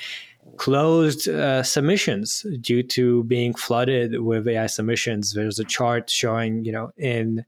closed 0.57 1.27
uh, 1.27 1.63
submissions 1.63 2.45
due 2.61 2.83
to 2.83 3.23
being 3.25 3.53
flooded 3.53 4.19
with 4.21 4.47
AI 4.47 4.67
submissions. 4.67 5.33
There's 5.33 5.59
a 5.59 5.63
chart 5.63 6.09
showing, 6.09 6.65
you 6.65 6.71
know, 6.71 6.91
in 6.97 7.45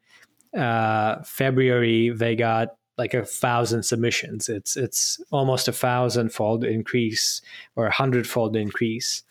uh, 0.57 1.21
February 1.23 2.09
they 2.09 2.35
got 2.35 2.75
like 2.97 3.13
a 3.13 3.25
thousand 3.25 3.83
submissions. 3.83 4.49
It's 4.49 4.75
it's 4.77 5.19
almost 5.31 5.67
a 5.67 5.71
thousand 5.71 6.33
fold 6.33 6.63
increase 6.63 7.41
or 7.75 7.87
a 7.87 7.91
hundred 7.91 8.27
fold 8.27 8.55
increase, 8.55 9.23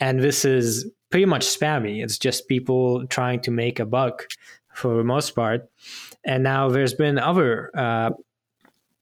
and 0.00 0.20
this 0.20 0.44
is 0.44 0.90
pretty 1.10 1.26
much 1.26 1.46
spammy. 1.46 2.02
It's 2.02 2.18
just 2.18 2.48
people 2.48 3.06
trying 3.06 3.40
to 3.40 3.50
make 3.50 3.80
a 3.80 3.86
buck 3.86 4.26
for 4.74 4.96
the 4.96 5.04
most 5.04 5.34
part. 5.34 5.68
And 6.24 6.42
now 6.42 6.68
there's 6.68 6.94
been 6.94 7.18
other 7.18 7.70
uh, 7.74 8.10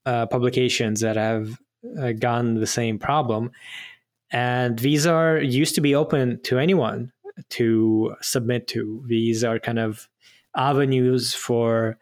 uh 0.05 0.25
publications 0.27 1.01
that 1.01 1.17
have 1.17 1.59
uh, 1.99 2.13
gotten 2.13 2.55
the 2.55 2.67
same 2.67 2.97
problem 2.97 3.51
and 4.31 4.79
these 4.79 5.05
are 5.05 5.37
used 5.37 5.75
to 5.75 5.81
be 5.81 5.95
open 5.95 6.41
to 6.43 6.59
anyone 6.59 7.11
to 7.49 8.15
submit 8.21 8.67
to. 8.67 9.03
These 9.07 9.43
are 9.43 9.59
kind 9.59 9.79
of 9.79 10.09
avenues 10.55 11.33
for 11.33 11.97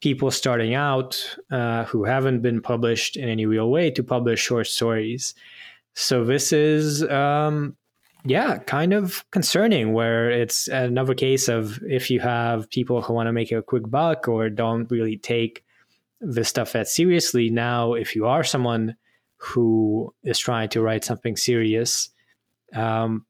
people 0.00 0.30
starting 0.30 0.74
out 0.74 1.38
uh, 1.50 1.84
who 1.84 2.04
haven't 2.04 2.40
been 2.40 2.60
published 2.60 3.16
in 3.16 3.28
any 3.28 3.46
real 3.46 3.70
way 3.70 3.90
to 3.90 4.02
publish 4.02 4.40
short 4.40 4.66
stories. 4.66 5.34
So 5.94 6.24
this 6.24 6.52
is, 6.52 7.02
um, 7.04 7.76
yeah, 8.24 8.58
kind 8.58 8.92
of 8.92 9.24
concerning. 9.30 9.92
Where 9.92 10.30
it's 10.30 10.68
another 10.68 11.14
case 11.14 11.48
of 11.48 11.80
if 11.82 12.10
you 12.10 12.20
have 12.20 12.70
people 12.70 13.02
who 13.02 13.12
want 13.12 13.28
to 13.28 13.32
make 13.32 13.52
a 13.52 13.62
quick 13.62 13.88
buck 13.90 14.28
or 14.28 14.48
don't 14.50 14.90
really 14.90 15.16
take 15.16 15.64
this 16.20 16.48
stuff 16.48 16.72
that 16.72 16.88
seriously. 16.88 17.50
Now, 17.50 17.94
if 17.94 18.14
you 18.14 18.26
are 18.26 18.44
someone 18.44 18.96
who 19.40 20.14
is 20.22 20.38
trying 20.38 20.68
to 20.70 20.82
write 20.82 21.04
something 21.04 21.36
serious, 21.36 22.10
um, 22.74 23.24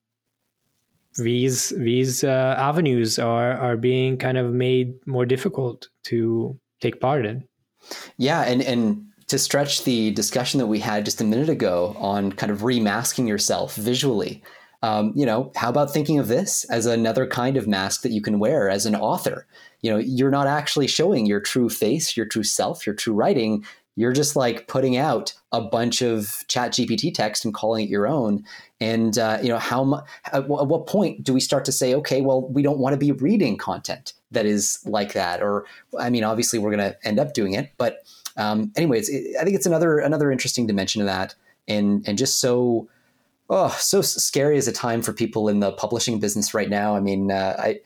these 1.17 1.71
these 1.71 2.25
uh, 2.25 2.55
avenues 2.59 3.19
are 3.19 3.53
are 3.53 3.77
being 3.77 4.17
kind 4.17 4.39
of 4.39 4.53
made 4.53 4.95
more 5.07 5.27
difficult 5.27 5.89
to 6.05 6.59
take 6.81 7.01
part 7.01 7.27
in. 7.27 7.45
Yeah, 8.17 8.43
and 8.43 8.63
and 8.63 9.07
to 9.29 9.39
stretch 9.39 9.85
the 9.85 10.11
discussion 10.11 10.59
that 10.59 10.67
we 10.67 10.81
had 10.81 11.05
just 11.05 11.21
a 11.21 11.25
minute 11.25 11.49
ago 11.49 11.95
on 11.99 12.33
kind 12.33 12.51
of 12.51 12.65
remasking 12.65 13.29
yourself 13.29 13.77
visually. 13.77 14.43
Um, 14.83 15.13
you 15.15 15.27
know, 15.27 15.53
how 15.57 15.69
about 15.69 15.93
thinking 15.93 16.19
of 16.19 16.29
this 16.29 16.65
as 16.65 16.87
another 16.87 17.27
kind 17.27 17.57
of 17.57 17.69
mask 17.69 18.03
that 18.03 18.13
you 18.13 18.23
can 18.23 18.39
wear 18.39 18.69
as 18.71 18.87
an 18.87 18.97
author? 18.97 19.47
You 19.83 19.91
know, 19.91 19.99
you're 19.99 20.31
not 20.31 20.47
actually 20.47 20.87
showing 20.87 21.27
your 21.27 21.41
true 21.41 21.69
face, 21.69 22.17
your 22.17 22.27
true 22.27 22.43
self, 22.43 22.87
your 22.87 22.95
true 22.95 23.15
writing. 23.15 23.65
You're 23.97 24.13
just 24.13 24.37
like 24.37 24.67
putting 24.67 24.97
out 24.97 25.35
a 25.53 25.61
bunch 25.61 26.01
of 26.01 26.45
chat 26.49 26.73
GPT 26.73 27.13
text 27.13 27.45
and 27.45 27.53
calling 27.53 27.85
it 27.85 27.91
your 27.91 28.07
own. 28.07 28.45
And, 28.81 29.19
uh, 29.19 29.39
you 29.43 29.49
know, 29.49 29.59
how 29.59 30.05
at 30.33 30.49
what 30.49 30.87
point 30.87 31.25
do 31.25 31.35
we 31.35 31.41
start 31.41 31.65
to 31.67 31.73
say, 31.73 31.95
okay, 31.95 32.21
well, 32.21 32.49
we 32.49 32.63
don't 32.63 32.79
want 32.79 32.95
to 32.95 32.99
be 32.99 33.13
reading 33.13 33.57
content 33.57 34.15
that 34.31 34.47
is 34.47 34.79
like 34.87 35.13
that? 35.13 35.43
Or, 35.43 35.67
I 35.99 36.09
mean, 36.09 36.25
obviously 36.25 36.59
we're 36.59 36.75
going 36.75 36.91
to 36.91 36.97
end 37.07 37.19
up 37.19 37.35
doing 37.35 37.55
it. 37.55 37.73
But 37.79 37.99
um, 38.37 38.73
anyways, 38.77 39.09
it, 39.09 39.37
I 39.39 39.45
think 39.45 39.57
it's 39.57 39.67
another, 39.67 39.99
another 39.99 40.31
interesting 40.31 40.67
dimension 40.67 41.03
of 41.03 41.07
that. 41.07 41.35
And, 41.69 42.07
and 42.09 42.17
just 42.17 42.41
so, 42.41 42.89
oh, 43.51 43.77
so 43.79 44.03
scary 44.03 44.57
as 44.57 44.69
a 44.69 44.73
time 44.73 45.03
for 45.03 45.13
people 45.13 45.49
in 45.49 45.61
the 45.61 45.73
publishing 45.73 46.21
business 46.21 46.55
right 46.55 46.71
now. 46.71 46.97
I 46.97 47.01
mean, 47.01 47.31
uh, 47.31 47.57
I, 47.59 47.81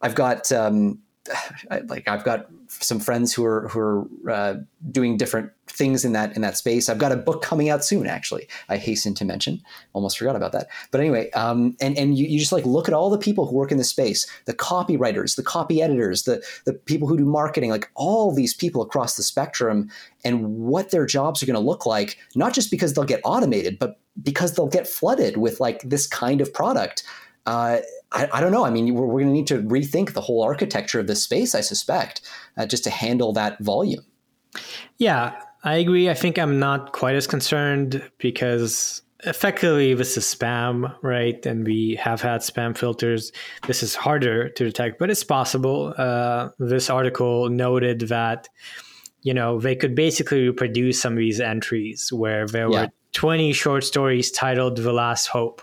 I've 0.00 0.14
got, 0.14 0.52
um, 0.52 1.00
like 1.88 2.08
I've 2.08 2.24
got 2.24 2.46
some 2.68 3.00
friends 3.00 3.32
who 3.32 3.44
are 3.44 3.68
who 3.68 3.80
are 3.80 4.30
uh, 4.30 4.54
doing 4.90 5.16
different 5.16 5.50
things 5.66 6.04
in 6.04 6.12
that 6.12 6.34
in 6.34 6.42
that 6.42 6.56
space. 6.56 6.88
I've 6.88 6.98
got 6.98 7.12
a 7.12 7.16
book 7.16 7.42
coming 7.42 7.68
out 7.68 7.84
soon. 7.84 8.06
Actually, 8.06 8.48
I 8.68 8.76
hasten 8.76 9.14
to 9.14 9.24
mention. 9.24 9.62
Almost 9.92 10.18
forgot 10.18 10.36
about 10.36 10.52
that. 10.52 10.68
But 10.90 11.00
anyway, 11.00 11.30
um, 11.32 11.76
and 11.80 11.96
and 11.96 12.18
you, 12.18 12.26
you 12.26 12.38
just 12.38 12.52
like 12.52 12.64
look 12.64 12.88
at 12.88 12.94
all 12.94 13.10
the 13.10 13.18
people 13.18 13.46
who 13.46 13.54
work 13.54 13.72
in 13.72 13.78
the 13.78 13.84
space: 13.84 14.26
the 14.46 14.54
copywriters, 14.54 15.36
the 15.36 15.42
copy 15.42 15.82
editors, 15.82 16.24
the 16.24 16.44
the 16.64 16.72
people 16.72 17.08
who 17.08 17.16
do 17.16 17.24
marketing, 17.24 17.70
like 17.70 17.90
all 17.94 18.32
these 18.32 18.54
people 18.54 18.82
across 18.82 19.16
the 19.16 19.22
spectrum, 19.22 19.90
and 20.24 20.58
what 20.58 20.90
their 20.90 21.06
jobs 21.06 21.42
are 21.42 21.46
going 21.46 21.54
to 21.54 21.60
look 21.60 21.86
like. 21.86 22.18
Not 22.34 22.54
just 22.54 22.70
because 22.70 22.94
they'll 22.94 23.04
get 23.04 23.20
automated, 23.24 23.78
but 23.78 24.00
because 24.22 24.54
they'll 24.54 24.68
get 24.68 24.86
flooded 24.86 25.36
with 25.36 25.60
like 25.60 25.82
this 25.82 26.06
kind 26.06 26.40
of 26.40 26.52
product. 26.52 27.02
Uh, 27.44 27.78
I, 28.12 28.28
I, 28.32 28.40
don't 28.40 28.52
know. 28.52 28.64
I 28.64 28.70
mean, 28.70 28.94
we're, 28.94 29.06
we're 29.06 29.20
going 29.20 29.26
to 29.26 29.32
need 29.32 29.46
to 29.48 29.58
rethink 29.62 30.12
the 30.12 30.20
whole 30.20 30.42
architecture 30.42 31.00
of 31.00 31.06
this 31.06 31.22
space, 31.22 31.54
I 31.54 31.60
suspect, 31.60 32.20
uh, 32.56 32.66
just 32.66 32.84
to 32.84 32.90
handle 32.90 33.32
that 33.32 33.58
volume. 33.60 34.04
Yeah, 34.98 35.40
I 35.64 35.74
agree. 35.76 36.08
I 36.08 36.14
think 36.14 36.38
I'm 36.38 36.58
not 36.58 36.92
quite 36.92 37.16
as 37.16 37.26
concerned 37.26 38.08
because 38.18 39.02
effectively 39.24 39.94
this 39.94 40.16
is 40.16 40.24
spam, 40.24 40.94
right? 41.02 41.44
And 41.44 41.66
we 41.66 41.96
have 41.96 42.20
had 42.20 42.40
spam 42.42 42.76
filters. 42.76 43.32
This 43.66 43.82
is 43.82 43.94
harder 43.94 44.48
to 44.50 44.64
detect, 44.64 44.98
but 44.98 45.10
it's 45.10 45.24
possible. 45.24 45.94
Uh, 45.96 46.50
this 46.58 46.88
article 46.88 47.48
noted 47.48 48.00
that, 48.02 48.48
you 49.22 49.34
know, 49.34 49.58
they 49.58 49.74
could 49.74 49.94
basically 49.94 50.46
reproduce 50.46 51.00
some 51.00 51.14
of 51.14 51.18
these 51.18 51.40
entries 51.40 52.12
where 52.12 52.46
there 52.46 52.70
yeah. 52.70 52.82
were 52.82 52.90
20 53.12 53.52
short 53.52 53.82
stories 53.82 54.30
titled 54.30 54.76
The 54.76 54.92
Last 54.92 55.26
Hope. 55.26 55.62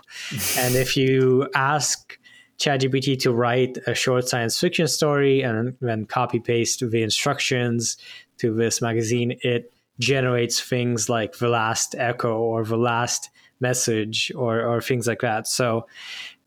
and 0.58 0.74
if 0.74 0.96
you 0.96 1.48
ask 1.54 2.18
ChatGPT 2.58 3.18
to 3.20 3.32
write 3.32 3.78
a 3.86 3.94
short 3.94 4.28
science 4.28 4.58
fiction 4.58 4.88
story 4.88 5.42
and 5.42 5.76
then 5.80 6.06
copy 6.06 6.40
paste 6.40 6.88
the 6.88 7.02
instructions 7.02 7.96
to 8.38 8.54
this 8.54 8.80
magazine, 8.80 9.38
it 9.42 9.72
generates 9.98 10.60
things 10.60 11.08
like 11.08 11.38
The 11.38 11.48
Last 11.48 11.94
Echo 11.96 12.36
or 12.36 12.64
The 12.64 12.76
Last 12.76 13.30
Message 13.60 14.32
or, 14.34 14.60
or 14.62 14.80
things 14.80 15.06
like 15.06 15.20
that. 15.20 15.46
So 15.46 15.86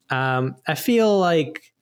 um, 0.10 0.56
I 0.68 0.76
feel 0.76 1.20
like 1.20 1.74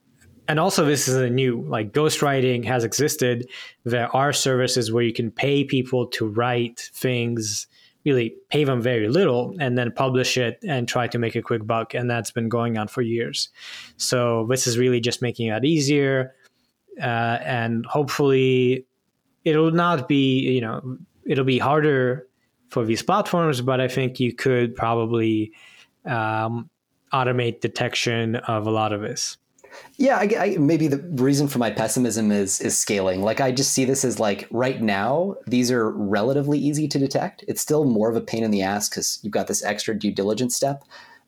and 0.47 0.59
also 0.59 0.85
this 0.85 1.07
is 1.07 1.15
a 1.15 1.29
new 1.29 1.61
like 1.61 1.91
ghostwriting 1.91 2.63
has 2.65 2.83
existed 2.83 3.49
there 3.83 4.15
are 4.15 4.31
services 4.31 4.91
where 4.91 5.03
you 5.03 5.13
can 5.13 5.31
pay 5.31 5.63
people 5.63 6.05
to 6.05 6.27
write 6.27 6.91
things 6.93 7.65
really 8.05 8.35
pay 8.49 8.63
them 8.63 8.81
very 8.81 9.09
little 9.09 9.55
and 9.59 9.77
then 9.77 9.91
publish 9.91 10.37
it 10.37 10.59
and 10.67 10.87
try 10.87 11.07
to 11.07 11.17
make 11.17 11.35
a 11.35 11.41
quick 11.41 11.65
buck. 11.65 11.93
And 11.93 12.09
that's 12.09 12.31
been 12.31 12.49
going 12.49 12.77
on 12.77 12.87
for 12.87 13.01
years. 13.01 13.49
So 13.97 14.45
this 14.49 14.67
is 14.67 14.77
really 14.77 14.99
just 14.99 15.21
making 15.21 15.47
it 15.47 15.65
easier. 15.65 16.35
Uh, 17.01 17.39
and 17.43 17.85
hopefully 17.85 18.85
it'll 19.43 19.71
not 19.71 20.07
be, 20.07 20.39
you 20.39 20.61
know, 20.61 20.97
it'll 21.25 21.43
be 21.43 21.57
harder 21.57 22.27
for 22.69 22.85
these 22.85 23.01
platforms, 23.01 23.61
but 23.61 23.81
I 23.81 23.87
think 23.87 24.19
you 24.19 24.33
could 24.33 24.75
probably 24.75 25.51
um, 26.05 26.69
automate 27.13 27.61
detection 27.61 28.35
of 28.35 28.67
a 28.67 28.71
lot 28.71 28.93
of 28.93 29.01
this. 29.01 29.37
Yeah, 29.97 30.17
I, 30.17 30.29
I, 30.37 30.57
maybe 30.57 30.87
the 30.87 30.97
reason 31.21 31.47
for 31.47 31.59
my 31.59 31.71
pessimism 31.71 32.31
is 32.31 32.59
is 32.59 32.77
scaling. 32.77 33.21
Like 33.21 33.39
I 33.39 33.51
just 33.51 33.71
see 33.73 33.85
this 33.85 34.03
as 34.03 34.19
like 34.19 34.47
right 34.51 34.81
now 34.81 35.35
these 35.47 35.71
are 35.71 35.91
relatively 35.91 36.59
easy 36.59 36.87
to 36.87 36.99
detect. 36.99 37.45
It's 37.47 37.61
still 37.61 37.85
more 37.85 38.09
of 38.09 38.15
a 38.15 38.21
pain 38.21 38.43
in 38.43 38.51
the 38.51 38.61
ass 38.61 38.89
because 38.89 39.19
you've 39.21 39.33
got 39.33 39.47
this 39.47 39.63
extra 39.63 39.97
due 39.97 40.11
diligence 40.11 40.55
step. 40.55 40.83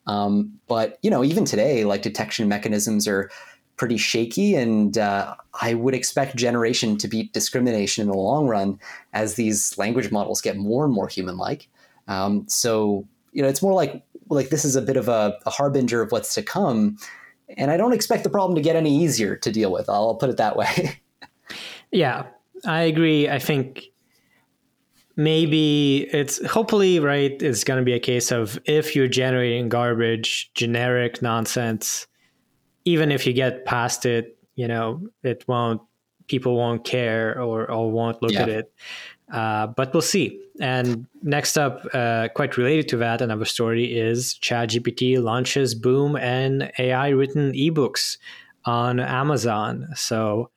Um, 0.06 0.60
but 0.68 1.00
you 1.02 1.10
know, 1.10 1.24
even 1.24 1.46
today, 1.46 1.86
like 1.86 2.02
detection 2.02 2.48
mechanisms 2.48 3.08
are 3.08 3.30
pretty 3.78 3.98
shaky, 3.98 4.56
and 4.56 4.98
uh, 4.98 5.36
I 5.62 5.74
would 5.76 5.94
expect 5.94 6.36
generation 6.36 6.98
to 6.98 7.08
beat 7.08 7.34
discrimination 7.34 8.02
in 8.02 8.10
the 8.10 8.18
long 8.18 8.48
run 8.48 8.80
as 9.14 9.36
these 9.36 9.78
language 9.78 10.12
models 10.12 10.42
get 10.42 10.58
more 10.58 10.84
and 10.84 10.94
more 10.94 11.08
human-like. 11.08 11.70
Um, 12.08 12.46
so 12.48 13.08
you 13.32 13.42
know, 13.42 13.48
it's 13.48 13.62
more 13.62 13.74
like 13.74 14.04
like 14.30 14.50
this 14.50 14.66
is 14.66 14.76
a 14.76 14.82
bit 14.82 14.98
of 14.98 15.08
a, 15.08 15.38
a 15.46 15.50
harbinger 15.50 16.02
of 16.02 16.12
what's 16.12 16.34
to 16.36 16.42
come 16.42 16.98
and 17.56 17.72
I 17.72 17.78
don't 17.78 17.94
expect 17.94 18.24
the 18.24 18.30
problem 18.30 18.56
to 18.56 18.62
get 18.62 18.76
any 18.76 18.96
easier 19.04 19.36
to 19.38 19.52
deal 19.52 19.72
with. 19.72 19.90
I'll 19.90 20.16
put 20.16 20.30
it 20.30 20.38
that 20.38 20.56
way. 20.56 21.00
yeah, 21.92 22.26
I 22.66 22.82
agree. 22.82 23.30
I 23.30 23.40
think 23.40 23.84
maybe 25.16 26.08
it's 26.12 26.46
hopefully 26.46 27.00
right. 27.00 27.42
It's 27.42 27.64
going 27.64 27.80
to 27.80 27.86
be 27.86 27.94
a 27.94 28.00
case 28.00 28.32
of 28.32 28.60
if 28.66 28.96
you're 28.96 29.08
generating 29.08 29.70
garbage, 29.70 30.52
generic 30.54 31.22
nonsense, 31.22 32.08
even 32.86 33.12
if 33.12 33.26
you 33.26 33.34
get 33.34 33.66
past 33.66 34.06
it, 34.06 34.38
you 34.56 34.68
know, 34.68 35.08
it 35.24 35.46
won't. 35.48 35.82
People 36.28 36.58
won't 36.58 36.84
care 36.84 37.42
or, 37.42 37.72
or 37.72 37.90
won't 37.90 38.22
look 38.22 38.34
yeah. 38.34 38.42
at 38.42 38.50
it. 38.50 38.74
Uh, 39.32 39.68
but 39.68 39.94
we'll 39.94 40.02
see. 40.02 40.40
And 40.60 41.06
next 41.22 41.58
up, 41.58 41.86
uh, 41.94 42.30
quite 42.34 42.58
related 42.58 42.88
to 42.90 42.98
that, 42.98 43.22
another 43.22 43.46
story 43.46 43.98
is 43.98 44.40
ChatGPT 44.42 45.22
launches 45.22 45.76
Boom 45.76 46.16
and 46.16 46.72
AI 46.80 47.10
written 47.10 47.52
ebooks 47.52 48.18
on 48.66 49.00
Amazon. 49.00 49.88
So 49.96 50.50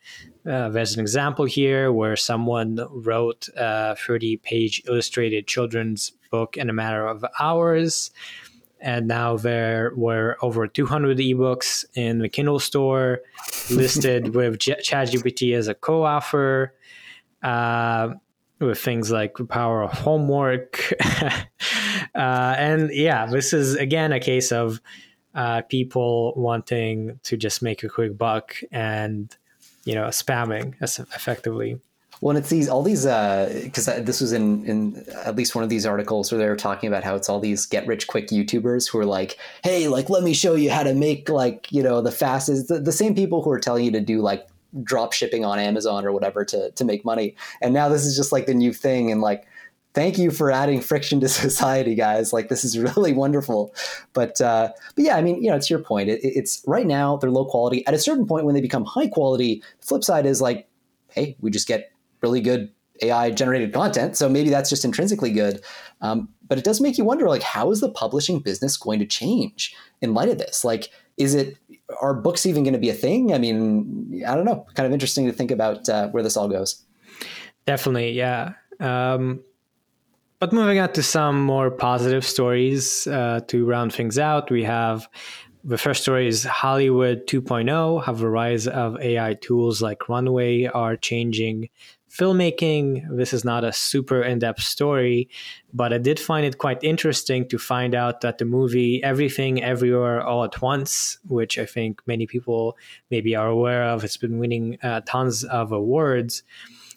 uh, 0.48 0.68
there's 0.70 0.94
an 0.94 1.01
example 1.01 1.44
here 1.44 1.92
where 1.92 2.16
someone 2.16 2.78
wrote 2.90 3.48
a 3.56 3.97
30 3.97 4.38
page 4.38 4.82
illustrated 4.86 5.47
children's 5.47 6.12
book 6.30 6.56
in 6.56 6.70
a 6.70 6.72
matter 6.72 7.06
of 7.06 7.24
hours. 7.38 8.10
And 8.80 9.06
now 9.06 9.36
there 9.36 9.92
were 9.94 10.38
over 10.40 10.66
200 10.66 11.18
ebooks 11.18 11.84
in 11.94 12.20
the 12.20 12.28
Kindle 12.28 12.59
store 12.59 13.20
listed 13.70 14.34
with 14.34 14.59
ChatGPT 14.59 15.55
as 15.55 15.68
a 15.68 15.74
co 15.74 16.05
author. 16.05 16.74
Uh, 17.42 18.14
with 18.60 18.78
things 18.78 19.10
like 19.10 19.36
power 19.48 19.82
of 19.82 19.92
homework. 19.92 20.92
uh, 21.24 21.34
and 22.14 22.90
yeah, 22.92 23.26
this 23.26 23.52
is 23.52 23.74
again 23.74 24.12
a 24.12 24.20
case 24.20 24.52
of 24.52 24.80
uh, 25.34 25.62
people 25.62 26.32
wanting 26.36 27.18
to 27.24 27.36
just 27.36 27.62
make 27.62 27.82
a 27.82 27.88
quick 27.88 28.16
buck 28.18 28.56
and 28.70 29.36
you 29.84 29.94
know 29.94 30.06
spamming 30.06 30.80
effectively. 30.82 31.78
Well, 32.20 32.36
and 32.36 32.38
it's 32.38 32.50
these 32.50 32.68
all 32.68 32.82
these 32.82 33.04
because 33.04 33.88
uh, 33.88 34.00
this 34.02 34.20
was 34.20 34.32
in 34.32 34.64
in 34.66 35.04
at 35.24 35.36
least 35.36 35.54
one 35.54 35.64
of 35.64 35.70
these 35.70 35.86
articles 35.86 36.30
where 36.30 36.38
they 36.38 36.48
were 36.48 36.56
talking 36.56 36.86
about 36.86 37.02
how 37.02 37.14
it's 37.14 37.30
all 37.30 37.40
these 37.40 37.64
get 37.64 37.86
rich 37.86 38.08
quick 38.08 38.28
YouTubers 38.28 38.90
who 38.90 38.98
are 38.98 39.06
like, 39.06 39.38
hey, 39.64 39.88
like 39.88 40.10
let 40.10 40.22
me 40.22 40.34
show 40.34 40.54
you 40.54 40.70
how 40.70 40.82
to 40.82 40.92
make 40.92 41.30
like 41.30 41.72
you 41.72 41.82
know 41.82 42.02
the 42.02 42.12
fastest 42.12 42.68
the, 42.68 42.78
the 42.78 42.92
same 42.92 43.14
people 43.14 43.42
who 43.42 43.50
are 43.50 43.58
telling 43.58 43.86
you 43.86 43.90
to 43.92 44.00
do 44.00 44.20
like 44.20 44.46
drop 44.82 45.12
shipping 45.12 45.44
on 45.44 45.59
Amazon 45.59 46.05
or 46.05 46.12
whatever 46.12 46.44
to 46.44 46.70
to 46.70 46.84
make 46.84 47.05
money. 47.05 47.36
And 47.60 47.74
now 47.74 47.88
this 47.88 48.05
is 48.05 48.16
just 48.16 48.32
like 48.32 48.47
the 48.47 48.55
new 48.55 48.72
thing 48.72 49.10
and 49.10 49.20
like 49.20 49.47
thank 49.92 50.18
you 50.18 50.30
for 50.30 50.52
adding 50.52 50.80
friction 50.80 51.20
to 51.20 51.28
society 51.28 51.94
guys 51.94 52.32
like 52.32 52.48
this 52.48 52.64
is 52.64 52.78
really 52.78 53.12
wonderful 53.12 53.74
but 54.12 54.40
uh, 54.40 54.70
but 54.94 55.05
yeah 55.05 55.16
i 55.16 55.22
mean 55.22 55.42
you 55.42 55.51
know 55.51 55.56
it's 55.56 55.68
your 55.68 55.80
point 55.80 56.09
it, 56.09 56.20
it's 56.22 56.62
right 56.64 56.86
now 56.86 57.16
they're 57.16 57.30
low 57.30 57.44
quality 57.44 57.84
at 57.88 57.94
a 57.94 57.98
certain 57.98 58.24
point 58.24 58.44
when 58.44 58.55
they 58.55 58.60
become 58.60 58.84
high 58.84 59.09
quality 59.09 59.60
the 59.80 59.86
flip 59.86 60.05
side 60.05 60.26
is 60.26 60.40
like 60.40 60.68
hey 61.09 61.36
we 61.40 61.51
just 61.51 61.66
get 61.66 61.90
really 62.22 62.40
good 62.40 62.70
AI 63.02 63.30
generated 63.30 63.72
content. 63.72 64.16
So 64.16 64.28
maybe 64.28 64.51
that's 64.51 64.68
just 64.68 64.84
intrinsically 64.84 65.32
good. 65.32 65.62
Um, 66.01 66.28
but 66.47 66.59
it 66.59 66.64
does 66.64 66.80
make 66.80 66.98
you 66.98 67.05
wonder, 67.05 67.28
like, 67.28 67.42
how 67.42 67.70
is 67.70 67.80
the 67.80 67.90
publishing 67.90 68.40
business 68.40 68.76
going 68.76 68.98
to 68.98 69.06
change 69.06 69.74
in 70.01 70.14
light 70.14 70.28
of 70.28 70.38
this? 70.38 70.64
Like, 70.64 70.90
is 71.16 71.34
it 71.34 71.56
are 72.00 72.14
books 72.14 72.46
even 72.46 72.62
going 72.62 72.74
to 72.74 72.78
be 72.78 72.90
a 72.90 72.94
thing? 72.94 73.34
I 73.34 73.38
mean, 73.38 74.22
I 74.26 74.34
don't 74.34 74.44
know. 74.44 74.66
Kind 74.74 74.86
of 74.86 74.92
interesting 74.92 75.26
to 75.26 75.32
think 75.32 75.50
about 75.50 75.88
uh, 75.88 76.08
where 76.08 76.22
this 76.22 76.36
all 76.36 76.48
goes. 76.48 76.84
Definitely, 77.66 78.12
yeah. 78.12 78.54
Um, 78.78 79.42
but 80.38 80.52
moving 80.52 80.78
on 80.78 80.92
to 80.94 81.02
some 81.02 81.42
more 81.42 81.70
positive 81.70 82.24
stories 82.24 83.06
uh, 83.06 83.40
to 83.48 83.66
round 83.66 83.92
things 83.92 84.18
out, 84.18 84.50
we 84.50 84.64
have 84.64 85.08
the 85.64 85.76
first 85.76 86.02
story 86.02 86.26
is 86.26 86.44
Hollywood 86.44 87.26
2.0, 87.26 88.02
how 88.02 88.12
the 88.12 88.28
rise 88.28 88.66
of 88.66 88.98
AI 89.00 89.34
tools 89.34 89.82
like 89.82 90.08
Runway 90.08 90.64
are 90.64 90.96
changing 90.96 91.68
filmmaking. 92.10 93.16
This 93.16 93.32
is 93.32 93.44
not 93.44 93.64
a 93.64 93.72
super 93.72 94.22
in 94.22 94.40
depth 94.40 94.62
story, 94.62 95.28
but 95.72 95.92
I 95.92 95.98
did 95.98 96.18
find 96.18 96.44
it 96.44 96.58
quite 96.58 96.82
interesting 96.82 97.48
to 97.48 97.58
find 97.58 97.94
out 97.94 98.20
that 98.20 98.38
the 98.38 98.44
movie 98.44 99.02
Everything 99.02 99.62
Everywhere 99.62 100.20
All 100.20 100.44
at 100.44 100.60
Once, 100.60 101.18
which 101.28 101.58
I 101.58 101.66
think 101.66 102.02
many 102.06 102.26
people 102.26 102.76
maybe 103.10 103.36
are 103.36 103.48
aware 103.48 103.84
of, 103.84 104.04
it's 104.04 104.16
been 104.16 104.38
winning 104.38 104.78
uh, 104.82 105.02
tons 105.06 105.44
of 105.44 105.72
awards. 105.72 106.42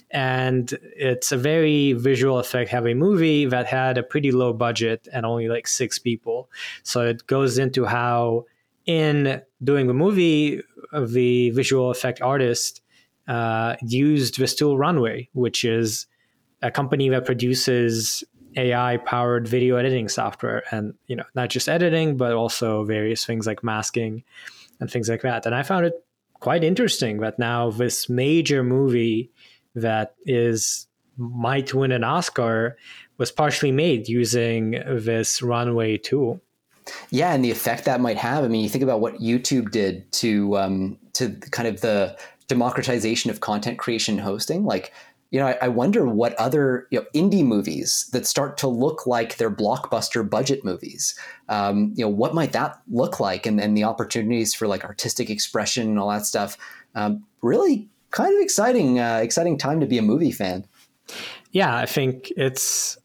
And 0.10 0.72
it's 0.95 1.31
a 1.31 1.38
very 1.38 1.94
visual 1.94 2.38
effect 2.38 2.69
heavy 2.69 2.94
movie 2.94 3.45
that 3.48 3.65
had 3.65 3.98
a 3.98 4.03
pretty 4.03 4.31
low 4.31 4.53
budget 4.53 5.07
and 5.11 5.26
only 5.26 5.48
like 5.48 5.68
six 5.68 5.98
people. 5.98 6.52
So 6.84 7.02
it 7.02 7.26
goes 7.26 7.57
into 7.57 7.85
how, 7.85 8.45
in 8.85 9.41
doing 9.64 9.88
the 9.88 9.95
movie, 9.95 10.61
the 10.95 11.49
visual 11.49 11.90
effect 11.90 12.22
artist 12.22 12.83
uh, 13.28 13.76
used 13.82 14.36
Vistool 14.36 14.78
Runway, 14.78 15.30
which 15.34 15.64
is 15.64 16.08
a 16.62 16.72
company 16.72 17.10
that 17.10 17.26
produces 17.26 18.24
AI 18.56 18.98
powered 18.98 19.48
video 19.48 19.78
editing 19.78 20.08
software 20.08 20.64
and 20.72 20.94
you 21.08 21.16
know 21.16 21.24
not 21.36 21.50
just 21.50 21.68
editing 21.68 22.18
but 22.18 22.34
also 22.34 22.84
various 22.84 23.26
things 23.26 23.48
like 23.48 23.64
masking 23.64 24.24
and 24.80 24.91
things 24.91 25.10
like 25.10 25.22
that. 25.22 25.45
And 25.45 25.56
I 25.56 25.64
found 25.64 25.86
it 25.86 25.94
quite 26.40 26.64
interesting 26.64 27.20
that 27.20 27.40
now 27.40 27.72
this 27.72 28.10
major 28.10 28.64
movie 28.64 29.32
that 29.76 30.16
is 30.26 30.88
might 31.18 31.74
win 31.74 31.91
an 31.91 32.04
Oscar 32.04 32.78
was 33.18 33.32
partially 33.32 33.72
made 33.72 34.08
using 34.08 34.72
this 34.88 35.41
runway 35.41 35.98
tool. 35.98 36.41
Yeah 37.12 37.34
and 37.34 37.45
the 37.45 37.52
effect 37.52 37.86
that 37.86 38.02
might 38.02 38.18
have. 38.18 38.44
I 38.44 38.48
mean 38.48 38.62
you 38.62 38.70
think 38.70 38.84
about 38.84 39.00
what 39.00 39.16
YouTube 39.16 39.72
did 39.72 40.12
to 40.14 40.58
um, 40.58 40.98
to 41.14 41.30
kind 41.52 41.68
of 41.68 41.82
the 41.82 42.18
democratization 42.54 43.32
of 43.32 43.40
content 43.40 43.80
creation 43.80 44.16
and 44.16 44.24
hosting 44.24 44.64
like 44.64 44.94
you 45.32 45.40
know 45.40 45.48
I, 45.48 45.58
I, 45.64 45.68
wonder 45.68 46.06
what 46.06 46.36
other 46.36 46.88
you 46.92 47.00
know 47.00 47.06
indie 47.16 47.44
movies 47.44 48.08
that 48.14 48.28
start 48.28 48.58
to 48.60 48.68
look 48.68 49.08
like 49.08 49.38
they're 49.38 49.50
blockbuster 49.50 50.28
budget 50.30 50.64
movies. 50.64 51.16
Um, 51.50 51.94
you 51.96 52.06
know 52.06 52.10
what 52.10 52.36
might 52.36 52.52
that 52.52 52.80
look 52.88 53.20
like 53.20 53.48
and, 53.48 53.60
and 53.60 53.76
the 53.76 53.84
opportunities 53.84 54.54
for 54.54 54.68
like 54.68 54.86
artistic 54.86 55.32
expression 55.32 55.88
and 55.88 55.98
all 55.98 56.12
that 56.12 56.28
stuff? 56.28 56.56
Um, 56.94 57.26
really 57.42 57.90
kind 58.12 58.36
of 58.36 58.42
exciting 58.42 59.00
uh, 59.00 59.20
exciting 59.24 59.58
time 59.58 59.80
to 59.80 59.88
be 59.88 59.98
a 59.98 60.04
movie 60.04 60.32
fan. 60.32 60.66
Yeah 61.52 61.76
i 61.76 61.88
think 61.88 62.32
it's 62.38 62.98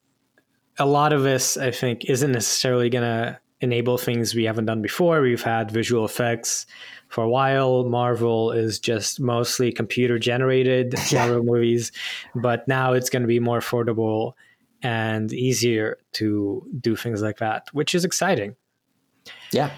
a 0.79 0.87
lot 0.87 1.13
of 1.13 1.23
this 1.23 1.57
i 1.57 1.71
think 1.71 2.05
isn't 2.05 2.33
necessarily 2.33 2.89
going 2.91 3.05
to 3.05 3.39
enable 3.61 3.99
things 3.99 4.35
we 4.35 4.45
haven't 4.45 4.67
done 4.67 4.83
before. 4.83 5.21
We've 5.21 5.43
had 5.43 5.71
visual 5.71 6.05
effects 6.05 6.67
for 7.09 7.25
a 7.25 7.29
while 7.29 7.85
marvel 7.85 8.53
is 8.53 8.79
just 8.79 9.21
mostly 9.21 9.73
computer 9.73 10.19
generated 10.19 10.95
marvel 11.13 11.43
movies 11.43 11.93
but 12.35 12.67
now 12.69 12.93
it's 12.93 13.11
going 13.11 13.23
to 13.23 13.29
be 13.29 13.41
more 13.41 13.59
affordable 13.59 14.33
and 14.83 15.33
easier 15.33 15.99
to 16.13 16.65
do 16.81 16.95
things 16.95 17.23
like 17.23 17.39
that 17.39 17.67
which 17.73 17.95
is 17.95 18.05
exciting 18.05 18.55
yeah 19.53 19.71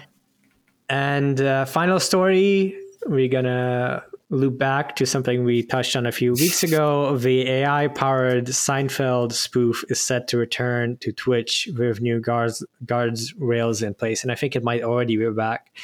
and 0.89 1.41
uh, 1.41 1.65
final 1.65 1.99
story 1.99 2.77
we're 3.07 3.27
going 3.27 3.45
to 3.45 4.03
loop 4.31 4.57
back 4.57 4.95
to 4.95 5.05
something 5.05 5.43
we 5.43 5.61
touched 5.61 5.95
on 5.95 6.05
a 6.05 6.11
few 6.11 6.33
weeks 6.33 6.63
ago. 6.67 7.17
The 7.17 7.47
AI 7.47 7.87
powered 7.89 8.47
Seinfeld 8.47 9.33
spoof 9.33 9.83
is 9.89 9.99
set 9.99 10.27
to 10.29 10.37
return 10.37 10.97
to 10.97 11.11
Twitch 11.11 11.69
with 11.77 12.01
new 12.01 12.19
guards, 12.19 12.65
guards 12.85 13.35
rails 13.35 13.83
in 13.83 13.93
place. 13.93 14.23
And 14.23 14.31
I 14.31 14.35
think 14.35 14.55
it 14.55 14.63
might 14.63 14.83
already 14.83 15.17
be 15.17 15.29
back. 15.29 15.75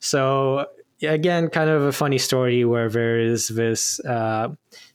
So 0.00 0.66
again, 1.10 1.48
kind 1.48 1.70
of 1.70 1.82
a 1.82 1.92
funny 1.92 2.18
story 2.18 2.64
where 2.64 2.88
there 2.88 3.18
is 3.18 3.48
this 3.48 4.00
uh, 4.00 4.48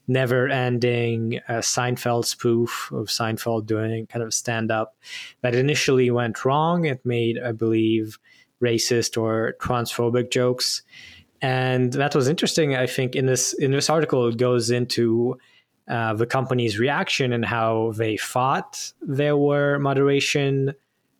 never 0.07 0.47
ending 0.47 1.39
uh, 1.47 1.53
Seinfeld 1.53 2.25
spoof 2.25 2.89
of 2.91 3.07
Seinfeld 3.07 3.65
doing 3.65 4.07
kind 4.07 4.23
of 4.23 4.33
stand 4.33 4.71
up 4.71 4.95
that 5.41 5.55
initially 5.55 6.09
went 6.11 6.45
wrong. 6.45 6.85
It 6.85 7.05
made, 7.05 7.39
I 7.39 7.51
believe, 7.51 8.19
racist 8.61 9.21
or 9.21 9.55
transphobic 9.59 10.31
jokes. 10.31 10.81
And 11.41 11.93
that 11.93 12.15
was 12.15 12.27
interesting. 12.27 12.75
I 12.75 12.87
think 12.87 13.15
in 13.15 13.27
this 13.27 13.53
in 13.53 13.71
this 13.71 13.89
article, 13.89 14.27
it 14.27 14.37
goes 14.37 14.71
into 14.71 15.37
uh, 15.87 16.13
the 16.13 16.25
company's 16.25 16.79
reaction 16.79 17.31
and 17.31 17.45
how 17.45 17.93
they 17.95 18.17
thought 18.17 18.91
there 19.01 19.37
were 19.37 19.77
moderation 19.77 20.73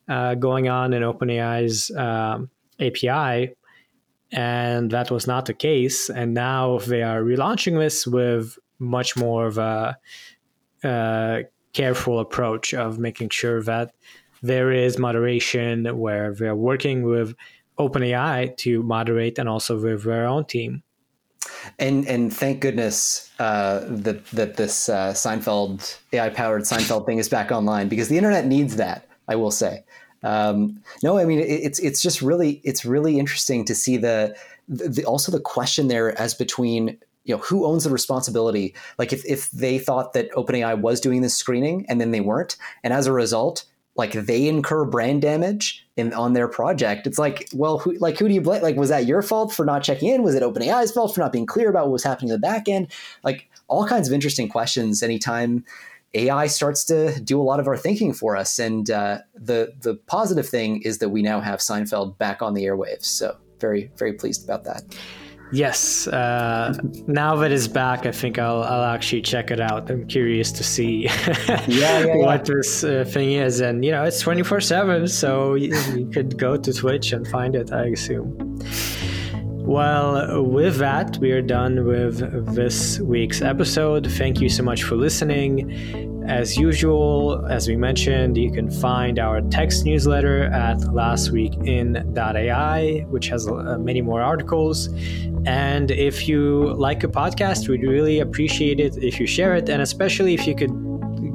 uh, 0.10 0.36
going 0.36 0.70
on 0.70 0.94
in 0.94 1.04
OpenAI's 1.04 1.92
um, 1.96 2.50
API, 2.80 3.54
and 4.32 4.92
that 4.92 5.12
was 5.12 5.28
not 5.28 5.46
the 5.46 5.54
case. 5.54 6.10
And 6.10 6.34
now 6.34 6.80
they 6.80 7.04
are 7.04 7.22
relaunching 7.22 7.80
this 7.80 8.06
with 8.06 8.58
much 8.80 9.16
more 9.16 9.48
of 9.48 9.58
a 9.58 9.98
careful 11.74 12.20
approach 12.20 12.74
of 12.74 13.00
making 13.00 13.30
sure 13.30 13.62
that 13.64 13.94
there 14.42 14.72
is 14.72 14.98
moderation 14.98 15.86
where 15.98 16.34
they're 16.34 16.56
working 16.56 17.04
with 17.04 17.36
OpenAI 17.78 18.56
to 18.58 18.84
moderate 18.84 19.38
and 19.38 19.48
also 19.48 19.80
with 19.80 20.04
their 20.04 20.26
own 20.26 20.46
team. 20.46 20.84
And 21.80 22.08
and 22.08 22.34
thank 22.34 22.60
goodness 22.60 23.32
uh, 23.40 23.82
that 23.88 24.26
that 24.32 24.58
this 24.58 24.90
uh, 24.90 25.14
Seinfeld 25.14 25.98
AI 26.14 26.30
powered 26.30 26.64
Seinfeld 26.64 27.06
thing 27.06 27.20
is 27.20 27.30
back 27.30 27.52
online 27.52 27.88
because 27.88 28.10
the 28.10 28.18
internet 28.18 28.46
needs 28.46 28.76
that. 28.76 29.08
I 29.30 29.36
will 29.36 29.52
say. 29.52 29.84
Um, 30.24 30.82
no, 31.04 31.18
I 31.18 31.26
mean 31.26 31.40
it, 31.40 31.46
it's 31.46 31.80
it's 31.80 32.02
just 32.02 32.22
really 32.22 32.62
it's 32.64 32.86
really 32.86 33.20
interesting 33.20 33.66
to 33.66 33.76
see 33.76 33.98
the, 33.98 34.36
the 34.68 35.06
also 35.06 35.32
the 35.32 35.40
question 35.40 35.88
there 35.88 36.20
as 36.20 36.34
between 36.34 36.98
you 37.24 37.36
know 37.36 37.42
who 37.42 37.66
owns 37.66 37.84
the 37.84 37.90
responsibility? 37.90 38.74
Like 38.98 39.14
if, 39.14 39.26
if 39.26 39.52
they 39.52 39.80
thought 39.80 40.14
that 40.14 40.32
openai 40.32 40.80
was 40.80 41.00
doing 41.00 41.22
this 41.22 41.38
screening 41.38 41.86
and 41.88 42.02
then 42.02 42.12
they 42.12 42.22
weren't 42.22 42.56
and 42.84 42.94
as 42.94 43.06
a 43.06 43.14
result 43.14 43.66
like 43.96 44.14
they 44.14 44.48
incur 44.48 44.86
brand 44.86 45.24
damage 45.24 45.86
in 45.98 46.14
on 46.14 46.34
their 46.34 46.48
project 46.48 47.08
it's 47.08 47.18
like 47.18 47.50
well 47.54 47.80
who 47.80 47.98
like 47.98 48.18
who 48.18 48.28
do 48.28 48.34
you 48.34 48.42
blame? 48.42 48.62
Like 48.64 48.76
was 48.76 48.90
that 48.90 49.06
your 49.06 49.22
fault 49.22 49.54
for 49.54 49.66
not 49.66 49.84
checking 49.84 50.10
in? 50.10 50.24
Was 50.24 50.36
it 50.36 50.44
openai's 50.44 50.92
fault 50.92 51.14
for 51.14 51.22
not 51.22 51.34
being 51.34 51.46
clear 51.46 51.70
about 51.70 51.86
what 51.86 51.94
was 51.94 52.04
happening 52.04 52.30
in 52.30 52.36
the 52.36 52.40
back 52.40 52.68
end? 52.68 52.88
Like 53.24 53.50
all 53.68 53.86
kinds 53.86 54.08
of 54.08 54.14
interesting 54.14 54.50
questions 54.50 55.04
anytime 55.04 55.66
AI 56.14 56.48
starts 56.48 56.84
to 56.86 57.20
do 57.22 57.40
a 57.40 57.44
lot 57.44 57.60
of 57.60 57.68
our 57.68 57.78
thinking 57.78 58.14
for 58.14 58.36
us. 58.36 58.60
And 58.60 58.90
uh, 58.90 59.20
the 59.36 59.74
the 59.82 59.96
positive 59.96 60.48
thing 60.48 60.82
is 60.82 61.00
that 61.00 61.10
we 61.10 61.22
now 61.22 61.42
have 61.42 61.60
Seinfeld 61.60 62.18
back 62.18 62.42
on 62.42 62.54
the 62.54 62.64
airwaves. 62.64 63.06
So 63.06 63.38
very 63.60 63.92
very 63.98 64.14
pleased 64.14 64.44
about 64.44 64.64
that. 64.66 64.84
Yes. 65.52 66.08
Uh, 66.08 66.78
now 67.08 67.38
that 67.38 67.54
it's 67.54 67.70
back, 67.70 68.06
I 68.06 68.12
think 68.12 68.38
I'll 68.38 68.64
I'll 68.64 68.84
actually 68.84 69.22
check 69.22 69.50
it 69.50 69.62
out. 69.62 69.90
I'm 69.90 70.06
curious 70.08 70.52
to 70.54 70.64
see 70.64 71.04
yeah, 71.48 72.06
yeah, 72.06 72.16
what 72.18 72.46
this 72.46 72.84
uh, 72.84 73.06
thing 73.08 73.34
is, 73.34 73.62
and 73.62 73.86
you 73.86 73.92
know 73.92 74.04
it's 74.04 74.20
twenty 74.20 74.44
four 74.44 74.60
seven, 74.60 75.08
so 75.08 75.56
you, 75.56 75.74
you 75.96 76.10
could 76.10 76.38
go 76.38 76.58
to 76.58 76.74
Twitch 76.74 77.14
and 77.14 77.26
find 77.28 77.56
it. 77.56 77.72
I 77.72 77.86
assume. 77.86 78.60
Well, 79.68 80.44
with 80.46 80.78
that, 80.78 81.18
we 81.18 81.34
are 81.34 81.42
done 81.42 81.86
with 81.86 82.56
this 82.56 83.02
week's 83.02 83.42
episode. 83.42 84.10
Thank 84.10 84.40
you 84.40 84.48
so 84.48 84.64
much 84.64 84.84
for 84.84 84.96
listening. 84.96 86.24
As 86.26 86.56
usual, 86.56 87.46
as 87.50 87.68
we 87.68 87.76
mentioned, 87.76 88.38
you 88.38 88.50
can 88.50 88.72
find 88.72 89.20
our 89.20 89.42
text 89.42 89.84
newsletter 89.84 90.44
at 90.44 90.78
lastweekin.ai, 90.78 93.06
which 93.10 93.28
has 93.28 93.46
uh, 93.46 93.78
many 93.78 94.02
more 94.02 94.22
articles. 94.22 94.88
And 95.46 95.92
if 95.92 96.30
you 96.30 96.74
like 96.76 97.04
a 97.04 97.10
podcast, 97.10 97.68
we'd 97.68 97.84
really 97.84 98.22
appreciate 98.22 98.80
it 98.80 98.96
if 99.04 99.20
you 99.20 99.28
share 99.28 99.54
it, 99.56 99.68
and 99.68 99.82
especially 99.82 100.34
if 100.34 100.48
you 100.48 100.56
could 100.56 100.72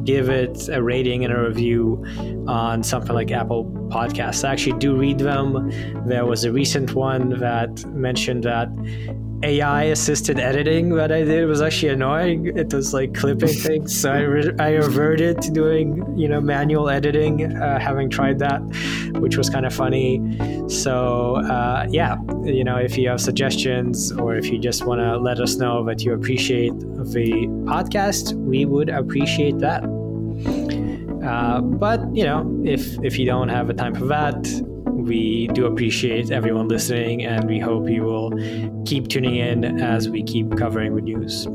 give 0.05 0.29
it 0.29 0.69
a 0.69 0.83
rating 0.83 1.25
and 1.25 1.33
a 1.33 1.41
review 1.41 2.05
on 2.49 2.83
something 2.83 3.15
like 3.15 3.31
Apple 3.31 3.65
Podcasts. 3.91 4.47
I 4.47 4.53
actually 4.53 4.79
do 4.79 4.97
read 4.97 5.19
them. 5.19 5.71
There 6.07 6.27
was 6.27 6.45
a 6.45 6.53
recent 6.53 6.95
one 6.95 7.39
that 7.41 7.85
mentioned 7.87 8.45
that 8.45 8.69
AI 9.43 9.85
assisted 9.85 10.39
editing 10.39 10.91
that 10.97 11.11
I 11.11 11.25
did 11.25 11.47
was 11.47 11.61
actually 11.61 11.91
annoying. 11.91 12.47
It 12.57 12.73
was 12.73 12.95
like 12.95 13.15
clipping 13.15 13.49
things, 13.49 13.99
so 13.99 14.13
I, 14.13 14.21
re- 14.21 14.55
I 14.59 14.71
reverted 14.73 15.43
to 15.43 15.51
doing 15.51 16.17
you 16.17 16.29
know 16.29 16.41
manual 16.41 16.89
editing, 16.89 17.53
uh, 17.53 17.79
having 17.79 18.09
tried 18.11 18.39
that, 18.39 18.61
which 19.19 19.37
was 19.37 19.51
kind 19.51 19.67
of 19.67 19.75
funny. 19.75 20.21
So 20.69 21.37
uh, 21.37 21.87
yeah, 21.91 22.17
you 22.45 22.65
know 22.65 22.77
if 22.77 22.97
you 22.97 23.09
have 23.09 23.21
suggestions 23.21 24.13
or 24.13 24.37
if 24.37 24.47
you 24.51 24.59
just 24.59 24.85
want 24.85 25.01
to 25.01 25.17
let 25.19 25.41
us 25.41 25.57
know 25.57 25.85
that 25.87 26.03
you 26.03 26.15
appreciate 26.15 26.79
the 26.79 27.47
podcast, 27.65 28.35
we 28.35 28.65
would 28.65 28.89
appreciate 28.89 29.59
that. 29.59 29.83
Uh, 31.25 31.61
but 31.61 32.01
you 32.15 32.25
know 32.25 32.61
if 32.65 32.99
if 33.05 33.19
you 33.19 33.27
don't 33.27 33.49
have 33.49 33.71
a 33.71 33.75
time 33.75 33.95
for 33.95 34.07
that 34.07 34.35
we 35.03 35.49
do 35.49 35.67
appreciate 35.67 36.31
everyone 36.31 36.69
listening, 36.69 37.25
and 37.25 37.49
we 37.49 37.59
hope 37.59 37.89
you 37.89 38.03
will 38.03 38.33
keep 38.87 39.09
tuning 39.09 39.37
in 39.37 39.81
as 39.81 40.09
we 40.09 40.23
keep 40.23 40.57
covering 40.57 40.95
the 40.95 41.03
news. 41.03 41.47